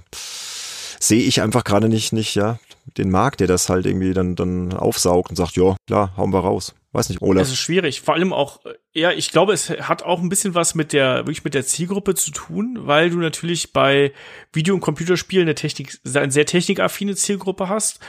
sehe 0.99 1.23
ich 1.23 1.41
einfach 1.41 1.63
gerade 1.63 1.87
nicht, 1.87 2.11
nicht, 2.11 2.35
ja, 2.35 2.59
den 2.97 3.09
Markt, 3.09 3.39
der 3.39 3.47
das 3.47 3.69
halt 3.69 3.85
irgendwie 3.85 4.13
dann, 4.13 4.35
dann 4.35 4.73
aufsaugt 4.73 5.29
und 5.29 5.35
sagt, 5.35 5.55
ja, 5.55 5.75
klar, 5.87 6.13
hauen 6.17 6.33
wir 6.33 6.39
raus. 6.39 6.75
Weiß 6.91 7.09
nicht, 7.09 7.21
Olaf. 7.21 7.43
Es 7.43 7.51
ist 7.51 7.59
schwierig. 7.59 8.01
Vor 8.01 8.13
allem 8.13 8.33
auch, 8.33 8.59
ja, 8.93 9.11
ich 9.11 9.31
glaube, 9.31 9.53
es 9.53 9.69
hat 9.69 10.03
auch 10.03 10.21
ein 10.21 10.29
bisschen 10.29 10.53
was 10.53 10.75
mit 10.75 10.93
der, 10.93 11.19
wirklich 11.19 11.43
mit 11.43 11.55
der 11.55 11.65
Zielgruppe 11.65 12.13
zu 12.13 12.31
tun, 12.31 12.77
weil 12.81 13.09
du 13.09 13.17
natürlich 13.17 13.73
bei 13.73 14.13
Video- 14.51 14.75
und 14.75 14.81
Computerspielen 14.81 15.47
eine 15.47 15.55
Technik, 15.55 15.99
eine 16.13 16.31
sehr 16.31 16.45
technikaffine 16.45 17.15
Zielgruppe 17.15 17.67
hast 17.67 17.99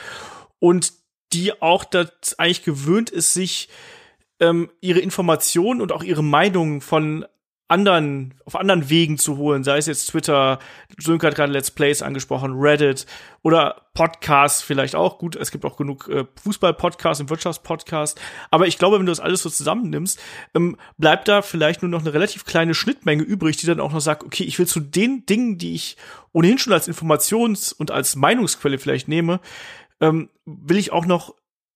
und 0.59 0.93
die 1.33 1.59
auch 1.61 1.83
das 1.83 2.37
eigentlich 2.37 2.63
gewöhnt 2.63 3.09
ist, 3.09 3.33
sich 3.33 3.69
ähm, 4.39 4.69
ihre 4.81 4.99
Informationen 4.99 5.81
und 5.81 5.91
auch 5.91 6.03
ihre 6.03 6.23
Meinungen 6.23 6.81
von 6.81 7.25
anderen, 7.67 8.35
auf 8.45 8.55
anderen 8.55 8.89
Wegen 8.89 9.17
zu 9.17 9.37
holen, 9.37 9.63
sei 9.63 9.77
es 9.77 9.87
jetzt 9.87 10.07
Twitter, 10.07 10.59
Sönke 10.99 11.27
hat 11.27 11.35
gerade 11.35 11.51
Let's 11.51 11.71
Plays 11.71 12.03
angesprochen, 12.03 12.53
Reddit 12.53 13.07
oder 13.41 13.81
Podcasts 13.95 14.61
vielleicht 14.61 14.95
auch. 14.95 15.17
Gut, 15.17 15.35
es 15.35 15.49
gibt 15.49 15.65
auch 15.65 15.75
genug 15.75 16.07
äh, 16.09 16.25
Fußball-Podcasts 16.43 17.21
und 17.21 17.29
Wirtschaftspodcasts. 17.29 18.21
Aber 18.51 18.67
ich 18.67 18.77
glaube, 18.77 18.99
wenn 18.99 19.05
du 19.05 19.11
das 19.11 19.19
alles 19.19 19.41
so 19.41 19.49
zusammennimmst, 19.49 20.19
ähm, 20.53 20.77
bleibt 20.97 21.27
da 21.27 21.41
vielleicht 21.41 21.81
nur 21.81 21.89
noch 21.89 22.01
eine 22.01 22.13
relativ 22.13 22.45
kleine 22.45 22.75
Schnittmenge 22.75 23.23
übrig, 23.23 23.57
die 23.57 23.65
dann 23.65 23.79
auch 23.79 23.93
noch 23.93 24.01
sagt, 24.01 24.23
okay, 24.23 24.43
ich 24.43 24.59
will 24.59 24.67
zu 24.67 24.79
den 24.79 25.25
Dingen, 25.25 25.57
die 25.57 25.73
ich 25.73 25.97
ohnehin 26.33 26.59
schon 26.59 26.73
als 26.73 26.87
Informations- 26.87 27.73
und 27.73 27.89
als 27.89 28.15
Meinungsquelle 28.15 28.77
vielleicht 28.77 29.07
nehme, 29.07 29.39
ähm, 30.01 30.29
will 30.45 30.77
ich 30.77 30.91
auch 30.91 31.05
noch 31.05 31.33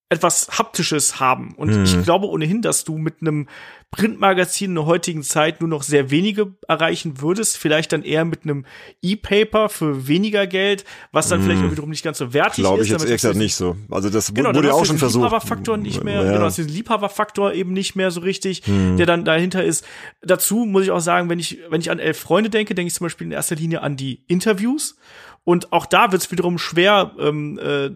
etwas 0.10 0.50
Haptisches 0.58 1.20
haben. 1.20 1.54
Und 1.56 1.76
mhm. 1.76 1.84
ich 1.84 2.04
glaube 2.04 2.28
ohnehin, 2.28 2.62
dass 2.64 2.84
du 2.84 2.98
mit 2.98 3.22
einem 3.22 3.48
Printmagazin 3.92 4.72
in 4.72 4.76
der 4.76 4.86
heutigen 4.86 5.24
Zeit 5.24 5.62
nur 5.62 5.70
noch 5.70 5.82
sehr 5.82 6.12
wenige 6.12 6.54
erreichen 6.68 7.22
würdest. 7.22 7.58
Vielleicht 7.58 7.92
dann 7.92 8.04
eher 8.04 8.24
mit 8.24 8.44
einem 8.44 8.66
E-Paper 9.02 9.70
für 9.70 10.08
weniger 10.08 10.46
Geld, 10.46 10.86
was 11.12 11.28
dann 11.28 11.42
mm. 11.42 11.44
vielleicht 11.44 11.64
auch 11.64 11.72
wiederum 11.72 11.90
nicht 11.90 12.04
ganz 12.04 12.20
so 12.20 12.34
wertig 12.34 12.64
Glaube 12.64 12.82
ist. 12.82 12.88
Glaube 12.88 13.04
ich 13.04 13.10
jetzt 13.10 13.26
extra 13.26 13.34
nicht 13.34 13.56
so. 13.56 13.78
Also 13.90 14.12
das 14.12 14.32
genau, 14.32 14.54
wurde 14.54 14.68
ja 14.68 14.74
auch 14.74 14.86
schon 14.86 15.00
versucht. 15.00 15.24
Liebhaberfaktor 15.24 15.78
nicht 15.78 16.04
mehr, 16.04 16.24
ja. 16.24 16.34
genau, 16.34 16.48
diesen 16.48 16.70
Liebhaberfaktor 16.70 17.54
eben 17.54 17.74
nicht 17.74 17.96
mehr 17.96 18.12
so 18.12 18.22
richtig, 18.22 18.68
mm. 18.68 18.98
der 18.98 19.08
dann 19.08 19.26
dahinter 19.26 19.64
ist. 19.64 19.86
Dazu 20.22 20.66
muss 20.66 20.84
ich 20.84 20.92
auch 20.92 21.00
sagen, 21.00 21.30
wenn 21.30 21.40
ich, 21.40 21.60
wenn 21.70 21.82
ich 21.82 21.90
an 21.90 21.98
elf 21.98 22.20
Freunde 22.20 22.52
denke, 22.52 22.76
denke 22.76 22.90
ich 22.90 22.94
zum 22.94 23.06
Beispiel 23.06 23.26
in 23.26 23.32
erster 23.32 23.56
Linie 23.56 23.82
an 23.82 23.96
die 23.96 24.24
Interviews. 24.28 24.98
Und 25.44 25.74
auch 25.74 25.88
da 25.88 26.12
wird 26.12 26.22
es 26.22 26.32
wiederum 26.32 26.60
schwer, 26.60 27.12
ähm, 27.20 27.58
äh, 27.58 27.90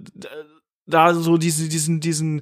da 0.85 1.13
so 1.13 1.37
diese, 1.37 1.69
diesen, 1.69 1.99
diesen, 1.99 2.41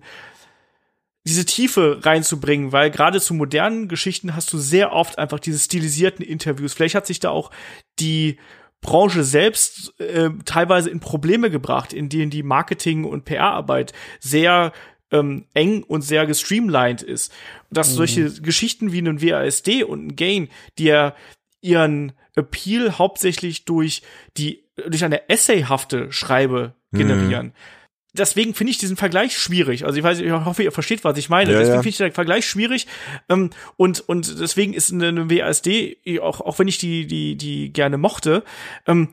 diese 1.26 1.46
Tiefe 1.46 2.00
reinzubringen, 2.04 2.72
weil 2.72 2.90
gerade 2.90 3.22
zu 3.22 3.34
modernen 3.34 3.88
Geschichten 3.88 4.36
hast 4.36 4.52
du 4.54 4.58
sehr 4.58 4.92
oft 4.92 5.20
einfach 5.20 5.40
diese 5.40 5.60
stilisierten 5.60 6.26
Interviews. 6.26 6.74
Vielleicht 6.74 6.96
hat 6.96 7.08
sich 7.08 7.20
da 7.20 7.30
auch 7.30 7.52
die 8.00 8.38
Branche 8.82 9.24
selbst 9.24 10.00
äh, 10.00 10.32
teilweise 10.46 10.90
in 10.90 11.00
Probleme 11.00 11.52
gebracht, 11.52 11.94
in 11.94 12.10
denen 12.10 12.32
die 12.32 12.42
Marketing- 12.42 13.06
und 13.06 13.26
PR-Arbeit 13.26 13.94
sehr 14.20 14.72
ähm, 15.12 15.46
eng 15.54 15.84
und 15.84 16.02
sehr 16.02 16.26
gestreamlined 16.26 17.04
ist. 17.04 17.32
Dass 17.70 17.92
mhm. 17.92 17.96
solche 17.96 18.42
Geschichten 18.42 18.92
wie 18.92 19.02
ein 19.02 19.22
WASD 19.22 19.84
und 19.84 20.08
ein 20.08 20.16
Gain, 20.16 20.50
die 20.80 20.86
ja 20.86 21.14
ihren 21.62 22.14
Appeal 22.36 22.98
hauptsächlich 22.98 23.66
durch 23.66 24.02
die 24.38 24.64
durch 24.88 25.04
eine 25.04 25.30
essayhafte 25.30 26.12
Schreibe 26.12 26.74
mhm. 26.90 26.98
generieren. 26.98 27.46
Mhm 27.48 27.81
deswegen 28.14 28.54
finde 28.54 28.72
ich 28.72 28.78
diesen 28.78 28.98
Vergleich 28.98 29.38
schwierig. 29.38 29.86
Also 29.86 29.98
ich 29.98 30.04
weiß, 30.04 30.20
ich 30.20 30.32
hoffe, 30.32 30.64
ihr 30.64 30.72
versteht, 30.72 31.04
was 31.04 31.18
ich 31.18 31.30
meine. 31.30 31.52
Ja, 31.52 31.60
deswegen 31.60 31.76
ja. 31.76 31.82
finde 31.82 31.90
ich 31.90 31.98
den 31.98 32.12
Vergleich 32.12 32.46
schwierig. 32.46 32.88
Ähm, 33.30 33.50
und, 33.78 34.02
und 34.02 34.40
deswegen 34.40 34.74
ist 34.74 34.92
eine 34.92 35.30
WASD, 35.30 35.98
auch, 36.22 36.42
auch 36.42 36.60
wenn 36.60 36.68
ich 36.68 36.78
die, 36.78 37.08
die, 37.08 37.36
die 37.36 37.72
gerne 37.72 37.98
mochte, 37.98 38.44
ähm, 38.86 39.10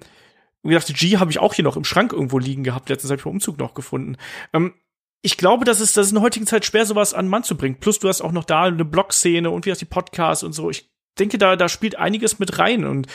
wie 0.63 0.71
gesagt, 0.71 0.89
die 0.89 0.95
G 0.95 1.19
habe 1.19 1.31
ich 1.31 1.39
auch 1.39 1.55
hier 1.55 1.65
noch 1.65 1.77
im 1.77 1.85
Schrank 1.85 2.13
irgendwo 2.13 2.39
liegen 2.39 2.65
gehabt. 2.65 2.89
Letztens 2.89 3.11
habe 3.11 3.19
ich 3.19 3.25
beim 3.25 3.35
Umzug 3.35 3.59
noch 3.59 3.75
gefunden. 3.75 4.17
Ähm, 4.53 4.75
ich 5.23 5.37
glaube, 5.37 5.65
das 5.65 5.81
ist, 5.81 5.97
das 5.97 6.07
ist 6.07 6.13
in 6.13 6.17
der 6.17 6.23
heutigen 6.23 6.47
Zeit 6.47 6.65
schwer, 6.65 6.87
sowas 6.87 7.15
an 7.15 7.27
den 7.27 7.31
Mann 7.31 7.43
zu 7.43 7.57
bringen. 7.57 7.79
Plus, 7.81 7.99
du 7.99 8.09
hast 8.09 8.21
auch 8.21 8.33
noch 8.33 8.45
da 8.45 8.65
eine 8.65 8.85
Blog-Szene 8.85 9.51
und 9.51 9.67
wie 9.67 9.71
hast 9.71 9.81
die 9.81 9.85
Podcasts 9.85 10.45
und 10.45 10.53
so. 10.53 10.71
Ich 10.71 10.91
denke, 11.19 11.39
da, 11.39 11.57
da 11.57 11.69
spielt 11.69 11.97
einiges 11.97 12.39
mit 12.39 12.59
rein. 12.59 12.85
Und 12.85 13.07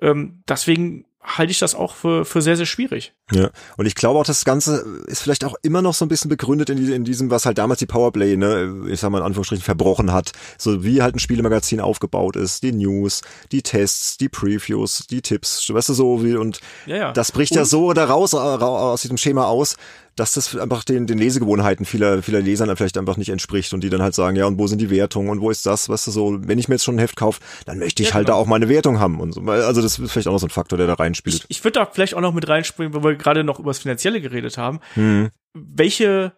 ähm, 0.00 0.42
deswegen 0.48 1.06
halte 1.36 1.50
ich 1.50 1.58
das 1.58 1.74
auch 1.74 1.94
für, 1.94 2.24
für 2.24 2.42
sehr, 2.42 2.56
sehr 2.56 2.66
schwierig. 2.66 3.12
Ja, 3.32 3.50
und 3.76 3.86
ich 3.86 3.94
glaube 3.94 4.18
auch, 4.18 4.24
das 4.24 4.44
Ganze 4.44 4.84
ist 5.06 5.20
vielleicht 5.20 5.44
auch 5.44 5.54
immer 5.62 5.82
noch 5.82 5.94
so 5.94 6.04
ein 6.04 6.08
bisschen 6.08 6.30
begründet 6.30 6.70
in, 6.70 6.90
in 6.90 7.04
diesem, 7.04 7.30
was 7.30 7.44
halt 7.44 7.58
damals 7.58 7.78
die 7.78 7.86
Powerplay, 7.86 8.36
ne, 8.36 8.86
ich 8.88 9.00
sag 9.00 9.10
mal 9.10 9.18
in 9.18 9.24
Anführungsstrichen, 9.24 9.64
verbrochen 9.64 10.12
hat. 10.12 10.32
So 10.56 10.82
wie 10.84 11.02
halt 11.02 11.14
ein 11.14 11.18
Spielemagazin 11.18 11.80
aufgebaut 11.80 12.36
ist, 12.36 12.62
die 12.62 12.72
News, 12.72 13.22
die 13.52 13.62
Tests, 13.62 14.16
die 14.16 14.28
Previews, 14.28 15.06
die 15.10 15.20
Tipps, 15.20 15.68
weißt 15.72 15.90
du, 15.90 15.94
so 15.94 16.24
wie, 16.24 16.36
und 16.36 16.60
ja, 16.86 16.96
ja. 16.96 17.12
das 17.12 17.32
bricht 17.32 17.52
und? 17.52 17.58
ja 17.58 17.64
so 17.64 17.86
oder 17.86 18.04
raus 18.06 18.34
aus 18.34 19.02
diesem 19.02 19.18
Schema 19.18 19.44
aus, 19.44 19.76
dass 20.18 20.32
das 20.32 20.56
einfach 20.56 20.84
den, 20.84 21.06
den 21.06 21.18
Lesegewohnheiten 21.18 21.86
vieler, 21.86 22.22
vieler 22.22 22.40
Lesern 22.40 22.74
vielleicht 22.76 22.98
einfach 22.98 23.16
nicht 23.16 23.28
entspricht 23.28 23.72
und 23.72 23.82
die 23.82 23.90
dann 23.90 24.02
halt 24.02 24.14
sagen, 24.14 24.36
ja, 24.36 24.46
und 24.46 24.58
wo 24.58 24.66
sind 24.66 24.80
die 24.80 24.90
Wertungen 24.90 25.30
und 25.30 25.40
wo 25.40 25.50
ist 25.50 25.64
das, 25.64 25.88
weißt 25.88 26.08
du, 26.08 26.10
so, 26.10 26.38
wenn 26.40 26.58
ich 26.58 26.68
mir 26.68 26.74
jetzt 26.74 26.84
schon 26.84 26.96
ein 26.96 26.98
Heft 26.98 27.16
kaufe, 27.16 27.40
dann 27.66 27.78
möchte 27.78 28.02
ich 28.02 28.08
ja, 28.08 28.14
halt 28.16 28.26
genau. 28.26 28.38
da 28.38 28.42
auch 28.42 28.46
meine 28.46 28.68
Wertung 28.68 28.98
haben 28.98 29.20
und 29.20 29.32
so. 29.32 29.42
Also 29.42 29.80
das 29.80 29.98
ist 29.98 30.10
vielleicht 30.10 30.28
auch 30.28 30.32
noch 30.32 30.40
so 30.40 30.46
ein 30.46 30.50
Faktor, 30.50 30.76
der 30.76 30.86
da 30.86 30.94
reinspielt. 31.18 31.46
Ich, 31.48 31.58
ich 31.58 31.64
würde 31.64 31.80
da 31.80 31.86
vielleicht 31.86 32.14
auch 32.14 32.20
noch 32.20 32.34
mit 32.34 32.48
reinspringen, 32.48 32.94
weil 32.94 33.02
wir 33.02 33.16
gerade 33.16 33.44
noch 33.44 33.58
über 33.58 33.70
das 33.70 33.78
Finanzielle 33.78 34.20
geredet 34.20 34.58
haben. 34.58 34.80
Hm. 34.94 35.30
Welche 35.54 36.32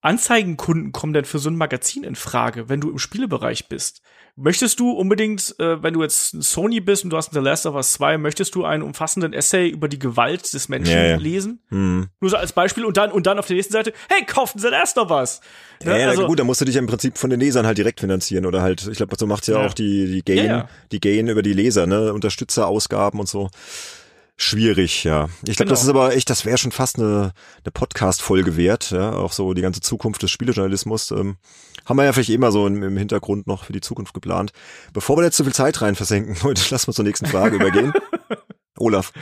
Anzeigenkunden 0.00 0.92
kommen 0.92 1.12
denn 1.12 1.24
für 1.24 1.38
so 1.38 1.50
ein 1.50 1.56
Magazin 1.56 2.04
in 2.04 2.14
Frage, 2.14 2.68
wenn 2.68 2.80
du 2.80 2.90
im 2.90 2.98
Spielebereich 2.98 3.68
bist? 3.68 4.02
Möchtest 4.38 4.78
du 4.78 4.90
unbedingt, 4.90 5.58
äh, 5.58 5.82
wenn 5.82 5.94
du 5.94 6.02
jetzt 6.02 6.30
Sony 6.42 6.80
bist 6.80 7.04
und 7.04 7.10
du 7.10 7.16
hast 7.16 7.32
The 7.32 7.40
Last 7.40 7.64
of 7.64 7.74
Us 7.74 7.94
2, 7.94 8.18
möchtest 8.18 8.54
du 8.54 8.66
einen 8.66 8.82
umfassenden 8.82 9.32
Essay 9.32 9.66
über 9.66 9.88
die 9.88 9.98
Gewalt 9.98 10.52
des 10.52 10.68
Menschen 10.68 10.92
ja, 10.92 11.04
ja. 11.06 11.16
lesen? 11.16 11.60
Hm. 11.70 12.08
Nur 12.20 12.30
so 12.30 12.36
als 12.36 12.52
Beispiel 12.52 12.84
und 12.84 12.98
dann, 12.98 13.10
und 13.10 13.26
dann 13.26 13.38
auf 13.38 13.46
der 13.46 13.56
nächsten 13.56 13.72
Seite, 13.72 13.94
hey, 14.10 14.26
kauft 14.26 14.60
The 14.60 14.68
Last 14.68 14.98
of 14.98 15.10
Us! 15.10 15.40
Ja, 15.82 15.92
ne? 15.92 16.00
ja 16.02 16.08
also, 16.10 16.26
gut, 16.26 16.38
da 16.38 16.44
musst 16.44 16.60
du 16.60 16.66
dich 16.66 16.76
im 16.76 16.86
Prinzip 16.86 17.16
von 17.16 17.30
den 17.30 17.40
Lesern 17.40 17.66
halt 17.66 17.78
direkt 17.78 18.00
finanzieren 18.00 18.44
oder 18.44 18.60
halt, 18.60 18.86
ich 18.86 18.98
glaube, 18.98 19.16
so 19.18 19.26
macht's 19.26 19.46
ja, 19.46 19.58
ja, 19.58 19.66
auch 19.66 19.72
die, 19.72 20.06
die 20.06 20.22
Gain, 20.22 20.64
die 20.92 21.00
Gain 21.00 21.28
über 21.28 21.42
die 21.42 21.54
Leser, 21.54 21.86
ne, 21.86 22.12
Unterstützerausgaben 22.12 23.18
und 23.18 23.28
so. 23.28 23.48
Schwierig, 24.38 25.04
ja. 25.04 25.28
Ich 25.46 25.56
glaube, 25.56 25.64
genau. 25.64 25.70
das 25.70 25.82
ist 25.82 25.88
aber 25.88 26.14
echt, 26.14 26.28
das 26.28 26.44
wäre 26.44 26.58
schon 26.58 26.72
fast 26.72 26.98
eine, 26.98 27.32
eine 27.64 27.72
Podcast-Folge 27.72 28.56
wert, 28.56 28.90
ja, 28.90 29.12
auch 29.12 29.32
so 29.32 29.54
die 29.54 29.62
ganze 29.62 29.80
Zukunft 29.80 30.22
des 30.22 30.30
Spielejournalismus. 30.30 31.10
Ähm, 31.10 31.36
haben 31.86 31.96
wir 31.96 32.04
ja 32.04 32.12
vielleicht 32.12 32.30
immer 32.30 32.52
so 32.52 32.66
im, 32.66 32.82
im 32.82 32.96
Hintergrund 32.98 33.46
noch 33.46 33.64
für 33.64 33.72
die 33.72 33.80
Zukunft 33.80 34.12
geplant. 34.12 34.52
Bevor 34.92 35.16
wir 35.16 35.24
jetzt 35.24 35.36
zu 35.36 35.44
viel 35.44 35.54
Zeit 35.54 35.80
rein 35.80 35.94
versenken, 35.94 36.36
heute 36.42 36.62
lassen 36.70 36.88
wir 36.88 36.94
zur 36.94 37.04
nächsten 37.06 37.26
Frage 37.26 37.56
übergehen. 37.56 37.94
Olaf. 38.78 39.12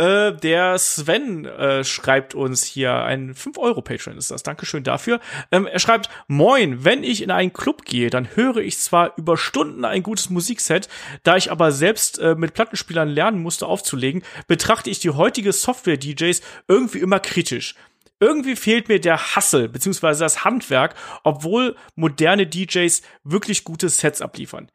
Äh, 0.00 0.32
der 0.32 0.78
Sven 0.78 1.44
äh, 1.44 1.84
schreibt 1.84 2.34
uns 2.34 2.64
hier 2.64 2.94
ein 2.94 3.34
5-Euro-Patreon 3.34 4.16
ist 4.16 4.30
das. 4.30 4.42
Dankeschön 4.42 4.82
dafür. 4.82 5.20
Ähm, 5.52 5.66
er 5.66 5.78
schreibt, 5.78 6.08
Moin, 6.26 6.86
wenn 6.86 7.04
ich 7.04 7.22
in 7.22 7.30
einen 7.30 7.52
Club 7.52 7.84
gehe, 7.84 8.08
dann 8.08 8.34
höre 8.34 8.56
ich 8.56 8.78
zwar 8.78 9.12
über 9.18 9.36
Stunden 9.36 9.84
ein 9.84 10.02
gutes 10.02 10.30
Musikset, 10.30 10.88
da 11.22 11.36
ich 11.36 11.52
aber 11.52 11.70
selbst 11.70 12.18
äh, 12.18 12.34
mit 12.34 12.54
Plattenspielern 12.54 13.10
lernen 13.10 13.42
musste 13.42 13.66
aufzulegen, 13.66 14.22
betrachte 14.48 14.88
ich 14.88 15.00
die 15.00 15.10
heutige 15.10 15.52
Software-DJs 15.52 16.40
irgendwie 16.66 17.00
immer 17.00 17.20
kritisch 17.20 17.74
irgendwie 18.22 18.54
fehlt 18.54 18.90
mir 18.90 19.00
der 19.00 19.34
Hassel 19.34 19.66
beziehungsweise 19.70 20.24
das 20.24 20.44
Handwerk, 20.44 20.94
obwohl 21.24 21.74
moderne 21.94 22.46
DJs 22.46 23.00
wirklich 23.24 23.64
gute 23.64 23.88
Sets 23.88 24.20
abliefern. 24.20 24.70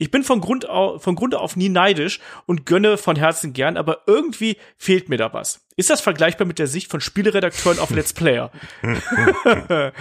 Ich 0.00 0.10
bin 0.10 0.24
von 0.24 0.40
Grund 0.40 0.66
auf, 0.66 1.02
von 1.02 1.14
Grunde 1.14 1.38
auf 1.38 1.56
nie 1.56 1.68
neidisch 1.68 2.20
und 2.46 2.64
gönne 2.64 2.96
von 2.96 3.16
Herzen 3.16 3.52
gern, 3.52 3.76
aber 3.76 4.04
irgendwie 4.06 4.56
fehlt 4.78 5.10
mir 5.10 5.18
da 5.18 5.34
was. 5.34 5.66
Ist 5.76 5.90
das 5.90 6.00
vergleichbar 6.00 6.46
mit 6.46 6.58
der 6.58 6.68
Sicht 6.68 6.90
von 6.90 7.02
Spieleredakteuren 7.02 7.78
auf 7.78 7.90
Let's 7.90 8.14
Player? 8.14 8.50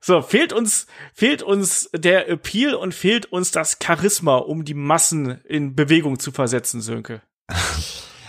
so, 0.00 0.22
fehlt 0.22 0.54
uns, 0.54 0.86
fehlt 1.12 1.42
uns 1.42 1.90
der 1.94 2.30
Appeal 2.30 2.74
und 2.74 2.94
fehlt 2.94 3.26
uns 3.26 3.50
das 3.50 3.76
Charisma, 3.82 4.38
um 4.38 4.64
die 4.64 4.72
Massen 4.72 5.42
in 5.44 5.76
Bewegung 5.76 6.18
zu 6.18 6.32
versetzen, 6.32 6.80
Sönke? 6.80 7.20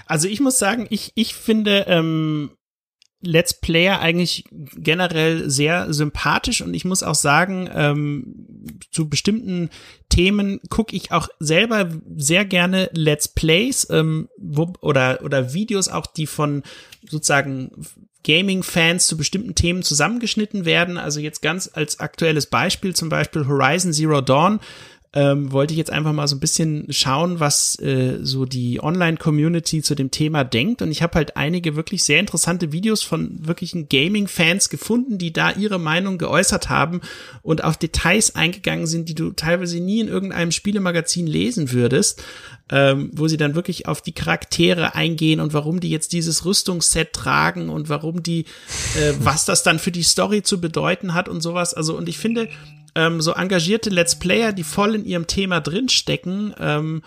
Also 0.06 0.28
ich 0.28 0.42
muss 0.42 0.60
sagen, 0.60 0.88
ich, 0.90 1.14
ich 1.16 1.36
finde, 1.36 1.86
ähm, 1.88 2.52
Let's 3.26 3.54
Player 3.54 4.00
eigentlich 4.00 4.44
generell 4.52 5.50
sehr 5.50 5.94
sympathisch 5.94 6.62
und 6.62 6.74
ich 6.74 6.86
muss 6.86 7.04
auch 7.04 7.16
sagen, 7.16 7.70
ähm, 7.74 8.46
zu 8.92 9.10
bestimmten 9.10 9.70
Themen 10.10 10.60
gucke 10.70 10.96
ich 10.96 11.12
auch 11.12 11.30
selber 11.40 11.90
sehr 12.16 12.46
gerne 12.46 12.90
Let's 12.94 13.30
Plays 13.30 13.88
ähm, 13.90 14.30
wo, 14.38 14.74
oder, 14.82 15.22
oder 15.24 15.54
Videos 15.54 15.88
auch, 15.88 16.06
die 16.06 16.28
von 16.28 16.64
sozusagen 17.10 17.72
Gaming-Fans 18.24 19.08
zu 19.08 19.18
bestimmten 19.18 19.56
Themen 19.56 19.84
zusammengeschnitten 19.84 20.66
werden. 20.66 20.98
Also 20.98 21.20
jetzt 21.20 21.42
ganz 21.42 21.70
als 21.74 22.00
aktuelles 22.00 22.48
Beispiel 22.48 22.96
zum 22.96 23.10
Beispiel 23.10 23.48
Horizon 23.48 23.94
Zero 23.94 24.22
Dawn 24.22 24.60
ähm, 25.16 25.52
wollte 25.52 25.74
ich 25.74 25.78
jetzt 25.78 25.92
einfach 25.92 26.12
mal 26.12 26.28
so 26.28 26.36
ein 26.36 26.40
bisschen 26.40 26.88
schauen, 26.90 27.40
was 27.40 27.78
äh, 27.80 28.18
so 28.24 28.46
die 28.46 28.82
Online-Community 28.82 29.84
zu 29.84 29.94
dem 29.94 30.10
Thema 30.10 30.44
denkt. 30.44 30.82
Und 30.82 30.90
ich 30.90 31.04
habe 31.04 31.14
halt 31.16 31.38
einige 31.38 31.76
wirklich 31.76 32.04
sehr 32.04 32.20
interessante 32.20 32.72
Videos 32.72 33.04
von 33.04 33.46
wirklichen 33.46 33.88
Gaming-Fans 33.90 34.70
gefunden, 34.70 35.20
die 35.20 35.32
da 35.32 35.52
ihre 35.52 35.80
Meinung 35.80 36.18
geäußert 36.18 36.70
haben 36.70 37.02
und 37.44 37.64
auf 37.64 37.78
Details 37.78 38.36
eingegangen 38.36 38.88
sind, 38.88 39.08
die 39.08 39.14
du 39.14 39.32
teilweise 39.32 39.80
nie 39.80 40.00
in 40.00 40.08
irgendeinem 40.08 40.52
Spielemagazin 40.52 41.28
lesen 41.28 41.72
würdest. 41.72 42.24
Ähm, 42.70 43.12
wo 43.14 43.28
sie 43.28 43.36
dann 43.36 43.56
wirklich 43.56 43.88
auf 43.90 44.02
die 44.02 44.14
Charaktere 44.14 44.96
eingehen 44.96 45.42
und 45.42 45.54
warum 45.54 45.82
die 45.82 45.90
jetzt 45.90 46.14
dieses 46.14 46.46
Rüstungsset 46.46 47.12
tragen 47.12 47.70
und 47.70 47.90
warum 47.90 48.24
die, 48.24 48.46
äh, 48.96 49.14
was 49.20 49.44
das 49.44 49.64
dann 49.64 49.80
für 49.80 49.92
die 49.92 50.02
Story 50.02 50.44
zu 50.44 50.62
bedeuten 50.62 51.14
hat 51.14 51.28
und 51.28 51.42
sowas. 51.42 51.74
Also, 51.74 51.96
und 51.98 52.08
ich 52.08 52.18
finde, 52.18 52.48
ähm, 52.96 53.22
so 53.22 53.34
engagierte 53.34 53.90
Let's 53.90 54.18
Player, 54.18 54.54
die 54.54 54.64
voll 54.64 54.96
in 54.96 55.06
ihrem 55.06 55.28
Thema 55.28 55.62
drinstecken, 55.62 56.54
ähm, 56.60 57.04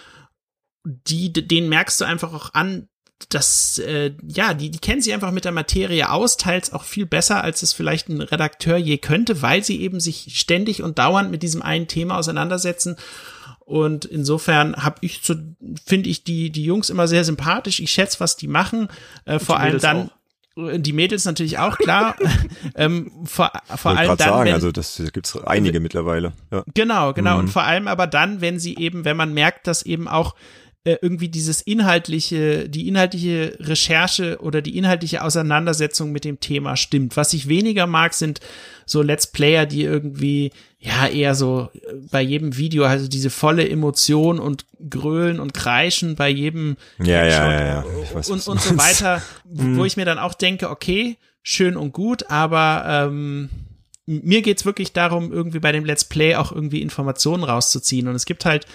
die, 0.84 1.32
denen 1.32 1.68
merkst 1.68 2.00
du 2.00 2.04
einfach 2.04 2.32
auch 2.32 2.54
an, 2.54 2.88
dass, 3.30 3.78
äh, 3.78 4.12
ja, 4.26 4.52
die, 4.54 4.70
die 4.70 4.78
kennen 4.78 5.00
sich 5.00 5.14
einfach 5.14 5.30
mit 5.32 5.44
der 5.44 5.52
Materie 5.52 6.10
aus, 6.10 6.36
teils 6.36 6.72
auch 6.72 6.84
viel 6.84 7.06
besser, 7.06 7.42
als 7.42 7.62
es 7.62 7.72
vielleicht 7.72 8.08
ein 8.08 8.20
Redakteur 8.20 8.76
je 8.76 8.98
könnte, 8.98 9.40
weil 9.42 9.64
sie 9.64 9.80
eben 9.80 10.00
sich 10.00 10.38
ständig 10.38 10.82
und 10.82 10.98
dauernd 10.98 11.30
mit 11.30 11.42
diesem 11.42 11.62
einen 11.62 11.88
Thema 11.88 12.18
auseinandersetzen 12.18 12.96
Und 13.66 14.04
insofern 14.04 14.76
habe 14.76 14.98
ich 15.00 15.22
zu, 15.22 15.56
finde 15.84 16.08
ich 16.08 16.22
die, 16.22 16.50
die 16.50 16.64
Jungs 16.64 16.88
immer 16.88 17.08
sehr 17.08 17.24
sympathisch. 17.24 17.80
Ich 17.80 17.90
schätze, 17.90 18.20
was 18.20 18.36
die 18.36 18.46
machen. 18.46 18.88
Äh, 19.24 19.40
vor 19.40 19.58
allem 19.58 19.80
dann. 19.80 20.08
Auch 20.08 20.16
die 20.56 20.92
Mädels 20.92 21.24
natürlich 21.24 21.58
auch 21.58 21.76
klar. 21.76 22.16
ähm, 22.74 23.12
vor 23.24 23.52
vor 23.76 23.96
allem 23.96 24.08
dann, 24.08 24.18
sagen, 24.18 24.44
wenn, 24.46 24.54
also 24.54 24.72
das 24.72 25.02
gibt's 25.12 25.36
einige 25.36 25.80
mittlerweile. 25.80 26.32
Ja. 26.50 26.64
Genau, 26.74 27.12
genau. 27.12 27.34
Mhm. 27.34 27.40
Und 27.40 27.48
vor 27.48 27.62
allem 27.64 27.88
aber 27.88 28.06
dann, 28.06 28.40
wenn 28.40 28.58
sie 28.58 28.76
eben, 28.76 29.04
wenn 29.04 29.16
man 29.16 29.34
merkt, 29.34 29.66
dass 29.66 29.82
eben 29.82 30.08
auch 30.08 30.34
äh, 30.86 30.98
irgendwie 31.02 31.28
dieses 31.28 31.62
inhaltliche, 31.62 32.68
die 32.68 32.86
inhaltliche 32.86 33.56
Recherche 33.58 34.38
oder 34.40 34.62
die 34.62 34.78
inhaltliche 34.78 35.24
Auseinandersetzung 35.24 36.12
mit 36.12 36.24
dem 36.24 36.38
Thema 36.38 36.76
stimmt. 36.76 37.16
Was 37.16 37.32
ich 37.32 37.48
weniger 37.48 37.88
mag, 37.88 38.14
sind 38.14 38.38
so 38.84 39.02
Let's 39.02 39.26
Player, 39.26 39.66
die 39.66 39.82
irgendwie 39.82 40.52
ja 40.78 41.08
eher 41.08 41.34
so 41.34 41.70
äh, 41.74 41.94
bei 42.12 42.22
jedem 42.22 42.56
Video 42.56 42.84
also 42.84 43.08
diese 43.08 43.30
volle 43.30 43.68
Emotion 43.68 44.38
und 44.38 44.64
Grölen 44.88 45.40
und 45.40 45.54
Kreischen 45.54 46.14
bei 46.14 46.28
jedem 46.28 46.76
ja 47.02 47.26
ja 47.26 47.50
ja, 47.50 47.66
ja. 47.66 47.84
Weiß, 48.12 48.30
und 48.30 48.46
und 48.46 48.60
so 48.60 48.78
weiter, 48.78 49.20
wo 49.44 49.64
mhm. 49.64 49.84
ich 49.86 49.96
mir 49.96 50.04
dann 50.04 50.20
auch 50.20 50.34
denke, 50.34 50.70
okay, 50.70 51.16
schön 51.42 51.76
und 51.76 51.90
gut, 51.94 52.30
aber 52.30 52.84
ähm, 52.86 53.50
mir 54.06 54.40
geht's 54.42 54.64
wirklich 54.64 54.92
darum, 54.92 55.32
irgendwie 55.32 55.58
bei 55.58 55.72
dem 55.72 55.84
Let's 55.84 56.04
Play 56.04 56.36
auch 56.36 56.52
irgendwie 56.52 56.80
Informationen 56.80 57.42
rauszuziehen. 57.42 58.06
Und 58.06 58.14
es 58.14 58.24
gibt 58.24 58.44
halt 58.44 58.66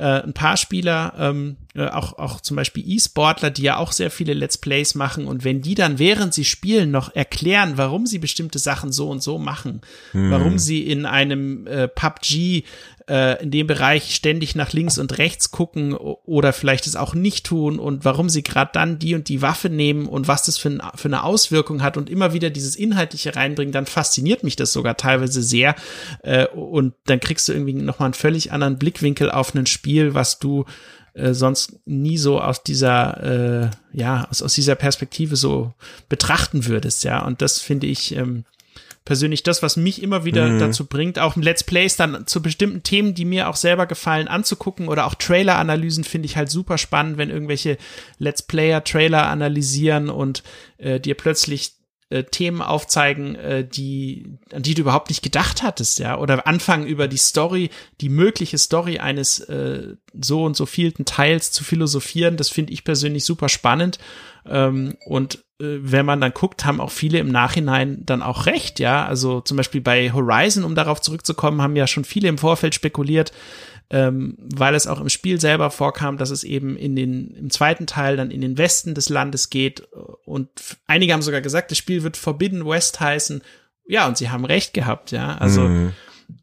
äh, 0.00 0.22
ein 0.22 0.32
paar 0.32 0.56
Spieler, 0.56 1.12
ähm, 1.18 1.56
äh, 1.74 1.86
auch, 1.86 2.18
auch 2.18 2.40
zum 2.40 2.56
Beispiel 2.56 2.82
E-Sportler, 2.86 3.50
die 3.50 3.62
ja 3.62 3.76
auch 3.76 3.92
sehr 3.92 4.10
viele 4.10 4.32
Let's 4.32 4.56
Plays 4.56 4.94
machen 4.94 5.26
und 5.26 5.44
wenn 5.44 5.60
die 5.60 5.74
dann 5.74 5.98
während 5.98 6.32
sie 6.32 6.46
spielen 6.46 6.90
noch 6.90 7.14
erklären, 7.14 7.74
warum 7.76 8.06
sie 8.06 8.18
bestimmte 8.18 8.58
Sachen 8.58 8.92
so 8.92 9.10
und 9.10 9.22
so 9.22 9.38
machen, 9.38 9.82
hm. 10.12 10.30
warum 10.30 10.58
sie 10.58 10.86
in 10.86 11.04
einem 11.04 11.66
äh, 11.66 11.86
PUBG 11.86 12.64
äh, 13.10 13.42
in 13.42 13.50
dem 13.50 13.66
Bereich 13.66 14.14
ständig 14.14 14.54
nach 14.54 14.72
links 14.72 14.96
und 14.96 15.18
rechts 15.18 15.50
gucken 15.50 15.94
oder 15.94 16.52
vielleicht 16.52 16.86
es 16.86 16.94
auch 16.94 17.12
nicht 17.12 17.44
tun 17.44 17.80
und 17.80 18.04
warum 18.04 18.28
sie 18.28 18.44
gerade 18.44 18.70
dann 18.72 19.00
die 19.00 19.16
und 19.16 19.28
die 19.28 19.42
Waffe 19.42 19.68
nehmen 19.68 20.06
und 20.06 20.28
was 20.28 20.44
das 20.44 20.58
für, 20.58 20.68
ein, 20.68 20.82
für 20.94 21.08
eine 21.08 21.24
Auswirkung 21.24 21.82
hat 21.82 21.96
und 21.96 22.08
immer 22.08 22.32
wieder 22.32 22.50
dieses 22.50 22.76
Inhaltliche 22.76 23.34
reinbringen, 23.34 23.72
dann 23.72 23.86
fasziniert 23.86 24.44
mich 24.44 24.54
das 24.54 24.72
sogar 24.72 24.96
teilweise 24.96 25.42
sehr 25.42 25.74
äh, 26.22 26.46
und 26.46 26.94
dann 27.06 27.18
kriegst 27.18 27.48
du 27.48 27.52
irgendwie 27.52 27.72
nochmal 27.72 28.06
einen 28.06 28.14
völlig 28.14 28.52
anderen 28.52 28.78
Blickwinkel 28.78 29.28
auf 29.30 29.54
ein 29.56 29.66
Spiel, 29.66 30.14
was 30.14 30.38
du 30.38 30.64
äh, 31.14 31.34
sonst 31.34 31.80
nie 31.86 32.16
so 32.16 32.40
aus 32.40 32.62
dieser 32.62 33.64
äh, 33.64 33.70
ja 33.92 34.28
aus, 34.30 34.40
aus 34.40 34.54
dieser 34.54 34.76
Perspektive 34.76 35.34
so 35.34 35.74
betrachten 36.08 36.66
würdest 36.66 37.02
ja. 37.02 37.24
Und 37.26 37.42
das 37.42 37.58
finde 37.58 37.88
ich 37.88 38.14
ähm, 38.14 38.44
persönlich 39.10 39.42
das, 39.42 39.60
was 39.60 39.76
mich 39.76 40.04
immer 40.04 40.24
wieder 40.24 40.48
mhm. 40.48 40.60
dazu 40.60 40.86
bringt, 40.86 41.18
auch 41.18 41.34
Let's 41.34 41.64
Plays 41.64 41.96
dann 41.96 42.28
zu 42.28 42.40
bestimmten 42.40 42.84
Themen, 42.84 43.12
die 43.12 43.24
mir 43.24 43.48
auch 43.48 43.56
selber 43.56 43.86
gefallen, 43.86 44.28
anzugucken 44.28 44.86
oder 44.86 45.04
auch 45.04 45.16
Trailer-Analysen 45.16 46.04
finde 46.04 46.26
ich 46.26 46.36
halt 46.36 46.48
super 46.48 46.78
spannend, 46.78 47.18
wenn 47.18 47.28
irgendwelche 47.28 47.76
Let's 48.18 48.42
Player 48.42 48.84
Trailer 48.84 49.26
analysieren 49.26 50.10
und 50.10 50.44
äh, 50.78 51.00
dir 51.00 51.16
plötzlich 51.16 51.72
äh, 52.10 52.22
Themen 52.22 52.62
aufzeigen, 52.62 53.34
äh, 53.34 53.66
die, 53.66 54.38
an 54.52 54.62
die 54.62 54.74
du 54.74 54.82
überhaupt 54.82 55.08
nicht 55.08 55.24
gedacht 55.24 55.64
hattest, 55.64 55.98
ja, 55.98 56.16
oder 56.16 56.46
anfangen 56.46 56.86
über 56.86 57.08
die 57.08 57.16
Story, 57.16 57.70
die 58.00 58.10
mögliche 58.10 58.58
Story 58.58 59.00
eines 59.00 59.40
äh, 59.40 59.96
so 60.20 60.44
und 60.44 60.56
so 60.56 60.66
vielten 60.66 61.04
Teils 61.04 61.50
zu 61.50 61.64
philosophieren, 61.64 62.36
das 62.36 62.48
finde 62.48 62.72
ich 62.72 62.84
persönlich 62.84 63.24
super 63.24 63.48
spannend. 63.48 63.98
Ähm, 64.46 64.94
und 65.04 65.40
wenn 65.60 66.06
man 66.06 66.20
dann 66.20 66.32
guckt, 66.32 66.64
haben 66.64 66.80
auch 66.80 66.90
viele 66.90 67.18
im 67.18 67.28
Nachhinein 67.28 68.04
dann 68.06 68.22
auch 68.22 68.46
recht, 68.46 68.80
ja. 68.80 69.04
Also 69.06 69.40
zum 69.40 69.56
Beispiel 69.56 69.80
bei 69.80 70.12
Horizon, 70.12 70.64
um 70.64 70.74
darauf 70.74 71.00
zurückzukommen, 71.00 71.60
haben 71.60 71.76
ja 71.76 71.86
schon 71.86 72.04
viele 72.04 72.28
im 72.28 72.38
Vorfeld 72.38 72.74
spekuliert, 72.74 73.32
ähm, 73.90 74.36
weil 74.38 74.74
es 74.74 74.86
auch 74.86 75.00
im 75.00 75.08
Spiel 75.08 75.40
selber 75.40 75.70
vorkam, 75.70 76.16
dass 76.16 76.30
es 76.30 76.44
eben 76.44 76.76
in 76.76 76.96
den, 76.96 77.34
im 77.34 77.50
zweiten 77.50 77.86
Teil 77.86 78.16
dann 78.16 78.30
in 78.30 78.40
den 78.40 78.56
Westen 78.56 78.94
des 78.94 79.08
Landes 79.10 79.50
geht. 79.50 79.82
Und 80.24 80.48
einige 80.86 81.12
haben 81.12 81.22
sogar 81.22 81.42
gesagt, 81.42 81.70
das 81.70 81.78
Spiel 81.78 82.02
wird 82.02 82.16
Forbidden 82.16 82.66
West 82.66 83.00
heißen. 83.00 83.42
Ja, 83.86 84.06
und 84.08 84.16
sie 84.16 84.30
haben 84.30 84.44
recht 84.44 84.72
gehabt, 84.72 85.10
ja. 85.10 85.36
Also 85.36 85.62
mhm. 85.62 85.92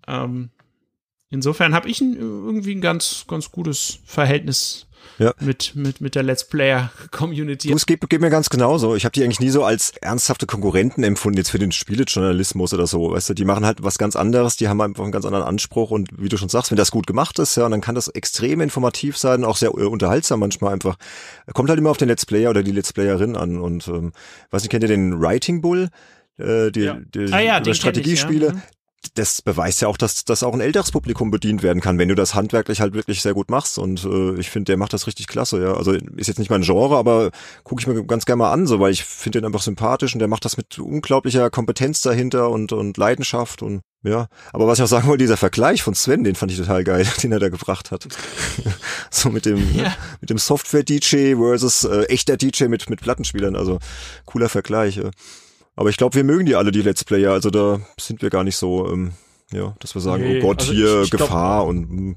ähm, 0.08 0.50
insofern 1.30 1.74
habe 1.74 1.90
ich 1.90 2.02
ein, 2.02 2.16
irgendwie 2.18 2.76
ein 2.76 2.82
ganz, 2.82 3.26
ganz 3.28 3.52
gutes 3.52 4.00
Verhältnis 4.06 4.87
ja. 5.20 5.34
mit, 5.40 5.76
mit, 5.76 6.02
mit 6.02 6.16
der 6.16 6.24
Let's 6.24 6.48
Player-Community. 6.48 7.72
Es 7.72 7.86
geht, 7.86 8.08
geht 8.10 8.22
mir 8.22 8.30
ganz 8.30 8.50
genauso. 8.50 8.96
Ich 8.96 9.06
habe 9.06 9.14
die 9.14 9.24
eigentlich 9.24 9.40
nie 9.40 9.50
so 9.50 9.64
als 9.64 9.92
ernsthafte 10.02 10.46
Konkurrenten 10.46 11.04
empfunden, 11.04 11.38
jetzt 11.38 11.50
für 11.50 11.60
den 11.60 11.72
Spielejournalismus 11.72 12.74
oder 12.74 12.88
so. 12.88 13.12
Weißt 13.12 13.30
du, 13.30 13.34
die 13.34 13.46
machen 13.46 13.66
halt 13.66 13.84
was 13.84 13.98
ganz 13.98 14.16
anderes, 14.16 14.58
die 14.58 14.68
haben 14.68 14.82
einfach 14.82 15.04
einen 15.04 15.12
ganz 15.12 15.26
anderen 15.26 15.46
Anspruch 15.46 15.92
und 15.92 16.10
wie 16.18 16.30
du 16.30 16.38
schon 16.38 16.50
sagst, 16.50 16.72
wenn 16.72 16.78
das 16.78 16.92
gut 16.92 17.08
gemacht 17.08 17.40
ist, 17.40 17.56
ja, 17.56 17.68
dann 17.68 17.82
kann 17.82 17.96
das 17.96 18.08
extrem 18.08 18.62
informativ 18.62 19.18
sein, 19.18 19.44
auch 19.44 19.58
sehr 19.58 19.74
unterhaltsam 19.74 20.40
manchmal 20.40 20.74
einfach. 20.74 20.98
Kommt 21.54 21.70
halt 21.70 21.80
immer 21.80 21.92
auf 21.92 21.98
den 21.98 22.08
Let's 22.08 22.26
Player 22.26 22.50
oder 22.50 22.64
die 22.64 22.72
Let's 22.72 22.94
Playerin 22.94 23.36
an 23.36 23.60
und 23.60 23.88
ähm, 23.88 24.12
weiß 24.52 24.64
nicht, 24.64 24.72
kennt 24.72 24.84
ihr 24.84 24.90
den 24.90 25.20
Writing 25.22 25.62
Bull? 25.62 25.90
Äh, 26.38 26.72
die, 26.72 26.82
ja. 26.82 26.98
die, 27.14 27.34
ah 27.34 27.40
ja, 27.40 27.74
Strategiespiele. 27.74 28.48
Ich, 28.48 28.54
ja. 28.54 28.62
Das 29.14 29.42
beweist 29.42 29.82
ja 29.82 29.88
auch, 29.88 29.98
dass, 29.98 30.26
dass 30.26 30.44
auch 30.44 30.54
ein 30.54 30.62
älteres 30.62 30.92
Publikum 30.92 31.32
bedient 31.32 31.64
werden 31.64 31.82
kann, 31.82 31.98
wenn 31.98 32.10
du 32.10 32.16
das 32.16 32.36
handwerklich 32.36 32.82
halt 32.82 32.94
wirklich 32.94 33.22
sehr 33.22 33.34
gut 33.34 33.50
machst. 33.50 33.78
Und 33.78 34.04
äh, 34.04 34.40
ich 34.40 34.50
finde, 34.50 34.66
der 34.66 34.78
macht 34.78 34.94
das 34.94 35.08
richtig 35.08 35.28
klasse, 35.28 35.62
ja. 35.62 35.74
Also 35.74 35.94
ist 35.94 36.28
jetzt 36.28 36.40
nicht 36.40 36.50
mein 36.50 36.62
Genre, 36.62 36.98
aber 36.98 37.32
gucke 37.64 37.82
ich 37.82 37.88
mir 37.88 38.04
ganz 38.06 38.26
gerne 38.26 38.40
mal 38.40 38.52
an, 38.52 38.68
so 38.68 38.80
weil 38.80 38.92
ich 38.92 39.04
finde 39.04 39.40
den 39.40 39.46
einfach 39.46 39.62
sympathisch 39.62 40.14
und 40.14 40.20
der 40.20 40.28
macht 40.28 40.46
das 40.46 40.58
mit 40.58 40.80
unglaublicher 40.80 41.50
Kompetenz 41.50 42.02
dahinter 42.02 42.50
und, 42.50 42.72
und 42.72 42.98
Leidenschaft 42.98 43.62
und 43.62 43.82
ja. 44.04 44.28
Aber 44.54 44.68
was 44.68 44.80
ich 44.80 44.84
auch 44.84 44.88
sagen 44.88 45.08
wollte, 45.08 45.24
dieser 45.24 45.38
Vergleich 45.38 45.84
von 45.84 45.96
Sven, 45.96 46.24
den 46.24 46.36
fand 46.36 46.52
ich 46.52 46.58
total 46.58 46.84
geil, 46.84 47.08
den 47.24 47.32
er 47.32 47.40
da 47.40 47.50
gebracht 47.50 47.92
hat. 47.92 48.08
so 49.12 49.30
mit 49.30 49.46
dem, 49.46 49.58
ja. 49.76 49.84
ne, 49.84 49.96
mit 50.22 50.30
dem 50.30 50.38
Software-DJ 50.38 51.36
versus 51.36 51.84
äh, 51.84 52.04
echter 52.04 52.38
DJ 52.38 52.66
mit, 52.66 52.90
mit 52.90 53.02
Plattenspielern. 53.02 53.56
Also 53.56 53.80
cooler 54.26 54.50
Vergleich. 54.50 54.98
Ja. 54.98 55.12
Aber 55.78 55.90
ich 55.90 55.98
glaube, 55.98 56.16
wir 56.16 56.24
mögen 56.26 56.46
die 56.46 56.56
alle, 56.56 56.72
die 56.72 56.82
Let's 56.82 57.06
Player. 57.06 57.32
Also 57.32 57.50
da 57.50 57.80
sind 57.98 58.22
wir 58.22 58.30
gar 58.30 58.44
nicht 58.44 58.58
so, 58.58 58.92
ähm, 58.92 59.14
ja, 59.54 59.76
dass 59.80 59.96
wir 59.96 60.02
sagen, 60.02 60.24
nee, 60.24 60.40
oh 60.40 60.48
Gott, 60.48 60.62
also 60.62 60.74
hier 60.74 60.98
ich, 60.98 61.06
ich 61.06 61.12
Gefahr 61.12 61.60
glaub, 61.60 61.70
und 61.70 61.90
hm. 61.90 62.16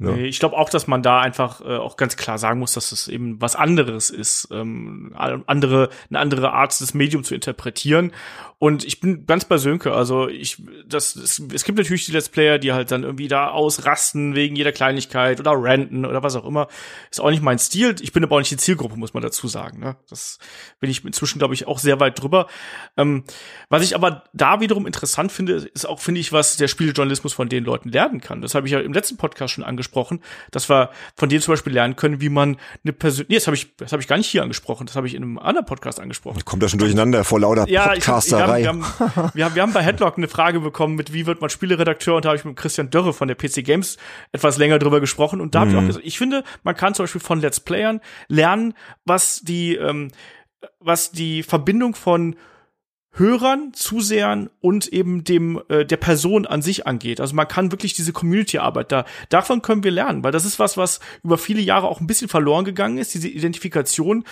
Ja. 0.00 0.12
Nee, 0.12 0.26
ich 0.26 0.38
glaube 0.38 0.56
auch, 0.56 0.70
dass 0.70 0.86
man 0.86 1.02
da 1.02 1.20
einfach 1.20 1.60
äh, 1.60 1.76
auch 1.76 1.96
ganz 1.96 2.16
klar 2.16 2.38
sagen 2.38 2.60
muss, 2.60 2.72
dass 2.72 2.92
es 2.92 3.08
eben 3.08 3.40
was 3.40 3.56
anderes 3.56 4.10
ist, 4.10 4.48
ähm, 4.52 5.12
andere, 5.16 5.88
eine 6.08 6.20
andere 6.20 6.52
Art 6.52 6.78
des 6.78 6.94
Medium 6.94 7.24
zu 7.24 7.34
interpretieren. 7.34 8.12
Und 8.60 8.84
ich 8.84 8.98
bin 8.98 9.24
ganz 9.24 9.44
bei 9.44 9.56
Sönke. 9.56 9.92
Also 9.92 10.28
ich, 10.28 10.60
das, 10.84 11.14
es, 11.14 11.40
es 11.54 11.62
gibt 11.62 11.78
natürlich 11.78 12.06
die 12.06 12.12
Let's 12.12 12.28
Player, 12.28 12.58
die 12.58 12.72
halt 12.72 12.90
dann 12.90 13.04
irgendwie 13.04 13.28
da 13.28 13.50
ausrasten 13.50 14.34
wegen 14.34 14.56
jeder 14.56 14.72
Kleinigkeit 14.72 15.38
oder 15.38 15.52
ranten 15.54 16.04
oder 16.04 16.24
was 16.24 16.34
auch 16.34 16.44
immer. 16.44 16.66
Ist 17.08 17.20
auch 17.20 17.30
nicht 17.30 17.42
mein 17.42 17.60
Stil. 17.60 17.94
Ich 18.00 18.12
bin 18.12 18.24
aber 18.24 18.34
auch 18.34 18.40
nicht 18.40 18.50
die 18.50 18.56
Zielgruppe, 18.56 18.96
muss 18.96 19.14
man 19.14 19.22
dazu 19.22 19.46
sagen. 19.46 19.78
Ne? 19.78 19.94
Das 20.10 20.40
bin 20.80 20.90
ich 20.90 21.04
inzwischen, 21.04 21.38
glaube 21.38 21.54
ich, 21.54 21.68
auch 21.68 21.78
sehr 21.78 22.00
weit 22.00 22.20
drüber. 22.20 22.48
Ähm, 22.96 23.22
was 23.68 23.84
ich 23.84 23.94
aber 23.94 24.24
da 24.32 24.60
wiederum 24.60 24.86
interessant 24.86 25.30
finde, 25.30 25.52
ist 25.52 25.86
auch, 25.86 26.00
finde 26.00 26.20
ich, 26.20 26.32
was 26.32 26.56
der 26.56 26.66
Spielejournalismus 26.66 27.34
von 27.34 27.48
den 27.48 27.64
Leuten 27.64 27.90
lernen 27.90 28.20
kann. 28.20 28.42
Das 28.42 28.56
habe 28.56 28.66
ich 28.66 28.72
ja 28.72 28.80
im 28.80 28.92
letzten 28.92 29.18
Podcast 29.18 29.54
schon 29.54 29.62
angesprochen, 29.62 30.20
dass 30.50 30.68
wir 30.68 30.90
von 31.14 31.28
denen 31.28 31.42
zum 31.42 31.52
Beispiel 31.52 31.74
lernen 31.74 31.94
können, 31.94 32.20
wie 32.20 32.28
man 32.28 32.56
eine 32.82 32.92
Person. 32.92 33.26
Nee, 33.28 33.36
das 33.36 33.46
habe 33.46 33.56
ich, 33.56 33.76
das 33.76 33.92
habe 33.92 34.02
ich 34.02 34.08
gar 34.08 34.16
nicht 34.16 34.28
hier 34.28 34.42
angesprochen. 34.42 34.86
Das 34.86 34.96
habe 34.96 35.06
ich 35.06 35.14
in 35.14 35.22
einem 35.22 35.38
anderen 35.38 35.66
Podcast 35.66 36.00
angesprochen. 36.00 36.44
Kommt 36.44 36.64
da 36.64 36.68
schon 36.68 36.80
durcheinander 36.80 37.22
vor 37.22 37.38
lauter 37.38 37.68
ja, 37.68 37.92
Podcaster 37.92 38.47
haben, 38.48 38.62
wir, 38.62 38.68
haben, 38.68 39.30
wir, 39.34 39.44
haben, 39.44 39.54
wir 39.54 39.62
haben 39.62 39.72
bei 39.72 39.82
Headlock 39.82 40.16
eine 40.16 40.28
Frage 40.28 40.60
bekommen 40.60 40.94
mit, 40.94 41.12
wie 41.12 41.26
wird 41.26 41.40
man 41.40 41.50
Spieleredakteur? 41.50 42.16
Und 42.16 42.24
da 42.24 42.30
habe 42.30 42.38
ich 42.38 42.44
mit 42.44 42.56
Christian 42.56 42.90
Dörre 42.90 43.12
von 43.12 43.28
der 43.28 43.36
PC 43.36 43.64
Games 43.64 43.96
etwas 44.32 44.58
länger 44.58 44.78
drüber 44.78 45.00
gesprochen. 45.00 45.40
Und 45.40 45.54
da 45.54 45.64
mhm. 45.64 45.68
habe 45.68 45.70
ich 45.70 45.76
auch 45.76 45.86
gesagt, 45.86 46.06
ich 46.06 46.18
finde, 46.18 46.44
man 46.62 46.74
kann 46.74 46.94
zum 46.94 47.04
Beispiel 47.04 47.20
von 47.20 47.40
Let's 47.40 47.60
Playern 47.60 48.00
lernen, 48.28 48.74
was 49.04 49.40
die, 49.40 49.76
ähm, 49.76 50.10
was 50.80 51.12
die 51.12 51.42
Verbindung 51.42 51.94
von 51.94 52.36
Hörern, 53.12 53.72
Zusehern 53.72 54.48
und 54.60 54.86
eben 54.88 55.24
dem 55.24 55.60
äh, 55.68 55.84
der 55.84 55.96
Person 55.96 56.46
an 56.46 56.62
sich 56.62 56.86
angeht. 56.86 57.20
Also 57.20 57.34
man 57.34 57.48
kann 57.48 57.72
wirklich 57.72 57.94
diese 57.94 58.12
Community-Arbeit 58.12 58.92
da 58.92 59.04
davon 59.28 59.62
können 59.62 59.82
wir 59.82 59.90
lernen, 59.90 60.22
weil 60.22 60.30
das 60.30 60.44
ist 60.44 60.58
was, 60.58 60.76
was 60.76 61.00
über 61.24 61.36
viele 61.38 61.60
Jahre 61.60 61.88
auch 61.88 62.00
ein 62.00 62.06
bisschen 62.06 62.28
verloren 62.28 62.64
gegangen 62.64 62.98
ist, 62.98 63.14
diese 63.14 63.28
Identifikation 63.28 64.24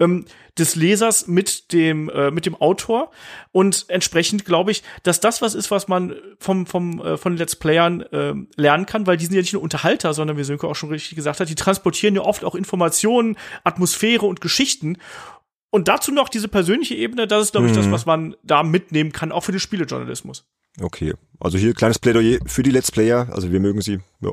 ähm, 0.00 0.24
des 0.58 0.74
Lesers 0.74 1.28
mit 1.28 1.72
dem 1.72 2.08
äh, 2.08 2.30
mit 2.30 2.46
dem 2.46 2.56
Autor 2.56 3.10
und 3.52 3.84
entsprechend 3.88 4.44
glaube 4.44 4.72
ich, 4.72 4.82
dass 5.02 5.20
das 5.20 5.40
was 5.40 5.54
ist, 5.54 5.70
was 5.70 5.86
man 5.86 6.16
vom 6.38 6.66
vom 6.66 7.00
äh, 7.00 7.16
von 7.16 7.36
Let's 7.36 7.54
Playern 7.54 8.00
äh, 8.00 8.34
lernen 8.56 8.86
kann, 8.86 9.06
weil 9.06 9.18
die 9.18 9.26
sind 9.26 9.34
ja 9.34 9.42
nicht 9.42 9.52
nur 9.52 9.62
Unterhalter, 9.62 10.14
sondern 10.14 10.36
wie 10.36 10.44
Sönke 10.44 10.66
auch 10.66 10.74
schon 10.74 10.90
richtig 10.90 11.14
gesagt 11.14 11.38
hat, 11.38 11.48
die 11.48 11.54
transportieren 11.54 12.16
ja 12.16 12.22
oft 12.22 12.44
auch 12.44 12.54
Informationen, 12.54 13.36
Atmosphäre 13.62 14.26
und 14.26 14.40
Geschichten 14.40 14.96
und 15.72 15.88
dazu 15.88 16.12
noch 16.12 16.28
diese 16.28 16.48
persönliche 16.48 16.94
Ebene, 16.94 17.26
das 17.26 17.44
ist, 17.44 17.52
glaube 17.52 17.66
ich, 17.66 17.72
mhm. 17.72 17.76
das, 17.76 17.90
was 17.90 18.06
man 18.06 18.36
da 18.42 18.62
mitnehmen 18.62 19.10
kann, 19.10 19.32
auch 19.32 19.42
für 19.42 19.52
den 19.52 19.60
Spielejournalismus. 19.60 20.44
Okay, 20.80 21.14
also 21.40 21.58
hier 21.58 21.74
kleines 21.74 21.98
Plädoyer 21.98 22.38
für 22.46 22.62
die 22.62 22.70
Let's 22.70 22.92
Player, 22.92 23.28
also 23.32 23.50
wir 23.50 23.58
mögen 23.58 23.80
sie. 23.80 24.00
Ja. 24.20 24.30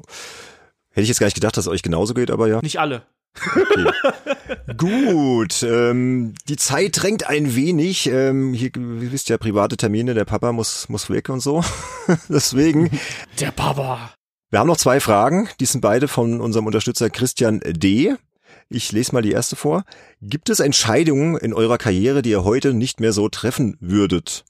Hätte 0.89 1.01
ich 1.01 1.07
jetzt 1.07 1.19
gar 1.19 1.27
nicht 1.27 1.35
gedacht, 1.35 1.55
dass 1.55 1.65
es 1.65 1.71
euch 1.71 1.81
genauso 1.81 2.13
geht, 2.13 2.29
aber 2.29 2.47
ja. 2.47 2.59
Nicht 2.61 2.79
alle. 2.79 3.03
Okay. 3.35 3.91
Gut, 4.77 5.63
ähm, 5.63 6.33
die 6.49 6.57
Zeit 6.57 7.01
drängt 7.01 7.29
ein 7.29 7.55
wenig. 7.55 8.07
Ähm, 8.07 8.53
hier, 8.53 8.71
ihr 8.75 9.11
wisst 9.11 9.29
ja, 9.29 9.37
private 9.37 9.77
Termine, 9.77 10.13
der 10.13 10.25
Papa 10.25 10.51
muss, 10.51 10.89
muss 10.89 11.09
weg 11.09 11.29
und 11.29 11.39
so. 11.39 11.63
Deswegen. 12.29 12.89
Der 13.39 13.51
Papa. 13.51 14.13
Wir 14.49 14.59
haben 14.59 14.67
noch 14.67 14.77
zwei 14.77 14.99
Fragen. 14.99 15.47
Die 15.59 15.65
sind 15.65 15.81
beide 15.81 16.07
von 16.07 16.41
unserem 16.41 16.65
Unterstützer 16.65 17.09
Christian 17.09 17.61
D. 17.65 18.15
Ich 18.69 18.91
lese 18.91 19.13
mal 19.13 19.23
die 19.23 19.31
erste 19.31 19.55
vor. 19.55 19.83
Gibt 20.21 20.49
es 20.49 20.59
Entscheidungen 20.59 21.35
in 21.37 21.53
eurer 21.53 21.79
Karriere, 21.79 22.21
die 22.21 22.29
ihr 22.29 22.43
heute 22.43 22.73
nicht 22.73 22.99
mehr 22.99 23.13
so 23.13 23.27
treffen 23.27 23.75
würdet? 23.79 24.45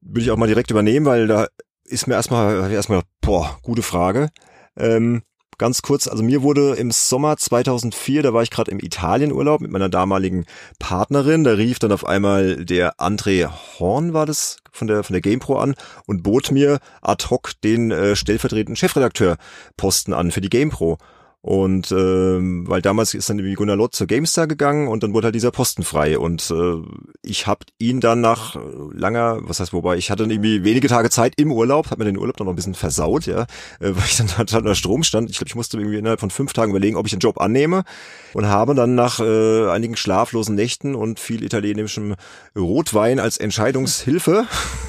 Würde 0.00 0.20
ich 0.20 0.30
auch 0.30 0.36
mal 0.36 0.46
direkt 0.46 0.70
übernehmen, 0.70 1.06
weil 1.06 1.26
da 1.26 1.48
ist 1.84 2.06
mir 2.06 2.14
erstmal, 2.14 2.70
erstmal, 2.70 3.02
boah, 3.20 3.58
gute 3.62 3.82
Frage. 3.82 4.30
Ähm, 4.76 5.22
ganz 5.58 5.82
kurz, 5.82 6.06
also 6.06 6.22
mir 6.22 6.42
wurde 6.42 6.74
im 6.76 6.92
Sommer 6.92 7.36
2004, 7.36 8.22
da 8.22 8.32
war 8.32 8.44
ich 8.44 8.50
gerade 8.50 8.70
im 8.70 8.78
Italienurlaub 8.78 9.60
mit 9.60 9.72
meiner 9.72 9.88
damaligen 9.88 10.46
Partnerin, 10.78 11.42
da 11.42 11.52
rief 11.52 11.80
dann 11.80 11.90
auf 11.92 12.06
einmal 12.06 12.64
der 12.64 12.94
André 12.98 13.50
Horn, 13.78 14.14
war 14.14 14.24
das, 14.24 14.58
von 14.70 14.86
der, 14.86 15.02
von 15.02 15.14
der 15.14 15.20
GamePro 15.20 15.58
an 15.58 15.74
und 16.06 16.22
bot 16.22 16.52
mir 16.52 16.78
ad 17.02 17.26
hoc 17.28 17.52
den 17.64 17.90
äh, 17.90 18.14
stellvertretenden 18.14 18.76
Chefredakteur 18.76 19.36
Posten 19.76 20.14
an 20.14 20.30
für 20.30 20.40
die 20.40 20.48
GamePro. 20.48 20.96
Und 21.42 21.90
ähm, 21.90 22.68
weil 22.68 22.82
damals 22.82 23.14
ist 23.14 23.30
dann 23.30 23.38
irgendwie 23.38 23.54
Gunnar 23.54 23.76
Lott 23.76 23.94
zur 23.94 24.06
GameStar 24.06 24.46
gegangen 24.46 24.88
und 24.88 25.02
dann 25.02 25.14
wurde 25.14 25.26
halt 25.26 25.34
dieser 25.34 25.50
Posten 25.50 25.84
frei. 25.84 26.18
Und 26.18 26.50
äh, 26.50 26.82
ich 27.22 27.46
habe 27.46 27.64
ihn 27.78 28.00
dann 28.00 28.20
nach 28.20 28.56
langer, 28.92 29.38
was 29.40 29.58
heißt 29.58 29.72
wobei, 29.72 29.96
ich 29.96 30.10
hatte 30.10 30.24
dann 30.24 30.30
irgendwie 30.30 30.64
wenige 30.64 30.88
Tage 30.88 31.08
Zeit 31.08 31.32
im 31.38 31.50
Urlaub, 31.50 31.90
hat 31.90 31.98
mir 31.98 32.04
den 32.04 32.18
Urlaub 32.18 32.36
dann 32.36 32.44
noch 32.44 32.52
ein 32.52 32.56
bisschen 32.56 32.74
versaut, 32.74 33.24
ja, 33.24 33.42
äh, 33.42 33.46
weil 33.80 34.04
ich 34.04 34.18
dann 34.18 34.36
halt 34.36 34.52
unter 34.52 34.74
Strom 34.74 35.02
stand. 35.02 35.30
Ich 35.30 35.38
glaube, 35.38 35.48
ich 35.48 35.54
musste 35.54 35.78
irgendwie 35.78 35.96
innerhalb 35.96 36.20
von 36.20 36.28
fünf 36.28 36.52
Tagen 36.52 36.72
überlegen, 36.72 36.96
ob 36.96 37.06
ich 37.06 37.12
den 37.12 37.20
Job 37.20 37.40
annehme 37.40 37.84
und 38.34 38.46
habe 38.46 38.74
dann 38.74 38.94
nach 38.94 39.20
äh, 39.20 39.70
einigen 39.70 39.96
schlaflosen 39.96 40.54
Nächten 40.54 40.94
und 40.94 41.20
viel 41.20 41.42
italienischem 41.42 42.16
Rotwein 42.54 43.18
als 43.18 43.38
Entscheidungshilfe 43.38 44.44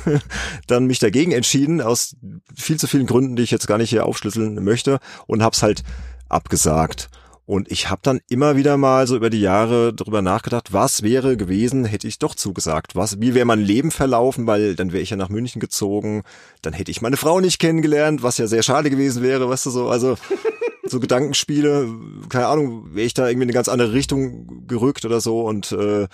dann 0.68 0.86
mich 0.86 1.00
dagegen 1.00 1.32
entschieden, 1.32 1.80
aus 1.80 2.18
viel 2.58 2.78
zu 2.78 2.88
vielen 2.88 3.06
Gründen, 3.06 3.38
die 3.38 3.44
ich 3.44 3.52
jetzt 3.52 3.68
gar 3.68 3.78
nicht 3.78 3.90
hier 3.90 4.06
aufschlüsseln 4.06 4.62
möchte 4.66 5.00
und 5.28 5.44
hab's 5.44 5.64
halt 5.64 5.84
abgesagt. 6.32 7.10
Und 7.46 7.70
ich 7.70 7.90
habe 7.90 8.00
dann 8.04 8.22
immer 8.30 8.56
wieder 8.56 8.78
mal 8.78 9.08
so 9.08 9.16
über 9.16 9.30
die 9.30 9.42
Jahre 9.42 9.94
darüber 9.94 10.22
nachgedacht, 10.22 10.72
was 10.72 11.04
wäre 11.04 11.36
gewesen, 11.36 11.84
hätte 11.84 12.08
ich 12.08 12.18
doch 12.18 12.34
zugesagt. 12.34 12.96
Was, 12.96 13.20
wie 13.20 13.34
wäre 13.34 13.46
mein 13.46 13.60
Leben 13.60 13.92
verlaufen, 13.92 14.48
weil 14.48 14.76
dann 14.76 14.94
wäre 14.94 15.02
ich 15.04 15.10
ja 15.10 15.18
nach 15.18 15.28
München 15.28 15.60
gezogen, 15.60 16.24
dann 16.62 16.72
hätte 16.72 16.92
ich 16.92 17.02
meine 17.02 17.18
Frau 17.18 17.42
nicht 17.42 17.60
kennengelernt, 17.60 18.24
was 18.24 18.38
ja 18.38 18.48
sehr 18.48 18.64
schade 18.64 18.90
gewesen 18.90 19.22
wäre, 19.22 19.50
weißt 19.50 19.66
du 19.66 19.70
so. 19.70 19.90
Also 19.90 20.16
so 20.86 21.00
Gedankenspiele, 21.00 21.90
keine 22.30 22.48
Ahnung, 22.48 22.94
wäre 22.94 23.06
ich 23.06 23.14
da 23.14 23.28
irgendwie 23.28 23.44
in 23.44 23.50
eine 23.50 23.54
ganz 23.54 23.68
andere 23.68 23.92
Richtung 23.92 24.66
gerückt 24.68 25.04
oder 25.04 25.20
so 25.20 25.42
und 25.42 25.72
äh, 25.74 26.08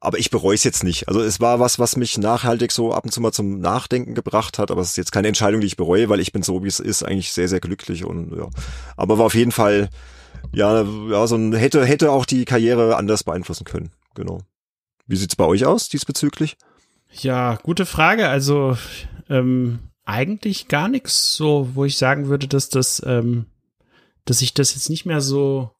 aber 0.00 0.18
ich 0.18 0.30
bereue 0.30 0.54
es 0.54 0.64
jetzt 0.64 0.84
nicht. 0.84 1.08
Also 1.08 1.20
es 1.20 1.40
war 1.40 1.60
was, 1.60 1.78
was 1.78 1.96
mich 1.96 2.18
nachhaltig 2.18 2.72
so 2.72 2.92
ab 2.92 3.04
und 3.04 3.10
zu 3.10 3.20
mal 3.20 3.32
zum 3.32 3.60
Nachdenken 3.60 4.14
gebracht 4.14 4.58
hat, 4.58 4.70
aber 4.70 4.80
es 4.80 4.90
ist 4.90 4.96
jetzt 4.96 5.12
keine 5.12 5.28
Entscheidung, 5.28 5.60
die 5.60 5.66
ich 5.66 5.76
bereue, 5.76 6.08
weil 6.08 6.20
ich 6.20 6.32
bin 6.32 6.42
so, 6.42 6.62
wie 6.62 6.68
es 6.68 6.80
ist, 6.80 7.02
eigentlich 7.02 7.32
sehr, 7.32 7.48
sehr 7.48 7.60
glücklich 7.60 8.04
und 8.04 8.36
ja. 8.36 8.48
Aber 8.96 9.18
war 9.18 9.26
auf 9.26 9.34
jeden 9.34 9.52
Fall, 9.52 9.90
ja, 10.52 10.82
ja, 10.82 11.26
so 11.26 11.36
ein, 11.36 11.52
hätte, 11.52 11.84
hätte 11.84 12.10
auch 12.12 12.24
die 12.24 12.44
Karriere 12.44 12.96
anders 12.96 13.24
beeinflussen 13.24 13.64
können. 13.64 13.90
Genau. 14.14 14.40
Wie 15.06 15.16
sieht's 15.16 15.36
bei 15.36 15.44
euch 15.44 15.66
aus 15.66 15.88
diesbezüglich? 15.88 16.56
Ja, 17.10 17.56
gute 17.62 17.86
Frage. 17.86 18.28
Also 18.28 18.76
ähm, 19.28 19.78
eigentlich 20.04 20.68
gar 20.68 20.88
nichts 20.88 21.34
so, 21.34 21.70
wo 21.74 21.84
ich 21.84 21.96
sagen 21.96 22.28
würde, 22.28 22.46
dass 22.46 22.68
das, 22.68 23.02
ähm, 23.06 23.46
dass 24.24 24.42
ich 24.42 24.54
das 24.54 24.74
jetzt 24.74 24.90
nicht 24.90 25.06
mehr 25.06 25.20
so 25.20 25.70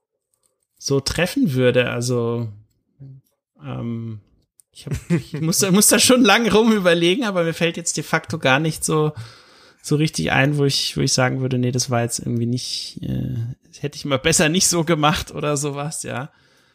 so 0.78 1.00
treffen 1.00 1.54
würde. 1.54 1.90
Also 1.90 2.48
ähm, 3.64 4.20
ich, 4.72 4.86
hab, 4.86 4.92
ich 5.10 5.40
muss, 5.40 5.68
muss 5.70 5.88
da 5.88 5.98
schon 5.98 6.22
lange 6.22 6.52
rum 6.52 6.72
überlegen, 6.72 7.24
aber 7.24 7.44
mir 7.44 7.54
fällt 7.54 7.76
jetzt 7.76 7.96
de 7.96 8.04
facto 8.04 8.38
gar 8.38 8.58
nicht 8.60 8.84
so, 8.84 9.12
so 9.82 9.96
richtig 9.96 10.32
ein, 10.32 10.58
wo 10.58 10.64
ich, 10.64 10.96
wo 10.96 11.00
ich 11.00 11.12
sagen 11.12 11.40
würde, 11.40 11.58
nee, 11.58 11.72
das 11.72 11.90
war 11.90 12.02
jetzt 12.02 12.20
irgendwie 12.20 12.46
nicht, 12.46 13.00
äh, 13.02 13.36
hätte 13.80 13.96
ich 13.96 14.04
mal 14.04 14.18
besser 14.18 14.48
nicht 14.48 14.68
so 14.68 14.84
gemacht 14.84 15.34
oder 15.34 15.56
sowas, 15.56 16.02
ja. 16.02 16.30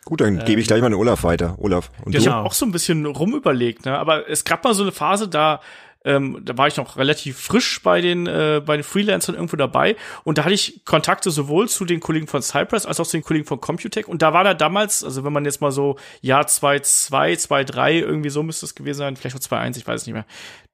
Gut, 0.06 0.22
dann 0.22 0.40
ähm, 0.40 0.46
gebe 0.46 0.60
ich 0.60 0.68
gleich 0.68 0.82
mal 0.82 0.90
den 0.90 1.00
Olaf 1.00 1.24
weiter. 1.24 1.56
Olaf. 1.60 1.90
Und 2.04 2.14
ja, 2.14 2.20
du? 2.20 2.26
Ich 2.26 2.32
habe 2.32 2.46
auch 2.46 2.54
so 2.54 2.66
ein 2.66 2.72
bisschen 2.72 3.06
rumüberlegt, 3.06 3.86
ne? 3.86 3.98
Aber 3.98 4.30
es 4.30 4.44
gab 4.44 4.64
mal 4.64 4.74
so 4.74 4.84
eine 4.84 4.92
Phase, 4.92 5.30
da 5.30 5.62
ähm, 6.06 6.40
da 6.44 6.58
war 6.58 6.68
ich 6.68 6.78
noch 6.78 6.98
relativ 6.98 7.38
frisch 7.40 7.82
bei 7.82 8.02
den, 8.02 8.28
äh, 8.28 8.62
bei 8.66 8.78
den 8.78 8.84
Freelancern 8.84 9.36
irgendwo 9.36 9.58
dabei 9.58 9.96
und 10.24 10.38
da 10.38 10.44
hatte 10.44 10.54
ich 10.54 10.84
Kontakte 10.86 11.32
sowohl 11.32 11.70
zu 11.70 11.86
den 11.86 12.00
Kollegen 12.00 12.28
von 12.28 12.42
Cypress 12.42 12.86
als 12.86 13.00
auch 13.00 13.08
zu 13.08 13.18
den 13.18 13.24
Kollegen 13.24 13.46
von 13.46 13.62
Computech 13.62 14.08
und 14.08 14.22
da 14.22 14.34
war 14.34 14.44
da 14.44 14.54
damals, 14.54 15.04
also 15.04 15.24
wenn 15.24 15.34
man 15.34 15.46
jetzt 15.46 15.62
mal 15.62 15.72
so 15.72 15.98
Jahr 16.22 16.46
2.2, 16.46 17.48
2.3 17.48 18.00
irgendwie 18.00 18.30
so 18.30 18.44
müsste 18.44 18.66
es 18.66 18.76
gewesen 18.76 19.00
sein, 19.00 19.16
vielleicht 19.16 19.36
auch 19.36 19.40
2.1, 19.40 19.78
ich 19.78 19.88
weiß 19.88 20.02
es 20.02 20.08
nicht 20.08 20.14
mehr, 20.14 20.26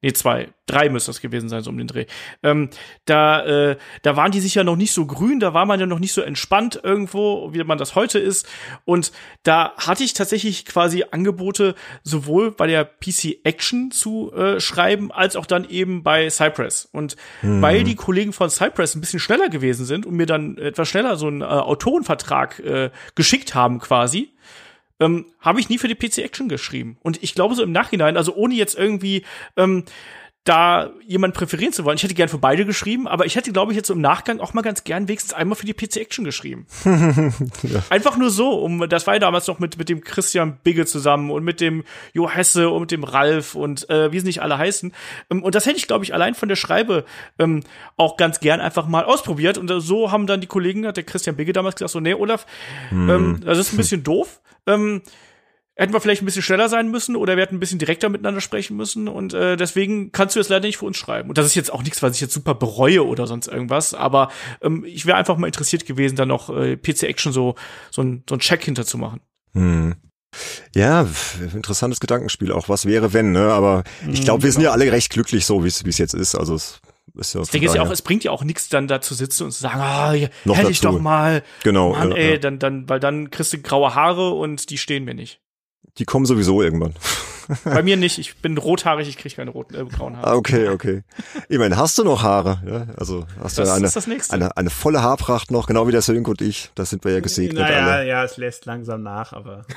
nee, 0.01 0.13
zwei, 0.13 0.49
drei 0.65 0.89
müsste 0.89 1.09
das 1.09 1.21
gewesen 1.21 1.49
sein, 1.49 1.63
so 1.63 1.69
um 1.69 1.77
den 1.77 1.87
Dreh. 1.87 2.05
Ähm, 2.43 2.69
da, 3.05 3.45
äh, 3.45 3.77
da 4.01 4.15
waren 4.15 4.31
die 4.31 4.39
sich 4.39 4.55
ja 4.55 4.63
noch 4.63 4.75
nicht 4.75 4.93
so 4.93 5.05
grün, 5.05 5.39
da 5.39 5.53
war 5.53 5.65
man 5.65 5.79
ja 5.79 5.85
noch 5.85 5.99
nicht 5.99 6.13
so 6.13 6.21
entspannt 6.21 6.79
irgendwo, 6.81 7.53
wie 7.53 7.63
man 7.63 7.77
das 7.77 7.95
heute 7.95 8.19
ist. 8.19 8.47
Und 8.85 9.11
da 9.43 9.73
hatte 9.77 10.03
ich 10.03 10.13
tatsächlich 10.13 10.65
quasi 10.65 11.05
Angebote, 11.11 11.75
sowohl 12.03 12.51
bei 12.51 12.67
der 12.67 12.85
PC 12.85 13.39
Action 13.43 13.91
zu 13.91 14.31
äh, 14.33 14.59
schreiben, 14.59 15.11
als 15.19 15.35
auch 15.35 15.45
dann 15.45 15.69
eben 15.69 16.01
bei 16.01 16.29
Cypress. 16.29 16.89
Und 16.91 17.15
mhm. 17.41 17.61
weil 17.61 17.83
die 17.83 17.95
Kollegen 17.95 18.33
von 18.33 18.49
Cypress 18.49 18.95
ein 18.95 19.01
bisschen 19.01 19.19
schneller 19.19 19.49
gewesen 19.49 19.85
sind 19.85 20.05
und 20.05 20.15
mir 20.15 20.25
dann 20.25 20.57
etwas 20.57 20.89
schneller 20.89 21.17
so 21.17 21.27
einen 21.27 21.41
äh, 21.41 21.45
Autorenvertrag 21.45 22.59
äh, 22.59 22.89
geschickt 23.15 23.53
haben 23.53 23.79
quasi, 23.79 24.31
ähm, 24.99 25.25
habe 25.39 25.59
ich 25.59 25.69
nie 25.69 25.77
für 25.77 25.87
die 25.87 25.95
PC 25.95 26.19
Action 26.19 26.49
geschrieben. 26.49 26.97
Und 27.01 27.21
ich 27.21 27.35
glaube 27.35 27.55
so 27.55 27.63
im 27.63 27.71
Nachhinein, 27.71 28.17
also 28.17 28.33
ohne 28.33 28.55
jetzt 28.55 28.77
irgendwie 28.77 29.23
ähm, 29.57 29.83
da 30.49 30.89
jemand 31.05 31.35
präferieren 31.35 31.71
zu 31.73 31.85
wollen. 31.85 31.97
Ich 31.97 32.03
hätte 32.03 32.15
gern 32.15 32.27
für 32.27 32.39
beide 32.39 32.65
geschrieben, 32.65 33.07
aber 33.07 33.27
ich 33.27 33.35
hätte, 33.35 33.51
glaube 33.51 33.71
ich, 33.71 33.75
jetzt 33.75 33.91
im 33.91 34.01
Nachgang 34.01 34.39
auch 34.39 34.55
mal 34.55 34.63
ganz 34.63 34.83
gern 34.83 35.07
wenigstens 35.07 35.33
einmal 35.33 35.55
für 35.55 35.67
die 35.67 35.73
PC 35.73 35.97
Action 35.97 36.25
geschrieben. 36.25 36.65
ja. 36.83 37.83
Einfach 37.91 38.17
nur 38.17 38.31
so, 38.31 38.49
um 38.59 38.89
das 38.89 39.05
war 39.05 39.13
ja 39.13 39.19
damals 39.19 39.45
noch 39.45 39.59
mit 39.59 39.77
mit 39.77 39.89
dem 39.89 40.01
Christian 40.01 40.57
Bigge 40.63 40.87
zusammen 40.87 41.29
und 41.29 41.43
mit 41.43 41.61
dem 41.61 41.83
Jo 42.13 42.27
Hesse 42.27 42.69
und 42.69 42.81
mit 42.81 42.91
dem 42.91 43.03
Ralf 43.03 43.53
und 43.53 43.87
äh, 43.91 44.11
wie 44.11 44.19
sie 44.19 44.25
nicht 44.25 44.41
alle 44.41 44.57
heißen. 44.57 44.91
Ähm, 45.29 45.43
und 45.43 45.53
das 45.53 45.67
hätte 45.67 45.77
ich, 45.77 45.85
glaube 45.85 46.03
ich, 46.03 46.15
allein 46.15 46.33
von 46.33 46.49
der 46.49 46.55
Schreibe 46.55 47.05
ähm, 47.37 47.61
auch 47.95 48.17
ganz 48.17 48.39
gern 48.39 48.59
einfach 48.59 48.87
mal 48.87 49.03
ausprobiert. 49.05 49.59
Und 49.59 49.69
äh, 49.69 49.79
so 49.79 50.11
haben 50.11 50.25
dann 50.25 50.41
die 50.41 50.47
Kollegen, 50.47 50.87
hat 50.87 50.97
der 50.97 51.03
Christian 51.03 51.35
Bigge 51.35 51.53
damals 51.53 51.75
gesagt, 51.75 51.91
so, 51.91 51.99
nee, 51.99 52.15
Olaf, 52.15 52.47
hm. 52.89 53.09
ähm, 53.09 53.39
das 53.45 53.59
ist 53.59 53.73
ein 53.73 53.77
bisschen 53.77 54.03
doof. 54.03 54.41
Ähm, 54.65 55.03
hätten 55.79 55.93
wir 55.93 56.01
vielleicht 56.01 56.21
ein 56.21 56.25
bisschen 56.25 56.41
schneller 56.41 56.67
sein 56.67 56.91
müssen 56.91 57.15
oder 57.15 57.37
wir 57.37 57.43
hätten 57.43 57.55
ein 57.55 57.59
bisschen 57.59 57.79
direkter 57.79 58.09
miteinander 58.09 58.41
sprechen 58.41 58.75
müssen 58.75 59.07
und 59.07 59.33
äh, 59.33 59.55
deswegen 59.55 60.11
kannst 60.11 60.35
du 60.35 60.39
es 60.41 60.49
leider 60.49 60.67
nicht 60.67 60.77
für 60.77 60.85
uns 60.85 60.97
schreiben. 60.97 61.29
Und 61.29 61.37
das 61.37 61.45
ist 61.45 61.55
jetzt 61.55 61.71
auch 61.71 61.83
nichts, 61.83 62.03
was 62.03 62.15
ich 62.15 62.21
jetzt 62.21 62.33
super 62.33 62.53
bereue 62.53 63.05
oder 63.05 63.27
sonst 63.27 63.47
irgendwas, 63.47 63.93
aber 63.93 64.29
ähm, 64.61 64.83
ich 64.85 65.05
wäre 65.05 65.17
einfach 65.17 65.37
mal 65.37 65.47
interessiert 65.47 65.85
gewesen, 65.85 66.17
da 66.17 66.25
noch 66.25 66.49
äh, 66.49 66.75
PC 66.75 67.03
Action 67.03 67.31
so 67.31 67.55
so 67.91 68.01
ein, 68.01 68.23
so 68.27 68.35
ein 68.35 68.39
Check 68.39 68.63
hinterzumachen. 68.65 69.21
Hm. 69.53 69.95
Ja, 70.75 71.07
interessantes 71.55 71.99
Gedankenspiel, 71.99 72.51
auch 72.51 72.69
was 72.69 72.85
wäre, 72.85 73.13
wenn, 73.13 73.31
ne? 73.31 73.51
Aber 73.51 73.83
ich 74.11 74.21
glaube, 74.21 74.43
wir 74.43 74.51
sind 74.51 74.61
ja 74.61 74.71
alle 74.71 74.91
recht 74.91 75.11
glücklich 75.11 75.45
so, 75.45 75.63
wie 75.63 75.67
es 75.67 75.97
jetzt 75.97 76.13
ist. 76.13 76.35
Also 76.35 76.53
es 76.53 76.81
ist 77.15 77.33
ja 77.33 77.41
ich 77.41 77.49
denke 77.49 77.73
ja 77.73 77.81
auch, 77.81 77.89
es 77.89 78.03
bringt 78.03 78.23
ja 78.23 78.31
auch 78.31 78.43
nichts, 78.43 78.69
dann 78.69 78.87
da 78.87 79.01
zu 79.01 79.15
sitzen 79.15 79.45
und 79.45 79.51
zu 79.51 79.61
sagen, 79.61 79.79
ah, 79.79 80.13
oh, 80.45 80.55
hätte 80.55 80.71
ich 80.71 80.81
doch 80.81 80.99
mal. 80.99 81.41
Genau. 81.63 81.93
Mann, 81.93 82.11
ja, 82.11 82.17
ey, 82.17 82.31
ja. 82.33 82.37
dann, 82.37 82.59
dann, 82.59 82.87
weil 82.87 82.99
dann 82.99 83.31
kriegst 83.31 83.53
du 83.53 83.57
graue 83.59 83.95
Haare 83.95 84.31
und 84.31 84.69
die 84.69 84.77
stehen 84.77 85.03
mir 85.03 85.15
nicht. 85.15 85.41
Die 85.97 86.05
kommen 86.05 86.25
sowieso 86.25 86.61
irgendwann. 86.61 86.93
Bei 87.63 87.81
mir 87.81 87.97
nicht. 87.97 88.19
Ich 88.19 88.37
bin 88.37 88.57
rothaarig, 88.57 89.09
ich 89.09 89.17
kriege 89.17 89.35
keine 89.35 89.49
roten, 89.49 89.73
äh, 89.73 89.83
grauen 89.85 90.17
Haare. 90.17 90.27
Ah, 90.27 90.35
okay, 90.35 90.69
okay. 90.69 91.03
Ich 91.47 91.57
meine, 91.57 91.77
hast 91.77 91.97
du 91.97 92.03
noch 92.03 92.21
Haare? 92.21 92.61
Ja, 92.65 92.93
also 92.95 93.25
hast 93.41 93.57
du 93.57 93.63
eine, 93.63 93.89
eine, 94.29 94.55
eine 94.57 94.69
volle 94.69 95.01
Haarpracht 95.01 95.49
noch, 95.49 95.65
genau 95.65 95.87
wie 95.87 95.91
der 95.91 96.03
Sönk 96.03 96.27
und 96.27 96.41
ich. 96.41 96.69
Da 96.75 96.85
sind 96.85 97.03
wir 97.03 97.11
ja 97.11 97.21
gesegnet 97.21 97.63
naja, 97.63 97.87
alle. 97.87 98.07
Ja, 98.07 98.23
es 98.23 98.37
lässt 98.37 98.65
langsam 98.65 99.01
nach, 99.03 99.33
aber. 99.33 99.65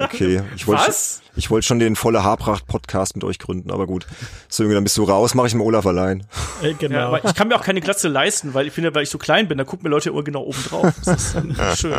Okay, 0.00 0.42
ich 0.56 0.66
wollte 0.66 0.92
ich 1.36 1.50
wollte 1.50 1.66
schon 1.68 1.78
den 1.78 1.94
volle 1.94 2.24
Haarpracht 2.24 2.66
Podcast 2.66 3.14
mit 3.14 3.22
euch 3.22 3.38
gründen, 3.38 3.70
aber 3.70 3.86
gut. 3.86 4.06
Sönke, 4.48 4.74
dann 4.74 4.82
bist 4.82 4.96
du 4.96 5.04
raus, 5.04 5.34
mache 5.34 5.46
ich 5.46 5.54
mit 5.54 5.64
Olaf 5.64 5.86
allein. 5.86 6.26
Äh, 6.62 6.74
genau. 6.74 6.96
Ja, 6.96 7.06
aber 7.06 7.24
ich 7.24 7.34
kann 7.34 7.46
mir 7.46 7.54
auch 7.54 7.62
keine 7.62 7.80
Glatze 7.80 8.08
leisten, 8.08 8.54
weil 8.54 8.66
ich 8.66 8.72
finde, 8.72 8.92
weil 8.92 9.04
ich 9.04 9.10
so 9.10 9.18
klein 9.18 9.46
bin, 9.46 9.56
da 9.56 9.62
gucken 9.62 9.84
mir 9.84 9.90
Leute 9.90 10.10
immer 10.10 10.24
genau 10.24 10.42
oben 10.42 10.62
drauf. 10.68 10.92
Das 11.04 11.34
ist 11.36 11.36
schön. 11.80 11.94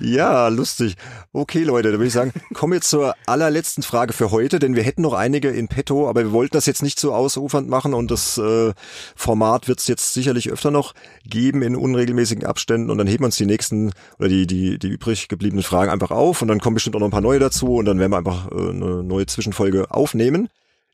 Ja, 0.00 0.48
lustig. 0.48 0.94
Okay, 1.32 1.62
Leute, 1.64 1.90
da 1.90 1.98
würde 1.98 2.06
ich 2.06 2.12
sagen, 2.12 2.32
kommen 2.54 2.72
wir 2.72 2.80
zur 2.80 3.14
allerletzten 3.26 3.82
Frage 3.82 4.12
für 4.12 4.30
heute, 4.30 4.58
denn 4.58 4.76
wir 4.76 4.82
hätten 4.82 5.02
noch 5.02 5.12
einige 5.12 5.48
in 5.50 5.68
petto, 5.68 6.08
aber 6.08 6.24
wir 6.24 6.32
wollten 6.32 6.56
das 6.56 6.66
jetzt 6.66 6.82
nicht 6.82 7.00
so 7.00 7.14
ausufernd 7.14 7.68
machen 7.68 7.94
und 7.94 8.10
das 8.10 8.38
äh, 8.38 8.72
Format 9.16 9.68
wird 9.68 9.80
es 9.80 9.86
jetzt 9.86 10.14
sicherlich 10.14 10.50
öfter 10.50 10.70
noch 10.70 10.94
geben 11.24 11.62
in 11.62 11.76
unregelmäßigen 11.76 12.44
Abständen 12.44 12.90
und 12.90 12.98
dann 12.98 13.06
heben 13.06 13.22
wir 13.22 13.26
uns 13.26 13.36
die 13.36 13.46
nächsten 13.46 13.92
oder 14.18 14.28
die, 14.28 14.46
die, 14.46 14.78
die 14.78 14.88
übrig 14.88 15.28
gebliebenen 15.28 15.62
Fragen 15.62 15.90
einfach 15.90 16.10
auf 16.10 16.42
und 16.42 16.48
dann 16.48 16.60
kommen 16.60 16.74
bestimmt 16.74 16.96
auch 16.96 17.00
noch 17.00 17.08
ein 17.08 17.12
paar 17.12 17.20
neue 17.20 17.38
dazu 17.38 17.76
und 17.76 17.84
dann 17.84 17.98
werden 17.98 18.12
wir 18.12 18.18
einfach 18.18 18.50
äh, 18.50 18.70
eine 18.70 19.02
neue 19.02 19.26
Zwischenfolge 19.26 19.90
aufnehmen. 19.90 20.48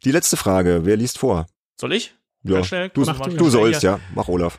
Die 0.05 0.13
letzte 0.13 0.37
Frage, 0.37 0.81
wer 0.85 0.97
liest 0.97 1.19
vor? 1.19 1.47
Soll 1.81 1.93
ich? 1.93 2.15
Ja, 2.43 2.63
schnell, 2.63 2.91
du, 2.91 3.05
du 3.05 3.49
sollst, 3.49 3.83
ja. 3.83 4.01
Mach 4.15 4.29
Olaf. 4.29 4.59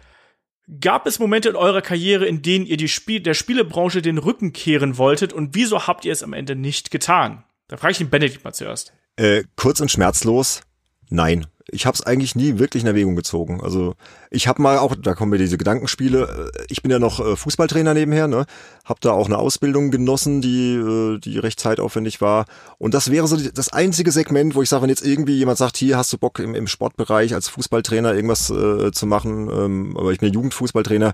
Gab 0.82 1.05
es 1.05 1.20
Momente 1.20 1.49
in 1.49 1.55
eurer 1.55 1.82
Karriere, 1.82 2.26
in 2.26 2.41
denen 2.41 2.66
ihr 2.66 2.78
die 2.78 2.88
Spiel 2.88 3.20
der 3.20 3.36
Spielebranche 3.36 4.01
den 4.01 4.18
Rücken 4.18 4.51
kehren 4.51 4.97
wolltet 4.97 5.32
und 5.32 5.53
wieso 5.53 5.88
habt 5.88 6.05
ihr 6.05 6.11
es 6.11 6.24
am 6.24 6.34
Ende 6.34 6.55
nicht 6.55 6.89
getan? 6.89 7.43
Da 7.68 7.78
frage 7.78 7.91
ich 7.91 7.97
den 7.99 8.09
Benedikt 8.09 8.43
mal 8.43 8.53
zuerst. 8.53 8.93
Äh, 9.16 9.43
kurz 9.55 9.80
und 9.80 9.91
schmerzlos. 9.91 10.61
Nein, 11.09 11.45
ich 11.76 11.86
habe 11.86 11.96
es 11.96 12.02
eigentlich 12.02 12.36
nie 12.36 12.58
wirklich 12.58 12.84
in 12.84 12.88
Erwägung 12.88 13.16
gezogen. 13.16 13.62
Also 13.62 13.96
ich 14.32 14.48
habe 14.48 14.62
mal 14.62 14.78
auch, 14.78 14.96
da 14.96 15.14
kommen 15.14 15.32
mir 15.32 15.38
diese 15.38 15.58
Gedankenspiele. 15.58 16.52
äh, 16.54 16.66
Ich 16.70 16.82
bin 16.82 16.92
ja 16.92 17.00
noch 17.00 17.20
äh, 17.20 17.36
Fußballtrainer 17.36 17.94
nebenher, 17.94 18.28
ne? 18.28 18.46
Hab 18.84 19.02
da 19.02 19.12
auch 19.12 19.26
eine 19.26 19.38
Ausbildung 19.38 19.92
genossen, 19.92 20.42
die 20.42 20.76
äh, 20.76 21.20
die 21.20 21.38
recht 21.38 21.60
zeitaufwendig 21.60 22.22
war. 22.22 22.46
Und 22.78 22.94
das 22.94 23.12
wäre 23.12 23.28
so 23.28 23.38
das 23.38 23.70
einzige 23.70 24.12
Segment, 24.12 24.56
wo 24.56 24.62
ich 24.62 24.70
sage, 24.70 24.84
wenn 24.84 24.89
jetzt 24.89 25.06
irgendwie 25.06 25.38
jemand 25.38 25.58
sagt, 25.58 25.78
hier 25.78 25.97
hast 25.97 26.14
du 26.14 26.18
Bock 26.18 26.39
im, 26.39 26.56
im 26.56 26.68
Sportbereich 26.68 27.34
als 27.34 27.50
Fußballtrainer 27.50 28.14
irgendwas 28.14 28.50
äh, 28.50 28.92
zu 28.92 29.06
machen, 29.06 29.50
ähm, 29.52 29.97
aber 29.97 30.12
ich 30.12 30.20
bin 30.20 30.32
Jugendfußballtrainer, 30.32 31.14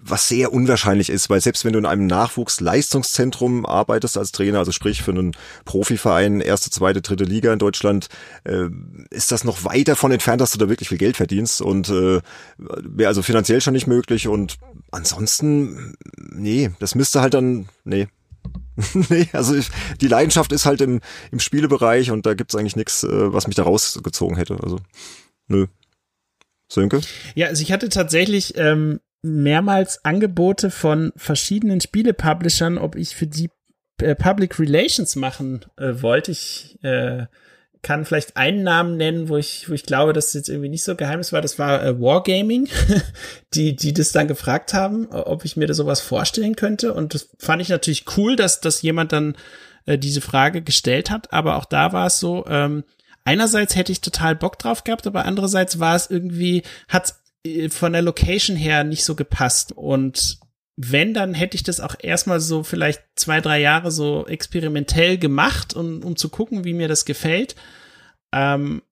was 0.00 0.28
sehr 0.28 0.52
unwahrscheinlich 0.52 1.10
ist, 1.10 1.30
weil 1.30 1.40
selbst 1.40 1.64
wenn 1.64 1.72
du 1.72 1.78
in 1.78 1.86
einem 1.86 2.06
Nachwuchsleistungszentrum 2.06 3.66
arbeitest 3.66 4.18
als 4.18 4.32
Trainer, 4.32 4.58
also 4.58 4.72
sprich 4.72 5.02
für 5.02 5.12
einen 5.12 5.32
Profiverein, 5.64 6.40
erste, 6.40 6.70
zweite, 6.70 7.02
dritte 7.02 7.24
Liga 7.24 7.52
in 7.52 7.58
Deutschland, 7.58 8.08
äh, 8.44 8.64
ist 9.10 9.32
das 9.32 9.44
noch 9.44 9.64
weit 9.64 9.88
davon 9.94 10.12
entfernt, 10.12 10.40
dass 10.40 10.52
du 10.52 10.58
da 10.58 10.68
wirklich 10.68 10.88
viel 10.88 10.98
Geld 10.98 11.16
verdienst 11.16 11.60
und 11.60 11.88
äh, 11.88 12.20
wäre 12.58 13.08
also 13.08 13.22
finanziell 13.22 13.60
schon 13.60 13.74
nicht 13.74 13.86
möglich 13.86 14.28
und 14.28 14.56
ansonsten, 14.90 15.96
nee, 16.16 16.70
das 16.80 16.94
müsste 16.94 17.20
halt 17.20 17.34
dann, 17.34 17.68
nee. 17.84 18.08
nee, 19.08 19.28
also 19.32 19.54
ich, 19.54 19.68
die 20.00 20.08
Leidenschaft 20.08 20.52
ist 20.52 20.66
halt 20.66 20.80
im, 20.80 21.00
im 21.30 21.40
Spielebereich 21.40 22.10
und 22.10 22.26
da 22.26 22.34
gibt's 22.34 22.54
eigentlich 22.54 22.76
nichts, 22.76 23.04
äh, 23.04 23.32
was 23.32 23.46
mich 23.46 23.56
da 23.56 23.62
rausgezogen 23.62 24.36
hätte. 24.36 24.58
Also, 24.62 24.80
nö. 25.46 25.66
Sönke? 26.68 27.00
Ja, 27.34 27.46
also 27.48 27.62
ich 27.62 27.70
hatte 27.72 27.88
tatsächlich 27.88 28.56
ähm, 28.56 29.00
mehrmals 29.22 30.04
Angebote 30.04 30.70
von 30.70 31.12
verschiedenen 31.16 31.80
Spiele-Publishern, 31.80 32.78
ob 32.78 32.96
ich 32.96 33.14
für 33.14 33.26
die 33.26 33.48
äh, 34.00 34.14
Public 34.16 34.58
Relations 34.58 35.14
machen 35.14 35.64
äh, 35.76 36.02
wollte. 36.02 36.32
Ich 36.32 36.78
äh, 36.82 37.26
kann 37.84 38.04
vielleicht 38.04 38.36
einen 38.36 38.64
Namen 38.64 38.96
nennen, 38.96 39.28
wo 39.28 39.36
ich, 39.36 39.68
wo 39.68 39.74
ich 39.74 39.84
glaube, 39.84 40.12
dass 40.12 40.28
es 40.28 40.34
jetzt 40.34 40.48
irgendwie 40.48 40.68
nicht 40.68 40.82
so 40.82 40.96
geheimnis 40.96 41.32
war. 41.32 41.40
Das 41.40 41.58
war 41.60 41.84
äh, 41.84 42.00
Wargaming, 42.00 42.68
die, 43.54 43.76
die 43.76 43.92
das 43.92 44.10
dann 44.10 44.26
gefragt 44.26 44.74
haben, 44.74 45.06
ob 45.10 45.44
ich 45.44 45.56
mir 45.56 45.68
da 45.68 45.74
sowas 45.74 46.00
vorstellen 46.00 46.56
könnte. 46.56 46.92
Und 46.92 47.14
das 47.14 47.28
fand 47.38 47.62
ich 47.62 47.68
natürlich 47.68 48.04
cool, 48.16 48.34
dass, 48.34 48.60
dass 48.60 48.82
jemand 48.82 49.12
dann 49.12 49.36
äh, 49.86 49.98
diese 49.98 50.20
Frage 50.20 50.62
gestellt 50.62 51.10
hat. 51.10 51.32
Aber 51.32 51.56
auch 51.56 51.66
da 51.66 51.92
war 51.92 52.08
es 52.08 52.18
so, 52.18 52.44
ähm, 52.48 52.82
einerseits 53.24 53.76
hätte 53.76 53.92
ich 53.92 54.00
total 54.00 54.34
Bock 54.34 54.58
drauf 54.58 54.82
gehabt, 54.82 55.06
aber 55.06 55.26
andererseits 55.26 55.78
war 55.78 55.94
es 55.94 56.10
irgendwie, 56.10 56.62
hat 56.88 57.14
von 57.68 57.92
der 57.92 58.02
Location 58.02 58.56
her 58.56 58.82
nicht 58.82 59.04
so 59.04 59.14
gepasst. 59.14 59.72
Und 59.72 60.38
wenn, 60.76 61.14
dann 61.14 61.34
hätte 61.34 61.56
ich 61.56 61.62
das 61.62 61.80
auch 61.80 61.94
erstmal 62.00 62.40
so 62.40 62.64
vielleicht 62.64 63.02
zwei, 63.14 63.40
drei 63.40 63.60
Jahre 63.60 63.90
so 63.90 64.26
experimentell 64.26 65.18
gemacht, 65.18 65.74
um, 65.74 66.02
um 66.02 66.16
zu 66.16 66.28
gucken, 66.28 66.64
wie 66.64 66.74
mir 66.74 66.88
das 66.88 67.04
gefällt. 67.04 67.54
Ähm, 68.32 68.82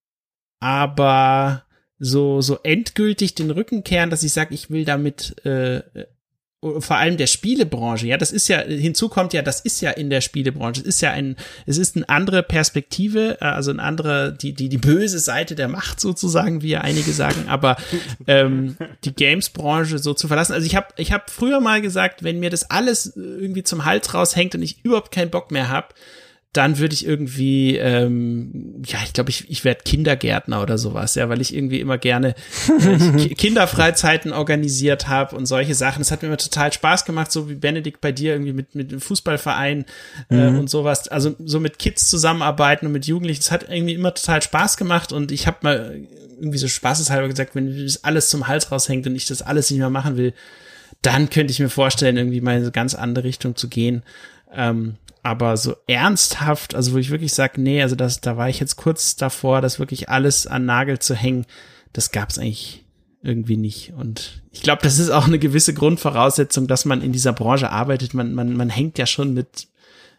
aber 0.60 1.64
so, 1.98 2.40
so 2.40 2.58
endgültig 2.62 3.34
den 3.34 3.50
Rücken 3.50 3.82
kehren, 3.82 4.10
dass 4.10 4.22
ich 4.22 4.32
sage, 4.32 4.54
ich 4.54 4.70
will 4.70 4.84
damit 4.84 5.44
äh, 5.44 5.82
vor 6.78 6.96
allem 6.96 7.16
der 7.16 7.26
Spielebranche, 7.26 8.06
ja, 8.06 8.16
das 8.16 8.30
ist 8.30 8.46
ja, 8.46 8.60
hinzu 8.60 9.08
kommt 9.08 9.32
ja, 9.32 9.42
das 9.42 9.60
ist 9.60 9.80
ja 9.80 9.90
in 9.90 10.10
der 10.10 10.20
Spielebranche, 10.20 10.82
es 10.82 10.86
ist 10.86 11.00
ja 11.00 11.10
ein, 11.10 11.34
es 11.66 11.76
ist 11.76 11.96
eine 11.96 12.08
andere 12.08 12.44
Perspektive, 12.44 13.38
äh, 13.40 13.46
also 13.46 13.72
eine 13.72 13.82
andere, 13.82 14.32
die, 14.32 14.52
die, 14.52 14.68
die 14.68 14.78
böse 14.78 15.18
Seite 15.18 15.56
der 15.56 15.66
Macht 15.66 15.98
sozusagen, 15.98 16.62
wie 16.62 16.68
ja 16.68 16.80
einige 16.82 17.10
sagen, 17.12 17.46
aber 17.48 17.76
ähm, 18.28 18.76
die 19.04 19.12
Games-Branche 19.12 19.98
so 19.98 20.14
zu 20.14 20.28
verlassen. 20.28 20.52
Also 20.52 20.64
ich 20.64 20.76
habe 20.76 20.86
ich 20.96 21.10
hab 21.10 21.30
früher 21.30 21.58
mal 21.58 21.82
gesagt, 21.82 22.22
wenn 22.22 22.38
mir 22.38 22.50
das 22.50 22.70
alles 22.70 23.16
irgendwie 23.16 23.64
zum 23.64 23.84
Hals 23.84 24.14
raushängt 24.14 24.54
und 24.54 24.62
ich 24.62 24.84
überhaupt 24.84 25.10
keinen 25.10 25.30
Bock 25.30 25.50
mehr 25.50 25.68
hab 25.68 25.94
dann 26.52 26.76
würde 26.78 26.92
ich 26.94 27.06
irgendwie, 27.06 27.76
ähm, 27.78 28.82
ja, 28.84 28.98
ich 29.04 29.14
glaube, 29.14 29.30
ich, 29.30 29.48
ich 29.50 29.64
werde 29.64 29.80
Kindergärtner 29.84 30.60
oder 30.62 30.76
sowas, 30.76 31.14
ja, 31.14 31.28
weil 31.30 31.40
ich 31.40 31.54
irgendwie 31.54 31.80
immer 31.80 31.96
gerne 31.96 32.34
äh, 32.78 32.98
Ki- 33.16 33.34
Kinderfreizeiten 33.34 34.32
organisiert 34.34 35.08
habe 35.08 35.34
und 35.34 35.46
solche 35.46 35.74
Sachen. 35.74 36.00
Das 36.00 36.10
hat 36.10 36.20
mir 36.20 36.28
immer 36.28 36.36
total 36.36 36.70
Spaß 36.70 37.06
gemacht, 37.06 37.32
so 37.32 37.48
wie 37.48 37.54
Benedikt 37.54 38.02
bei 38.02 38.12
dir 38.12 38.32
irgendwie 38.34 38.52
mit, 38.52 38.74
mit 38.74 38.92
dem 38.92 39.00
Fußballverein 39.00 39.86
äh, 40.28 40.48
und 40.48 40.68
sowas. 40.68 41.08
Also 41.08 41.34
so 41.42 41.58
mit 41.58 41.78
Kids 41.78 42.10
zusammenarbeiten 42.10 42.84
und 42.84 42.92
mit 42.92 43.06
Jugendlichen. 43.06 43.40
Das 43.40 43.50
hat 43.50 43.70
irgendwie 43.70 43.94
immer 43.94 44.12
total 44.12 44.42
Spaß 44.42 44.76
gemacht 44.76 45.10
und 45.12 45.32
ich 45.32 45.46
habe 45.46 45.58
mal 45.62 46.00
irgendwie 46.38 46.58
so 46.58 46.68
spaßeshalber 46.68 47.28
gesagt, 47.28 47.54
wenn 47.54 47.82
das 47.82 48.04
alles 48.04 48.28
zum 48.28 48.46
Hals 48.46 48.70
raushängt 48.70 49.06
und 49.06 49.16
ich 49.16 49.24
das 49.26 49.40
alles 49.40 49.70
nicht 49.70 49.78
mehr 49.80 49.88
machen 49.90 50.18
will, 50.18 50.34
dann 51.00 51.30
könnte 51.30 51.50
ich 51.50 51.60
mir 51.60 51.70
vorstellen, 51.70 52.18
irgendwie 52.18 52.42
mal 52.42 52.56
in 52.56 52.62
eine 52.62 52.72
ganz 52.72 52.94
andere 52.94 53.24
Richtung 53.24 53.56
zu 53.56 53.68
gehen. 53.68 54.02
Ähm, 54.54 54.96
aber 55.22 55.56
so 55.56 55.76
ernsthaft, 55.86 56.74
also 56.74 56.92
wo 56.92 56.98
ich 56.98 57.10
wirklich 57.10 57.32
sage, 57.32 57.60
nee, 57.60 57.82
also 57.82 57.94
das, 57.94 58.20
da 58.20 58.36
war 58.36 58.48
ich 58.48 58.58
jetzt 58.60 58.76
kurz 58.76 59.16
davor, 59.16 59.60
das 59.60 59.78
wirklich 59.78 60.08
alles 60.08 60.46
an 60.46 60.66
Nagel 60.66 60.98
zu 60.98 61.14
hängen, 61.14 61.46
das 61.92 62.10
gab's 62.10 62.38
eigentlich 62.38 62.84
irgendwie 63.22 63.56
nicht. 63.56 63.92
Und 63.92 64.42
ich 64.50 64.62
glaube, 64.62 64.82
das 64.82 64.98
ist 64.98 65.10
auch 65.10 65.26
eine 65.26 65.38
gewisse 65.38 65.74
Grundvoraussetzung, 65.74 66.66
dass 66.66 66.84
man 66.84 67.02
in 67.02 67.12
dieser 67.12 67.32
Branche 67.32 67.70
arbeitet. 67.70 68.14
Man, 68.14 68.34
man, 68.34 68.56
man 68.56 68.68
hängt 68.68 68.98
ja 68.98 69.06
schon 69.06 69.32
mit 69.32 69.68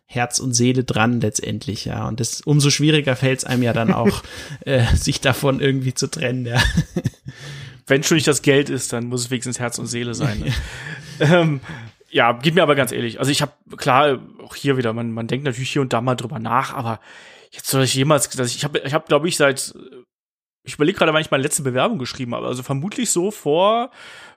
Herz 0.05 0.39
und 0.39 0.53
Seele 0.53 0.83
dran 0.83 1.19
letztendlich, 1.19 1.85
ja. 1.85 2.07
Und 2.07 2.19
das 2.19 2.41
umso 2.41 2.69
schwieriger 2.69 3.15
fällt 3.15 3.39
es 3.39 3.45
einem 3.45 3.63
ja 3.63 3.73
dann 3.73 3.91
auch, 3.93 4.23
äh, 4.61 4.85
sich 4.95 5.19
davon 5.21 5.59
irgendwie 5.59 5.93
zu 5.93 6.07
trennen, 6.07 6.45
ja. 6.45 6.61
Wenn 7.87 8.03
schon 8.03 8.15
nicht 8.15 8.27
das 8.27 8.41
Geld 8.41 8.69
ist, 8.69 8.93
dann 8.93 9.07
muss 9.07 9.25
es 9.25 9.31
wenigstens 9.31 9.59
Herz 9.59 9.77
und 9.77 9.87
Seele 9.87 10.13
sein. 10.13 10.39
Ne? 10.39 10.53
ähm, 11.19 11.59
ja, 12.13 12.31
geht 12.33 12.55
mir 12.55 12.63
aber 12.63 12.75
ganz 12.75 12.91
ehrlich. 12.91 13.19
Also 13.19 13.31
ich 13.31 13.41
habe 13.41 13.53
klar 13.75 14.19
auch 14.43 14.55
hier 14.55 14.77
wieder, 14.77 14.93
man, 14.93 15.11
man 15.11 15.27
denkt 15.27 15.45
natürlich 15.45 15.71
hier 15.71 15.81
und 15.81 15.93
da 15.93 16.01
mal 16.01 16.15
drüber 16.15 16.39
nach, 16.39 16.73
aber 16.73 16.99
jetzt 17.51 17.67
soll 17.67 17.83
ich 17.83 17.93
jemals, 17.95 18.29
dass 18.29 18.55
ich, 18.55 18.63
habe, 18.63 18.79
ich 18.79 18.93
hab, 18.93 19.07
glaube 19.07 19.27
ich, 19.27 19.35
seit 19.35 19.73
ich 20.65 20.75
überlege 20.75 20.97
gerade, 20.97 21.13
wann 21.13 21.21
ich 21.21 21.31
meine 21.31 21.43
letzte 21.43 21.63
Bewerbung 21.63 21.99
geschrieben 21.99 22.33
habe. 22.33 22.47
Also 22.47 22.63
vermutlich 22.63 23.11
so 23.11 23.31
vor 23.31 23.91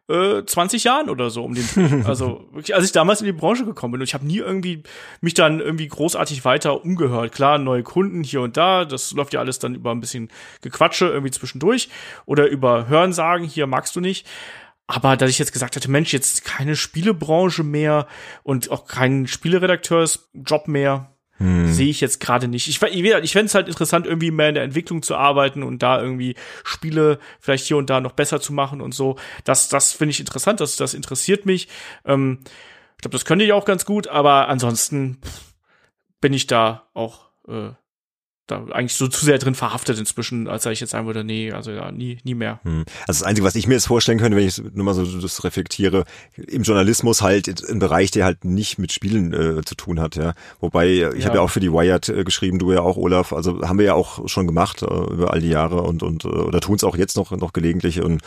äh, 0.09 0.43
20 0.45 0.83
Jahren 0.85 1.09
oder 1.09 1.31
so 1.31 1.45
um 1.45 1.55
den 1.55 1.67
Dreh. 1.67 2.03
Also 2.05 2.49
wirklich, 2.53 2.75
als 2.75 2.85
ich 2.85 2.93
damals 2.93 3.21
in 3.21 3.27
die 3.27 3.33
Branche 3.33 3.65
gekommen 3.65 3.93
bin 3.93 4.01
und 4.01 4.09
ich 4.09 4.15
habe 4.15 4.27
nie 4.27 4.39
irgendwie 4.39 4.83
mich 5.21 5.35
dann 5.35 5.61
irgendwie 5.61 5.87
großartig 5.87 6.45
weiter 6.45 6.85
umgehört. 6.85 7.33
Klar, 7.33 7.59
neue 7.59 7.85
Kunden 7.85 8.25
hier 8.25 8.41
und 8.41 8.57
da, 8.57 8.85
das 8.85 9.13
läuft 9.13 9.35
ja 9.35 9.41
alles 9.41 9.61
dann 9.61 9.75
über 9.75 9.93
ein 9.93 10.01
bisschen 10.01 10.29
Gequatsche 10.63 11.07
irgendwie 11.07 11.31
zwischendurch 11.31 11.89
oder 12.25 12.49
über 12.49 12.89
Hörensagen, 12.89 13.47
hier 13.47 13.67
magst 13.67 13.95
du 13.95 14.01
nicht. 14.01 14.27
Aber 14.87 15.17
dass 15.17 15.31
ich 15.31 15.39
jetzt 15.39 15.53
gesagt 15.53 15.77
hätte, 15.77 15.91
Mensch, 15.91 16.13
jetzt 16.13 16.45
keine 16.45 16.77
Spielebranche 16.77 17.65
mehr 17.65 18.07
und 18.45 18.71
auch 18.71 18.87
keinen 18.87 19.27
Spieleredakteursjob 19.27 20.69
mehr, 20.69 21.17
sehe 21.67 21.91
ich 21.91 22.01
jetzt 22.01 22.21
gerade 22.21 22.49
nicht. 22.49 22.67
Ich, 22.67 22.81
ich, 22.81 23.05
ich 23.05 23.33
fände 23.33 23.47
es 23.47 23.55
halt 23.55 23.69
interessant, 23.69 24.07
irgendwie 24.07 24.31
mehr 24.31 24.49
in 24.49 24.55
der 24.55 24.65
Entwicklung 24.65 25.03
zu 25.03 25.17
arbeiten 25.17 25.63
und 25.63 25.83
da 25.83 26.01
irgendwie 26.01 26.35
Spiele 26.65 27.19
vielleicht 27.41 27.67
hier 27.67 27.77
und 27.77 27.91
da 27.91 28.01
noch 28.01 28.13
besser 28.13 28.41
zu 28.41 28.55
machen 28.55 28.81
und 28.81 28.95
so. 28.95 29.17
Das, 29.45 29.69
das 29.69 29.93
finde 29.93 30.13
ich 30.13 30.21
interessant, 30.21 30.61
das, 30.61 30.77
das 30.77 30.95
interessiert 30.95 31.45
mich. 31.45 31.69
Ähm, 32.07 32.39
ich 32.97 33.03
glaube, 33.03 33.13
das 33.13 33.27
könnte 33.27 33.45
ich 33.45 33.53
auch 33.53 33.67
ganz 33.67 33.85
gut, 33.85 34.09
aber 34.09 34.49
ansonsten 34.49 35.19
pff, 35.23 35.55
bin 36.23 36.33
ich 36.33 36.47
da 36.47 36.89
auch 36.95 37.27
äh, 37.49 37.73
da 38.47 38.65
eigentlich 38.73 38.95
so 38.95 39.09
zu 39.09 39.25
sehr 39.25 39.39
drin 39.39 39.55
verhaftet 39.55 39.99
inzwischen, 39.99 40.47
als 40.47 40.63
dass 40.63 40.73
ich 40.73 40.81
jetzt 40.81 40.91
sagen 40.91 41.07
würde, 41.07 41.25
nee, 41.25 41.51
also 41.53 41.71
ja, 41.73 41.91
nie, 41.91 42.19
nie 42.25 42.35
mehr. 42.35 42.61
Hm. 42.63 42.85
Also 43.07 43.21
das 43.21 43.23
Einzige, 43.25 43.47
was 43.47 43.57
ich 43.57 43.67
mir 43.67 43.75
jetzt 43.75 43.87
vorstellen 43.89 44.19
könnte, 44.19 44.37
wenn 44.37 44.47
ich 44.47 44.63
nur 44.73 44.85
mal 44.85 44.95
so 44.95 45.05
das 45.21 45.43
reflektiere, 45.43 46.05
im 46.37 46.63
Journalismus 46.63 47.23
halt 47.23 47.49
ein 47.69 47.79
Bereich, 47.81 48.11
der 48.13 48.25
halt 48.25 48.45
nicht 48.45 48.79
mit 48.79 48.93
Spielen 48.93 49.33
äh, 49.35 49.63
zu 49.65 49.75
tun 49.75 49.99
hat, 50.01 50.15
ja. 50.17 50.35
Wobei, 50.61 50.89
ich 50.89 51.01
Ja. 51.01 51.27
habe 51.27 51.37
ja 51.39 51.41
auch 51.41 51.51
für 51.51 51.61
die 51.61 51.73
Wired 51.73 52.09
äh, 52.09 52.23
geschrieben, 52.25 52.59
du 52.59 52.73
ja 52.73 52.81
auch, 52.83 52.97
Olaf, 52.97 53.33
also 53.33 53.61
haben 53.63 53.79
wir 53.79 53.87
ja 53.87 53.95
auch 53.95 54.29
schon 54.29 54.47
gemacht 54.47 54.83
äh, 54.83 54.87
über 54.87 55.33
all 55.33 55.41
die 55.41 55.49
Jahre 55.51 55.83
und, 55.83 56.03
und 56.03 56.25
äh, 56.25 56.29
oder 56.29 56.61
tun 56.61 56.77
es 56.77 56.85
auch 56.85 56.97
jetzt 56.97 57.17
noch, 57.17 57.33
noch 57.33 57.53
gelegentlich 57.53 58.01
und 58.01 58.23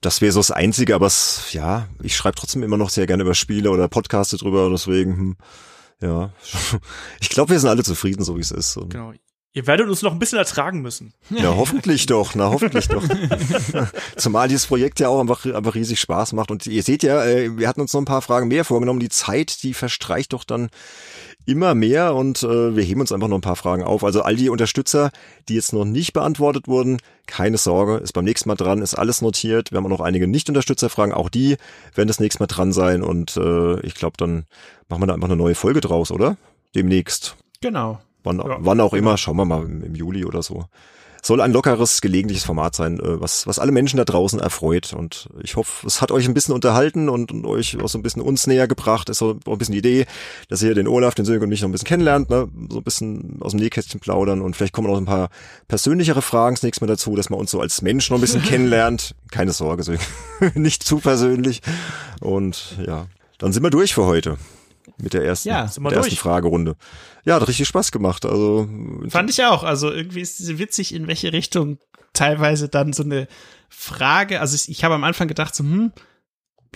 das 0.00 0.20
wäre 0.20 0.32
so 0.32 0.40
das 0.40 0.50
Einzige, 0.50 0.96
aber 0.96 1.06
es, 1.06 1.52
ja, 1.52 1.86
ich 2.02 2.16
schreibe 2.16 2.34
trotzdem 2.34 2.64
immer 2.64 2.76
noch 2.76 2.90
sehr 2.90 3.06
gerne 3.06 3.22
über 3.22 3.34
Spiele 3.34 3.70
oder 3.70 3.86
Podcaste 3.86 4.36
drüber, 4.38 4.68
deswegen, 4.70 5.16
hm, 5.16 5.36
ja, 6.00 6.30
ich 7.20 7.28
glaube, 7.28 7.50
wir 7.50 7.60
sind 7.60 7.68
alle 7.70 7.84
zufrieden, 7.84 8.24
so 8.24 8.36
wie 8.36 8.40
es 8.40 8.50
ist. 8.50 8.76
Und, 8.76 8.90
Genau. 8.90 9.12
Ihr 9.54 9.66
werdet 9.66 9.86
uns 9.86 10.00
noch 10.00 10.12
ein 10.12 10.18
bisschen 10.18 10.38
ertragen 10.38 10.80
müssen. 10.80 11.12
Ja, 11.28 11.54
hoffentlich 11.54 12.06
doch, 12.06 12.34
na 12.34 12.48
hoffentlich 12.48 12.88
doch. 12.88 13.04
Zumal 14.16 14.48
dieses 14.48 14.66
Projekt 14.66 14.98
ja 14.98 15.08
auch 15.08 15.20
einfach, 15.20 15.44
einfach 15.44 15.74
riesig 15.74 16.00
Spaß 16.00 16.32
macht. 16.32 16.50
Und 16.50 16.66
ihr 16.66 16.82
seht 16.82 17.02
ja, 17.02 17.22
äh, 17.22 17.58
wir 17.58 17.68
hatten 17.68 17.82
uns 17.82 17.92
noch 17.92 18.00
ein 18.00 18.06
paar 18.06 18.22
Fragen 18.22 18.48
mehr 18.48 18.64
vorgenommen. 18.64 19.00
Die 19.00 19.10
Zeit, 19.10 19.62
die 19.62 19.74
verstreicht 19.74 20.32
doch 20.32 20.44
dann 20.44 20.70
immer 21.44 21.74
mehr 21.74 22.14
und 22.14 22.42
äh, 22.42 22.76
wir 22.76 22.82
heben 22.82 23.00
uns 23.00 23.12
einfach 23.12 23.28
noch 23.28 23.36
ein 23.36 23.42
paar 23.42 23.56
Fragen 23.56 23.82
auf. 23.82 24.04
Also 24.04 24.22
all 24.22 24.36
die 24.36 24.48
Unterstützer, 24.48 25.10
die 25.48 25.54
jetzt 25.54 25.74
noch 25.74 25.84
nicht 25.84 26.14
beantwortet 26.14 26.66
wurden, 26.66 26.98
keine 27.26 27.58
Sorge, 27.58 27.96
ist 27.96 28.12
beim 28.12 28.24
nächsten 28.24 28.48
Mal 28.48 28.54
dran, 28.54 28.80
ist 28.80 28.94
alles 28.94 29.20
notiert. 29.20 29.70
Wir 29.70 29.76
haben 29.76 29.86
auch 29.86 29.90
noch 29.90 30.00
einige 30.00 30.28
Nicht-Unterstützerfragen, 30.28 31.12
auch 31.12 31.28
die 31.28 31.56
werden 31.94 32.08
das 32.08 32.20
nächste 32.20 32.42
Mal 32.42 32.46
dran 32.46 32.72
sein 32.72 33.02
und 33.02 33.36
äh, 33.36 33.80
ich 33.80 33.94
glaube, 33.94 34.16
dann 34.16 34.44
machen 34.88 35.02
wir 35.02 35.06
da 35.06 35.14
einfach 35.14 35.28
eine 35.28 35.36
neue 35.36 35.54
Folge 35.54 35.80
draus, 35.80 36.10
oder? 36.10 36.36
Demnächst. 36.74 37.36
Genau. 37.60 38.00
Wann, 38.24 38.38
Ja, 38.38 38.58
wann 38.60 38.80
auch 38.80 38.94
immer, 38.94 39.16
schauen 39.18 39.36
wir 39.36 39.44
mal 39.44 39.64
im, 39.64 39.82
im 39.82 39.94
Juli 39.94 40.24
oder 40.24 40.42
so. 40.42 40.64
soll 41.24 41.40
ein 41.40 41.52
lockeres, 41.52 42.00
gelegentliches 42.00 42.44
Format 42.44 42.74
sein, 42.74 42.98
äh, 42.98 43.20
was, 43.20 43.46
was 43.46 43.60
alle 43.60 43.70
Menschen 43.70 43.96
da 43.96 44.04
draußen 44.04 44.40
erfreut. 44.40 44.92
Und 44.92 45.28
ich 45.42 45.54
hoffe, 45.54 45.86
es 45.86 46.00
hat 46.00 46.10
euch 46.10 46.26
ein 46.26 46.34
bisschen 46.34 46.52
unterhalten 46.54 47.08
und, 47.08 47.30
und 47.30 47.46
euch 47.46 47.80
auch 47.80 47.88
so 47.88 47.96
ein 47.96 48.02
bisschen 48.02 48.22
uns 48.22 48.48
näher 48.48 48.66
gebracht. 48.66 49.08
Ist 49.08 49.18
so 49.18 49.38
ein 49.46 49.58
bisschen 49.58 49.72
die 49.72 49.78
Idee, 49.78 50.06
dass 50.48 50.62
ihr 50.62 50.74
den 50.74 50.88
Olaf, 50.88 51.14
den 51.14 51.24
Sönke 51.24 51.44
und 51.44 51.50
mich 51.50 51.62
noch 51.62 51.68
ein 51.68 51.72
bisschen 51.72 51.86
kennenlernt, 51.86 52.28
ne? 52.28 52.48
so 52.70 52.78
ein 52.78 52.82
bisschen 52.82 53.38
aus 53.40 53.52
dem 53.52 53.60
Nähkästchen 53.60 54.00
plaudern 54.00 54.40
und 54.40 54.56
vielleicht 54.56 54.72
kommen 54.72 54.88
noch 54.88 54.98
ein 54.98 55.04
paar 55.04 55.28
persönlichere 55.68 56.22
Fragen 56.22 56.56
das 56.56 56.64
nächste 56.64 56.84
Mal 56.84 56.92
dazu, 56.92 57.14
dass 57.14 57.30
man 57.30 57.38
uns 57.38 57.52
so 57.52 57.60
als 57.60 57.82
Mensch 57.82 58.10
noch 58.10 58.18
ein 58.18 58.20
bisschen 58.20 58.42
kennenlernt. 58.44 59.14
Keine 59.30 59.52
Sorge, 59.52 59.84
Sönke. 59.84 60.04
nicht 60.54 60.82
zu 60.82 60.98
persönlich. 60.98 61.62
Und 62.20 62.78
ja, 62.84 63.06
dann 63.38 63.52
sind 63.52 63.62
wir 63.62 63.70
durch 63.70 63.94
für 63.94 64.06
heute 64.06 64.38
mit 64.98 65.14
der 65.14 65.24
ersten, 65.24 65.48
ja, 65.48 65.70
mit 65.78 65.92
der 65.92 65.98
ersten 65.98 66.16
Fragerunde. 66.16 66.76
Ja, 67.24 67.36
hat 67.36 67.48
richtig 67.48 67.68
Spaß 67.68 67.92
gemacht. 67.92 68.24
Also 68.24 68.68
fand 69.08 69.30
ich 69.30 69.44
auch. 69.44 69.62
Also 69.62 69.90
irgendwie 69.90 70.20
ist 70.20 70.40
es 70.40 70.58
witzig, 70.58 70.94
in 70.94 71.06
welche 71.06 71.32
Richtung 71.32 71.78
teilweise 72.12 72.68
dann 72.68 72.92
so 72.92 73.02
eine 73.02 73.28
Frage. 73.68 74.40
Also 74.40 74.54
ich, 74.54 74.68
ich 74.68 74.84
habe 74.84 74.94
am 74.94 75.04
Anfang 75.04 75.28
gedacht, 75.28 75.54
so, 75.54 75.64
hm, 75.64 75.92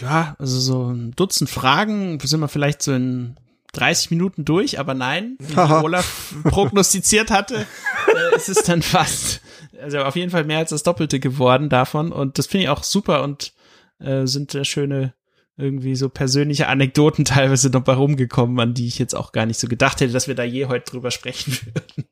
ja, 0.01 0.37
also 0.39 0.59
so 0.61 0.91
ein 0.91 1.13
Dutzend 1.13 1.51
Fragen, 1.51 2.19
sind 2.21 2.41
wir 2.41 2.49
vielleicht 2.49 2.83
so 2.83 2.93
in 2.93 3.37
30 3.73 4.11
Minuten 4.11 4.45
durch, 4.45 4.79
aber 4.79 4.95
nein, 4.95 5.37
wie 5.39 5.57
Olaf 5.85 6.35
prognostiziert 6.45 7.31
hatte, 7.31 7.67
äh, 8.09 8.37
ist 8.37 8.49
es 8.49 8.63
dann 8.65 8.83
fast, 8.83 9.41
also 9.81 9.99
auf 10.01 10.17
jeden 10.17 10.31
Fall 10.31 10.45
mehr 10.45 10.59
als 10.59 10.71
das 10.71 10.83
Doppelte 10.83 11.21
geworden 11.21 11.69
davon. 11.69 12.13
Und 12.13 12.39
das 12.39 12.47
finde 12.47 12.65
ich 12.65 12.69
auch 12.69 12.83
super 12.83 13.23
und 13.23 13.53
äh, 13.99 14.27
sind 14.27 14.51
sehr 14.51 14.65
schöne 14.65 15.15
irgendwie 15.59 15.97
so 15.97 16.09
persönliche 16.09 16.69
Anekdoten 16.69 17.25
teilweise 17.25 17.71
noch 17.71 17.83
bei 17.83 17.95
rumgekommen, 17.95 18.61
an 18.61 18.75
die 18.75 18.87
ich 18.87 18.99
jetzt 18.99 19.15
auch 19.15 19.33
gar 19.33 19.47
nicht 19.47 19.59
so 19.59 19.69
gedacht 19.69 20.01
hätte, 20.01 20.13
dass 20.13 20.29
wir 20.29 20.35
da 20.35 20.45
je 20.45 20.67
heute 20.67 20.91
drüber 20.91 21.11
sprechen 21.11 21.57
würden. 21.75 22.09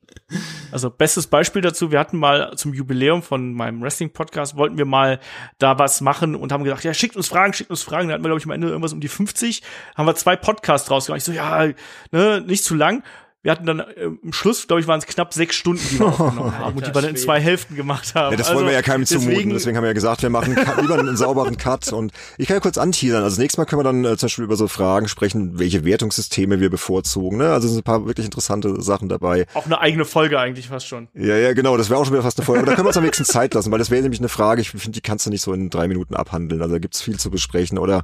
Also 0.71 0.89
bestes 0.89 1.27
Beispiel 1.27 1.61
dazu, 1.61 1.91
wir 1.91 1.99
hatten 1.99 2.17
mal 2.17 2.53
zum 2.55 2.73
Jubiläum 2.73 3.21
von 3.21 3.53
meinem 3.53 3.81
Wrestling-Podcast, 3.81 4.57
wollten 4.57 4.77
wir 4.77 4.85
mal 4.85 5.19
da 5.59 5.77
was 5.77 6.01
machen 6.01 6.35
und 6.35 6.51
haben 6.51 6.63
gedacht, 6.63 6.83
ja, 6.83 6.93
schickt 6.93 7.15
uns 7.15 7.27
Fragen, 7.27 7.53
schickt 7.53 7.69
uns 7.69 7.83
Fragen. 7.83 8.07
Da 8.07 8.15
hatten 8.15 8.23
wir, 8.23 8.29
glaube 8.29 8.39
ich, 8.39 8.45
am 8.45 8.51
Ende 8.51 8.67
irgendwas 8.67 8.93
um 8.93 8.99
die 8.99 9.07
50, 9.07 9.61
haben 9.95 10.07
wir 10.07 10.15
zwei 10.15 10.35
Podcasts 10.35 10.89
rausgemacht. 10.89 11.19
Ich 11.19 11.25
so, 11.25 11.31
ja, 11.31 11.67
ne, 12.11 12.41
nicht 12.41 12.63
zu 12.63 12.73
lang 12.73 13.03
wir 13.45 13.51
hatten 13.51 13.67
dann 13.67 13.79
äh, 13.79 14.09
im 14.23 14.33
Schluss, 14.33 14.65
glaube 14.65 14.81
ich, 14.81 14.87
waren 14.87 14.97
es 14.97 15.05
knapp 15.05 15.31
sechs 15.31 15.55
Stunden, 15.55 15.83
die 15.91 15.99
wir 15.99 16.07
aufgenommen 16.19 16.57
haben 16.57 16.75
und 16.75 16.87
die 16.87 16.95
wir 16.95 16.99
dann 16.99 17.11
in 17.11 17.15
zwei 17.15 17.39
Hälften 17.39 17.75
gemacht 17.75 18.15
haben. 18.15 18.31
Ja, 18.31 18.37
das 18.37 18.47
also, 18.47 18.57
wollen 18.57 18.69
wir 18.69 18.73
ja 18.73 18.81
keinem 18.81 19.05
zumuten, 19.05 19.29
deswegen, 19.29 19.49
deswegen 19.51 19.77
haben 19.77 19.83
wir 19.83 19.89
ja 19.89 19.93
gesagt, 19.93 20.23
wir 20.23 20.31
machen 20.31 20.57
lieber 20.81 20.97
einen 20.97 21.15
sauberen 21.15 21.55
Cut 21.55 21.93
und 21.93 22.11
ich 22.39 22.47
kann 22.47 22.55
ja 22.55 22.59
kurz 22.59 22.79
anteasern. 22.79 23.23
Also 23.23 23.39
nächstes 23.39 23.59
Mal 23.59 23.65
können 23.65 23.81
wir 23.81 23.83
dann 23.83 24.03
äh, 24.03 24.17
zum 24.17 24.25
Beispiel 24.25 24.45
über 24.45 24.55
so 24.55 24.67
Fragen 24.67 25.07
sprechen, 25.07 25.59
welche 25.59 25.85
Wertungssysteme 25.85 26.59
wir 26.59 26.71
bevorzugen. 26.71 27.37
Ne? 27.37 27.53
Also 27.53 27.67
sind 27.67 27.77
ein 27.77 27.83
paar 27.83 28.07
wirklich 28.07 28.25
interessante 28.25 28.81
Sachen 28.81 29.09
dabei. 29.09 29.45
Auch 29.53 29.67
eine 29.67 29.79
eigene 29.79 30.05
Folge 30.05 30.39
eigentlich 30.39 30.69
fast 30.69 30.87
schon. 30.87 31.07
Ja, 31.13 31.37
ja, 31.37 31.53
genau, 31.53 31.77
das 31.77 31.91
wäre 31.91 31.99
auch 31.99 32.05
schon 32.05 32.15
wieder 32.15 32.23
fast 32.23 32.39
eine 32.39 32.45
Folge. 32.47 32.61
Aber 32.61 32.71
da 32.71 32.75
können 32.75 32.85
wir 32.85 32.89
uns 32.89 32.97
am 32.97 33.03
nächsten 33.03 33.25
Zeit 33.25 33.53
lassen, 33.53 33.71
weil 33.71 33.77
das 33.77 33.91
wäre 33.91 34.01
nämlich 34.01 34.21
eine 34.21 34.29
Frage, 34.29 34.61
ich 34.61 34.71
finde, 34.71 34.89
die 34.89 35.01
kannst 35.01 35.27
du 35.27 35.29
nicht 35.29 35.43
so 35.43 35.53
in 35.53 35.69
drei 35.69 35.87
Minuten 35.87 36.15
abhandeln. 36.15 36.63
Also 36.63 36.73
da 36.73 36.79
gibt's 36.79 37.03
viel 37.03 37.19
zu 37.19 37.29
besprechen. 37.29 37.77
Oder 37.77 38.01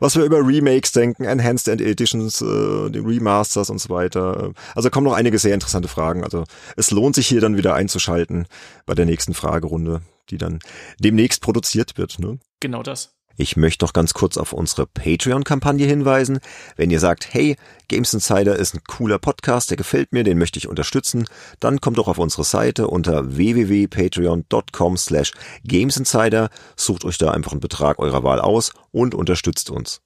was 0.00 0.16
wir 0.16 0.24
über 0.24 0.38
Remakes 0.38 0.90
denken, 0.90 1.22
Enhanced 1.22 1.68
Editions, 1.68 2.42
äh, 2.42 2.90
die 2.90 2.98
Remasters 2.98 3.70
und 3.70 3.80
so 3.80 3.88
weiter. 3.90 4.50
Also 4.74 4.79
kommen 4.88 5.04
noch 5.04 5.12
einige 5.12 5.38
sehr 5.38 5.52
interessante 5.52 5.88
Fragen. 5.88 6.24
Also 6.24 6.44
es 6.76 6.90
lohnt 6.90 7.14
sich 7.14 7.26
hier 7.26 7.42
dann 7.42 7.58
wieder 7.58 7.74
einzuschalten 7.74 8.46
bei 8.86 8.94
der 8.94 9.04
nächsten 9.04 9.34
Fragerunde, 9.34 10.00
die 10.30 10.38
dann 10.38 10.60
demnächst 10.98 11.42
produziert 11.42 11.98
wird. 11.98 12.18
Ne? 12.18 12.38
Genau 12.60 12.82
das. 12.82 13.12
Ich 13.36 13.56
möchte 13.56 13.84
noch 13.86 13.94
ganz 13.94 14.12
kurz 14.12 14.36
auf 14.36 14.52
unsere 14.52 14.86
Patreon-Kampagne 14.86 15.86
hinweisen. 15.86 16.40
Wenn 16.76 16.90
ihr 16.90 17.00
sagt, 17.00 17.32
hey, 17.32 17.56
Games 17.88 18.12
Insider 18.12 18.56
ist 18.56 18.74
ein 18.74 18.82
cooler 18.86 19.18
Podcast, 19.18 19.70
der 19.70 19.78
gefällt 19.78 20.12
mir, 20.12 20.24
den 20.24 20.36
möchte 20.36 20.58
ich 20.58 20.68
unterstützen, 20.68 21.26
dann 21.58 21.80
kommt 21.80 21.96
doch 21.96 22.08
auf 22.08 22.18
unsere 22.18 22.44
Seite 22.44 22.88
unter 22.88 23.36
www.patreon.com 23.36 24.96
slash 24.98 25.32
gamesinsider, 25.64 26.50
sucht 26.76 27.06
euch 27.06 27.16
da 27.16 27.30
einfach 27.30 27.52
einen 27.52 27.60
Betrag 27.60 27.98
eurer 27.98 28.22
Wahl 28.24 28.40
aus 28.40 28.72
und 28.90 29.14
unterstützt 29.14 29.70
uns. 29.70 30.02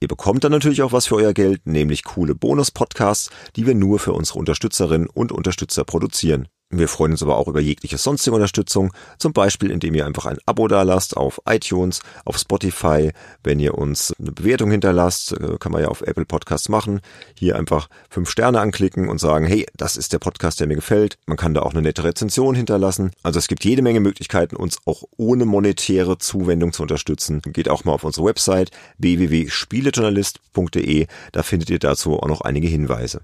Ihr 0.00 0.08
bekommt 0.08 0.44
dann 0.44 0.52
natürlich 0.52 0.82
auch 0.82 0.92
was 0.92 1.06
für 1.06 1.16
euer 1.16 1.32
Geld, 1.32 1.66
nämlich 1.66 2.04
coole 2.04 2.34
Bonus-Podcasts, 2.34 3.30
die 3.56 3.66
wir 3.66 3.74
nur 3.74 3.98
für 3.98 4.12
unsere 4.12 4.38
Unterstützerinnen 4.38 5.08
und 5.08 5.32
Unterstützer 5.32 5.84
produzieren. 5.84 6.48
Wir 6.68 6.88
freuen 6.88 7.12
uns 7.12 7.22
aber 7.22 7.36
auch 7.36 7.46
über 7.46 7.60
jegliche 7.60 7.96
sonstige 7.96 8.34
Unterstützung, 8.34 8.92
zum 9.18 9.32
Beispiel 9.32 9.70
indem 9.70 9.94
ihr 9.94 10.04
einfach 10.04 10.26
ein 10.26 10.38
Abo 10.46 10.66
dalasst 10.66 11.16
auf 11.16 11.40
iTunes, 11.48 12.00
auf 12.24 12.38
Spotify, 12.38 13.12
wenn 13.44 13.60
ihr 13.60 13.78
uns 13.78 14.12
eine 14.18 14.32
Bewertung 14.32 14.72
hinterlasst, 14.72 15.30
äh, 15.30 15.58
kann 15.60 15.70
man 15.70 15.82
ja 15.82 15.88
auf 15.88 16.00
Apple 16.00 16.24
Podcasts 16.24 16.68
machen, 16.68 17.02
hier 17.38 17.54
einfach 17.54 17.88
fünf 18.10 18.28
Sterne 18.28 18.58
anklicken 18.58 19.08
und 19.08 19.20
sagen, 19.20 19.46
hey, 19.46 19.64
das 19.76 19.96
ist 19.96 20.12
der 20.12 20.18
Podcast, 20.18 20.58
der 20.58 20.66
mir 20.66 20.74
gefällt. 20.74 21.18
Man 21.26 21.36
kann 21.36 21.54
da 21.54 21.62
auch 21.62 21.70
eine 21.70 21.82
nette 21.82 22.02
Rezension 22.02 22.56
hinterlassen. 22.56 23.12
Also 23.22 23.38
es 23.38 23.46
gibt 23.46 23.64
jede 23.64 23.82
Menge 23.82 24.00
Möglichkeiten, 24.00 24.56
uns 24.56 24.78
auch 24.86 25.04
ohne 25.16 25.44
monetäre 25.44 26.18
Zuwendung 26.18 26.72
zu 26.72 26.82
unterstützen. 26.82 27.42
Geht 27.42 27.68
auch 27.68 27.84
mal 27.84 27.92
auf 27.92 28.02
unsere 28.02 28.26
Website 28.26 28.72
www.spielejournalist.de, 28.98 31.06
da 31.30 31.44
findet 31.44 31.70
ihr 31.70 31.78
dazu 31.78 32.18
auch 32.18 32.26
noch 32.26 32.40
einige 32.40 32.66
Hinweise. 32.66 33.20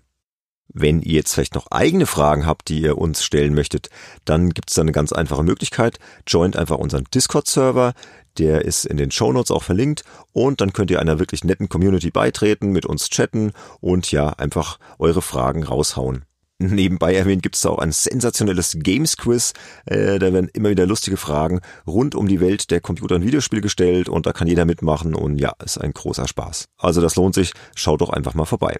Wenn 0.68 1.02
ihr 1.02 1.14
jetzt 1.14 1.34
vielleicht 1.34 1.54
noch 1.54 1.66
eigene 1.70 2.06
Fragen 2.06 2.46
habt, 2.46 2.68
die 2.68 2.80
ihr 2.80 2.96
uns 2.96 3.22
stellen 3.22 3.54
möchtet, 3.54 3.90
dann 4.24 4.50
gibt 4.50 4.70
es 4.70 4.74
da 4.74 4.82
eine 4.82 4.92
ganz 4.92 5.12
einfache 5.12 5.42
Möglichkeit. 5.42 5.98
Joint 6.26 6.56
einfach 6.56 6.78
unseren 6.78 7.04
Discord-Server, 7.12 7.92
der 8.38 8.64
ist 8.64 8.86
in 8.86 8.96
den 8.96 9.10
Show 9.10 9.32
Notes 9.32 9.50
auch 9.50 9.62
verlinkt 9.62 10.04
und 10.32 10.60
dann 10.60 10.72
könnt 10.72 10.90
ihr 10.90 11.00
einer 11.00 11.18
wirklich 11.18 11.44
netten 11.44 11.68
Community 11.68 12.10
beitreten, 12.10 12.72
mit 12.72 12.86
uns 12.86 13.10
chatten 13.10 13.52
und 13.80 14.10
ja, 14.12 14.30
einfach 14.30 14.78
eure 14.98 15.20
Fragen 15.20 15.62
raushauen. 15.62 16.24
Nebenbei 16.58 17.14
erwähnt 17.14 17.42
gibt 17.42 17.56
es 17.56 17.62
da 17.62 17.70
auch 17.70 17.78
ein 17.78 17.92
sensationelles 17.92 18.76
Games-Quiz. 18.78 19.52
Äh, 19.84 20.18
da 20.18 20.32
werden 20.32 20.48
immer 20.52 20.70
wieder 20.70 20.86
lustige 20.86 21.16
Fragen 21.16 21.60
rund 21.86 22.14
um 22.14 22.28
die 22.28 22.40
Welt 22.40 22.70
der 22.70 22.80
Computer- 22.80 23.16
und 23.16 23.26
Videospiele 23.26 23.62
gestellt 23.62 24.08
und 24.08 24.26
da 24.26 24.32
kann 24.32 24.48
jeder 24.48 24.64
mitmachen 24.64 25.14
und 25.14 25.38
ja, 25.38 25.52
ist 25.64 25.78
ein 25.78 25.92
großer 25.92 26.28
Spaß. 26.28 26.66
Also 26.78 27.00
das 27.00 27.16
lohnt 27.16 27.34
sich, 27.34 27.52
schaut 27.74 28.00
doch 28.00 28.10
einfach 28.10 28.34
mal 28.34 28.44
vorbei. 28.44 28.78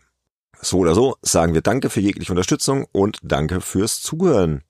So 0.63 0.79
oder 0.79 0.95
so 0.95 1.17
sagen 1.23 1.55
wir 1.55 1.61
Danke 1.61 1.91
für 1.91 2.01
jegliche 2.01 2.33
Unterstützung 2.33 2.87
und 2.93 3.19
Danke 3.23 3.61
fürs 3.61 4.01
Zuhören. 4.01 4.63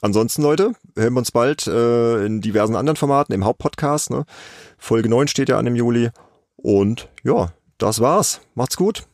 Ansonsten, 0.00 0.42
Leute, 0.42 0.72
hören 0.96 1.14
wir 1.14 1.18
uns 1.18 1.30
bald 1.30 1.66
äh, 1.66 2.24
in 2.24 2.40
diversen 2.40 2.76
anderen 2.76 2.96
Formaten 2.96 3.32
im 3.34 3.44
Hauptpodcast. 3.44 4.10
Ne? 4.10 4.24
Folge 4.76 5.08
9 5.08 5.28
steht 5.28 5.48
ja 5.48 5.58
an 5.58 5.66
im 5.66 5.76
Juli. 5.76 6.10
Und 6.56 7.08
ja, 7.22 7.52
das 7.78 8.00
war's. 8.00 8.40
Macht's 8.54 8.76
gut. 8.76 9.06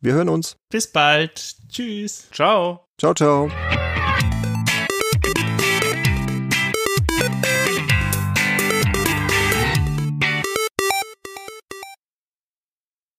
Wir 0.00 0.12
hören 0.12 0.28
uns. 0.28 0.56
Bis 0.70 0.90
bald. 0.90 1.56
Tschüss. 1.68 2.28
Ciao. 2.32 2.86
Ciao, 2.98 3.14
ciao. 3.14 3.48